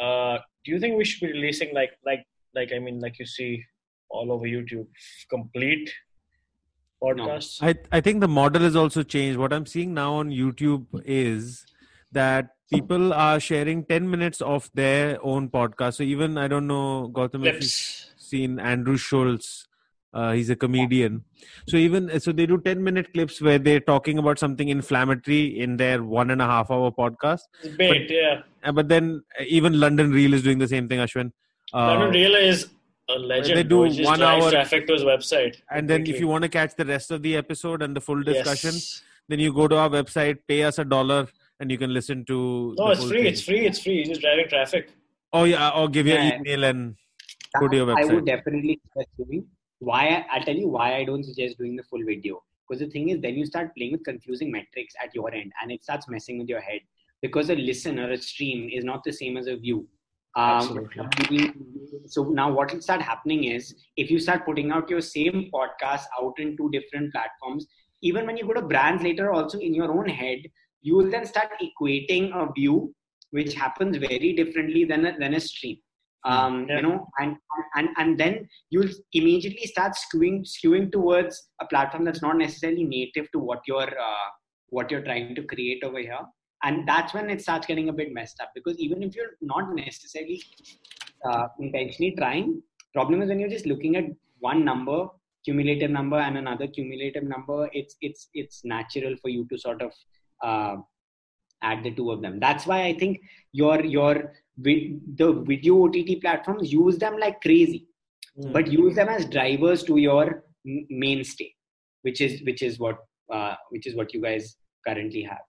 Uh, 0.00 0.38
do 0.64 0.72
you 0.72 0.78
think 0.78 0.96
we 0.96 1.04
should 1.04 1.26
be 1.26 1.32
releasing 1.32 1.74
like 1.74 1.92
like 2.04 2.24
like 2.54 2.72
I 2.72 2.78
mean 2.78 3.00
like 3.00 3.18
you 3.18 3.26
see 3.26 3.64
all 4.10 4.30
over 4.32 4.44
YouTube 4.44 4.86
complete 5.30 5.90
podcasts? 7.02 7.58
I 7.62 7.74
I 7.90 8.00
think 8.00 8.20
the 8.20 8.28
model 8.28 8.62
has 8.62 8.76
also 8.76 9.02
changed. 9.02 9.38
What 9.38 9.52
I'm 9.52 9.66
seeing 9.66 9.94
now 9.94 10.14
on 10.14 10.30
YouTube 10.30 10.86
is 11.04 11.66
that 12.12 12.50
people 12.72 13.12
are 13.12 13.40
sharing 13.40 13.84
10 13.84 14.10
minutes 14.10 14.40
of 14.40 14.70
their 14.74 15.18
own 15.22 15.48
podcast. 15.48 15.94
So 15.94 16.02
even 16.02 16.38
I 16.38 16.48
don't 16.48 16.66
know 16.66 17.10
Gautam 17.12 17.46
if 17.46 17.54
you've 17.54 18.22
seen 18.22 18.58
Andrew 18.60 18.96
Schulz. 18.96 19.67
Uh, 20.14 20.32
he's 20.32 20.48
a 20.48 20.56
comedian. 20.56 21.22
So 21.68 21.76
even 21.76 22.18
so, 22.18 22.32
they 22.32 22.46
do 22.46 22.58
10 22.58 22.82
minute 22.82 23.12
clips 23.12 23.40
where 23.42 23.58
they're 23.58 23.80
talking 23.80 24.18
about 24.18 24.38
something 24.38 24.68
inflammatory 24.70 25.58
in 25.60 25.76
their 25.76 26.02
one 26.02 26.30
and 26.30 26.40
a 26.40 26.46
half 26.46 26.70
hour 26.70 26.90
podcast. 26.90 27.40
It's 27.62 27.76
bait, 27.76 28.10
yeah. 28.10 28.40
Uh, 28.64 28.72
but 28.72 28.88
then 28.88 29.22
uh, 29.38 29.44
even 29.46 29.78
London 29.78 30.10
real 30.10 30.32
is 30.32 30.42
doing 30.42 30.58
the 30.58 30.68
same 30.68 30.88
thing, 30.88 30.98
Ashwin. 30.98 31.30
Uh, 31.74 31.88
London 31.88 32.10
Real 32.12 32.34
is 32.34 32.68
a 33.10 33.18
legend. 33.18 33.58
they 33.58 33.62
do 33.62 33.86
bro. 33.94 34.04
one 34.04 34.22
hour 34.22 34.50
traffic 34.50 34.86
to 34.86 34.94
his 34.94 35.02
website. 35.02 35.56
and 35.70 35.88
then 35.88 36.06
if 36.06 36.18
you 36.18 36.26
want 36.26 36.42
to 36.42 36.48
catch 36.48 36.74
the 36.74 36.84
rest 36.86 37.10
of 37.10 37.22
the 37.22 37.36
episode 37.36 37.82
and 37.82 37.94
the 37.94 38.00
full 38.00 38.22
discussion, 38.22 38.72
Yes. 38.72 39.02
then 39.28 39.38
you 39.38 39.52
go 39.52 39.68
to 39.68 39.76
our 39.76 39.90
website, 39.90 40.38
pay 40.48 40.62
us 40.64 40.78
a 40.78 40.84
dollar, 40.86 41.28
and 41.60 41.70
you 41.70 41.76
can 41.76 41.92
listen 41.92 42.24
to. 42.24 42.74
No, 42.78 42.88
it's 42.90 43.04
free. 43.04 43.18
thing. 43.18 43.26
It's 43.26 43.42
free. 43.42 43.66
It's 43.66 43.82
free. 43.82 43.96
You're 43.96 44.06
just 44.06 44.22
driving 44.22 44.48
traffic. 44.48 44.88
Oh 45.34 45.44
yeah, 45.44 45.68
or 45.70 45.88
give 45.90 46.06
your 46.06 46.16
Yeah. 46.18 46.38
email 46.38 46.64
and 46.64 46.96
go 47.60 47.68
to 47.68 47.76
your 47.76 47.98
I 47.98 48.04
would 48.06 48.24
definitely 48.24 48.80
suggest 48.94 49.10
doing. 49.18 49.46
Why 49.78 50.08
I- 50.08 50.26
I'll 50.30 50.42
tell 50.42 50.56
you 50.56 50.68
why 50.68 50.96
I 50.96 51.04
don't 51.04 51.24
suggest 51.24 51.58
doing 51.58 51.76
the 51.76 51.82
full 51.84 52.04
video. 52.04 52.42
Because 52.68 52.80
the 52.80 52.90
thing 52.90 53.08
is, 53.08 53.20
then 53.20 53.34
you 53.34 53.46
start 53.46 53.74
playing 53.76 53.92
with 53.92 54.04
confusing 54.04 54.50
metrics 54.50 54.94
at 55.02 55.14
your 55.14 55.32
end, 55.32 55.52
and 55.62 55.72
it 55.72 55.82
starts 55.82 56.08
messing 56.08 56.38
with 56.38 56.48
your 56.48 56.60
head. 56.60 56.80
Because 57.22 57.50
a 57.50 57.54
listen 57.54 57.98
or 57.98 58.10
a 58.12 58.16
stream 58.16 58.68
is 58.72 58.84
not 58.84 59.02
the 59.04 59.12
same 59.12 59.36
as 59.36 59.46
a 59.46 59.56
view. 59.56 59.88
Um, 60.36 60.88
so 62.06 62.24
now 62.24 62.52
what 62.52 62.72
will 62.72 62.80
start 62.82 63.00
happening 63.02 63.44
is 63.44 63.74
if 63.96 64.10
you 64.10 64.20
start 64.20 64.44
putting 64.44 64.70
out 64.70 64.88
your 64.90 65.00
same 65.00 65.50
podcast 65.52 66.04
out 66.20 66.34
in 66.38 66.56
two 66.56 66.70
different 66.70 67.12
platforms, 67.12 67.66
even 68.02 68.26
when 68.26 68.36
you 68.36 68.46
go 68.46 68.52
to 68.52 68.62
brands 68.62 69.02
later, 69.02 69.32
also 69.32 69.58
in 69.58 69.74
your 69.74 69.90
own 69.90 70.08
head, 70.08 70.38
you 70.82 70.94
will 70.96 71.10
then 71.10 71.24
start 71.24 71.48
equating 71.60 72.30
a 72.34 72.52
view, 72.52 72.94
which 73.30 73.54
happens 73.54 73.96
very 73.96 74.32
differently 74.34 74.84
than 74.84 75.06
a, 75.06 75.18
than 75.18 75.34
a 75.34 75.40
stream. 75.40 75.78
Um, 76.24 76.66
Yeah. 76.68 76.76
You 76.76 76.82
know, 76.82 77.08
and 77.18 77.36
and 77.76 77.88
and 77.96 78.18
then 78.18 78.48
you'll 78.70 78.90
immediately 79.12 79.66
start 79.66 79.94
skewing 79.94 80.44
skewing 80.44 80.90
towards 80.90 81.50
a 81.60 81.66
platform 81.66 82.04
that's 82.04 82.22
not 82.22 82.36
necessarily 82.36 82.84
native 82.84 83.30
to 83.32 83.38
what 83.38 83.60
you're 83.66 83.94
uh, 84.08 84.28
what 84.70 84.90
you're 84.90 85.02
trying 85.02 85.34
to 85.34 85.42
create 85.42 85.84
over 85.84 85.98
here 85.98 86.24
and 86.64 86.88
that's 86.88 87.14
when 87.14 87.30
it 87.30 87.40
starts 87.40 87.66
getting 87.66 87.88
a 87.88 87.92
bit 87.92 88.12
messed 88.12 88.40
up 88.40 88.50
because 88.54 88.78
even 88.78 89.02
if 89.02 89.14
you're 89.14 89.36
not 89.40 89.74
necessarily 89.74 90.42
uh, 91.24 91.46
intentionally 91.60 92.14
trying 92.16 92.62
problem 92.92 93.22
is 93.22 93.28
when 93.28 93.40
you're 93.40 93.56
just 93.56 93.66
looking 93.66 93.96
at 93.96 94.04
one 94.40 94.64
number 94.64 95.06
cumulative 95.44 95.90
number 95.90 96.18
and 96.18 96.36
another 96.36 96.66
cumulative 96.66 97.24
number 97.24 97.68
it's 97.72 97.96
it's 98.00 98.28
it's 98.34 98.64
natural 98.64 99.14
for 99.22 99.28
you 99.28 99.46
to 99.50 99.58
sort 99.58 99.80
of 99.82 99.92
uh, 100.42 100.76
add 101.62 101.82
the 101.84 101.90
two 101.90 102.10
of 102.10 102.22
them 102.22 102.38
that's 102.40 102.66
why 102.66 102.84
i 102.84 102.92
think 102.92 103.20
your 103.52 103.84
your 103.84 104.32
the 104.56 105.32
video 105.50 105.74
ott 105.84 106.20
platforms 106.20 106.72
use 106.72 106.98
them 106.98 107.18
like 107.18 107.40
crazy 107.40 107.84
Mm. 108.38 108.52
but 108.52 108.68
use 108.70 108.94
them 108.94 109.08
as 109.08 109.24
drivers 109.26 109.82
to 109.82 109.96
your 109.96 110.44
mainstay 110.64 111.52
which 112.02 112.20
is 112.20 112.40
which 112.48 112.62
is 112.62 112.78
what 112.78 112.98
uh, 113.36 113.54
which 113.70 113.86
is 113.88 113.96
what 113.96 114.14
you 114.14 114.20
guys 114.22 114.44
currently 114.86 115.22
have 115.22 115.44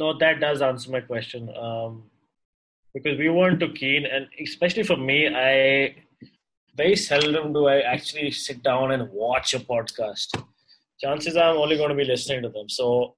No, 0.00 0.08
that 0.18 0.36
does 0.42 0.62
answer 0.62 0.90
my 0.92 1.00
question. 1.00 1.48
Um, 1.60 1.94
because 2.94 3.18
we 3.22 3.28
weren't 3.28 3.58
too 3.62 3.72
keen, 3.78 4.06
and 4.06 4.28
especially 4.44 4.84
for 4.90 4.96
me, 4.96 5.16
I 5.28 5.96
very 6.80 6.94
seldom 6.96 7.52
do 7.56 7.66
I 7.66 7.80
actually 7.94 8.30
sit 8.30 8.62
down 8.62 8.92
and 8.92 9.08
watch 9.10 9.54
a 9.58 9.60
podcast. 9.72 10.28
Chances 11.04 11.36
are 11.36 11.50
I'm 11.50 11.56
only 11.64 11.76
going 11.76 11.88
to 11.94 11.98
be 12.02 12.04
listening 12.04 12.42
to 12.42 12.50
them. 12.50 12.68
So 12.68 13.16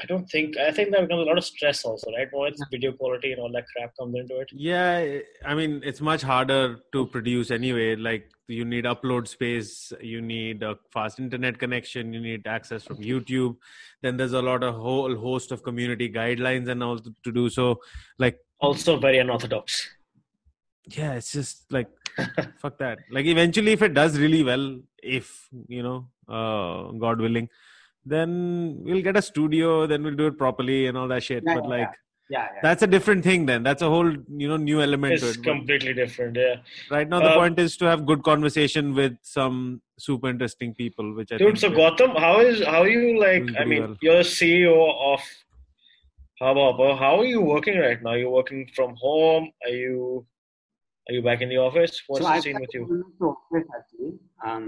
I 0.00 0.06
don't 0.06 0.28
think 0.30 0.56
I 0.56 0.70
think 0.70 0.92
that 0.92 1.02
becomes 1.02 1.22
a 1.22 1.24
lot 1.24 1.38
of 1.38 1.44
stress 1.44 1.84
also, 1.84 2.10
right? 2.12 2.28
It's 2.32 2.62
video 2.70 2.92
quality 2.92 3.32
and 3.32 3.40
all 3.40 3.50
that 3.52 3.64
crap 3.74 3.96
comes 3.98 4.14
into 4.16 4.38
it. 4.38 4.48
Yeah, 4.54 5.18
I 5.44 5.54
mean, 5.54 5.82
it's 5.84 6.00
much 6.00 6.22
harder 6.22 6.78
to 6.92 7.06
produce 7.06 7.50
anyway. 7.50 7.96
Like, 7.96 8.30
you 8.46 8.64
need 8.64 8.84
upload 8.84 9.26
space, 9.28 9.92
you 10.00 10.20
need 10.20 10.62
a 10.62 10.76
fast 10.92 11.18
internet 11.18 11.58
connection, 11.58 12.12
you 12.12 12.20
need 12.20 12.46
access 12.46 12.84
from 12.84 12.98
YouTube. 12.98 13.56
Then 14.02 14.16
there's 14.16 14.32
a 14.32 14.42
lot 14.42 14.62
of 14.62 14.74
whole 14.76 15.16
host 15.16 15.52
of 15.52 15.62
community 15.62 16.08
guidelines 16.08 16.68
and 16.68 16.82
all 16.82 16.98
to 16.98 17.32
do. 17.32 17.48
So, 17.50 17.80
like, 18.18 18.38
Also 18.60 18.96
very 18.98 19.18
unorthodox. 19.18 19.88
yeah, 20.86 21.14
it's 21.14 21.32
just 21.32 21.70
like, 21.72 21.88
fuck 22.58 22.78
that. 22.78 22.98
Like, 23.10 23.26
eventually, 23.26 23.72
if 23.72 23.82
it 23.82 23.94
does 23.94 24.18
really 24.18 24.42
well, 24.42 24.78
if, 25.02 25.48
you 25.68 25.82
know, 25.82 26.08
uh, 26.28 26.92
God 26.92 27.20
willing, 27.20 27.48
then 28.08 28.78
we'll 28.82 29.02
get 29.02 29.16
a 29.16 29.22
studio, 29.22 29.86
then 29.86 30.02
we'll 30.02 30.16
do 30.16 30.26
it 30.26 30.38
properly 30.38 30.86
and 30.86 30.96
all 30.96 31.08
that 31.08 31.22
shit. 31.22 31.42
Yeah, 31.46 31.54
but, 31.56 31.64
yeah, 31.64 31.70
like, 31.76 31.88
yeah 32.30 32.46
yeah 32.54 32.60
that's 32.62 32.82
a 32.82 32.86
different 32.86 33.24
thing 33.24 33.46
then. 33.46 33.62
That's 33.62 33.82
a 33.82 33.88
whole, 33.88 34.10
you 34.42 34.48
know, 34.48 34.56
new 34.56 34.80
element 34.82 35.14
It's 35.14 35.22
to 35.22 35.30
it. 35.30 35.36
But- 35.36 35.44
completely 35.44 35.94
different. 35.94 36.36
Yeah. 36.36 36.56
Right 36.90 37.08
now, 37.08 37.20
the 37.20 37.30
Uh, 37.34 37.36
point 37.42 37.58
is 37.58 37.76
to 37.78 37.86
have 37.86 38.04
good 38.12 38.22
conversation 38.30 38.94
with 38.94 39.14
some 39.22 39.80
super 39.98 40.28
interesting 40.28 40.74
people, 40.74 41.14
which 41.14 41.32
I 41.32 41.38
Dude, 41.38 41.58
so 41.58 41.68
we're- 41.70 41.80
Gautam, 41.82 42.18
how 42.26 42.40
is 42.40 42.64
how 42.64 42.82
are 42.82 42.88
you 42.96 43.18
like? 43.26 43.44
I 43.58 43.64
mean, 43.64 43.82
well. 43.82 43.96
you're 44.02 44.24
CEO 44.24 44.74
of 45.12 45.20
Hubhopper. 46.40 46.96
How 46.98 47.18
are 47.20 47.24
you 47.24 47.40
working 47.40 47.78
right 47.78 48.00
now? 48.02 48.10
Are 48.10 48.18
you 48.18 48.30
working 48.30 48.68
from 48.74 48.94
home? 48.96 49.50
Are 49.64 49.70
you 49.84 50.26
are 51.08 51.14
you 51.14 51.22
back 51.22 51.40
in 51.40 51.48
the 51.48 51.56
office? 51.56 52.02
What's 52.06 52.22
so 52.24 52.28
the 52.28 52.34
I 52.36 52.40
scene 52.40 52.60
with 52.60 52.68
started 52.70 52.88
you? 52.90 53.14
to 53.20 53.26
office 53.34 53.68
actually. 53.78 54.12
Um, 54.44 54.66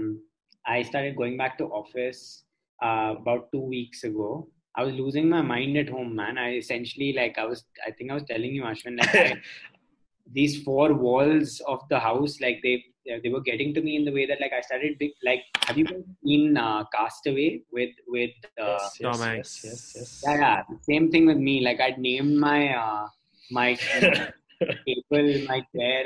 I 0.65 0.81
started 0.81 1.15
going 1.15 1.37
back 1.37 1.57
to 1.59 1.65
office 1.65 2.43
uh, 2.81 3.15
about 3.19 3.51
two 3.51 3.61
weeks 3.61 4.03
ago. 4.03 4.47
I 4.75 4.83
was 4.83 4.93
losing 4.95 5.29
my 5.29 5.41
mind 5.41 5.77
at 5.77 5.89
home, 5.89 6.15
man. 6.15 6.37
I 6.37 6.55
essentially 6.55 7.13
like 7.13 7.37
I 7.37 7.45
was. 7.45 7.65
I 7.85 7.91
think 7.91 8.11
I 8.11 8.13
was 8.13 8.23
telling 8.23 8.53
you, 8.55 8.63
Ashwin, 8.63 8.97
like 8.99 9.13
I, 9.15 9.41
these 10.33 10.63
four 10.63 10.93
walls 10.93 11.61
of 11.67 11.81
the 11.89 11.99
house, 11.99 12.39
like 12.39 12.59
they 12.63 12.85
they 13.23 13.29
were 13.29 13.41
getting 13.41 13.73
to 13.73 13.81
me 13.81 13.95
in 13.97 14.05
the 14.05 14.11
way 14.11 14.25
that 14.25 14.39
like 14.39 14.53
I 14.53 14.61
started 14.61 14.97
big. 14.97 15.11
Like, 15.25 15.41
have 15.65 15.77
you 15.77 15.85
guys 15.85 16.03
seen 16.23 16.55
uh, 16.57 16.85
Castaway 16.93 17.61
with 17.71 17.89
with 18.07 18.31
uh, 18.61 18.77
Yes, 18.79 18.97
Tom 19.01 19.11
yes, 19.11 19.21
Hanks. 19.21 19.61
yes, 19.65 19.93
yes, 19.95 20.23
yeah, 20.25 20.35
yeah, 20.35 20.63
same 20.83 21.11
thing 21.11 21.25
with 21.25 21.37
me. 21.37 21.61
Like 21.61 21.81
I'd 21.81 21.97
named 21.97 22.37
my 22.37 22.73
uh, 22.73 23.07
my 23.49 23.75
table, 23.99 25.45
my 25.47 25.61
chair, 25.75 26.03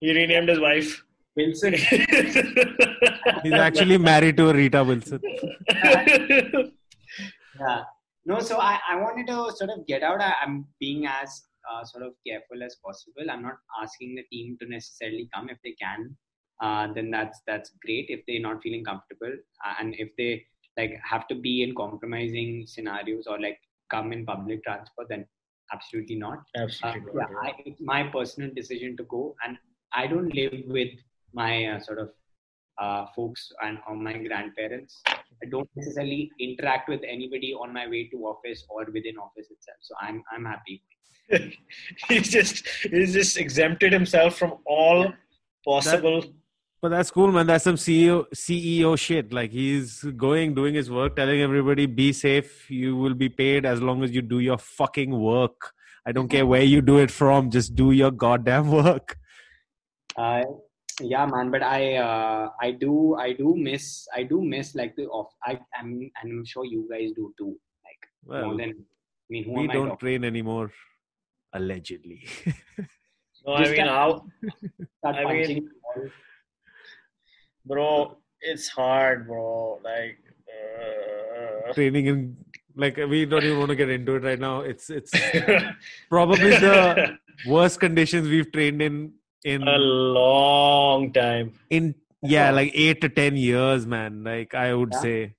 he 0.00 0.12
renamed 0.12 0.48
his 0.48 0.58
wife. 0.60 1.04
Wilson. 1.38 1.74
he's 3.42 3.60
actually 3.68 3.98
married 3.98 4.36
to 4.38 4.52
Rita 4.52 4.82
Wilson. 4.84 5.20
yeah 7.60 7.82
no 8.30 8.38
so 8.48 8.58
i 8.70 8.78
i 8.90 8.96
wanted 9.04 9.26
to 9.32 9.36
sort 9.58 9.70
of 9.74 9.86
get 9.86 10.02
out 10.08 10.20
I, 10.20 10.32
i'm 10.42 10.56
being 10.80 11.06
as 11.06 11.30
uh, 11.70 11.84
sort 11.84 12.04
of 12.06 12.12
careful 12.26 12.62
as 12.66 12.76
possible 12.84 13.30
i'm 13.32 13.42
not 13.42 13.58
asking 13.82 14.14
the 14.14 14.24
team 14.32 14.56
to 14.60 14.68
necessarily 14.68 15.28
come 15.34 15.48
if 15.54 15.58
they 15.64 15.74
can 15.84 16.16
uh, 16.60 16.92
then 16.94 17.10
that's 17.10 17.40
that's 17.46 17.70
great 17.84 18.06
if 18.08 18.20
they're 18.26 18.46
not 18.48 18.62
feeling 18.62 18.84
comfortable 18.84 19.34
uh, 19.64 19.74
and 19.80 19.94
if 19.98 20.10
they 20.18 20.44
like 20.76 20.94
have 21.12 21.26
to 21.28 21.34
be 21.34 21.62
in 21.62 21.74
compromising 21.74 22.64
scenarios 22.66 23.26
or 23.26 23.40
like 23.40 23.58
come 23.90 24.12
in 24.12 24.24
public 24.26 24.62
transport 24.64 25.08
then 25.08 25.24
absolutely 25.72 26.16
not 26.16 26.38
uh, 26.56 26.62
Absolutely. 26.62 27.12
yeah, 27.14 27.26
not, 27.30 27.46
I, 27.46 27.52
it's 27.64 27.80
my 27.80 28.02
personal 28.04 28.50
decision 28.54 28.96
to 28.96 29.04
go, 29.04 29.34
and 29.46 29.58
I 29.92 30.06
don't 30.06 30.34
live 30.34 30.54
with 30.66 30.88
my 31.38 31.54
uh, 31.72 31.80
sort 31.80 31.98
of 32.04 32.10
uh, 32.84 33.06
folks 33.14 33.50
and 33.62 33.78
or 33.88 33.96
my 33.96 34.16
grandparents. 34.26 35.02
I 35.42 35.46
don't 35.50 35.68
necessarily 35.76 36.30
interact 36.40 36.88
with 36.88 37.02
anybody 37.16 37.52
on 37.54 37.72
my 37.72 37.86
way 37.88 38.08
to 38.12 38.16
office 38.32 38.64
or 38.68 38.84
within 38.96 39.16
office 39.26 39.48
itself. 39.56 39.78
So 39.82 39.94
I'm 40.00 40.22
I'm 40.32 40.44
happy. 40.44 40.82
he's 42.08 42.28
just 42.30 42.66
he's 42.82 43.12
just 43.12 43.36
exempted 43.36 43.92
himself 43.92 44.38
from 44.38 44.54
all 44.64 45.12
possible. 45.64 46.22
But 46.80 46.90
that's 46.90 47.10
cool, 47.10 47.32
man. 47.32 47.48
That's 47.48 47.64
some 47.64 47.74
CEO 47.74 48.24
CEO 48.34 48.96
shit. 48.98 49.32
Like 49.32 49.50
he's 49.50 50.02
going, 50.26 50.54
doing 50.54 50.74
his 50.74 50.90
work, 50.90 51.16
telling 51.16 51.42
everybody, 51.48 51.86
"Be 51.86 52.12
safe. 52.12 52.70
You 52.70 52.96
will 52.96 53.14
be 53.14 53.28
paid 53.28 53.66
as 53.66 53.82
long 53.82 54.04
as 54.04 54.12
you 54.12 54.22
do 54.22 54.38
your 54.38 54.58
fucking 54.58 55.18
work. 55.18 55.72
I 56.06 56.12
don't 56.12 56.28
care 56.28 56.46
where 56.46 56.62
you 56.62 56.80
do 56.90 56.98
it 56.98 57.10
from. 57.10 57.50
Just 57.50 57.74
do 57.74 57.90
your 58.02 58.12
goddamn 58.26 58.70
work." 58.82 59.16
Uh, 60.16 60.44
yeah, 61.00 61.26
man. 61.26 61.50
But 61.50 61.62
I 61.62 61.96
uh, 61.96 62.50
I 62.60 62.70
do 62.72 63.14
I 63.16 63.32
do 63.32 63.54
miss 63.56 64.06
I 64.14 64.22
do 64.24 64.42
miss 64.42 64.74
like 64.74 64.96
the 64.96 65.06
off. 65.06 65.32
I 65.44 65.58
I'm 65.78 66.10
and 66.22 66.32
I'm 66.32 66.44
sure 66.44 66.64
you 66.64 66.88
guys 66.90 67.12
do 67.16 67.32
too. 67.38 67.56
Like 67.86 68.02
Well, 68.24 68.46
more 68.46 68.56
than 68.56 68.70
I 68.70 69.28
mean, 69.30 69.44
who 69.44 69.52
we 69.52 69.64
am 69.64 69.68
don't 69.68 69.88
talking? 69.88 69.98
train 69.98 70.24
anymore. 70.24 70.72
allegedly. 71.52 72.26
No, 73.46 73.54
I 73.54 73.64
mean, 73.64 73.76
that- 73.76 73.88
how, 73.88 74.26
Start 74.98 75.16
I 75.16 75.24
mean- 75.24 75.26
punching 75.26 75.64
the 75.64 75.70
wall. 75.84 76.10
bro? 77.64 78.16
It's 78.40 78.68
hard, 78.68 79.26
bro. 79.26 79.80
Like, 79.82 80.18
uh, 80.52 81.72
Training 81.72 82.06
in 82.06 82.36
like 82.76 82.96
we 82.96 83.24
don't 83.26 83.42
even 83.44 83.58
want 83.58 83.70
to 83.70 83.76
get 83.76 83.88
into 83.90 84.14
it 84.16 84.22
right 84.22 84.38
now. 84.38 84.60
It's 84.60 84.90
it's 84.90 85.10
probably 86.10 86.50
the 86.50 87.16
worst 87.46 87.80
conditions 87.80 88.28
we've 88.28 88.50
trained 88.52 88.80
in 88.82 89.12
in 89.44 89.62
a 89.66 89.78
long 89.78 91.12
time. 91.12 91.52
in 91.70 91.94
yeah 92.22 92.50
like 92.50 92.72
eight 92.74 93.00
to 93.02 93.08
ten 93.08 93.36
years, 93.36 93.86
man. 93.86 94.24
Like 94.24 94.54
I 94.54 94.74
would 94.74 94.92
Yeah. 94.94 95.00
say. 95.00 95.34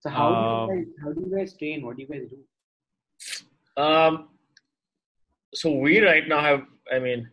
So 0.00 0.10
how 0.10 0.28
do 0.28 0.34
Um, 0.34 0.68
you 0.70 0.84
guys 0.84 0.86
how 1.02 1.12
do 1.12 1.20
you 1.28 1.36
guys 1.36 1.56
train? 1.58 1.84
What 1.86 1.96
do 1.96 2.02
you 2.02 2.08
guys 2.08 2.28
do? 2.30 3.82
Um, 3.82 4.28
so 5.54 5.70
we 5.72 6.00
right 6.00 6.26
now 6.28 6.40
have, 6.40 6.62
I 6.92 6.98
mean, 6.98 7.28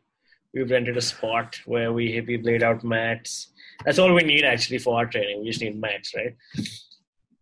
we've 0.54 0.70
rented 0.70 0.98
a 0.98 1.02
spot 1.02 1.60
where 1.66 1.92
we 1.94 2.14
have. 2.16 2.28
we 2.28 2.38
laid 2.42 2.64
out 2.64 2.84
mats. 2.84 3.52
That's 3.86 4.00
all 4.00 4.14
we 4.14 4.24
need 4.24 4.44
actually 4.46 4.78
for 4.80 4.98
our 4.98 5.06
training. 5.06 5.42
We 5.42 5.48
just 5.48 5.62
need 5.62 5.80
mats, 5.80 6.14
right? 6.16 6.36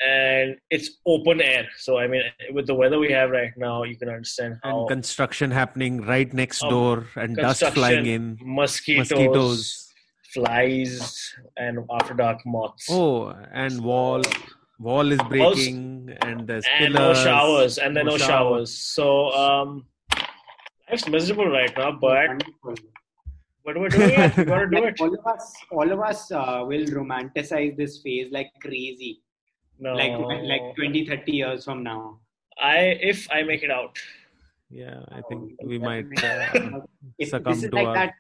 And 0.05 0.55
it's 0.69 0.91
open 1.05 1.41
air. 1.41 1.67
So 1.77 1.97
I 1.97 2.07
mean, 2.07 2.21
with 2.53 2.67
the 2.67 2.73
weather 2.73 2.99
we 2.99 3.11
have 3.11 3.31
right 3.31 3.51
now, 3.57 3.83
you 3.83 3.97
can 3.97 4.07
understand 4.09 4.53
And 4.63 4.71
how 4.73 4.85
construction 4.87 5.51
happening 5.51 6.01
right 6.01 6.31
next 6.33 6.63
Um, 6.63 6.69
door 6.69 7.05
and 7.17 7.35
dust 7.35 7.63
flying 7.73 8.05
in. 8.05 8.37
mosquitoes, 8.41 9.11
Mosquitoes. 9.11 9.93
flies, 10.33 11.33
and 11.57 11.79
after 11.91 12.13
dark 12.13 12.39
moths. 12.45 12.87
Oh, 12.89 13.33
and 13.51 13.81
wall 13.83 14.21
wall 14.79 15.11
is 15.11 15.19
breaking 15.27 16.15
and 16.21 16.47
there's 16.47 16.65
and 16.79 16.93
no 16.93 17.13
showers, 17.13 17.77
and 17.77 17.95
then 17.95 18.05
no 18.05 18.11
no, 18.13 18.17
shower. 18.17 18.27
showers. 18.29 18.71
So 18.95 19.31
um, 19.33 19.85
life's 20.89 21.07
miserable 21.09 21.49
right 21.49 21.73
now, 21.77 21.91
but 21.91 22.27
Wonderful. 22.29 22.75
but 23.65 23.77
we're 23.77 23.89
doing 23.89 24.11
it. 24.11 24.37
We 24.37 24.45
gotta 24.45 24.67
do 24.69 24.79
Like, 24.81 24.93
it. 24.93 25.01
all 25.01 25.13
of 25.19 25.25
us, 25.27 25.53
all 25.71 25.91
of 25.91 25.99
us 25.99 26.31
uh, 26.31 26.63
will 26.65 26.85
romanticize 26.99 27.75
this 27.75 28.01
phase 28.01 28.31
like 28.31 28.49
crazy. 28.61 29.21
No, 29.79 29.93
Like 29.95 30.11
like 30.43 30.75
20, 30.75 31.05
30 31.07 31.31
years 31.31 31.63
from 31.65 31.83
now. 31.83 32.19
I 32.61 32.77
if 33.11 33.27
I 33.31 33.43
make 33.43 33.63
it 33.63 33.71
out. 33.71 33.97
Yeah, 34.69 34.99
I 35.11 35.21
think 35.29 35.53
Oh, 35.63 35.67
we 35.67 35.79
might 35.79 36.05
uh, 36.23 36.81
If 37.17 37.29
succumb 37.29 37.53
this 37.53 37.63
is 37.63 37.69
to 37.69 37.75
like 37.75 37.87
our- 37.87 37.95
that 37.95 38.13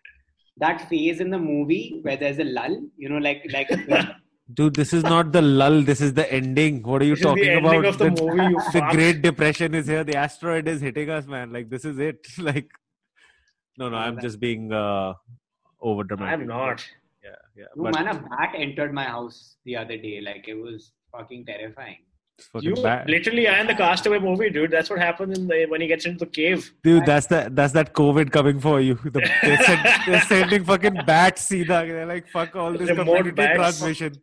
that 0.57 0.89
phase 0.89 1.19
in 1.19 1.29
the 1.29 1.37
movie 1.37 1.99
where 2.01 2.17
there's 2.17 2.39
a 2.39 2.43
lull, 2.45 2.81
you 2.97 3.09
know, 3.09 3.17
like 3.17 3.43
like 3.51 3.69
Dude, 4.53 4.75
this 4.75 4.93
is 4.93 5.03
not 5.03 5.31
the 5.31 5.41
lull. 5.43 5.83
This 5.83 6.01
is 6.01 6.13
the 6.15 6.31
ending. 6.33 6.81
What 6.81 7.03
are 7.03 7.05
you 7.05 7.15
This 7.15 7.19
is 7.19 7.23
the 7.23 7.29
talking 7.29 7.57
about? 7.65 7.85
of 7.85 7.97
the 7.99 8.09
movie. 8.09 8.55
The. 8.73 8.87
Great 8.91 9.21
Depression 9.21 9.75
is 9.75 9.85
here. 9.85 10.03
The 10.03 10.15
asteroid 10.15 10.67
is 10.67 10.81
hitting 10.81 11.09
us, 11.11 11.27
man. 11.27 11.53
Like 11.53 11.69
this 11.69 11.85
is 11.85 11.99
it. 11.99 12.25
Like, 12.39 12.71
no, 13.77 13.89
no, 13.89 13.97
I'm 13.97 14.19
just 14.19 14.39
being 14.39 14.73
uh, 14.73 15.13
over 15.79 16.03
dramatic. 16.03 16.39
I'm 16.39 16.47
not. 16.47 16.83
Yeah, 17.23 17.35
yeah. 17.55 17.65
no 17.75 17.83
But 17.83 17.93
man, 17.95 18.07
a 18.07 18.19
bat 18.29 18.53
entered 18.55 18.91
my 18.93 19.03
house 19.03 19.55
the 19.65 19.75
other 19.75 19.97
day. 19.97 20.19
Like 20.21 20.47
it 20.47 20.55
was 20.55 20.91
fucking 21.11 21.45
terrifying. 21.45 21.97
You 22.61 22.75
bad. 22.75 23.09
literally 23.09 23.47
are 23.47 23.57
in 23.57 23.67
the 23.67 23.75
Castaway 23.75 24.19
movie, 24.19 24.49
dude. 24.49 24.71
That's 24.71 24.89
what 24.89 24.99
happens 24.99 25.37
in 25.37 25.47
the, 25.47 25.65
when 25.65 25.81
he 25.81 25.87
gets 25.87 26.05
into 26.05 26.19
the 26.19 26.31
cave. 26.31 26.71
Dude, 26.83 27.05
that's 27.05 27.27
that. 27.27 27.55
That's 27.55 27.73
that 27.73 27.93
COVID 27.93 28.31
coming 28.31 28.59
for 28.59 28.79
you. 28.79 28.95
The, 28.95 29.29
they're, 29.41 29.63
send, 29.63 29.87
they're 30.07 30.21
sending 30.21 30.63
fucking 30.63 31.01
bats. 31.05 31.43
See 31.43 31.63
that? 31.63 31.87
They're 31.87 32.05
like, 32.05 32.29
fuck 32.29 32.55
all 32.55 32.71
this 32.71 32.89
Remote 32.89 33.17
community 33.17 33.55
transmission. 33.55 34.13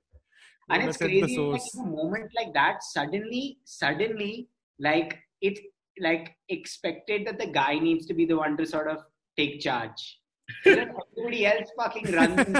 and 0.70 0.88
it's 0.88 0.96
crazy 0.96 1.38
like, 1.38 1.60
in 1.74 1.80
a 1.80 1.86
moment 1.86 2.30
like 2.34 2.52
that 2.52 2.82
suddenly 2.82 3.58
suddenly 3.64 4.48
like 4.80 5.16
it 5.40 5.58
like 6.00 6.34
expected 6.48 7.26
that 7.26 7.38
the 7.38 7.46
guy 7.46 7.78
needs 7.78 8.06
to 8.06 8.14
be 8.14 8.24
the 8.24 8.36
one 8.36 8.56
to 8.56 8.66
sort 8.66 8.88
of 8.88 8.98
take 9.36 9.60
charge 9.60 10.18
everybody 10.64 11.46
else 11.46 11.70
fucking 11.76 12.12
runs 12.12 12.38
and 12.46 12.54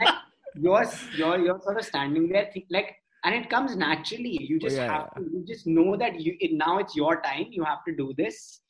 like, 0.00 0.14
you're, 0.60 0.84
you're 1.16 1.38
you're 1.38 1.60
sort 1.60 1.78
of 1.78 1.84
standing 1.84 2.28
there 2.28 2.48
think, 2.52 2.66
like 2.70 2.94
and 3.24 3.34
it 3.34 3.48
comes 3.50 3.76
naturally 3.76 4.38
you 4.40 4.58
just 4.58 4.76
yeah, 4.76 4.92
have 4.92 5.14
to 5.14 5.22
you 5.22 5.44
just 5.46 5.66
know 5.66 5.96
that 5.96 6.20
you 6.20 6.36
it, 6.40 6.52
now 6.52 6.78
it's 6.78 6.96
your 6.96 7.20
time 7.22 7.46
you 7.50 7.64
have 7.64 7.84
to 7.86 7.94
do 7.96 8.14
this 8.16 8.60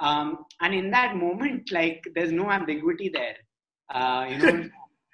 um 0.00 0.38
and 0.60 0.74
in 0.74 0.90
that 0.90 1.16
moment 1.16 1.70
like 1.72 2.02
there's 2.14 2.32
no 2.32 2.50
ambiguity 2.50 3.08
there 3.08 3.36
uh 3.94 4.26
you 4.28 4.38
know 4.38 4.68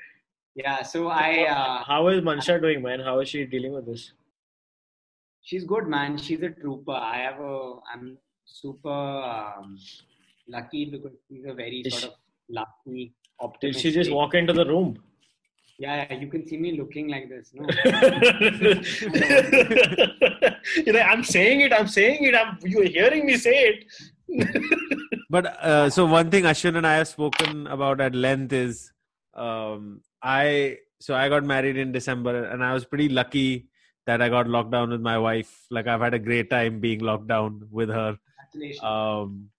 yeah 0.54 0.82
so 0.82 1.08
i 1.08 1.46
uh 1.56 1.84
How 1.84 2.08
is 2.08 2.20
Mansha 2.20 2.60
doing, 2.60 2.82
man? 2.82 3.00
How 3.00 3.20
is 3.20 3.28
she 3.28 3.44
dealing 3.44 3.72
with 3.72 3.86
this? 3.86 4.12
She's 5.42 5.64
good, 5.64 5.86
man. 5.86 6.18
She's 6.18 6.42
a 6.42 6.50
trooper. 6.50 6.92
I 6.92 7.18
have 7.18 7.40
a. 7.40 7.74
I'm 7.92 8.18
super 8.44 8.88
um, 8.88 9.78
lucky 10.48 10.84
because 10.86 11.12
she's 11.28 11.44
a 11.46 11.54
very 11.54 11.80
Is 11.84 11.94
sort 11.94 12.12
of 12.12 12.18
lucky, 12.48 13.14
Did 13.60 13.76
she 13.76 13.90
just 13.92 14.10
walk 14.10 14.34
into 14.34 14.52
the 14.52 14.66
room? 14.66 14.98
Yeah, 15.80 16.06
yeah, 16.10 16.20
you 16.20 16.28
can 16.28 16.46
see 16.46 16.58
me 16.58 16.78
looking 16.78 17.08
like 17.08 17.30
this. 17.30 17.52
No, 17.54 17.62
you 20.84 20.92
know, 20.92 21.00
I'm 21.00 21.24
saying 21.24 21.62
it. 21.62 21.72
I'm 21.72 21.88
saying 21.88 22.24
it. 22.24 22.34
I'm. 22.34 22.58
You're 22.62 22.84
hearing 22.84 23.24
me 23.24 23.38
say 23.38 23.72
it. 23.72 23.86
But 25.30 25.46
uh, 25.46 25.88
so 25.90 26.06
one 26.06 26.28
thing 26.28 26.42
Ashwin 26.42 26.76
and 26.76 26.84
I 26.84 26.96
have 26.96 27.06
spoken 27.06 27.68
about 27.68 28.00
at 28.00 28.16
length 28.16 28.52
is 28.52 28.92
um, 29.34 30.00
I 30.20 30.78
so 30.98 31.14
I 31.14 31.28
got 31.28 31.44
married 31.44 31.76
in 31.76 31.92
December 31.92 32.46
and 32.46 32.64
I 32.64 32.74
was 32.74 32.84
pretty 32.84 33.08
lucky 33.08 33.68
that 34.06 34.20
I 34.20 34.28
got 34.28 34.48
locked 34.48 34.72
down 34.72 34.90
with 34.90 35.00
my 35.00 35.18
wife. 35.18 35.66
Like 35.70 35.86
I've 35.86 36.00
had 36.00 36.14
a 36.14 36.18
great 36.18 36.50
time 36.50 36.80
being 36.80 36.98
locked 36.98 37.28
down 37.28 37.68
with 37.70 37.90
her. 37.90 38.18
Um, 38.82 39.50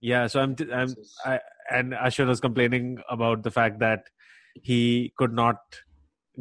yeah, 0.00 0.28
so 0.28 0.40
I'm 0.40 0.56
I'm 0.72 0.94
I 1.26 1.40
and 1.70 1.92
Ashwin 1.92 2.28
was 2.28 2.40
complaining 2.40 2.96
about 3.10 3.42
the 3.42 3.50
fact 3.50 3.80
that 3.80 4.04
he 4.54 5.12
could 5.16 5.32
not 5.32 5.56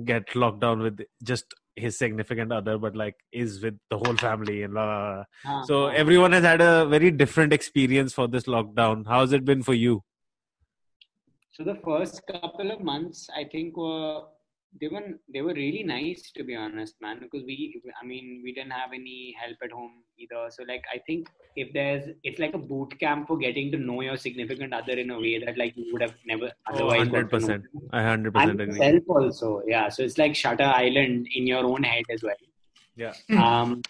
get 0.06 0.36
locked 0.36 0.62
down 0.62 0.80
with 0.80 1.00
just 1.24 1.54
his 1.76 1.98
significant 1.98 2.52
other, 2.52 2.78
but 2.78 2.96
like 2.96 3.16
is 3.32 3.62
with 3.62 3.78
the 3.90 3.98
whole 3.98 4.16
family 4.16 4.64
and 4.64 4.74
blah, 4.74 4.86
blah, 4.86 5.14
blah. 5.14 5.24
Ah, 5.46 5.64
So 5.64 5.86
ah. 5.86 5.90
everyone 5.90 6.32
has 6.32 6.44
had 6.44 6.62
a 6.62 6.86
very 6.88 7.12
different 7.12 7.54
experience 7.54 8.14
for 8.14 8.28
this 8.28 8.46
lockdown. 8.46 9.06
How's 9.08 9.32
it 9.32 9.46
been 9.46 9.64
for 9.64 9.74
you? 9.74 10.04
So 11.52 11.64
the 11.64 11.76
first 11.84 12.22
couple 12.28 12.72
of 12.72 12.82
months, 12.82 13.28
I 13.36 13.44
think, 13.46 13.78
were 13.78 14.22
they 14.80 14.90
were 14.90 15.02
they 15.34 15.42
were 15.42 15.54
really 15.54 15.84
nice 15.84 16.32
to 16.36 16.44
be 16.44 16.56
honest, 16.56 16.96
man. 17.02 17.20
Because 17.20 17.46
we, 17.46 17.82
I 18.02 18.06
mean, 18.06 18.42
we 18.44 18.54
didn't 18.54 18.72
have 18.72 18.92
any 18.94 19.36
help 19.40 19.58
at 19.64 19.72
home 19.72 20.04
either. 20.20 20.50
So 20.50 20.64
like, 20.68 20.84
I 20.94 21.00
think 21.08 21.28
if 21.58 21.74
there's, 21.74 22.10
it's 22.24 22.40
like 22.40 22.54
a 22.54 22.58
boot 22.58 22.98
camp 23.00 23.28
for 23.28 23.38
getting 23.38 23.72
to 23.72 23.78
know 23.78 24.02
your 24.02 24.16
significant 24.16 24.74
other 24.74 24.94
in 24.94 25.10
a 25.10 25.20
way 25.20 25.40
that 25.44 25.58
like 25.58 25.76
you 25.76 25.92
would 25.92 26.04
have 26.04 26.14
never 26.26 26.52
otherwise. 26.72 27.08
got 27.08 27.30
100%. 27.32 27.64
I 27.92 28.02
100% 28.02 28.36
And 28.36 28.62
agree. 28.62 28.66
yourself 28.78 29.04
also, 29.10 29.62
yeah. 29.68 29.90
So 29.90 30.04
it's 30.04 30.18
like 30.20 30.36
Shutter 30.36 30.64
Island 30.64 31.28
in 31.34 31.48
your 31.48 31.66
own 31.66 31.84
head 31.84 32.04
as 32.14 32.22
well. 32.22 32.36
Yeah. 32.96 33.14
Um, 33.32 33.82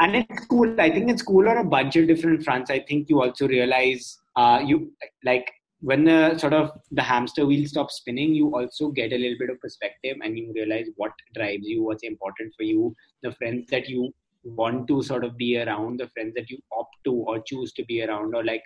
and 0.00 0.16
in 0.16 0.26
school, 0.42 0.78
I 0.78 0.90
think 0.90 1.08
in 1.08 1.16
school 1.16 1.48
on 1.48 1.56
a 1.56 1.64
bunch 1.64 1.96
of 1.96 2.06
different 2.06 2.44
fronts, 2.44 2.70
I 2.70 2.80
think 2.80 3.08
you 3.08 3.22
also 3.22 3.48
realize 3.48 4.18
uh, 4.36 4.60
you 4.64 4.92
like 5.24 5.50
when 5.80 6.04
the 6.04 6.36
sort 6.38 6.54
of 6.54 6.72
the 6.90 7.02
hamster 7.02 7.46
wheel 7.46 7.66
stops 7.68 7.96
spinning, 7.96 8.34
you 8.34 8.54
also 8.56 8.88
get 8.88 9.12
a 9.12 9.18
little 9.18 9.36
bit 9.38 9.50
of 9.50 9.60
perspective 9.60 10.16
and 10.22 10.38
you 10.38 10.52
realize 10.54 10.86
what 10.96 11.12
drives 11.34 11.66
you, 11.66 11.82
what's 11.84 12.02
important 12.02 12.52
for 12.56 12.62
you, 12.62 12.94
the 13.22 13.32
friends 13.32 13.66
that 13.70 13.88
you 13.88 14.12
want 14.44 14.88
to 14.88 15.02
sort 15.02 15.24
of 15.24 15.36
be 15.36 15.58
around, 15.58 16.00
the 16.00 16.08
friends 16.08 16.34
that 16.34 16.50
you 16.50 16.58
opt 16.72 16.94
to 17.04 17.12
or 17.12 17.40
choose 17.40 17.72
to 17.74 17.84
be 17.84 18.02
around, 18.02 18.34
or 18.34 18.44
like, 18.44 18.62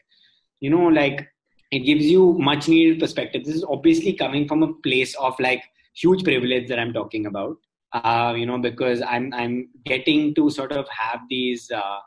you 0.61 0.71
know, 0.71 0.87
like 0.87 1.29
it 1.71 1.81
gives 1.81 2.07
you 2.07 2.35
much 2.39 2.69
needed 2.69 2.99
perspective. 2.99 3.45
This 3.45 3.57
is 3.57 3.65
obviously 3.65 4.15
coming 4.15 4.49
from 4.49 4.63
a 4.63 4.73
place 4.75 5.15
of 5.17 5.39
like 5.39 5.63
huge 5.95 6.25
privilege 6.25 6.69
that 6.69 6.79
I'm 6.79 6.93
talking 6.93 7.27
about. 7.27 7.57
Uh, 7.93 8.35
you 8.37 8.45
know, 8.45 8.59
because 8.59 9.01
I'm 9.03 9.33
I'm 9.33 9.71
getting 9.87 10.35
to 10.35 10.51
sort 10.51 10.73
of 10.73 10.87
have 10.89 11.21
these. 11.31 11.71
Uh, 11.71 12.01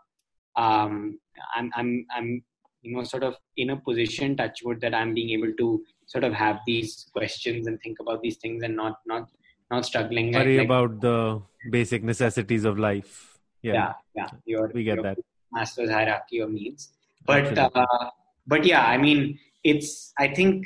um, 0.60 1.20
I'm 1.56 1.72
I'm 1.76 2.06
I'm 2.16 2.44
you 2.84 2.96
know 2.96 3.04
sort 3.04 3.24
of 3.24 3.36
in 3.58 3.72
a 3.72 3.78
position, 3.78 4.38
touchwood, 4.38 4.82
that 4.82 4.94
I'm 4.94 5.14
being 5.14 5.32
able 5.32 5.54
to 5.58 5.84
sort 6.06 6.24
of 6.24 6.34
have 6.34 6.60
these 6.68 7.08
questions 7.14 7.68
and 7.68 7.80
think 7.82 7.98
about 8.00 8.22
these 8.22 8.38
things 8.38 8.64
and 8.64 8.76
not 8.76 8.98
not 9.08 9.30
not 9.72 9.86
struggling. 9.86 10.32
Worry 10.34 10.58
like- 10.58 10.66
about 10.66 11.02
the 11.02 11.42
basic 11.72 12.04
necessities 12.04 12.66
of 12.66 12.78
life. 12.78 13.31
Yeah. 13.64 13.74
yeah, 13.74 13.94
yeah. 14.16 14.30
Your, 14.46 14.72
We 14.74 14.84
get 14.84 14.96
your 14.96 15.04
that. 15.04 15.18
Maslow's 15.56 15.90
hierarchy 15.92 16.40
of 16.40 16.52
needs. 16.52 16.90
But 17.26 17.58
uh, 17.58 18.10
but 18.48 18.66
yeah, 18.66 18.86
I 18.86 18.98
mean, 18.98 19.38
it's. 19.64 20.14
I 20.18 20.28
think 20.30 20.66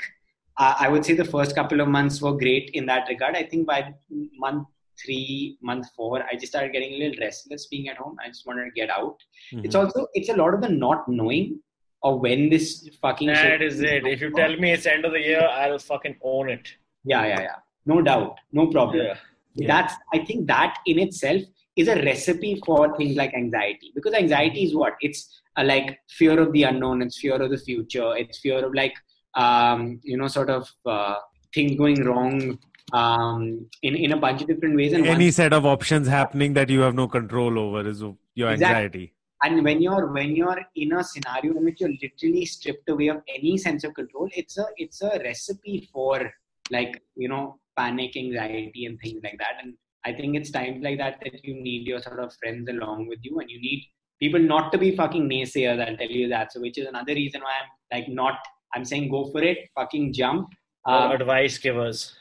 uh, 0.58 0.76
I 0.80 0.88
would 0.88 1.04
say 1.04 1.14
the 1.14 1.26
first 1.26 1.56
couple 1.56 1.82
of 1.82 1.88
months 1.88 2.22
were 2.22 2.32
great 2.38 2.70
in 2.74 2.86
that 2.86 3.08
regard. 3.10 3.36
I 3.36 3.44
think 3.44 3.68
by 3.68 3.94
month 4.38 4.68
three, 5.04 5.58
month 5.62 5.88
four, 5.96 6.24
I 6.24 6.36
just 6.36 6.48
started 6.54 6.72
getting 6.72 6.94
a 6.94 6.98
little 6.98 7.20
restless 7.20 7.68
being 7.68 7.90
at 7.90 7.98
home. 7.98 8.16
I 8.24 8.30
just 8.30 8.48
wanted 8.48 8.66
to 8.66 8.72
get 8.72 8.90
out. 8.90 9.18
Mhm. 9.54 9.66
It's 9.66 9.76
also 9.76 10.08
it's 10.14 10.30
a 10.30 10.36
lot 10.36 10.54
of 10.54 10.62
the 10.62 10.70
not 10.70 11.08
knowing 11.10 11.60
of 12.04 12.22
when 12.22 12.50
this 12.50 12.88
fucking 13.02 13.28
That 13.28 13.42
shit 13.42 13.62
is 13.62 13.82
it. 13.82 14.06
If 14.08 14.22
you 14.22 14.32
tell 14.32 14.56
me 14.56 14.72
it's 14.72 14.86
end 14.86 15.04
of 15.06 15.12
the 15.12 15.20
year, 15.20 15.42
I'll 15.42 15.80
fucking 15.80 16.18
own 16.24 16.50
it. 16.50 16.70
Yeah, 17.04 17.26
yeah, 17.26 17.42
yeah. 17.42 17.56
No 17.86 18.02
doubt, 18.02 18.38
no 18.54 18.68
problem. 18.68 19.06
Yeah. 19.08 19.18
Yeah. 19.56 19.68
That's 19.68 19.94
I 20.14 20.20
think 20.26 20.48
that 20.48 20.78
in 20.86 21.00
itself 21.00 21.42
is 21.76 21.88
a 21.88 21.96
recipe 21.96 22.62
for 22.66 22.96
things 22.98 23.16
like 23.16 23.34
anxiety. 23.34 23.92
Because 23.94 24.14
anxiety 24.14 24.64
is 24.64 24.76
what? 24.76 24.94
It's 25.02 25.42
uh, 25.58 25.64
like 25.64 26.00
fear 26.10 26.40
of 26.40 26.52
the 26.54 26.64
unknown 26.64 27.02
it's 27.02 27.20
fear 27.20 27.42
of 27.42 27.50
the 27.50 27.58
future 27.58 28.16
it's 28.18 28.40
fear 28.40 28.66
of 28.66 28.74
like 28.74 28.94
um, 29.36 30.00
you 30.04 30.18
know 30.18 30.28
sort 30.28 30.50
of 30.50 30.70
uh, 30.86 31.16
things 31.54 31.76
going 31.76 32.04
wrong 32.04 32.58
um, 32.94 33.66
in 33.82 33.96
in 33.96 34.12
a 34.14 34.18
bunch 34.18 34.42
of 34.42 34.48
different 34.48 34.76
ways. 34.76 34.94
And 34.94 35.06
any 35.06 35.26
one, 35.26 35.32
set 35.32 35.54
of 35.54 35.66
options 35.66 36.08
happening 36.08 36.54
that 36.54 36.70
you 36.70 36.82
have 36.82 36.96
no 36.96 37.08
control 37.08 37.60
over 37.60 37.88
is 37.88 38.04
your 38.34 38.50
anxiety. 38.50 38.64
Exactly. 38.76 39.12
and 39.44 39.64
when 39.64 39.82
you're 39.82 40.06
when 40.14 40.36
you're 40.36 40.62
in 40.76 40.94
a 40.94 41.04
scenario 41.04 41.58
in 41.58 41.66
which 41.66 41.82
you're 41.82 41.96
literally 42.04 42.46
stripped 42.46 42.90
away 42.90 43.08
of 43.14 43.18
any 43.38 43.58
sense 43.64 43.84
of 43.88 43.94
control 43.98 44.30
it's 44.42 44.58
a 44.64 44.66
it's 44.84 45.02
a 45.02 45.12
recipe 45.26 45.90
for 45.92 46.32
like 46.76 47.02
you 47.24 47.28
know 47.34 47.44
panic 47.76 48.16
anxiety 48.18 48.86
and 48.86 49.00
things 49.00 49.22
like 49.24 49.38
that. 49.38 49.56
And 49.62 49.76
I 50.06 50.14
think 50.14 50.36
it's 50.36 50.52
times 50.52 50.84
like 50.84 50.98
that 51.00 51.20
that 51.24 51.44
you 51.44 51.56
need 51.62 51.88
your 51.88 52.02
sort 52.02 52.20
of 52.20 52.34
friends 52.36 52.70
along 52.70 53.08
with 53.08 53.20
you, 53.24 53.40
and 53.40 53.50
you 53.50 53.60
need 53.60 53.88
people 54.20 54.40
not 54.40 54.72
to 54.72 54.78
be 54.78 54.96
fucking 54.96 55.30
naysayers. 55.30 55.86
I'll 55.86 55.98
tell 55.98 56.10
you 56.10 56.28
that. 56.30 56.54
So, 56.54 56.62
which 56.62 56.78
is 56.78 56.88
another 56.88 57.14
reason 57.14 57.42
why 57.42 57.54
I'm 57.62 57.98
like 57.98 58.10
not. 58.10 58.36
I'm 58.74 58.86
saying 58.86 59.10
go 59.10 59.32
for 59.32 59.42
it, 59.42 59.70
fucking 59.76 60.14
jump. 60.14 60.50
Um, 60.86 61.12
advice 61.12 61.58
givers. 61.58 62.14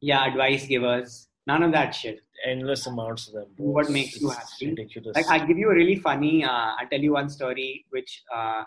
Yeah, 0.00 0.26
advice 0.26 0.66
givers. 0.66 1.28
None 1.46 1.62
of 1.62 1.72
that 1.72 1.94
shit. 1.94 2.20
Endless 2.46 2.86
amounts 2.86 3.28
of 3.28 3.34
them. 3.34 3.46
Bro. 3.56 3.66
What 3.66 3.90
makes 3.90 4.20
you 4.20 4.28
happy? 4.28 4.70
Ridiculous. 4.70 5.16
Like 5.16 5.28
I'll 5.28 5.46
give 5.46 5.58
you 5.58 5.70
a 5.70 5.74
really 5.74 5.96
funny. 5.96 6.44
Uh, 6.44 6.72
I'll 6.78 6.88
tell 6.90 7.00
you 7.00 7.12
one 7.12 7.28
story 7.28 7.84
which 7.90 8.22
uh, 8.34 8.64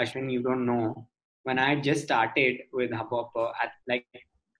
Ashwin 0.00 0.30
you 0.30 0.42
don't 0.42 0.64
know. 0.64 1.08
When 1.42 1.58
I 1.58 1.76
just 1.80 2.02
started 2.02 2.62
with 2.72 2.90
Hubhopper, 2.90 3.52
at 3.62 3.70
like 3.88 4.06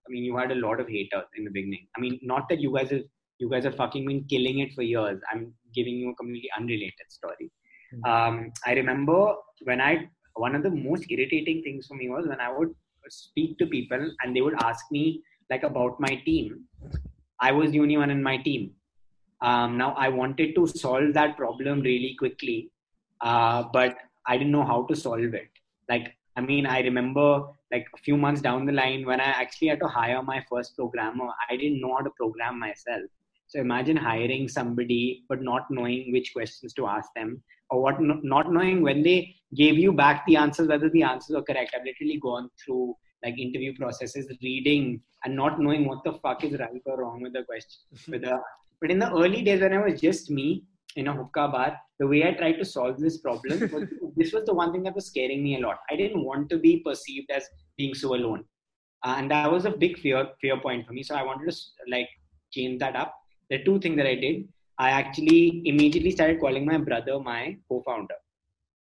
I 0.07 0.13
mean, 0.13 0.25
you 0.25 0.37
had 0.37 0.53
a 0.53 0.55
lot 0.55 0.81
of 0.81 0.89
haters 0.89 1.25
in 1.37 1.45
the 1.45 1.51
beginning. 1.51 1.87
I 1.97 2.01
mean, 2.01 2.19
not 2.23 2.49
that 2.49 2.61
you 2.61 2.73
guys 2.73 2.93
are 2.93 3.03
you 3.39 3.51
guys 3.51 3.67
are 3.67 3.73
fucking 3.73 4.07
been 4.07 4.25
killing 4.25 4.61
it 4.61 4.73
for 4.75 4.83
years. 4.83 5.21
I'm 5.31 5.53
giving 5.75 5.97
you 5.97 6.11
a 6.11 6.15
completely 6.15 6.51
unrelated 6.59 7.09
story. 7.09 7.51
Mm-hmm. 7.95 8.11
Um, 8.11 8.53
I 8.65 8.73
remember 8.73 9.35
when 9.65 9.81
I 9.81 10.09
one 10.35 10.55
of 10.55 10.63
the 10.63 10.71
most 10.71 11.11
irritating 11.11 11.63
things 11.63 11.87
for 11.87 11.95
me 11.95 12.09
was 12.09 12.27
when 12.27 12.41
I 12.41 12.51
would 12.57 12.75
speak 13.09 13.59
to 13.59 13.67
people 13.67 14.11
and 14.23 14.35
they 14.35 14.41
would 14.41 14.61
ask 14.63 14.85
me 14.91 15.23
like 15.51 15.63
about 15.63 16.01
my 16.01 16.17
team. 16.25 16.65
I 17.41 17.53
was 17.53 17.71
the 17.71 17.81
only 17.81 17.97
one 17.97 18.11
in 18.11 18.23
my 18.23 18.37
team. 18.39 18.73
Um, 19.43 19.77
now 19.77 19.93
I 19.93 20.09
wanted 20.09 20.55
to 20.55 20.67
solve 20.67 21.13
that 21.15 21.37
problem 21.37 21.81
really 21.81 22.17
quickly, 22.19 22.71
uh, 23.21 23.65
but 23.73 23.97
I 24.27 24.39
didn't 24.39 24.53
know 24.53 24.65
how 24.65 24.85
to 24.87 24.97
solve 24.97 25.35
it. 25.35 25.51
Like 25.89 26.15
I 26.37 26.41
mean, 26.41 26.67
I 26.67 26.81
remember 26.81 27.45
like 27.73 27.87
a 27.95 27.99
few 27.99 28.17
months 28.17 28.41
down 28.41 28.67
the 28.67 28.73
line 28.73 29.05
when 29.05 29.21
I 29.21 29.25
actually 29.25 29.69
had 29.69 29.81
to 29.81 29.89
hire 29.89 30.23
my 30.23 30.45
first 30.51 30.77
programmer, 30.77 31.29
I 31.51 31.57
didn't 31.57 31.81
know 31.81 31.95
how 31.97 32.05
to 32.05 32.11
program 32.11 32.59
myself. 32.59 33.03
So 33.49 33.61
imagine 33.61 33.97
hiring 33.97 34.49
somebody 34.49 35.25
but 35.29 35.43
not 35.43 35.67
knowing 35.71 36.13
which 36.13 36.33
questions 36.33 36.73
to 36.75 36.87
ask 36.87 37.09
them 37.15 37.43
or 37.71 37.83
what 37.83 37.97
not 38.01 38.53
knowing 38.53 38.83
when 38.83 39.03
they 39.03 39.35
gave 39.55 39.79
you 39.79 39.93
back 39.93 40.25
the 40.27 40.37
answers 40.37 40.69
whether 40.69 40.91
the 40.91 41.03
answers 41.03 41.37
are 41.37 41.43
correct. 41.43 41.75
I've 41.77 41.85
literally 41.85 42.19
gone 42.21 42.49
through 42.65 42.95
like 43.25 43.39
interview 43.39 43.75
processes, 43.77 44.31
reading 44.43 45.01
and 45.25 45.35
not 45.35 45.61
knowing 45.61 45.87
what 45.87 46.05
the 46.05 46.15
fuck 46.15 46.45
is 46.45 46.59
right 46.59 46.83
or 46.85 47.01
wrong 47.01 47.23
with 47.23 47.33
the 47.33 47.45
question. 47.45 47.81
Mm-hmm. 47.95 48.13
with 48.13 48.23
the, 48.23 48.41
but 48.81 48.91
in 48.91 48.99
the 48.99 49.11
early 49.11 49.43
days 49.43 49.61
when 49.61 49.73
I 49.73 49.85
was 49.85 50.01
just 50.01 50.31
me, 50.31 50.65
in 50.97 51.09
a 51.09 51.13
hookah 51.13 51.49
bar, 51.49 51.79
the 51.99 52.07
way 52.07 52.27
I 52.27 52.33
tried 52.33 52.55
to 52.55 52.65
solve 52.65 52.99
this 52.99 53.19
problem, 53.19 53.61
was, 53.73 53.85
this 54.17 54.33
was 54.33 54.45
the 54.45 54.55
one 54.55 54.73
thing 54.73 54.83
that 54.85 54.95
was 54.95 55.07
scaring 55.07 55.43
me 55.43 55.57
a 55.57 55.61
lot. 55.61 55.79
I 55.91 55.97
didn't 55.97 56.25
want 56.25 56.51
to 56.51 56.59
be 56.59 56.79
perceived 56.85 57.31
as 57.31 57.45
being 57.77 57.95
so 57.95 58.15
alone, 58.15 58.45
uh, 59.05 59.15
and 59.19 59.31
that 59.31 59.51
was 59.51 59.65
a 59.65 59.71
big 59.71 59.99
fear 59.99 60.27
fear 60.41 60.59
point 60.59 60.87
for 60.87 60.93
me. 60.93 61.03
So 61.03 61.15
I 61.15 61.23
wanted 61.23 61.51
to 61.51 61.57
like 61.89 62.09
change 62.53 62.81
that 62.81 62.97
up. 62.97 63.15
The 63.51 63.63
two 63.65 63.79
things 63.79 63.97
that 63.97 64.07
I 64.07 64.15
did, 64.15 64.49
I 64.79 64.91
actually 64.91 65.63
immediately 65.65 66.11
started 66.11 66.41
calling 66.41 66.65
my 66.65 66.79
brother 66.79 67.19
my 67.21 67.57
co-founder. 67.69 68.15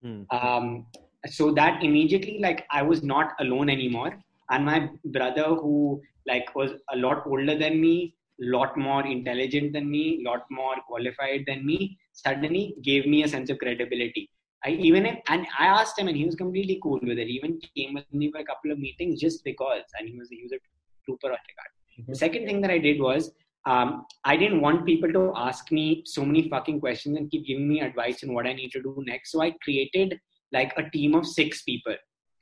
Hmm. 0.02 0.22
Um, 0.30 0.86
so 1.26 1.52
that 1.52 1.82
immediately, 1.82 2.38
like, 2.40 2.66
I 2.70 2.82
was 2.82 3.02
not 3.02 3.32
alone 3.40 3.70
anymore, 3.70 4.18
and 4.50 4.64
my 4.64 4.90
brother, 5.06 5.54
who 5.54 6.00
like 6.26 6.54
was 6.54 6.72
a 6.92 6.96
lot 6.96 7.26
older 7.26 7.58
than 7.58 7.80
me, 7.80 8.14
lot 8.40 8.76
more 8.76 9.06
intelligent 9.06 9.72
than 9.72 9.90
me, 9.90 10.22
lot 10.24 10.44
more 10.50 10.76
qualified 10.86 11.44
than 11.46 11.64
me, 11.64 11.98
suddenly 12.12 12.74
gave 12.82 13.06
me 13.06 13.22
a 13.22 13.28
sense 13.28 13.50
of 13.50 13.58
credibility. 13.58 14.30
I 14.64 14.70
even 14.70 15.06
and 15.06 15.46
I 15.58 15.66
asked 15.66 15.98
him, 15.98 16.08
and 16.08 16.16
he 16.16 16.24
was 16.24 16.34
completely 16.34 16.80
cool 16.82 16.98
with 17.02 17.18
it. 17.18 17.28
He 17.28 17.34
even 17.34 17.60
came 17.76 17.94
with 17.94 18.12
me 18.12 18.30
for 18.30 18.38
a 18.38 18.44
couple 18.44 18.72
of 18.72 18.78
meetings 18.78 19.20
just 19.20 19.44
because, 19.44 19.82
and 19.98 20.08
he 20.08 20.18
was 20.18 20.28
he 20.30 20.42
was 20.42 20.52
a 20.52 20.58
trooper 21.04 21.28
on 21.28 21.38
the 21.46 21.54
Mm-hmm. 22.00 22.10
The 22.10 22.18
second 22.18 22.46
thing 22.46 22.60
that 22.60 22.70
I 22.70 22.78
did 22.78 23.00
was 23.00 23.30
um, 23.66 24.06
I 24.24 24.36
didn't 24.36 24.60
want 24.60 24.84
people 24.84 25.12
to 25.12 25.32
ask 25.36 25.70
me 25.70 26.02
so 26.04 26.24
many 26.24 26.48
fucking 26.48 26.80
questions 26.80 27.16
and 27.16 27.30
keep 27.30 27.46
giving 27.46 27.68
me 27.68 27.80
advice 27.80 28.24
on 28.24 28.34
what 28.34 28.46
I 28.46 28.52
need 28.52 28.72
to 28.72 28.82
do 28.82 29.02
next. 29.06 29.30
So 29.30 29.42
I 29.42 29.52
created 29.62 30.18
like 30.52 30.72
a 30.76 30.90
team 30.90 31.14
of 31.14 31.26
six 31.26 31.62
people, 31.62 31.94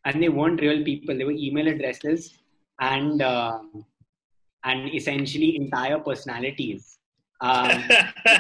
and 0.05 0.23
they 0.23 0.29
weren't 0.29 0.61
real 0.61 0.83
people. 0.85 1.17
They 1.17 1.25
were 1.25 1.33
email 1.33 1.69
addresses 1.69 2.39
and 2.81 3.23
uh, 3.23 3.59
and 4.65 4.95
essentially 4.95 5.57
entire 5.57 5.99
personalities. 5.99 6.99
Um, 7.41 7.85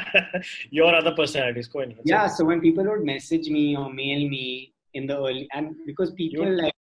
Your 0.70 0.94
other 0.94 1.12
personalities, 1.12 1.66
go 1.68 1.80
ahead. 1.80 1.98
Yeah, 2.04 2.28
so 2.28 2.44
when 2.44 2.60
people 2.60 2.84
would 2.84 3.04
message 3.04 3.48
me 3.48 3.76
or 3.76 3.92
mail 3.92 4.28
me 4.28 4.72
in 4.94 5.06
the 5.06 5.16
early, 5.16 5.48
and 5.52 5.74
because 5.86 6.12
people 6.12 6.44
You're 6.44 6.56
like 6.56 6.74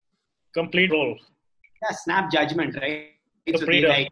complete 0.52 0.90
role. 0.90 1.16
Yeah, 1.82 1.96
snap 2.04 2.32
judgment, 2.32 2.76
right? 2.80 3.10
So 3.56 3.64
they 3.64 3.86
like, 3.86 4.08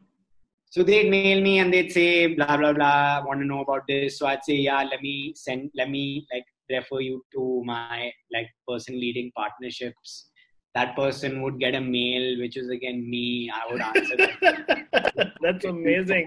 so 0.70 0.82
they'd 0.82 1.10
mail 1.10 1.40
me 1.40 1.58
and 1.58 1.72
they'd 1.72 1.90
say 1.90 2.34
blah 2.34 2.56
blah 2.56 2.72
blah. 2.72 3.24
Want 3.26 3.40
to 3.40 3.46
know 3.46 3.62
about 3.62 3.82
this? 3.88 4.18
So 4.18 4.26
I'd 4.26 4.44
say 4.44 4.54
yeah. 4.54 4.84
Let 4.84 5.02
me 5.02 5.32
send. 5.34 5.70
Let 5.74 5.90
me 5.90 6.26
like 6.32 6.44
refer 6.70 7.00
you 7.00 7.24
to 7.34 7.62
my 7.64 8.12
like 8.32 8.48
person 8.68 9.00
leading 9.00 9.32
partnerships 9.36 10.30
that 10.76 10.94
person 10.94 11.42
would 11.42 11.58
get 11.58 11.74
a 11.74 11.80
mail, 11.80 12.38
which 12.38 12.56
is 12.56 12.68
again 12.68 13.08
me. 13.10 13.50
I 13.58 13.72
would 13.72 13.80
answer 13.90 14.16
that. 14.16 15.32
That's 15.40 15.64
amazing. 15.64 16.26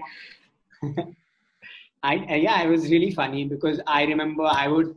I 2.02 2.16
uh, 2.16 2.40
yeah, 2.46 2.62
it 2.62 2.68
was 2.68 2.90
really 2.90 3.10
funny 3.12 3.44
because 3.44 3.80
I 3.86 4.04
remember 4.04 4.44
I 4.44 4.66
would 4.68 4.96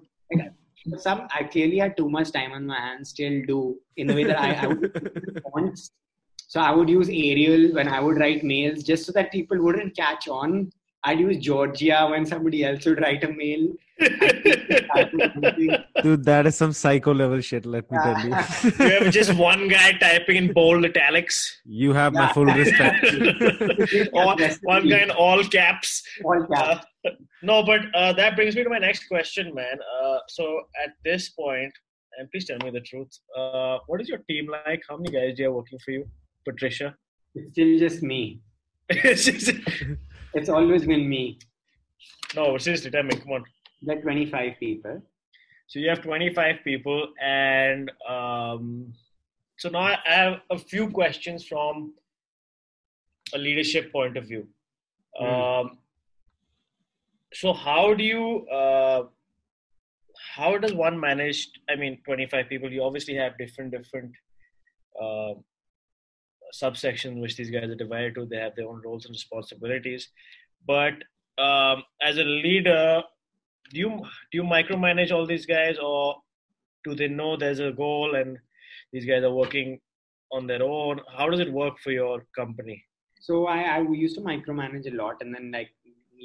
some 0.97 1.27
I 1.33 1.43
clearly 1.43 1.77
had 1.77 1.95
too 1.97 2.09
much 2.09 2.31
time 2.31 2.51
on 2.51 2.65
my 2.65 2.79
hands, 2.79 3.09
still 3.09 3.41
do 3.47 3.59
in 3.97 4.07
the 4.07 4.15
way 4.15 4.23
that 4.23 4.39
I, 4.39 4.53
I 4.53 4.67
would 4.67 5.43
fonts. 5.51 5.91
So 6.47 6.59
I 6.59 6.71
would 6.71 6.89
use 6.89 7.09
Arial 7.09 7.73
when 7.75 7.87
I 7.87 7.99
would 7.99 8.17
write 8.17 8.43
mails 8.43 8.83
just 8.83 9.05
so 9.05 9.11
that 9.13 9.31
people 9.31 9.61
wouldn't 9.61 9.95
catch 9.95 10.27
on 10.27 10.71
I'd 11.05 11.19
use 11.19 11.37
Georgia 11.37 12.07
when 12.09 12.25
somebody 12.25 12.63
else 12.63 12.85
would 12.85 13.01
write 13.01 13.23
a 13.23 13.31
mail. 13.31 13.73
Dude, 16.01 16.23
that 16.23 16.45
is 16.47 16.55
some 16.55 16.71
psycho 16.71 17.13
level 17.13 17.41
shit, 17.41 17.65
let 17.65 17.91
me 17.91 17.97
tell 18.01 18.19
you. 18.19 18.29
you 18.29 18.99
have 18.99 19.11
just 19.11 19.33
one 19.33 19.67
guy 19.67 19.91
typing 19.93 20.37
in 20.37 20.53
bold 20.53 20.85
italics. 20.85 21.61
You 21.65 21.93
have 21.93 22.13
yeah. 22.13 22.21
my 22.21 22.33
full 22.33 22.45
respect. 22.45 23.05
all, 24.13 24.37
one 24.63 24.87
guy 24.87 24.99
in 24.99 25.11
all 25.11 25.43
caps. 25.43 26.03
All 26.23 26.45
caps. 26.47 26.85
Uh, 27.05 27.11
no, 27.41 27.63
but 27.63 27.81
uh, 27.93 28.13
that 28.13 28.35
brings 28.35 28.55
me 28.55 28.63
to 28.63 28.69
my 28.69 28.79
next 28.79 29.07
question, 29.07 29.53
man. 29.53 29.77
Uh, 30.01 30.17
so 30.29 30.61
at 30.83 30.93
this 31.03 31.29
point, 31.29 31.73
and 32.17 32.31
please 32.31 32.45
tell 32.45 32.57
me 32.63 32.69
the 32.69 32.81
truth, 32.81 33.09
uh, 33.37 33.79
what 33.87 33.99
is 33.99 34.07
your 34.07 34.19
team 34.29 34.47
like? 34.49 34.81
How 34.89 34.97
many 34.97 35.11
guys 35.11 35.35
do 35.35 35.43
you 35.43 35.47
have 35.49 35.55
working 35.55 35.79
for 35.83 35.91
you, 35.91 36.07
Patricia? 36.47 36.95
It's 37.35 37.51
still 37.51 37.77
just 37.77 38.03
me. 38.03 38.41
It's 40.33 40.49
always 40.49 40.85
been 40.85 41.07
me. 41.07 41.39
No, 42.35 42.57
seriously, 42.57 42.91
tell 42.91 43.03
me, 43.03 43.15
come 43.15 43.33
on. 43.33 43.43
Like 43.83 44.01
25 44.01 44.53
people. 44.59 45.01
So 45.67 45.79
you 45.79 45.89
have 45.89 46.01
25 46.01 46.57
people, 46.63 47.07
and 47.21 47.91
um, 48.07 48.93
so 49.57 49.69
now 49.69 49.79
I 49.79 49.97
have 50.05 50.41
a 50.49 50.57
few 50.57 50.89
questions 50.89 51.45
from 51.45 51.93
a 53.33 53.37
leadership 53.37 53.91
point 53.91 54.17
of 54.17 54.27
view. 54.27 54.47
Mm. 55.19 55.61
Um, 55.61 55.77
so 57.33 57.53
how 57.53 57.93
do 57.93 58.03
you 58.03 58.47
uh, 58.47 59.03
how 60.35 60.57
does 60.57 60.73
one 60.73 60.99
manage 60.99 61.49
i 61.69 61.75
mean 61.75 61.99
25 62.05 62.47
people 62.47 62.71
you 62.71 62.83
obviously 62.83 63.15
have 63.15 63.37
different 63.37 63.71
different 63.71 64.11
uh, 65.01 65.33
subsection 66.53 67.19
which 67.19 67.35
these 67.35 67.49
guys 67.49 67.69
are 67.69 67.75
divided 67.83 68.15
to. 68.15 68.25
They 68.25 68.37
have 68.37 68.55
their 68.55 68.67
own 68.67 68.81
roles 68.85 69.05
and 69.05 69.13
responsibilities. 69.13 70.09
But 70.67 70.93
um, 71.37 71.83
as 72.01 72.17
a 72.17 72.23
leader, 72.23 73.01
do 73.71 73.79
you 73.79 73.89
do 74.31 74.37
you 74.39 74.43
micromanage 74.43 75.11
all 75.11 75.25
these 75.25 75.45
guys, 75.45 75.77
or 75.77 76.15
do 76.83 76.95
they 76.95 77.07
know 77.07 77.35
there's 77.35 77.59
a 77.59 77.71
goal 77.71 78.15
and 78.15 78.37
these 78.91 79.05
guys 79.05 79.23
are 79.23 79.33
working 79.33 79.79
on 80.31 80.47
their 80.47 80.63
own? 80.63 81.01
How 81.17 81.29
does 81.29 81.39
it 81.39 81.51
work 81.51 81.79
for 81.83 81.91
your 81.91 82.25
company? 82.35 82.83
So 83.19 83.47
I, 83.47 83.61
I 83.61 83.79
used 83.81 84.15
to 84.15 84.21
micromanage 84.21 84.91
a 84.91 84.95
lot, 84.95 85.21
and 85.21 85.33
then 85.33 85.51
like 85.51 85.71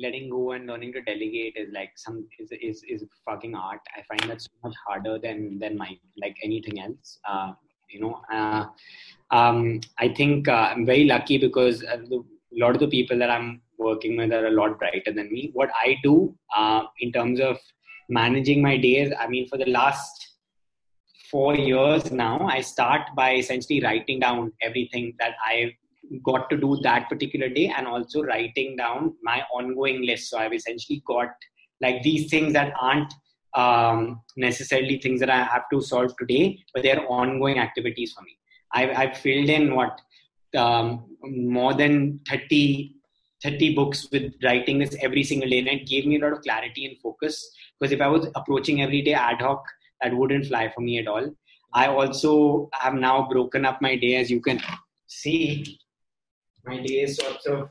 letting 0.00 0.28
go 0.30 0.52
and 0.52 0.66
learning 0.66 0.92
to 0.92 1.00
delegate 1.02 1.56
is 1.56 1.72
like 1.72 1.92
some 1.96 2.26
is 2.38 2.50
is, 2.60 2.82
is 2.88 3.04
fucking 3.24 3.54
art. 3.54 3.80
I 3.96 4.02
find 4.10 4.30
that 4.30 4.42
so 4.42 4.50
much 4.62 4.74
harder 4.86 5.18
than 5.18 5.58
than 5.58 5.78
my 5.78 5.96
like 6.20 6.36
anything 6.44 6.80
else. 6.80 7.18
Uh, 7.28 7.52
you 7.88 8.00
know, 8.00 8.20
uh, 8.30 8.66
um, 9.30 9.80
I 9.98 10.08
think 10.08 10.48
uh, 10.48 10.72
I'm 10.72 10.86
very 10.86 11.04
lucky 11.04 11.38
because 11.38 11.82
a 11.82 12.00
lot 12.52 12.74
of 12.74 12.80
the 12.80 12.88
people 12.88 13.18
that 13.18 13.30
I'm 13.30 13.60
working 13.78 14.16
with 14.16 14.32
are 14.32 14.46
a 14.46 14.50
lot 14.50 14.78
brighter 14.78 15.12
than 15.12 15.30
me. 15.30 15.50
What 15.52 15.70
I 15.74 15.96
do 16.02 16.34
uh, 16.56 16.84
in 17.00 17.12
terms 17.12 17.40
of 17.40 17.58
managing 18.08 18.62
my 18.62 18.76
days, 18.76 19.12
I 19.18 19.28
mean, 19.28 19.48
for 19.48 19.58
the 19.58 19.68
last 19.70 20.28
four 21.30 21.54
years 21.54 22.10
now, 22.10 22.46
I 22.46 22.62
start 22.62 23.02
by 23.14 23.34
essentially 23.34 23.82
writing 23.82 24.20
down 24.20 24.52
everything 24.62 25.14
that 25.18 25.32
I've 25.46 25.72
got 26.24 26.48
to 26.50 26.56
do 26.56 26.78
that 26.82 27.08
particular 27.08 27.48
day 27.48 27.72
and 27.76 27.86
also 27.86 28.22
writing 28.22 28.76
down 28.76 29.14
my 29.22 29.42
ongoing 29.52 30.06
list. 30.06 30.30
So 30.30 30.38
I've 30.38 30.54
essentially 30.54 31.02
got 31.06 31.28
like 31.80 32.02
these 32.02 32.30
things 32.30 32.54
that 32.54 32.72
aren't 32.80 33.12
um, 33.54 34.22
necessarily 34.36 34.98
things 34.98 35.20
that 35.20 35.30
I 35.30 35.42
have 35.42 35.64
to 35.72 35.80
solve 35.80 36.16
today, 36.18 36.58
but 36.72 36.82
they're 36.82 37.06
ongoing 37.08 37.58
activities 37.58 38.12
for 38.12 38.22
me. 38.22 38.38
I've, 38.72 38.96
I've 38.96 39.16
filled 39.18 39.48
in 39.48 39.74
what 39.74 40.00
um, 40.56 41.04
more 41.22 41.74
than 41.74 42.20
30, 42.28 42.94
30 43.42 43.74
books 43.74 44.08
with 44.12 44.34
writing 44.42 44.78
this 44.78 44.96
every 45.00 45.22
single 45.22 45.48
day, 45.48 45.58
and 45.58 45.68
it 45.68 45.86
gave 45.86 46.06
me 46.06 46.16
a 46.16 46.20
lot 46.20 46.32
of 46.32 46.42
clarity 46.42 46.86
and 46.86 46.98
focus. 46.98 47.50
Because 47.78 47.92
if 47.92 48.00
I 48.00 48.08
was 48.08 48.26
approaching 48.34 48.82
every 48.82 49.02
day 49.02 49.14
ad 49.14 49.40
hoc, 49.40 49.64
that 50.00 50.14
wouldn't 50.14 50.46
fly 50.46 50.70
for 50.74 50.80
me 50.80 50.98
at 50.98 51.08
all. 51.08 51.34
I 51.74 51.88
also 51.88 52.68
have 52.72 52.94
now 52.94 53.28
broken 53.28 53.64
up 53.64 53.82
my 53.82 53.96
day, 53.96 54.16
as 54.16 54.30
you 54.30 54.40
can 54.40 54.60
see. 55.06 55.78
My 56.64 56.80
day 56.80 57.02
is 57.02 57.16
sort 57.16 57.46
of 57.46 57.70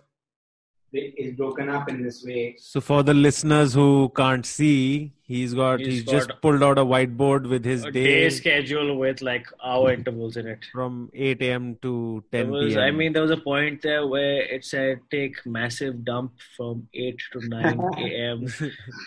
is 0.93 1.35
broken 1.35 1.69
up 1.69 1.89
in 1.89 2.01
this 2.01 2.23
way. 2.23 2.55
So 2.57 2.79
for 2.81 3.03
the 3.03 3.13
listeners 3.13 3.73
who 3.73 4.11
can't 4.15 4.45
see, 4.45 5.11
he's 5.23 5.53
got 5.53 5.79
he's, 5.79 5.87
He's 5.89 6.03
just 6.05 6.29
got 6.29 6.41
pulled 6.41 6.63
out 6.63 6.77
a 6.77 6.85
whiteboard 6.85 7.49
with 7.49 7.65
his 7.65 7.83
day, 7.83 7.91
day 7.91 8.29
schedule 8.29 8.97
with 8.97 9.21
like 9.21 9.47
hour 9.63 9.91
intervals 9.91 10.37
in 10.37 10.47
it. 10.47 10.59
from 10.71 11.11
8 11.13 11.41
a.m. 11.41 11.75
to 11.81 12.23
10 12.31 12.49
was, 12.49 12.73
p.m. 12.73 12.83
I 12.83 12.91
mean, 12.91 13.11
there 13.11 13.21
was 13.21 13.31
a 13.31 13.37
point 13.37 13.81
there 13.81 14.07
where 14.07 14.43
it 14.43 14.63
said 14.63 15.01
take 15.11 15.45
massive 15.45 16.05
dump 16.05 16.31
from 16.55 16.87
8 16.93 17.19
to 17.33 17.47
9 17.49 17.79
a.m. 17.97 18.45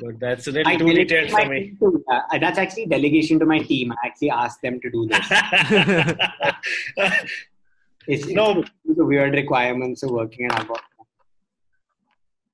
but 0.03 0.21
that's 0.21 0.47
a 0.49 0.53
little 0.53 0.71
I 0.71 0.77
too 0.77 0.85
delegate 0.87 1.09
detailed 1.09 1.31
for 1.31 1.49
me. 1.49 1.77
to- 1.81 2.05
uh, 2.13 2.39
that's 2.39 2.59
actually 2.59 2.87
delegation 2.87 3.39
to 3.39 3.47
my 3.47 3.61
team. 3.61 3.93
I 3.93 4.09
actually 4.09 4.31
asked 4.31 4.61
them 4.63 4.81
to 4.81 4.91
do 4.91 5.09
this. 5.09 5.31
It's, 8.07 8.27
No. 8.27 8.61
it's 8.61 8.71
the 8.97 9.05
weird 9.05 9.35
requirements 9.35 10.03
of 10.03 10.11
working 10.11 10.47
at 10.47 10.53
Hubhopper. 10.53 10.81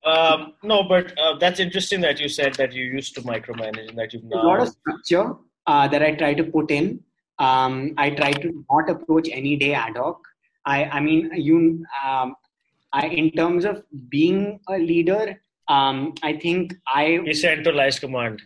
Um, 0.07 0.53
no, 0.63 0.83
but 0.83 1.17
uh, 1.19 1.37
that's 1.37 1.59
interesting 1.59 2.01
that 2.01 2.19
you 2.19 2.29
said 2.29 2.55
that 2.55 2.73
you 2.73 2.85
used 2.85 3.15
to 3.15 3.21
micromanage 3.21 3.89
and 3.89 3.97
that 3.97 4.13
you've 4.13 4.23
There's 4.29 4.43
a 4.43 4.47
lot 4.47 4.61
of 4.61 4.69
structure 4.69 5.35
uh, 5.65 5.87
that 5.87 6.01
I 6.01 6.11
try 6.13 6.33
to 6.33 6.43
put 6.43 6.71
in. 6.71 6.99
Um, 7.39 7.93
I 7.97 8.09
try 8.09 8.31
to 8.31 8.65
not 8.71 8.89
approach 8.89 9.29
any 9.31 9.55
day 9.55 9.73
ad 9.73 9.97
hoc. 9.97 10.19
I, 10.65 10.85
I 10.85 10.99
mean, 10.99 11.31
you, 11.33 11.85
um, 12.05 12.35
I, 12.93 13.07
in 13.07 13.31
terms 13.31 13.65
of 13.65 13.83
being 14.09 14.59
a 14.69 14.77
leader, 14.77 15.41
um, 15.67 16.13
I 16.23 16.33
think 16.33 16.73
I 16.87 17.19
He 17.25 17.33
centralized 17.33 18.01
command. 18.01 18.41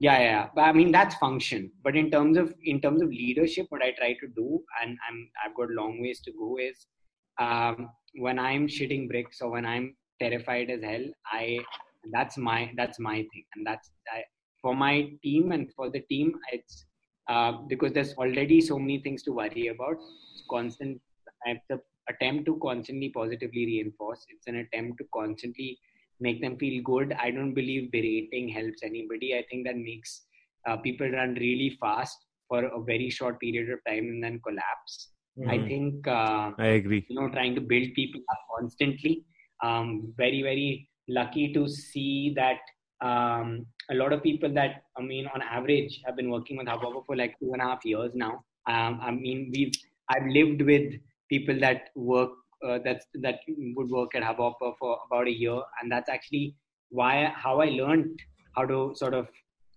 yeah 0.00 0.18
yeah 0.18 0.46
but 0.54 0.62
i 0.62 0.72
mean 0.78 0.90
that's 0.94 1.14
function 1.16 1.70
but 1.84 1.96
in 2.00 2.10
terms 2.14 2.36
of 2.36 2.46
in 2.72 2.80
terms 2.84 3.00
of 3.04 3.08
leadership 3.08 3.66
what 3.68 3.82
i 3.82 3.90
try 3.98 4.08
to 4.22 4.26
do 4.38 4.46
and 4.80 4.98
i'm 5.08 5.18
i've 5.42 5.54
got 5.58 5.70
long 5.70 6.00
ways 6.02 6.20
to 6.20 6.32
go 6.32 6.48
is 6.58 6.86
um, 7.44 7.88
when 8.24 8.38
i'm 8.38 8.66
shitting 8.66 9.08
bricks 9.12 9.40
or 9.40 9.50
when 9.50 9.64
i'm 9.74 9.86
terrified 10.20 10.70
as 10.70 10.82
hell 10.82 11.04
i 11.32 11.58
that's 12.12 12.36
my 12.36 12.70
that's 12.76 12.98
my 12.98 13.16
thing 13.32 13.44
and 13.54 13.66
that's 13.66 13.90
I, 14.12 14.22
for 14.60 14.74
my 14.74 15.10
team 15.22 15.52
and 15.52 15.72
for 15.74 15.90
the 15.90 16.00
team 16.00 16.34
it's 16.52 16.84
uh, 17.28 17.52
because 17.68 17.92
there's 17.92 18.14
already 18.14 18.60
so 18.60 18.78
many 18.78 19.00
things 19.00 19.22
to 19.24 19.32
worry 19.32 19.68
about 19.68 19.96
it's 20.32 20.42
constant 20.50 21.00
I 21.46 21.50
have 21.50 21.58
an 21.70 21.80
attempt 22.08 22.46
to 22.46 22.58
constantly 22.62 23.08
positively 23.10 23.66
reinforce 23.66 24.24
it's 24.28 24.46
an 24.46 24.56
attempt 24.56 24.98
to 24.98 25.04
constantly 25.14 25.78
make 26.20 26.40
them 26.40 26.56
feel 26.58 26.82
good. 26.82 27.12
I 27.18 27.30
don't 27.30 27.54
believe 27.54 27.90
berating 27.90 28.48
helps 28.48 28.82
anybody. 28.82 29.34
I 29.36 29.44
think 29.50 29.66
that 29.66 29.76
makes 29.76 30.22
uh, 30.66 30.76
people 30.76 31.10
run 31.10 31.34
really 31.34 31.76
fast 31.80 32.16
for 32.48 32.64
a 32.64 32.80
very 32.82 33.10
short 33.10 33.40
period 33.40 33.68
of 33.70 33.80
time 33.86 34.04
and 34.04 34.22
then 34.22 34.40
collapse. 34.46 35.10
I 35.48 35.58
Mhm. 35.58 35.68
think 35.68 36.06
uh, 36.06 36.52
I 36.58 36.66
agree. 36.66 37.06
you 37.08 37.16
know 37.20 37.28
trying 37.28 37.54
to 37.56 37.60
build 37.60 37.88
people 37.94 38.20
up 38.30 38.38
constantly. 38.58 39.24
Um, 39.66 39.88
very 40.16 40.40
very 40.42 40.88
lucky 41.08 41.52
to 41.54 41.68
see 41.68 42.34
that 42.36 42.60
um, 43.08 43.66
a 43.90 43.94
lot 43.94 44.12
of 44.12 44.22
people 44.22 44.52
that 44.54 44.82
I 44.98 45.02
mean 45.02 45.26
on 45.34 45.42
average 45.42 46.00
have 46.04 46.16
been 46.16 46.30
working 46.30 46.56
with 46.58 46.66
Hubhopper 46.66 47.02
for 47.06 47.16
like 47.16 47.38
two 47.40 47.52
and 47.52 47.62
a 47.62 47.66
half 47.70 47.84
years 47.84 48.12
now. 48.14 48.34
Um, 48.66 49.00
I 49.02 49.10
mean 49.10 49.50
we've 49.54 49.74
I've 50.08 50.26
lived 50.26 50.62
with 50.62 50.94
people 51.28 51.58
that 51.60 51.90
work 51.94 52.30
uh, 52.66 52.78
that's 52.84 53.06
that 53.26 53.40
would 53.76 53.90
work 53.90 54.14
at 54.14 54.22
Hubhopper 54.22 54.72
for 54.78 54.98
about 55.06 55.28
a 55.28 55.38
year, 55.44 55.60
and 55.80 55.92
that's 55.92 56.08
actually 56.08 56.56
why 56.90 57.32
how 57.34 57.60
I 57.60 57.66
learned 57.66 58.20
how 58.56 58.64
to 58.66 58.92
sort 58.94 59.14
of 59.14 59.28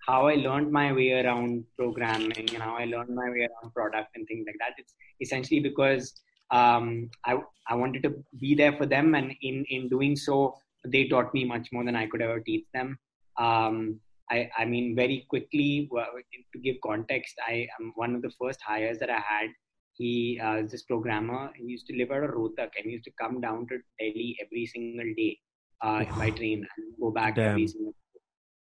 how 0.08 0.28
I 0.28 0.36
learned 0.36 0.72
my 0.72 0.94
way 0.94 1.12
around 1.22 1.66
programming 1.78 2.32
and 2.38 2.64
how 2.64 2.76
I 2.78 2.86
learned 2.86 3.14
my 3.14 3.30
way 3.30 3.48
around 3.48 3.74
product 3.74 4.16
and 4.16 4.26
things 4.28 4.46
like 4.48 4.56
that. 4.60 4.76
It's 4.78 4.94
essentially 5.20 5.60
because 5.60 6.14
um, 6.52 7.10
I 7.26 7.38
I 7.68 7.76
wanted 7.76 8.04
to 8.04 8.14
be 8.40 8.56
there 8.56 8.74
for 8.78 8.86
them, 8.86 9.16
and 9.16 9.34
in 9.42 9.66
in 9.70 9.90
doing 9.90 10.16
so, 10.16 10.56
they 10.86 11.08
taught 11.08 11.34
me 11.34 11.46
much 11.46 11.70
more 11.72 11.84
than 11.84 11.96
I 11.96 12.08
could 12.08 12.22
ever 12.22 12.40
teach 12.40 12.66
them. 12.74 12.98
Um, 13.38 14.00
I 14.32 14.50
I 14.58 14.66
mean, 14.66 14.96
very 14.96 15.26
quickly 15.30 15.90
to 15.92 16.60
give 16.60 16.78
context, 16.84 17.36
I 17.48 17.68
am 17.80 17.92
one 17.96 18.16
of 18.16 18.22
the 18.22 18.32
first 18.42 18.62
hires 18.62 19.00
that 19.00 19.10
I 19.10 19.20
had. 19.20 19.50
He 19.94 20.40
uh, 20.40 20.58
is 20.58 20.72
this 20.72 20.84
programmer. 20.84 21.52
He 21.56 21.64
used 21.66 21.88
to 21.88 21.98
live 21.98 22.12
out 22.12 22.24
of 22.24 22.32
Rohtak, 22.32 22.72
and 22.78 22.86
he 22.86 22.92
used 22.92 23.06
to 23.06 23.12
come 23.20 23.42
down 23.42 23.68
to 23.68 23.80
Delhi 24.00 24.38
every 24.42 24.66
single 24.68 25.12
day 25.18 25.40
uh, 25.82 26.06
by 26.18 26.30
train 26.30 26.66
and 26.78 26.86
go 27.00 27.12
back 27.12 27.36
Damn. 27.36 27.52
every 27.52 27.68
single. 27.68 27.94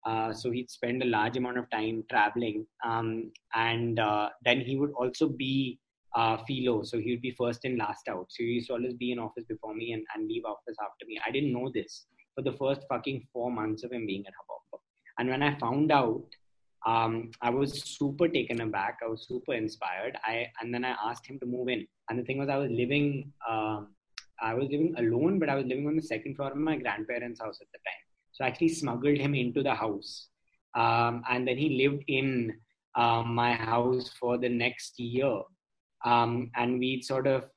Uh, 0.06 0.34
so 0.34 0.50
he'd 0.50 0.70
spend 0.72 1.04
a 1.04 1.06
large 1.06 1.38
amount 1.38 1.58
of 1.58 1.70
time 1.70 2.04
traveling, 2.10 2.66
um, 2.86 3.32
and 3.54 4.00
uh, 4.00 4.30
then 4.44 4.60
he 4.62 4.76
would 4.76 4.92
also 4.94 5.28
be 5.28 5.78
uh, 6.16 6.38
philo. 6.48 6.84
So 6.84 7.00
he 7.00 7.12
would 7.12 7.22
be 7.22 7.36
first 7.38 7.66
in, 7.66 7.78
last 7.78 8.08
out. 8.08 8.28
So 8.30 8.44
he 8.44 8.46
used 8.46 8.68
to 8.68 8.74
always 8.74 8.94
be 8.94 9.12
in 9.12 9.20
office 9.20 9.46
before 9.48 9.74
me 9.74 9.94
and, 9.94 10.04
and 10.16 10.28
leave 10.28 10.46
office 10.46 10.78
after 10.82 11.06
me. 11.08 11.20
I 11.26 11.32
didn't 11.32 11.54
know 11.54 11.72
this 11.74 12.06
for 12.36 12.42
the 12.42 12.54
first 12.54 12.82
fucking 12.90 13.28
four 13.34 13.52
months 13.52 13.84
of 13.84 13.92
him 13.92 14.06
being 14.06 14.26
at 14.26 14.34
Hubhopper. 14.34 14.82
And 15.18 15.30
when 15.30 15.44
I 15.44 15.58
found 15.60 15.92
out, 15.92 16.24
um, 16.86 17.32
I 17.42 17.50
was 17.50 17.84
super 17.84 18.28
taken 18.28 18.62
aback. 18.62 19.00
I 19.04 19.08
was 19.08 19.28
super 19.28 19.54
inspired. 19.54 20.18
I 20.24 20.48
and 20.62 20.74
then 20.74 20.86
I 20.86 20.96
asked 21.10 21.28
him 21.28 21.40
to 21.40 21.46
move 21.46 21.68
in. 21.68 21.86
And 22.10 22.18
the 22.18 22.24
thing 22.24 22.38
was, 22.38 22.50
I 22.50 22.58
was 22.58 22.72
living, 22.72 23.32
um, 23.50 23.90
I 24.42 24.54
was 24.54 24.70
living 24.70 24.96
alone, 24.98 25.40
but 25.40 25.50
I 25.50 25.56
was 25.56 25.66
living 25.66 25.88
on 25.88 25.98
the 25.98 26.02
second 26.02 26.36
floor 26.36 26.52
of 26.52 26.58
my 26.58 26.78
grandparents' 26.78 27.42
house 27.42 27.60
at 27.62 27.68
the 27.74 27.80
time. 27.80 28.04
So 28.32 28.46
I 28.46 28.48
actually 28.48 28.70
smuggled 28.70 29.18
him 29.18 29.36
into 29.36 29.62
the 29.62 29.76
house, 29.76 30.30
um, 30.76 31.24
and 31.30 31.46
then 31.46 31.58
he 31.58 31.86
lived 31.86 32.06
in 32.08 32.54
um, 32.96 33.36
my 33.36 33.54
house 33.54 34.10
for 34.18 34.38
the 34.38 34.48
next 34.48 34.98
year 34.98 35.42
um, 36.06 36.50
and 36.56 36.80
we'd 36.80 37.04
sort 37.04 37.28
of 37.28 37.50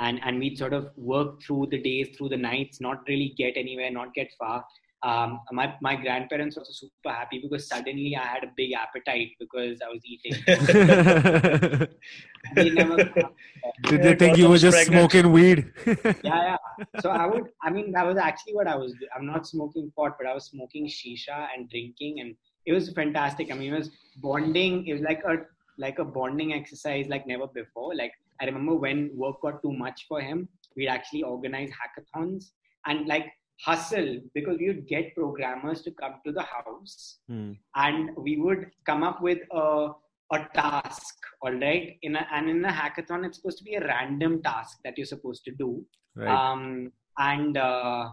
and 0.00 0.20
and 0.24 0.38
we'd 0.38 0.58
sort 0.58 0.72
of 0.72 0.90
work 0.96 1.40
through 1.42 1.66
the 1.70 1.80
days 1.80 2.16
through 2.16 2.28
the 2.28 2.36
nights 2.36 2.80
not 2.80 3.02
really 3.08 3.34
get 3.38 3.56
anywhere 3.56 3.90
not 3.90 4.12
get 4.14 4.28
far 4.38 4.64
um, 5.02 5.40
my 5.52 5.74
my 5.80 5.94
grandparents 5.94 6.56
were 6.56 6.64
super 6.64 7.10
happy 7.10 7.38
because 7.38 7.68
suddenly 7.68 8.16
I 8.16 8.26
had 8.26 8.44
a 8.44 8.50
big 8.56 8.72
appetite 8.72 9.32
because 9.38 9.78
I 9.84 9.88
was 9.88 10.00
eating. 10.04 10.32
Did 10.46 11.90
They 12.54 12.70
never, 12.70 12.96
they 13.90 14.14
think 14.14 14.38
you 14.38 14.48
were 14.48 14.58
just 14.58 14.76
pregnant. 14.76 15.10
smoking 15.12 15.32
weed? 15.32 15.72
yeah, 15.86 16.12
yeah. 16.24 16.56
So 17.00 17.10
I 17.10 17.26
would, 17.26 17.44
I 17.62 17.70
mean, 17.70 17.92
that 17.92 18.06
was 18.06 18.16
actually 18.16 18.54
what 18.54 18.66
I 18.66 18.76
was. 18.76 18.92
do- 18.92 19.08
I'm 19.14 19.26
not 19.26 19.46
smoking 19.46 19.92
pot, 19.96 20.16
but 20.18 20.26
I 20.28 20.34
was 20.34 20.46
smoking 20.46 20.86
shisha 20.86 21.48
and 21.54 21.68
drinking, 21.68 22.20
and 22.20 22.34
it 22.64 22.72
was 22.72 22.90
fantastic. 22.92 23.52
I 23.52 23.54
mean, 23.54 23.74
it 23.74 23.78
was 23.78 23.90
bonding. 24.16 24.86
It 24.86 24.92
was 24.94 25.02
like 25.02 25.22
a 25.24 25.44
like 25.78 25.98
a 25.98 26.04
bonding 26.04 26.52
exercise 26.52 27.06
like 27.08 27.26
never 27.26 27.46
before. 27.48 27.94
Like 27.94 28.12
I 28.40 28.46
remember 28.46 28.74
when 28.74 29.10
work 29.14 29.40
got 29.42 29.62
too 29.62 29.72
much 29.72 30.06
for 30.08 30.20
him, 30.20 30.48
we'd 30.76 30.88
actually 30.88 31.22
organize 31.22 31.70
hackathons 31.70 32.50
and 32.86 33.06
like 33.06 33.26
hustle 33.64 34.20
because 34.34 34.58
we 34.58 34.66
would 34.68 34.86
get 34.86 35.14
programmers 35.14 35.82
to 35.82 35.90
come 35.92 36.14
to 36.26 36.32
the 36.32 36.42
house 36.42 37.18
Hmm. 37.28 37.52
and 37.74 38.10
we 38.16 38.36
would 38.36 38.70
come 38.84 39.02
up 39.02 39.22
with 39.22 39.38
a 39.50 39.88
a 40.32 40.38
task 40.54 41.14
all 41.40 41.52
right 41.52 41.96
in 42.02 42.16
a, 42.16 42.26
and 42.32 42.50
in 42.50 42.64
a 42.64 42.68
hackathon 42.68 43.24
it's 43.24 43.38
supposed 43.38 43.58
to 43.58 43.64
be 43.64 43.76
a 43.76 43.80
random 43.86 44.42
task 44.42 44.78
that 44.84 44.98
you're 44.98 45.06
supposed 45.06 45.44
to 45.44 45.52
do 45.52 45.84
Right. 46.16 46.28
um, 46.28 46.92
and 47.18 47.56
uh, 47.56 48.08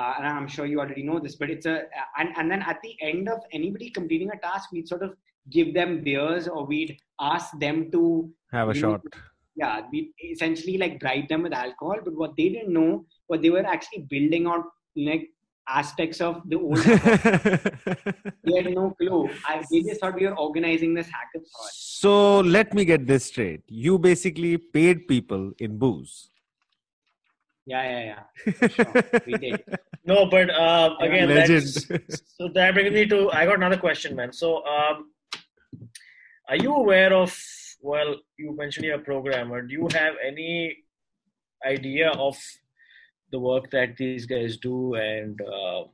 uh, 0.00 0.14
and 0.18 0.26
I'm 0.26 0.46
sure 0.48 0.66
you 0.66 0.80
already 0.80 1.02
know 1.04 1.20
this, 1.20 1.36
but 1.36 1.50
it's 1.50 1.66
a 1.66 1.82
and, 2.18 2.30
and 2.36 2.50
then 2.50 2.62
at 2.62 2.78
the 2.82 2.94
end 3.00 3.28
of 3.28 3.38
anybody 3.52 3.90
completing 3.90 4.30
a 4.32 4.38
task, 4.38 4.70
we'd 4.72 4.88
sort 4.88 5.02
of 5.02 5.14
give 5.50 5.74
them 5.74 6.02
beers 6.02 6.48
or 6.48 6.64
we'd 6.64 6.98
ask 7.20 7.58
them 7.58 7.90
to 7.92 8.30
Have 8.52 8.70
a 8.70 8.74
you 8.74 8.82
know, 8.82 8.92
shot. 8.92 9.00
yeah, 9.56 9.82
we 9.92 10.12
essentially 10.22 10.78
like 10.78 11.00
bribe 11.00 11.28
them 11.28 11.42
with 11.42 11.52
alcohol. 11.52 11.98
But 12.04 12.14
what 12.14 12.36
they 12.36 12.48
didn't 12.48 12.72
know, 12.72 13.04
what 13.26 13.42
they 13.42 13.50
were 13.50 13.66
actually 13.66 14.02
building 14.02 14.46
out 14.46 14.64
like 14.96 15.30
aspects 15.68 16.20
of 16.20 16.42
the 16.48 16.56
old. 16.56 16.76
they 18.44 18.62
had 18.62 18.74
no 18.74 18.90
clue. 18.98 19.30
I, 19.46 19.64
they 19.70 19.82
just 19.82 20.00
thought 20.00 20.14
we 20.14 20.26
were 20.26 20.36
organizing 20.36 20.94
this 20.94 21.06
hackathon. 21.06 21.44
so 21.72 22.40
let 22.40 22.74
me 22.74 22.84
get 22.84 23.06
this 23.06 23.26
straight. 23.26 23.62
You 23.66 23.98
basically 23.98 24.58
paid 24.58 25.08
people 25.08 25.52
in 25.58 25.78
booze. 25.78 26.30
Yeah, 27.66 27.82
yeah, 27.82 28.16
yeah. 28.46 28.52
For 28.52 28.68
sure. 28.68 28.92
we 29.26 29.38
did. 29.38 29.64
No, 30.04 30.26
but 30.26 30.50
um, 30.50 30.96
again, 31.00 31.28
Legend. 31.30 31.62
that's, 31.88 32.22
so 32.36 32.48
that 32.48 32.74
brings 32.74 32.92
me 32.92 33.06
to. 33.06 33.30
I 33.30 33.46
got 33.46 33.56
another 33.56 33.78
question, 33.78 34.14
man. 34.14 34.32
So, 34.32 34.62
um, 34.66 35.10
are 36.48 36.56
you 36.56 36.74
aware 36.74 37.12
of? 37.12 37.36
Well, 37.80 38.16
you 38.38 38.56
mentioned 38.56 38.86
you're 38.86 38.96
a 38.96 38.98
programmer. 38.98 39.62
Do 39.62 39.72
you 39.72 39.88
have 39.92 40.14
any 40.26 40.76
idea 41.66 42.10
of 42.10 42.36
the 43.30 43.38
work 43.38 43.70
that 43.70 43.96
these 43.96 44.26
guys 44.26 44.56
do 44.56 44.94
and 44.94 45.40
uh, 45.40 45.84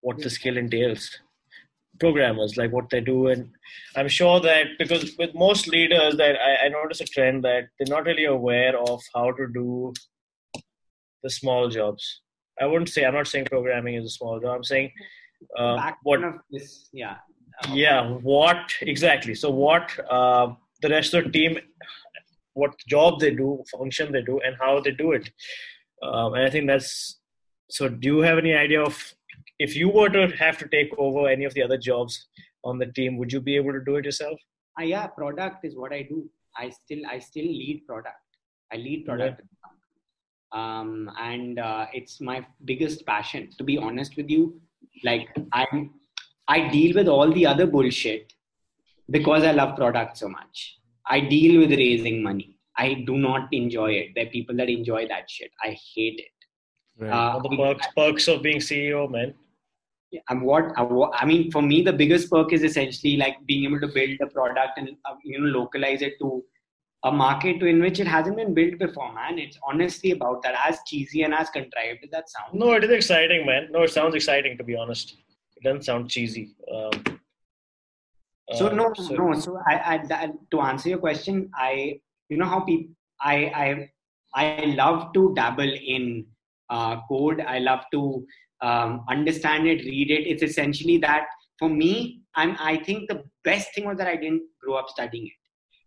what 0.00 0.18
the 0.18 0.30
skill 0.30 0.56
entails? 0.56 1.18
Programmers, 1.98 2.56
like 2.56 2.70
what 2.70 2.90
they 2.90 3.00
do, 3.00 3.26
and 3.26 3.50
I'm 3.96 4.06
sure 4.06 4.38
that 4.38 4.66
because 4.78 5.16
with 5.18 5.34
most 5.34 5.66
leaders, 5.66 6.16
that 6.16 6.36
I, 6.36 6.66
I 6.66 6.68
notice 6.68 7.00
a 7.00 7.04
trend 7.04 7.42
that 7.42 7.70
they're 7.76 7.92
not 7.92 8.04
really 8.04 8.26
aware 8.26 8.78
of 8.78 9.02
how 9.12 9.32
to 9.32 9.48
do 9.52 9.92
the 11.24 11.30
small 11.30 11.68
jobs. 11.68 12.20
I 12.60 12.66
wouldn't 12.66 12.88
say 12.88 13.04
I'm 13.04 13.14
not 13.14 13.26
saying 13.26 13.46
programming 13.46 13.94
is 13.96 14.06
a 14.06 14.10
small 14.10 14.38
job. 14.38 14.56
I'm 14.56 14.64
saying 14.64 14.92
uh, 15.56 15.90
what 16.02 16.22
of 16.22 16.34
this, 16.50 16.88
yeah. 16.92 17.16
Yeah 17.72 18.10
what 18.22 18.72
exactly 18.80 19.34
so 19.34 19.50
what 19.50 19.98
uh, 20.10 20.54
the 20.82 20.88
rest 20.88 21.14
of 21.14 21.24
the 21.24 21.30
team 21.30 21.58
what 22.54 22.76
job 22.88 23.20
they 23.20 23.30
do 23.30 23.62
function 23.76 24.12
they 24.12 24.22
do 24.22 24.40
and 24.44 24.56
how 24.60 24.80
they 24.80 24.90
do 24.90 25.12
it 25.12 25.30
um, 26.02 26.34
and 26.34 26.44
i 26.44 26.50
think 26.50 26.66
that's 26.66 27.20
so 27.70 27.88
do 27.88 28.08
you 28.08 28.20
have 28.20 28.38
any 28.38 28.54
idea 28.54 28.82
of 28.82 29.14
if 29.58 29.74
you 29.76 29.88
were 29.88 30.08
to 30.08 30.28
have 30.36 30.56
to 30.58 30.68
take 30.68 30.90
over 30.98 31.28
any 31.28 31.44
of 31.44 31.54
the 31.54 31.62
other 31.62 31.76
jobs 31.76 32.28
on 32.64 32.78
the 32.78 32.86
team 32.86 33.16
would 33.16 33.32
you 33.32 33.40
be 33.40 33.56
able 33.56 33.72
to 33.72 33.84
do 33.84 33.96
it 33.96 34.04
yourself 34.04 34.38
uh, 34.78 34.84
yeah, 34.84 35.06
product 35.06 35.64
is 35.64 35.76
what 35.76 35.92
I 35.92 36.02
do. 36.02 36.28
I 36.56 36.70
still 36.70 37.00
I 37.10 37.18
still 37.18 37.44
lead 37.44 37.84
product. 37.86 38.16
I 38.72 38.76
lead 38.76 39.06
product. 39.06 39.42
Um, 40.52 41.10
and 41.18 41.58
uh, 41.58 41.86
it's 41.92 42.20
my 42.20 42.46
biggest 42.64 43.04
passion. 43.04 43.50
To 43.58 43.64
be 43.64 43.76
honest 43.76 44.16
with 44.16 44.30
you, 44.30 44.60
like 45.04 45.28
I'm, 45.52 45.90
I 46.48 46.68
deal 46.68 46.94
with 46.94 47.08
all 47.08 47.30
the 47.32 47.46
other 47.46 47.66
bullshit 47.66 48.32
because 49.10 49.42
I 49.44 49.52
love 49.52 49.76
product 49.76 50.16
so 50.16 50.28
much. 50.28 50.78
I 51.06 51.20
deal 51.20 51.60
with 51.60 51.70
raising 51.70 52.22
money. 52.22 52.56
I 52.76 52.94
do 53.06 53.16
not 53.18 53.48
enjoy 53.52 53.90
it. 53.92 54.08
There 54.14 54.26
are 54.26 54.30
people 54.30 54.56
that 54.56 54.68
enjoy 54.68 55.08
that 55.08 55.28
shit. 55.30 55.50
I 55.62 55.76
hate 55.94 56.20
it. 56.20 56.32
Right. 56.98 57.10
Uh, 57.12 57.32
All 57.34 57.42
the 57.48 57.56
perks, 57.56 57.86
perks 57.96 58.28
of 58.28 58.42
being 58.42 58.58
ceo 58.58 59.08
man 59.08 59.32
and 60.30 60.42
what 60.42 60.72
I 60.76 60.82
wa- 60.82 61.10
I 61.14 61.24
mean 61.26 61.50
for 61.52 61.62
me 61.62 61.82
the 61.82 61.92
biggest 61.92 62.30
perk 62.30 62.52
is 62.52 62.62
essentially 62.64 63.16
like 63.16 63.36
being 63.46 63.64
able 63.64 63.80
to 63.80 63.88
build 63.88 64.18
a 64.20 64.26
product 64.26 64.78
and 64.78 64.88
uh, 65.04 65.14
you 65.22 65.38
know 65.40 65.46
localize 65.60 66.02
it 66.02 66.14
to 66.20 66.42
a 67.04 67.12
market 67.12 67.62
in 67.62 67.80
which 67.80 68.00
it 68.00 68.08
hasn't 68.08 68.36
been 68.36 68.52
built 68.52 68.78
before 68.78 69.12
man 69.12 69.38
it's 69.38 69.58
honestly 69.68 70.10
about 70.10 70.42
that 70.42 70.56
as 70.66 70.80
cheesy 70.86 71.22
and 71.22 71.32
as 71.34 71.50
contrived 71.50 72.00
as 72.02 72.10
that 72.10 72.28
sounds 72.28 72.50
no 72.52 72.72
it 72.72 72.82
is 72.82 72.90
exciting 72.90 73.46
man 73.46 73.68
no 73.70 73.82
it 73.82 73.90
sounds 73.90 74.14
exciting 74.16 74.58
to 74.58 74.64
be 74.64 74.74
honest 74.74 75.14
it 75.58 75.64
doesn't 75.64 75.84
sound 75.84 76.10
cheesy. 76.10 76.54
Um, 76.72 77.18
so 78.54 78.68
uh, 78.68 78.72
no 78.72 78.92
no 79.10 79.34
so 79.34 79.60
I, 79.68 79.74
I 79.94 80.06
that, 80.08 80.30
to 80.52 80.60
answer 80.60 80.88
your 80.88 80.98
question 80.98 81.50
i 81.54 82.00
you 82.30 82.38
know 82.38 82.46
how 82.46 82.60
people 82.60 82.94
i 83.20 83.34
i 83.54 83.90
i 84.34 84.64
love 84.76 85.12
to 85.12 85.34
dabble 85.34 85.74
in 85.94 86.24
uh, 86.70 87.00
code. 87.08 87.40
I 87.40 87.60
love 87.60 87.80
to 87.92 88.26
um, 88.60 89.02
understand 89.08 89.66
it 89.66 89.84
read 89.86 90.10
it. 90.10 90.26
It's 90.26 90.42
essentially 90.42 90.98
that 90.98 91.24
for 91.58 91.68
me 91.68 92.22
i'm 92.36 92.56
i 92.60 92.76
think 92.76 93.08
the 93.08 93.22
best 93.44 93.74
thing 93.74 93.84
was 93.84 93.98
that 93.98 94.06
i 94.06 94.16
didn't 94.16 94.42
grow 94.62 94.74
up 94.74 94.88
studying 94.88 95.26
it. 95.26 95.32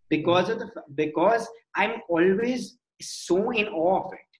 Because 0.10 0.49
of 0.49 0.60
the 0.60 0.69
because 0.95 1.48
i'm 1.76 2.02
always 2.10 2.77
so 3.02 3.52
in 3.52 3.68
awe 3.68 4.06
of 4.06 4.14
it 4.14 4.31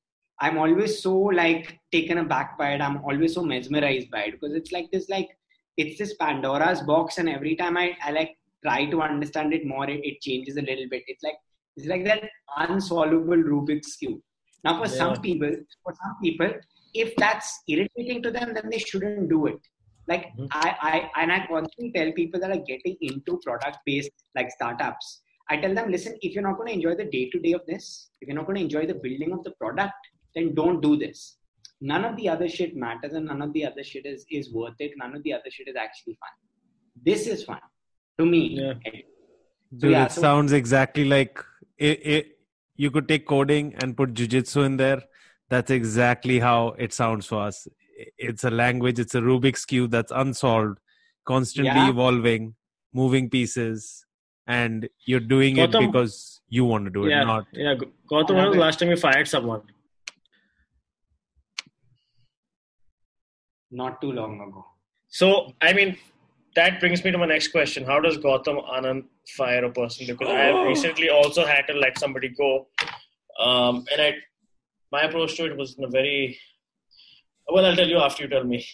i'm 0.46 0.58
always 0.64 0.94
so 1.02 1.14
like 1.42 1.66
taken 1.92 2.18
aback 2.20 2.58
by 2.58 2.70
it. 2.76 2.82
I'm 2.82 2.98
always 3.10 3.34
so 3.36 3.44
mesmerized 3.44 4.10
by 4.16 4.22
it 4.28 4.32
because 4.40 4.54
it's 4.60 4.72
like 4.72 4.88
this 4.92 5.08
like 5.10 5.30
it's 5.78 5.98
this 6.00 6.14
pandora's 6.22 6.82
box 6.82 7.18
and 7.20 7.30
every 7.30 7.56
time 7.62 7.78
i, 7.78 7.96
I 8.06 8.12
like 8.12 8.32
try 8.66 8.86
to 8.94 9.02
understand 9.02 9.54
it 9.58 9.66
more 9.66 9.90
it, 9.90 10.02
it 10.10 10.22
changes 10.22 10.58
a 10.58 10.62
little 10.62 10.88
bit. 10.90 11.04
It's 11.08 11.24
like 11.24 11.38
it's 11.78 11.88
like 11.88 12.04
that 12.06 12.24
unsolvable 12.58 13.42
rubik's 13.52 13.96
cube. 13.96 14.20
Now 14.64 14.74
for 14.80 14.88
Yeah. 14.90 14.98
some 15.02 15.16
people 15.22 15.52
for 15.84 15.94
some 16.02 16.16
people 16.24 16.52
if 16.94 17.16
that's 17.24 17.50
irritating 17.68 18.22
to 18.24 18.32
them 18.38 18.54
then 18.54 18.70
they 18.70 18.80
shouldn't 18.80 19.30
do 19.30 19.40
it. 19.52 19.60
Like 20.12 20.26
Mhm. 20.38 20.48
I, 20.52 20.70
I 20.92 21.22
and 21.22 21.32
i 21.36 21.40
constantly 21.48 21.92
tell 21.98 22.12
people 22.22 22.40
that 22.44 22.52
are 22.56 22.64
getting 22.72 22.96
into 23.10 23.40
product 23.46 23.78
based 23.86 24.12
like 24.36 24.50
startups. 24.58 25.22
I 25.50 25.58
tell 25.58 25.74
them 25.78 25.92
listen 25.92 26.18
if 26.22 26.34
you're 26.34 26.48
not 26.50 26.58
going 26.58 26.70
to 26.72 26.78
enjoy 26.80 26.96
the 27.04 27.10
day 27.16 27.24
to 27.34 27.40
day 27.46 27.54
of 27.60 27.64
this 27.72 27.86
if 28.22 28.28
you're 28.28 28.40
not 28.42 28.46
going 28.50 28.58
to 28.62 28.66
enjoy 28.70 28.86
the 28.92 29.00
building 29.06 29.32
of 29.38 29.44
the 29.48 29.52
product 29.64 30.02
then 30.36 30.54
don't 30.56 30.82
do 30.82 30.98
this 30.98 31.38
none 31.82 32.04
of 32.06 32.16
the 32.18 32.28
other 32.34 32.48
shit 32.48 32.76
matters 32.76 33.14
and 33.14 33.26
none 33.26 33.42
of 33.42 33.52
the 33.54 33.66
other 33.66 33.84
shit 33.84 34.06
is, 34.06 34.26
is 34.30 34.52
worth 34.54 34.76
it 34.80 34.92
none 34.98 35.16
of 35.16 35.24
the 35.24 35.34
other 35.34 35.50
shit 35.50 35.68
is 35.68 35.76
actually 35.76 36.14
fun 36.24 36.36
this 37.10 37.28
is 37.28 37.44
fun 37.44 37.60
to 38.20 38.26
me 38.26 38.44
Yeah. 38.60 38.74
Dude, 39.78 39.92
yeah, 39.92 40.06
it 40.06 40.12
so- 40.12 40.22
sounds 40.22 40.52
exactly 40.52 41.06
like 41.06 41.40
it, 41.78 42.06
it, 42.06 42.40
you 42.76 42.92
could 42.92 43.08
take 43.08 43.26
coding 43.26 43.74
and 43.82 43.96
put 43.96 44.14
jujitsu 44.14 44.66
in 44.66 44.76
there. 44.76 45.02
That's 45.50 45.72
exactly 45.72 46.40
how 46.40 46.76
it 46.78 46.92
sounds 46.94 47.26
for 47.26 47.42
us. 47.44 47.68
It's 48.18 48.44
a 48.44 48.52
language, 48.52 49.00
it's 49.00 49.16
a 49.16 49.22
Rubik's 49.22 49.64
Cube 49.66 49.90
that's 49.92 50.12
unsolved, 50.12 50.78
constantly 51.26 51.72
Yeah. 51.72 51.90
evolving, 51.90 52.56
moving 52.94 53.30
pieces, 53.30 54.06
and 54.46 54.90
you're 55.06 55.20
doing 55.36 55.56
it 55.58 55.72
because 55.72 56.42
you 56.50 56.66
want 56.66 56.84
to 56.86 56.92
do 56.92 57.06
it, 57.06 57.12
yeah 57.12 57.24
not. 57.24 57.46
yeah 57.54 57.76
Gautam, 58.12 58.36
when 58.36 58.46
was 58.48 58.56
the 58.56 58.60
last 58.62 58.80
time 58.80 58.90
you 58.90 58.98
fired 58.98 59.28
someone 59.28 59.62
not 63.72 64.02
too 64.02 64.12
long 64.12 64.36
ago 64.42 64.66
So, 65.08 65.54
I 65.62 65.74
mean, 65.74 65.98
that 66.56 66.80
brings 66.80 67.04
me 67.04 67.12
to 67.12 67.18
my 67.18 67.26
next 67.26 67.50
question. 67.50 67.86
How 67.86 68.00
does 68.00 68.18
Gautam 68.18 68.66
Anand 68.70 69.06
fire 69.38 69.66
a 69.66 69.72
person? 69.72 70.08
Because 70.08 70.30
I 70.30 70.40
have 70.50 70.68
recently 70.68 71.10
also 71.10 71.46
had 71.46 71.68
to 71.68 71.74
let 71.74 71.98
somebody 71.98 72.30
go. 72.30 72.68
Um, 73.40 73.86
and 73.92 74.02
I, 74.02 74.16
my 74.92 75.02
approach 75.02 75.36
to 75.38 75.46
it 75.46 75.58
was 75.58 75.78
in 75.78 75.84
a 75.84 75.90
very, 75.90 76.38
well, 77.48 77.66
I'll 77.66 77.76
tell 77.76 77.88
you 77.88 78.00
after 78.00 78.24
you 78.24 78.30
tell 78.30 78.44
me. 78.44 78.66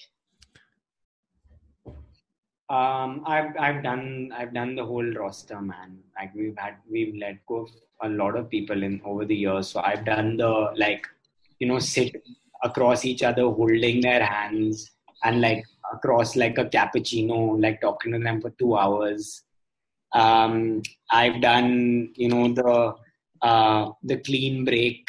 Um, 2.69 3.23
I've 3.25 3.55
I've 3.57 3.81
done 3.81 4.31
I've 4.37 4.53
done 4.53 4.75
the 4.75 4.83
whole 4.83 5.09
roster, 5.13 5.61
man. 5.61 5.99
Like 6.19 6.35
we've 6.35 6.57
had 6.57 6.75
we've 6.91 7.15
let 7.15 7.45
go 7.45 7.61
of 7.61 7.69
a 8.01 8.09
lot 8.09 8.35
of 8.35 8.49
people 8.49 8.83
in 8.83 9.01
over 9.05 9.23
the 9.23 9.35
years. 9.35 9.69
So 9.69 9.79
I've 9.79 10.03
done 10.03 10.35
the 10.35 10.73
like, 10.75 11.07
you 11.59 11.67
know, 11.67 11.79
sit 11.79 12.21
across 12.63 13.05
each 13.05 13.23
other, 13.23 13.43
holding 13.43 14.01
their 14.01 14.25
hands, 14.25 14.91
and 15.23 15.41
like 15.41 15.63
across 15.93 16.35
like 16.35 16.57
a 16.57 16.65
cappuccino, 16.65 17.61
like 17.61 17.81
talking 17.81 18.13
to 18.13 18.19
them 18.19 18.41
for 18.41 18.51
two 18.59 18.75
hours. 18.77 19.43
Um, 20.13 20.81
I've 21.11 21.41
done 21.41 22.13
you 22.15 22.29
know 22.29 22.53
the 22.53 22.95
uh, 23.41 23.91
the 24.03 24.17
clean 24.17 24.65
break. 24.65 25.07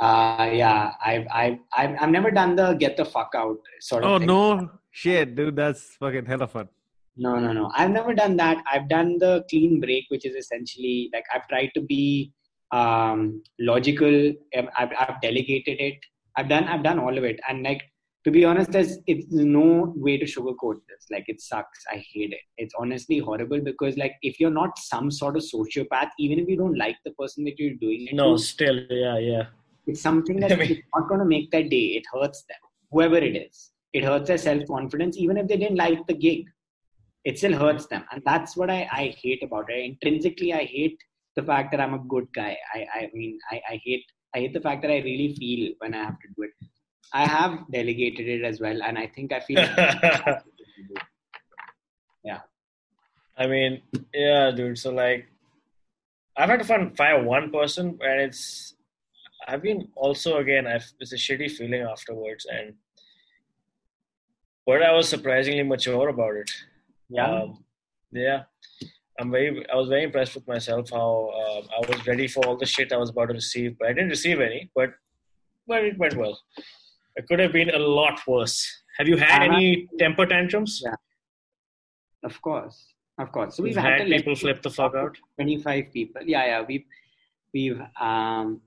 Uh, 0.00 0.50
yeah, 0.52 0.92
I've 1.04 1.26
I've 1.32 1.58
I've 1.76 1.96
I've 2.00 2.10
never 2.10 2.30
done 2.30 2.56
the 2.56 2.74
get 2.74 2.96
the 2.96 3.04
fuck 3.04 3.32
out 3.36 3.58
sort 3.80 4.04
of. 4.04 4.10
Oh, 4.10 4.18
thing. 4.18 4.26
no. 4.26 4.70
Shit, 4.94 5.34
dude, 5.34 5.56
that's 5.56 5.96
fucking 5.96 6.26
hella 6.26 6.46
fun. 6.46 6.68
No, 7.16 7.38
no, 7.38 7.52
no. 7.52 7.70
I've 7.74 7.90
never 7.90 8.14
done 8.14 8.36
that. 8.36 8.62
I've 8.70 8.88
done 8.88 9.18
the 9.18 9.44
clean 9.48 9.80
break, 9.80 10.04
which 10.08 10.26
is 10.26 10.34
essentially 10.34 11.10
like 11.14 11.24
I've 11.34 11.48
tried 11.48 11.70
to 11.74 11.80
be 11.80 12.32
um, 12.72 13.42
logical. 13.58 14.32
I've, 14.54 14.68
I've 14.76 15.20
delegated 15.20 15.80
it. 15.80 15.98
I've 16.36 16.48
done. 16.48 16.64
I've 16.64 16.82
done 16.82 16.98
all 16.98 17.16
of 17.16 17.24
it. 17.24 17.38
And 17.48 17.62
like 17.62 17.82
to 18.24 18.30
be 18.30 18.44
honest, 18.44 18.70
there's 18.70 18.98
it's 19.06 19.26
no 19.30 19.92
way 19.96 20.16
to 20.16 20.24
sugarcoat 20.24 20.76
this. 20.88 21.06
Like 21.10 21.24
it 21.28 21.40
sucks. 21.40 21.84
I 21.90 21.96
hate 22.12 22.32
it. 22.32 22.40
It's 22.56 22.74
honestly 22.78 23.18
horrible 23.18 23.60
because 23.60 23.96
like 23.96 24.14
if 24.22 24.38
you're 24.38 24.50
not 24.62 24.78
some 24.78 25.10
sort 25.10 25.36
of 25.36 25.42
sociopath, 25.42 26.10
even 26.18 26.38
if 26.38 26.48
you 26.48 26.56
don't 26.56 26.78
like 26.78 26.96
the 27.04 27.10
person 27.12 27.44
that 27.44 27.58
you're 27.58 27.74
doing 27.74 28.06
it 28.08 28.14
No, 28.14 28.36
to, 28.36 28.42
still, 28.42 28.76
yeah, 28.90 29.18
yeah. 29.18 29.46
it's 29.86 30.00
something 30.00 30.38
that 30.40 30.52
I 30.52 30.56
mean- 30.56 30.70
it's 30.72 30.88
not 30.94 31.08
going 31.08 31.20
to 31.20 31.26
make 31.26 31.50
their 31.50 31.64
day. 31.68 31.86
It 31.98 32.04
hurts 32.12 32.44
them, 32.44 32.58
whoever 32.90 33.16
it 33.16 33.36
is. 33.36 33.70
It 33.92 34.04
hurts 34.04 34.28
their 34.28 34.38
self 34.38 34.62
confidence, 34.66 35.18
even 35.18 35.36
if 35.36 35.48
they 35.48 35.56
didn't 35.56 35.76
like 35.76 36.06
the 36.06 36.14
gig. 36.14 36.46
It 37.24 37.38
still 37.38 37.52
hurts 37.58 37.86
them, 37.86 38.04
and 38.10 38.20
that's 38.24 38.56
what 38.56 38.68
I, 38.70 38.88
I 38.90 39.14
hate 39.22 39.42
about 39.44 39.66
it. 39.68 39.84
Intrinsically, 39.84 40.52
I 40.52 40.64
hate 40.64 40.98
the 41.36 41.42
fact 41.42 41.70
that 41.72 41.80
I'm 41.80 41.94
a 41.94 41.98
good 41.98 42.26
guy. 42.34 42.56
I, 42.74 42.86
I 42.94 43.10
mean, 43.14 43.38
I, 43.50 43.60
I 43.70 43.80
hate 43.84 44.04
I 44.34 44.38
hate 44.40 44.54
the 44.54 44.60
fact 44.60 44.82
that 44.82 44.90
I 44.90 44.98
really 44.98 45.34
feel 45.34 45.74
when 45.78 45.94
I 45.94 46.04
have 46.04 46.18
to 46.20 46.28
do 46.36 46.42
it. 46.44 46.50
I 47.12 47.26
have 47.26 47.70
delegated 47.70 48.26
it 48.26 48.42
as 48.44 48.60
well, 48.60 48.82
and 48.82 48.98
I 48.98 49.06
think 49.06 49.32
I 49.32 49.40
feel. 49.40 49.58
Yeah. 52.24 52.40
I 53.36 53.46
mean, 53.46 53.82
yeah, 54.14 54.52
dude. 54.52 54.78
So 54.78 54.92
like, 54.92 55.26
I've 56.36 56.48
had 56.48 56.60
to 56.60 56.64
find 56.64 56.96
fire 56.96 57.22
one 57.22 57.50
person, 57.50 57.98
and 58.00 58.20
it's. 58.20 58.74
I've 59.48 59.62
been 59.62 59.88
also 59.96 60.36
again. 60.38 60.66
I've, 60.68 60.86
it's 61.00 61.12
a 61.12 61.16
shitty 61.16 61.50
feeling 61.50 61.82
afterwards, 61.82 62.46
and 62.46 62.74
but 64.64 64.82
I 64.82 64.92
was 64.92 65.08
surprisingly 65.08 65.64
mature 65.64 66.08
about 66.08 66.36
it. 66.36 66.50
yeah, 67.10 67.26
Um, 67.42 67.64
yeah. 68.12 68.44
I'm 69.20 69.30
very. 69.30 69.64
I 69.70 69.76
was 69.76 69.88
very 69.88 70.04
impressed 70.04 70.34
with 70.34 70.46
myself. 70.48 70.90
How 70.90 71.30
um, 71.42 71.68
I 71.76 71.80
was 71.90 72.06
ready 72.06 72.26
for 72.28 72.44
all 72.46 72.56
the 72.56 72.66
shit 72.66 72.92
I 72.92 72.96
was 72.96 73.10
about 73.10 73.26
to 73.28 73.34
receive, 73.34 73.76
but 73.78 73.88
I 73.88 73.92
didn't 73.92 74.08
receive 74.10 74.40
any. 74.40 74.70
But 74.74 74.90
but 75.66 75.84
it 75.84 75.98
went 75.98 76.16
well. 76.16 76.38
It 77.16 77.26
could 77.28 77.38
have 77.40 77.52
been 77.52 77.70
a 77.70 77.78
lot 77.78 78.20
worse. 78.26 78.56
Have 78.98 79.08
you 79.08 79.16
had 79.16 79.42
Uh-huh. 79.42 79.56
any 79.56 79.88
temper 79.98 80.26
tantrums? 80.26 80.80
Yeah. 80.84 80.94
Of 82.24 82.40
course, 82.40 82.94
of 83.18 83.32
course. 83.32 83.56
So 83.56 83.62
We've 83.62 83.74
we've 83.76 83.82
had 83.84 84.00
had 84.00 84.08
people 84.08 84.34
flip 84.36 84.62
the 84.62 84.70
fuck 84.70 84.94
out. 84.94 85.16
25 85.36 85.92
people 85.92 86.22
yeah 86.24 86.44
yeah 86.46 86.62
we've 86.66 86.84
we've 87.52 87.80
um 88.00 88.60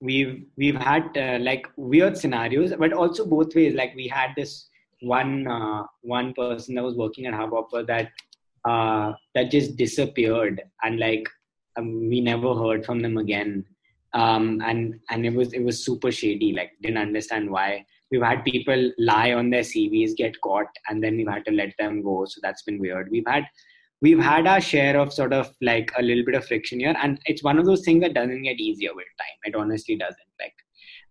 we've 0.00 0.44
we've 0.56 0.76
had 0.76 1.04
uh, 1.16 1.38
like 1.40 1.66
weird 1.76 2.16
scenarios 2.18 2.72
but 2.78 2.92
also 2.92 3.24
both 3.26 3.54
ways 3.54 3.74
like 3.74 3.94
we 3.96 4.06
had 4.06 4.30
this 4.36 4.68
one 5.00 5.46
uh, 5.46 5.82
one 6.02 6.34
person 6.34 6.74
that 6.74 6.84
was 6.84 6.94
working 6.96 7.26
at 7.26 7.34
hubhopper 7.34 7.82
that 7.86 8.10
uh 8.66 9.12
that 9.34 9.50
just 9.50 9.76
disappeared 9.76 10.62
and 10.82 10.98
like 10.98 11.28
um, 11.78 12.08
we 12.08 12.20
never 12.20 12.54
heard 12.54 12.84
from 12.84 13.00
them 13.00 13.18
again. 13.18 13.64
Um 14.14 14.62
and 14.64 14.98
and 15.10 15.26
it 15.26 15.34
was 15.34 15.52
it 15.52 15.62
was 15.62 15.84
super 15.84 16.10
shady 16.10 16.52
like 16.52 16.72
didn't 16.82 16.98
understand 17.08 17.50
why. 17.50 17.84
We've 18.10 18.22
had 18.22 18.44
people 18.44 18.92
lie 18.98 19.32
on 19.32 19.50
their 19.50 19.62
cvs 19.62 20.16
get 20.16 20.40
caught 20.40 20.68
and 20.88 21.02
then 21.02 21.16
we've 21.16 21.28
had 21.28 21.44
to 21.46 21.52
let 21.52 21.74
them 21.78 22.02
go. 22.02 22.24
So 22.24 22.40
that's 22.42 22.62
been 22.62 22.78
weird. 22.78 23.08
We've 23.10 23.26
had 23.26 23.44
we've 24.00 24.18
had 24.18 24.46
our 24.46 24.60
share 24.60 24.98
of 24.98 25.12
sort 25.12 25.32
of 25.32 25.54
like 25.60 25.90
a 25.98 26.02
little 26.02 26.24
bit 26.24 26.34
of 26.34 26.46
friction 26.46 26.80
here. 26.80 26.94
And 27.02 27.18
it's 27.26 27.42
one 27.42 27.58
of 27.58 27.66
those 27.66 27.84
things 27.84 28.02
that 28.02 28.14
doesn't 28.14 28.42
get 28.42 28.60
easier 28.60 28.94
with 28.94 29.06
time. 29.18 29.38
It 29.44 29.54
honestly 29.54 29.96
doesn't. 29.96 30.32
Like 30.40 30.54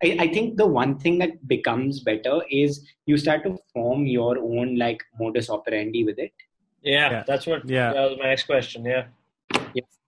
I, 0.04 0.26
I 0.26 0.34
think 0.34 0.58
the 0.58 0.68
one 0.68 0.98
thing 0.98 1.18
that 1.20 1.48
becomes 1.48 2.02
better 2.02 2.42
is 2.50 2.86
you 3.06 3.18
start 3.18 3.44
to 3.44 3.58
form 3.74 4.06
your 4.06 4.38
own 4.38 4.78
like 4.78 5.02
modus 5.20 5.50
operandi 5.50 6.04
with 6.04 6.20
it 6.20 6.32
Yeah, 6.86 7.12
Yeah. 7.12 7.24
that's 7.28 7.46
what. 7.48 7.68
Yeah. 7.68 7.92
That 7.94 8.10
was 8.10 8.18
my 8.22 8.28
next 8.34 8.44
question. 8.46 8.86
Yeah. 8.86 9.06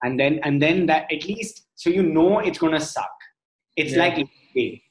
and 0.03 0.19
then 0.19 0.39
and 0.47 0.61
then 0.61 0.85
that 0.89 1.11
at 1.15 1.23
least 1.29 1.55
so 1.75 1.89
you 1.89 2.03
know 2.15 2.37
it's 2.47 2.59
gonna 2.63 2.79
suck 2.79 3.15
it's 3.75 3.93
Yeah. 3.93 4.01
like 4.03 4.17
hey, 4.53 4.83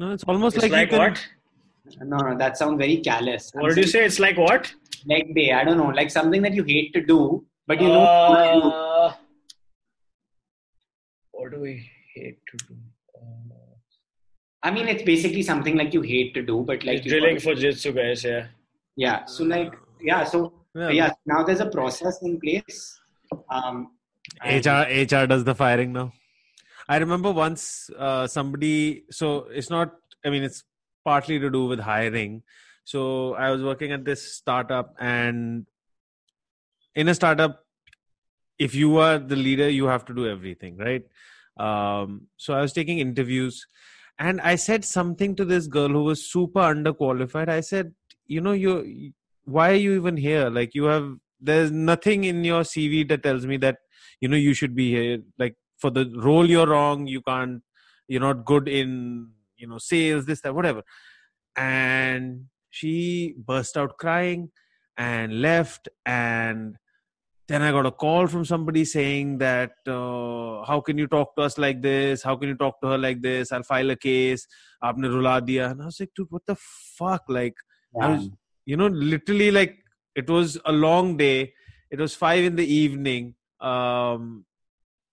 No, 0.00 0.10
it's 0.14 0.24
almost 0.24 0.56
It's 0.56 0.64
like, 0.64 0.72
like, 0.72 0.90
you 0.90 0.98
can, 0.98 1.12
what? 1.12 2.08
no 2.12 2.16
no 2.26 2.32
that 2.42 2.58
sounds 2.60 2.78
very 2.84 2.96
callous 3.08 3.44
What 3.54 3.68
did 3.76 3.84
you 3.84 3.90
say? 3.92 4.04
It's 4.04 4.18
like 4.26 4.36
what? 4.46 4.72
like 5.12 5.28
bay 5.38 5.46
i 5.58 5.62
don't 5.66 5.78
know 5.82 5.90
like 6.00 6.10
something 6.16 6.42
that 6.46 6.54
you 6.58 6.64
hate 6.72 6.92
to 6.96 7.02
do 7.12 7.18
but 7.68 7.80
you 7.80 7.88
know 7.94 8.00
what 8.32 8.52
do. 8.54 8.68
Uh, 8.80 9.12
what 11.30 11.52
do 11.52 11.60
we 11.60 11.74
hate 12.14 12.38
to 12.50 12.56
do? 12.66 12.74
Uh, 13.14 13.74
i 14.64 14.70
mean 14.76 14.88
it's 14.88 15.04
basically 15.14 15.42
something 15.54 15.76
like 15.76 15.94
you 15.94 16.02
hate 16.02 16.34
to 16.34 16.42
do 16.52 16.62
but 16.70 16.84
like 16.84 17.04
you 17.04 17.10
drilling 17.12 17.38
for 17.48 17.54
jitsu, 17.54 17.92
guys. 17.92 18.24
Yeah. 18.24 18.46
yeah 18.96 19.24
so 19.24 19.44
like 19.44 19.72
yeah 20.00 20.24
so 20.24 20.52
yeah, 20.74 20.90
yeah 20.90 21.12
now 21.26 21.42
there's 21.42 21.60
a 21.60 21.70
process 21.70 22.20
in 22.22 22.38
place 22.40 22.98
um 23.50 23.88
and- 24.42 24.66
HR 24.66 24.86
HR 24.90 25.26
does 25.26 25.44
the 25.44 25.54
firing 25.54 25.92
now. 25.92 26.12
I 26.88 26.96
remember 26.98 27.30
once 27.30 27.90
uh, 27.98 28.26
somebody. 28.26 29.04
So 29.10 29.48
it's 29.50 29.70
not. 29.70 29.92
I 30.24 30.30
mean, 30.30 30.42
it's 30.42 30.64
partly 31.04 31.38
to 31.38 31.50
do 31.50 31.66
with 31.66 31.80
hiring. 31.80 32.42
So 32.84 33.34
I 33.34 33.50
was 33.50 33.62
working 33.62 33.92
at 33.92 34.04
this 34.04 34.34
startup, 34.34 34.94
and 34.98 35.66
in 36.94 37.08
a 37.08 37.14
startup, 37.14 37.64
if 38.58 38.74
you 38.74 38.96
are 38.98 39.18
the 39.18 39.36
leader, 39.36 39.68
you 39.68 39.86
have 39.86 40.04
to 40.06 40.14
do 40.14 40.26
everything, 40.26 40.78
right? 40.78 41.02
Um, 41.58 42.28
so 42.36 42.54
I 42.54 42.62
was 42.62 42.72
taking 42.72 42.98
interviews, 42.98 43.66
and 44.18 44.40
I 44.40 44.54
said 44.56 44.84
something 44.84 45.36
to 45.36 45.44
this 45.44 45.66
girl 45.66 45.88
who 45.88 46.04
was 46.04 46.30
super 46.30 46.60
underqualified. 46.60 47.48
I 47.48 47.60
said, 47.60 47.92
you 48.26 48.40
know, 48.40 48.52
you 48.52 49.12
why 49.48 49.70
are 49.70 49.82
you 49.86 49.94
even 49.94 50.16
here? 50.16 50.50
Like 50.50 50.74
you 50.74 50.84
have 50.84 51.14
there's 51.40 51.70
nothing 51.70 52.24
in 52.24 52.44
your 52.44 52.62
CV 52.62 53.08
that 53.08 53.22
tells 53.22 53.46
me 53.46 53.56
that 53.58 53.78
you 54.20 54.28
know 54.28 54.36
you 54.36 54.54
should 54.54 54.74
be 54.74 54.90
here. 54.90 55.18
Like 55.38 55.56
for 55.78 55.90
the 55.90 56.12
role 56.16 56.48
you're 56.48 56.66
wrong, 56.66 57.06
you 57.06 57.22
can't. 57.22 57.62
You're 58.08 58.20
not 58.20 58.44
good 58.44 58.68
in 58.68 59.30
you 59.56 59.66
know 59.68 59.78
sales, 59.78 60.26
this 60.26 60.40
that 60.42 60.54
whatever. 60.54 60.82
And 61.56 62.46
she 62.70 63.34
burst 63.38 63.76
out 63.76 63.98
crying 63.98 64.50
and 64.96 65.40
left 65.40 65.88
and 66.04 66.76
then 67.46 67.62
i 67.62 67.70
got 67.70 67.86
a 67.86 67.90
call 67.90 68.26
from 68.26 68.44
somebody 68.44 68.84
saying 68.84 69.38
that 69.38 69.72
uh, 69.86 70.64
how 70.66 70.80
can 70.80 70.98
you 70.98 71.06
talk 71.06 71.34
to 71.36 71.42
us 71.42 71.56
like 71.56 71.80
this 71.80 72.22
how 72.22 72.36
can 72.36 72.48
you 72.48 72.56
talk 72.56 72.80
to 72.80 72.88
her 72.88 72.98
like 72.98 73.22
this 73.22 73.52
i'll 73.52 73.62
file 73.62 73.90
a 73.90 73.96
case 73.96 74.46
aapne 74.84 75.08
rula 75.14 75.34
diya 75.48 75.70
and 75.70 75.82
i 75.82 75.86
was 75.86 76.00
like 76.00 76.10
dude 76.14 76.30
what 76.30 76.44
the 76.46 76.56
fuck 76.98 77.22
like 77.28 77.54
I 78.02 78.10
was, 78.10 78.28
you 78.70 78.76
know, 78.76 78.88
literally 78.88 79.50
like 79.50 79.78
it 80.14 80.28
was 80.28 80.58
a 80.66 80.72
long 80.72 81.16
day. 81.16 81.54
It 81.90 81.98
was 82.04 82.14
five 82.22 82.44
in 82.44 82.56
the 82.56 82.66
evening 82.80 83.34
um, 83.60 84.44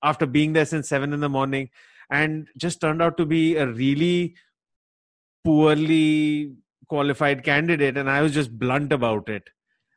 after 0.03 0.25
being 0.37 0.51
there 0.53 0.65
since 0.71 0.89
seven 0.89 1.13
in 1.17 1.21
the 1.25 1.29
morning, 1.35 1.69
and 2.09 2.49
just 2.65 2.81
turned 2.81 3.01
out 3.05 3.15
to 3.19 3.25
be 3.25 3.43
a 3.55 3.65
really 3.67 4.35
poorly 5.43 6.53
qualified 6.87 7.43
candidate. 7.43 7.97
And 7.97 8.09
I 8.09 8.21
was 8.21 8.33
just 8.33 8.57
blunt 8.57 8.91
about 8.91 9.29
it. 9.29 9.49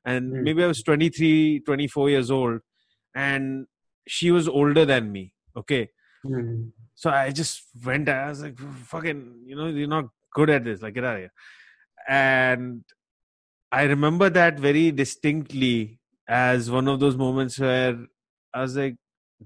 And 0.05 0.31
Hmm. 0.33 0.45
maybe 0.45 0.65
I 0.65 0.69
was 0.69 0.83
23, 0.83 1.61
24 1.67 2.11
years 2.11 2.31
old, 2.31 2.61
and 3.15 3.67
she 4.07 4.31
was 4.31 4.49
older 4.49 4.85
than 4.85 5.11
me. 5.17 5.33
Okay. 5.57 5.89
Hmm. 6.23 6.69
So 6.95 7.11
I 7.11 7.31
just 7.41 7.65
went. 7.85 8.09
I 8.09 8.29
was 8.29 8.43
like, 8.43 8.59
"Fucking, 8.93 9.21
you 9.47 9.57
know, 9.57 9.67
you're 9.81 9.89
not 9.97 10.07
good 10.39 10.51
at 10.59 10.65
this. 10.65 10.81
Like, 10.87 10.95
get 10.95 11.05
out 11.05 11.17
of 11.17 11.21
here." 11.27 11.35
And 12.09 12.85
I 13.71 13.83
remember 13.85 14.31
that 14.31 14.59
very 14.59 14.91
distinctly 14.93 16.01
as 16.29 16.71
one 16.71 16.89
of 16.89 17.01
those 17.01 17.17
moments 17.17 17.59
where 17.59 17.99
I 18.55 18.63
was 18.63 18.77
like, 18.77 18.97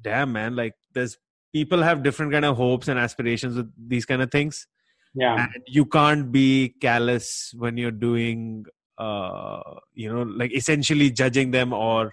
"Damn, 0.01 0.33
man! 0.33 0.55
Like, 0.57 0.75
there's 0.93 1.19
people 1.53 1.83
have 1.83 2.03
different 2.03 2.33
kind 2.33 2.45
of 2.45 2.57
hopes 2.57 2.89
and 2.89 2.99
aspirations 2.99 3.57
with 3.57 3.71
these 3.89 4.07
kind 4.07 4.23
of 4.23 4.31
things, 4.31 4.67
yeah 5.15 5.35
and 5.45 5.63
you 5.67 5.85
can't 5.85 6.33
be 6.33 6.75
callous 6.81 7.53
when 7.59 7.77
you're 7.77 7.91
doing, 7.91 8.65
uh, 8.99 9.61
you 9.95 10.13
know, 10.13 10.23
like 10.23 10.55
essentially 10.55 11.11
judging 11.11 11.51
them 11.53 11.73
or." 11.73 12.13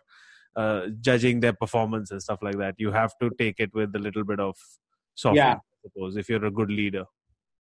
Uh, 0.55 0.87
judging 0.99 1.39
their 1.39 1.53
performance 1.53 2.11
and 2.11 2.21
stuff 2.21 2.39
like 2.41 2.57
that, 2.57 2.75
you 2.77 2.91
have 2.91 3.13
to 3.21 3.29
take 3.37 3.59
it 3.59 3.73
with 3.73 3.95
a 3.95 3.99
little 3.99 4.25
bit 4.25 4.39
of 4.41 4.57
softness, 5.15 5.37
Yeah. 5.37 5.53
I 5.53 5.59
suppose, 5.83 6.17
if 6.17 6.27
you're 6.27 6.43
a 6.43 6.51
good 6.51 6.69
leader. 6.69 7.05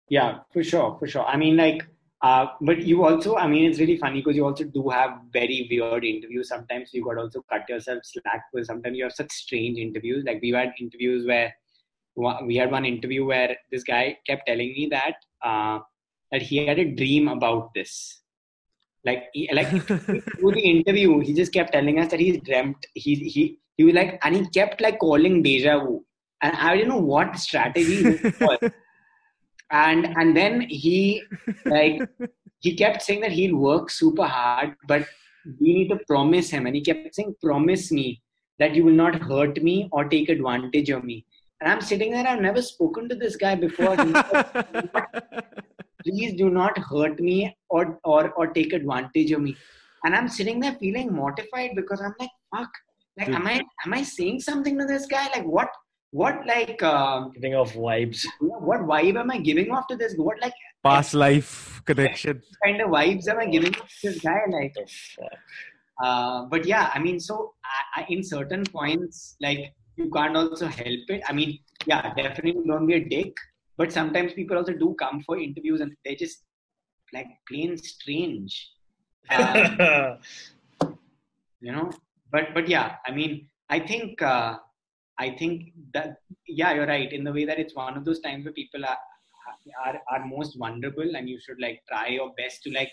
Yeah, 0.09 0.39
for 0.51 0.63
sure, 0.63 0.95
for 0.99 1.07
sure. 1.07 1.25
I 1.25 1.35
mean, 1.37 1.55
like, 1.57 1.87
uh, 2.21 2.47
but 2.61 2.81
you 2.81 3.05
also, 3.05 3.35
I 3.35 3.47
mean, 3.47 3.69
it's 3.69 3.79
really 3.79 3.97
funny 3.97 4.21
because 4.21 4.35
you 4.35 4.45
also 4.45 4.63
do 4.63 4.89
have 4.89 5.19
very 5.31 5.67
weird 5.69 6.05
interviews. 6.05 6.49
Sometimes 6.49 6.93
you 6.93 7.03
got 7.03 7.17
also 7.17 7.43
cut 7.51 7.67
yourself 7.69 7.99
slack 8.03 8.45
because 8.51 8.67
sometimes 8.67 8.97
you 8.97 9.03
have 9.03 9.13
such 9.13 9.31
strange 9.31 9.77
interviews. 9.77 10.23
Like 10.25 10.41
we 10.41 10.51
had 10.51 10.73
interviews 10.79 11.25
where 11.27 11.53
we 12.15 12.55
had 12.55 12.71
one 12.71 12.85
interview 12.85 13.25
where 13.25 13.57
this 13.71 13.83
guy 13.83 14.17
kept 14.25 14.47
telling 14.47 14.69
me 14.69 14.87
that 14.91 15.15
uh, 15.43 15.79
that 16.31 16.41
he 16.41 16.65
had 16.65 16.79
a 16.79 16.85
dream 16.85 17.27
about 17.27 17.73
this. 17.73 18.21
Like, 19.03 19.25
he, 19.33 19.49
like 19.53 19.69
through 19.85 20.53
the 20.53 20.61
interview, 20.61 21.19
he 21.19 21.33
just 21.33 21.53
kept 21.53 21.73
telling 21.73 21.99
us 21.99 22.09
that 22.11 22.19
he's 22.19 22.41
dreamt. 22.41 22.85
He 22.93 23.15
he 23.15 23.59
he 23.77 23.83
was 23.83 23.93
like, 23.93 24.19
and 24.23 24.35
he 24.35 24.47
kept 24.47 24.81
like 24.81 24.99
calling 24.99 25.43
deja 25.43 25.79
vu, 25.79 26.03
and 26.41 26.55
I 26.55 26.75
didn't 26.75 26.89
know 26.89 26.97
what 26.97 27.37
strategy 27.37 28.01
this 28.01 28.39
was 28.39 28.57
and 29.71 30.05
and 30.17 30.35
then 30.35 30.61
he 30.61 31.23
like 31.65 32.01
he 32.59 32.75
kept 32.75 33.01
saying 33.01 33.21
that 33.21 33.31
he'll 33.31 33.57
work 33.57 33.89
super 33.89 34.25
hard 34.25 34.75
but 34.87 35.05
we 35.59 35.73
need 35.73 35.89
to 35.89 35.99
promise 36.07 36.49
him. 36.49 36.65
And 36.65 36.75
he 36.75 36.81
kept 36.81 37.15
saying 37.15 37.35
promise 37.41 37.91
me 37.91 38.21
that 38.59 38.75
you 38.75 38.83
will 38.83 38.93
not 38.93 39.21
hurt 39.21 39.61
me 39.61 39.89
or 39.91 40.05
take 40.05 40.29
advantage 40.29 40.89
of 40.89 41.03
me. 41.03 41.25
And 41.61 41.71
i'm 41.71 41.81
sitting 41.81 42.11
there 42.11 42.27
i've 42.27 42.41
never 42.41 42.61
spoken 42.61 43.07
to 43.09 43.15
this 43.15 43.35
guy 43.35 43.55
before. 43.55 43.95
Please 46.03 46.33
do 46.33 46.49
not 46.49 46.77
hurt 46.77 47.19
me 47.19 47.55
or 47.69 47.99
or 48.03 48.31
or 48.31 48.47
take 48.47 48.73
advantage 48.73 49.31
of 49.31 49.41
me. 49.41 49.55
And 50.03 50.15
i'm 50.15 50.27
sitting 50.27 50.59
there 50.59 50.73
feeling 50.73 51.13
mortified 51.13 51.71
because 51.75 52.01
i'm 52.01 52.13
like 52.19 52.29
fuck. 52.55 52.69
Like 53.17 53.29
am 53.29 53.47
i 53.47 53.61
am 53.85 53.93
i 53.93 54.03
saying 54.03 54.41
something 54.41 54.77
to 54.77 54.85
this 54.85 55.05
guy? 55.05 55.27
Like 55.35 55.45
what 55.45 55.69
what 56.19 56.35
like 56.49 56.81
um 56.89 57.31
Giving 57.35 57.55
off 57.61 57.73
vibes. 57.73 58.19
what 58.69 58.81
vibe 58.91 59.17
am 59.21 59.31
I 59.31 59.37
giving 59.49 59.71
off 59.71 59.87
to 59.91 59.95
this? 60.01 60.13
What 60.27 60.37
like 60.41 60.53
Past 60.83 61.13
life 61.13 61.81
connection. 61.85 62.41
kind 62.63 62.81
of 62.81 62.89
vibes 62.95 63.27
am 63.27 63.39
I 63.39 63.47
giving 63.55 63.73
off 63.75 63.89
to 64.01 64.09
this 64.11 64.19
guy? 64.27 64.39
Like, 64.57 64.73
The 64.75 64.85
fuck. 65.15 65.33
uh, 66.03 66.45
but 66.51 66.65
yeah, 66.65 66.91
I 66.93 66.99
mean, 66.99 67.19
so 67.19 67.53
I, 67.65 68.01
I, 68.01 68.05
in 68.09 68.21
certain 68.23 68.63
points, 68.77 69.35
like 69.41 69.73
you 69.97 70.09
can't 70.15 70.37
also 70.37 70.67
help 70.67 71.09
it. 71.15 71.21
I 71.27 71.33
mean, 71.33 71.57
yeah, 71.91 72.13
definitely 72.13 72.63
don't 72.67 72.85
be 72.87 72.95
a 72.95 73.03
dick. 73.15 73.33
But 73.77 73.91
sometimes 73.91 74.33
people 74.33 74.57
also 74.57 74.73
do 74.73 74.95
come 74.99 75.21
for 75.25 75.37
interviews 75.37 75.81
and 75.81 75.91
they're 76.05 76.15
just 76.25 76.43
like 77.13 77.27
plain 77.49 77.77
strange, 77.77 78.53
um, 79.31 80.17
you 81.61 81.71
know. 81.71 81.89
But 82.31 82.53
but 82.53 82.67
yeah, 82.69 82.95
I 83.07 83.11
mean, 83.11 83.49
I 83.69 83.79
think 83.79 84.21
uh, 84.21 84.57
I 85.19 85.31
think 85.31 85.71
that 85.93 86.17
yeah, 86.47 86.73
you're 86.73 86.87
right 86.87 87.11
in 87.11 87.23
the 87.23 87.31
way 87.31 87.45
that 87.45 87.59
it's 87.59 87.75
one 87.75 87.97
of 87.97 88.05
those 88.05 88.19
times 88.19 88.45
where 88.45 88.53
people 88.53 88.83
are 88.85 88.97
are 89.85 90.01
are 90.11 90.25
most 90.25 90.57
vulnerable, 90.57 91.15
and 91.15 91.29
you 91.29 91.39
should 91.39 91.59
like 91.59 91.83
try 91.87 92.07
your 92.07 92.33
best 92.37 92.63
to 92.63 92.71
like 92.71 92.91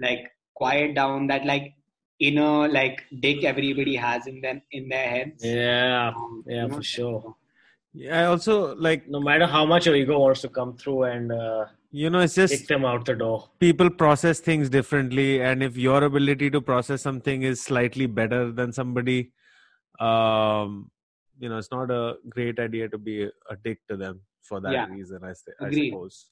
like 0.00 0.30
quiet 0.54 0.94
down 0.94 1.26
that 1.26 1.44
like 1.44 1.74
inner 2.18 2.68
like 2.68 3.02
dick 3.20 3.44
everybody 3.44 3.94
has 3.94 4.26
in 4.26 4.40
them 4.40 4.62
in 4.72 4.88
their 4.88 5.08
heads. 5.08 5.44
yeah, 5.44 6.12
Um, 6.16 6.44
yeah, 6.46 6.62
you 6.62 6.68
know, 6.68 6.76
for 6.76 6.82
sure. 6.82 7.36
Yeah, 7.92 8.20
I 8.20 8.24
also 8.26 8.74
like 8.76 9.08
No 9.08 9.20
matter 9.20 9.46
how 9.46 9.64
much 9.66 9.86
your 9.86 9.96
ego 9.96 10.18
wants 10.18 10.40
to 10.42 10.48
come 10.48 10.76
through 10.76 11.04
and 11.04 11.32
uh, 11.32 11.66
you 11.90 12.10
know 12.10 12.20
it's 12.20 12.34
kick 12.34 12.48
just 12.48 12.68
them 12.68 12.84
out 12.84 13.04
the 13.06 13.14
door. 13.14 13.48
people 13.58 13.88
process 13.90 14.40
things 14.40 14.68
differently 14.68 15.40
and 15.42 15.62
if 15.62 15.76
your 15.76 16.04
ability 16.04 16.50
to 16.50 16.60
process 16.60 17.02
something 17.02 17.42
is 17.42 17.60
slightly 17.62 18.06
better 18.06 18.52
than 18.52 18.72
somebody 18.72 19.32
um 20.00 20.90
you 21.38 21.48
know 21.48 21.58
it's 21.58 21.70
not 21.70 21.90
a 21.90 22.14
great 22.28 22.58
idea 22.58 22.88
to 22.88 22.98
be 22.98 23.22
a 23.24 23.56
dick 23.64 23.78
to 23.88 23.96
them 23.96 24.20
for 24.42 24.60
that 24.60 24.72
Yeah. 24.72 24.86
reason 24.86 25.18
i, 25.22 25.32
th- 25.42 25.56
I 25.60 25.70
suppose 25.70 26.26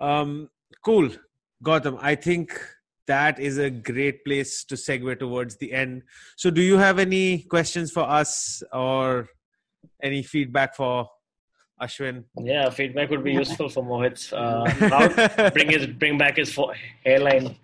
um 0.00 0.48
cool 0.84 1.08
Gautam, 1.64 1.98
i 2.00 2.14
think 2.14 2.58
that 3.06 3.38
is 3.38 3.58
a 3.58 3.68
great 3.70 4.24
place 4.24 4.64
to 4.64 4.74
segue 4.74 5.18
towards 5.18 5.56
the 5.56 5.72
end 5.72 6.02
so 6.36 6.50
do 6.50 6.62
you 6.62 6.76
have 6.78 6.98
any 6.98 7.42
questions 7.54 7.90
for 7.90 8.02
us 8.20 8.62
or 8.72 9.28
any 10.02 10.22
feedback 10.22 10.74
for 10.76 11.08
ashwin 11.82 12.24
Yeah, 12.38 12.70
feedback 12.70 13.10
would 13.10 13.24
be 13.24 13.32
useful 13.44 13.68
for 13.68 13.82
Mohit. 13.82 14.18
Uh, 14.32 15.50
bring 15.50 15.70
his 15.70 15.86
bring 16.02 16.16
back 16.16 16.36
his 16.36 16.52
fo- 16.56 16.72
hairline. 17.04 17.56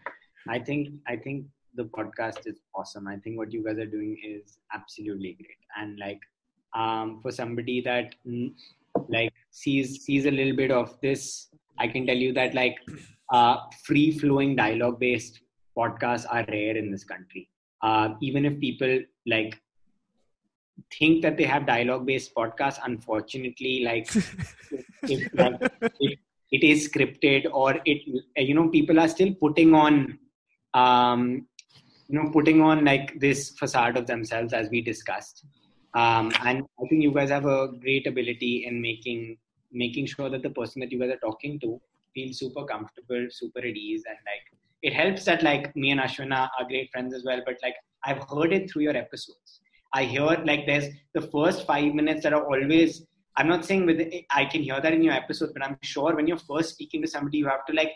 I 0.49 0.59
think 0.59 0.89
I 1.07 1.15
think 1.25 1.47
the 1.81 1.85
podcast 1.99 2.41
is 2.53 2.57
awesome. 2.75 3.07
I 3.07 3.17
think 3.23 3.39
what 3.41 3.53
you 3.53 3.63
guys 3.67 3.79
are 3.79 3.87
doing 3.99 4.13
is 4.33 4.59
absolutely 4.79 5.33
great. 5.41 5.63
And 5.81 5.99
like 6.01 6.19
um, 6.75 7.21
for 7.23 7.31
somebody 7.31 7.81
that 7.83 8.15
mm, 8.27 8.53
like 9.09 9.33
sees 9.51 10.05
sees 10.05 10.27
a 10.27 10.31
little 10.31 10.57
bit 10.57 10.71
of 10.71 10.99
this, 11.01 11.49
I 11.79 11.89
can 11.89 12.07
tell 12.07 12.17
you 12.17 12.33
that 12.35 12.55
like 12.55 12.77
uh, 13.33 13.57
free 13.85 14.19
flowing 14.19 14.57
dialogue 14.57 14.99
based 14.99 15.41
podcasts 15.77 16.27
are 16.29 16.45
rare 16.49 16.77
in 16.77 16.91
this 16.91 17.05
country. 17.05 17.49
Uh, 17.83 18.15
even 18.21 18.45
if 18.45 18.59
people 18.59 19.01
like 19.27 19.61
think 20.99 21.23
that 21.23 21.37
they 21.37 21.45
have 21.45 21.67
dialogue 21.67 22.07
based 22.07 22.35
podcasts, 22.35 22.79
unfortunately, 22.85 23.83
like 23.85 24.09
if, 25.03 25.33
like, 25.35 25.61
it, 26.01 26.19
it 26.51 26.63
is 26.65 26.89
scripted 26.89 27.47
or 27.53 27.77
it 27.85 28.03
you 28.37 28.55
know 28.55 28.69
people 28.69 28.99
are 28.99 29.09
still 29.09 29.35
putting 29.35 29.75
on 29.75 30.19
um 30.75 31.47
you 32.09 32.19
know 32.19 32.31
putting 32.31 32.61
on 32.63 32.85
like 32.85 33.19
this 33.21 33.51
facade 33.51 33.97
of 33.97 34.07
themselves 34.07 34.53
as 34.53 34.69
we 34.71 34.81
discussed 34.81 35.45
um 35.95 36.31
and 36.45 36.63
i 36.83 36.87
think 36.89 37.03
you 37.03 37.13
guys 37.13 37.31
have 37.31 37.47
a 37.47 37.69
great 37.81 38.07
ability 38.07 38.65
in 38.67 38.81
making 38.81 39.37
making 39.73 40.07
sure 40.07 40.29
that 40.29 40.43
the 40.43 40.51
person 40.51 40.81
that 40.81 40.93
you 40.93 40.99
guys 40.99 41.11
are 41.11 41.25
talking 41.29 41.59
to 41.61 41.81
feels 42.15 42.39
super 42.39 42.65
comfortable 42.65 43.27
super 43.31 43.59
at 43.61 43.77
ease. 43.77 44.03
And 44.09 44.17
like 44.27 44.45
it 44.83 44.93
helps 44.95 45.25
that 45.25 45.43
like 45.43 45.75
me 45.77 45.91
and 45.91 46.01
ashwina 46.01 46.49
are 46.59 46.67
great 46.67 46.91
friends 46.93 47.15
as 47.15 47.25
well. 47.25 47.41
But 47.45 47.57
like 47.63 47.75
i've 48.05 48.23
heard 48.31 48.53
it 48.53 48.71
through 48.71 48.83
your 48.83 48.97
episodes. 48.97 49.61
I 49.95 50.05
hear 50.05 50.23
like 50.23 50.67
there's 50.67 50.89
the 51.15 51.23
first 51.23 51.67
five 51.67 51.95
minutes 51.95 52.23
that 52.23 52.33
are 52.33 52.45
always 52.45 53.05
I'm 53.37 53.49
not 53.49 53.65
saying 53.65 53.87
with 53.87 54.01
I 54.31 54.45
can 54.47 54.63
hear 54.63 54.81
that 54.81 54.93
in 54.93 55.03
your 55.03 55.15
episode, 55.15 55.51
but 55.55 55.65
I'm 55.65 55.79
sure 55.83 56.15
when 56.15 56.27
you're 56.27 56.39
first 56.39 56.71
speaking 56.71 57.03
to 57.03 57.09
somebody, 57.09 57.39
you 57.39 57.47
have 57.49 57.65
to 57.67 57.73
like 57.73 57.93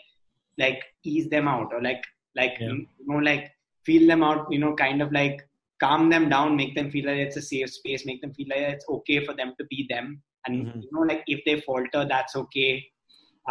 like 0.57 0.83
ease 1.03 1.29
them 1.29 1.47
out 1.47 1.71
or 1.73 1.81
like 1.81 2.03
like 2.35 2.53
Yeah. 2.59 2.69
you 2.69 2.87
know 3.07 3.17
like 3.17 3.51
feel 3.83 4.07
them 4.07 4.23
out, 4.23 4.51
you 4.51 4.59
know, 4.59 4.73
kind 4.75 5.01
of 5.01 5.11
like 5.11 5.47
calm 5.83 6.09
them 6.13 6.25
down, 6.33 6.55
make 6.61 6.73
them 6.77 6.89
feel 6.95 7.05
like 7.09 7.21
it's 7.25 7.39
a 7.43 7.45
safe 7.51 7.71
space, 7.79 8.05
make 8.09 8.21
them 8.23 8.33
feel 8.39 8.49
like 8.53 8.65
it's 8.75 8.87
okay 8.97 9.19
for 9.25 9.33
them 9.39 9.53
to 9.59 9.65
be 9.73 9.79
them, 9.93 10.07
and 10.47 10.55
Mhm. 10.65 10.81
you 10.83 10.89
know 10.93 11.05
like 11.11 11.23
if 11.35 11.41
they 11.47 11.55
falter, 11.69 12.03
that's 12.13 12.35
okay. 12.43 12.71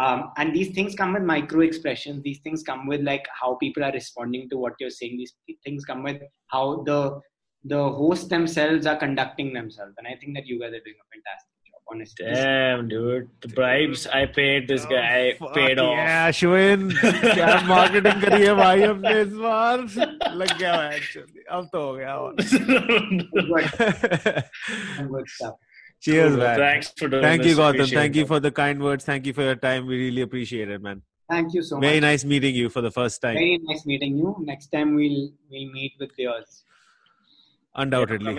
Um, 0.03 0.19
and 0.37 0.55
these 0.57 0.71
things 0.75 0.95
come 0.99 1.11
with 1.15 1.23
micro 1.31 1.61
expressions. 1.61 2.23
These 2.27 2.39
things 2.45 2.63
come 2.69 2.87
with 2.91 3.01
like 3.11 3.25
how 3.39 3.49
people 3.63 3.83
are 3.87 3.91
responding 3.91 4.49
to 4.51 4.57
what 4.57 4.73
you're 4.79 4.95
saying. 4.99 5.17
These 5.17 5.33
things 5.65 5.85
come 5.91 6.01
with 6.09 6.21
how 6.55 6.65
the 6.89 6.99
the 7.73 7.81
hosts 7.99 8.27
themselves 8.35 8.85
are 8.91 8.97
conducting 9.03 9.53
themselves, 9.57 9.93
and 9.97 10.07
I 10.13 10.15
think 10.21 10.31
that 10.37 10.47
you 10.47 10.59
guys 10.61 10.73
are 10.77 10.85
doing 10.87 11.01
a 11.03 11.07
fantastic 11.15 11.52
Honestly, 11.90 12.26
Damn, 12.26 12.86
dude, 12.88 13.28
the 13.40 13.48
bribes 13.48 14.06
I 14.06 14.26
paid 14.26 14.68
this 14.68 14.84
guy 14.84 15.34
Fuck 15.38 15.54
paid 15.54 15.78
off. 15.78 15.94
yeah, 15.96 16.28
Ashwin 16.28 16.90
क्या 17.00 17.60
marketing 17.68 18.20
करी 18.24 18.40
है 18.46 18.54
भाई 18.58 18.82
हमने 18.82 19.12
इस 19.20 19.32
बार 19.44 19.78
लग 20.42 20.58
गया 20.58 20.74
है 20.80 20.98
actually 20.98 21.46
अब 21.58 21.68
तो 21.72 21.82
हो 21.86 21.92
गया 21.94 22.16
और 22.16 22.34
good, 23.38 23.64
good 25.14 25.28
stuff. 25.36 25.54
cheers 26.06 26.36
man 26.42 26.58
Thanks 26.64 26.92
for 26.98 27.08
doing 27.14 27.22
thank 27.28 27.42
you 27.48 27.54
this. 27.54 27.58
Gautam 27.62 27.74
Appreciate 27.80 27.98
thank 28.00 28.16
you 28.20 28.24
it. 28.26 28.28
for 28.34 28.40
the 28.48 28.52
kind 28.60 28.82
words 28.88 29.04
thank 29.12 29.26
you 29.30 29.32
for 29.40 29.46
your 29.48 29.56
time 29.64 29.86
we 29.92 29.96
really 30.04 30.22
appreciate 30.28 30.68
it 30.76 30.82
man 30.90 31.02
Thank 31.30 31.54
you 31.54 31.62
so 31.70 31.78
very 31.80 31.96
much. 32.00 32.08
nice 32.10 32.24
meeting 32.34 32.54
you 32.54 32.68
for 32.76 32.82
the 32.88 32.92
first 33.00 33.22
time 33.24 33.34
Very 33.40 33.58
nice 33.70 33.82
meeting 33.86 34.16
you. 34.20 34.36
Next 34.52 34.68
time 34.76 34.94
we'll 35.00 35.18
we'll 35.50 35.72
meet 35.80 35.94
with 36.04 36.14
yours. 36.26 36.62
undoubtedly 37.74 38.32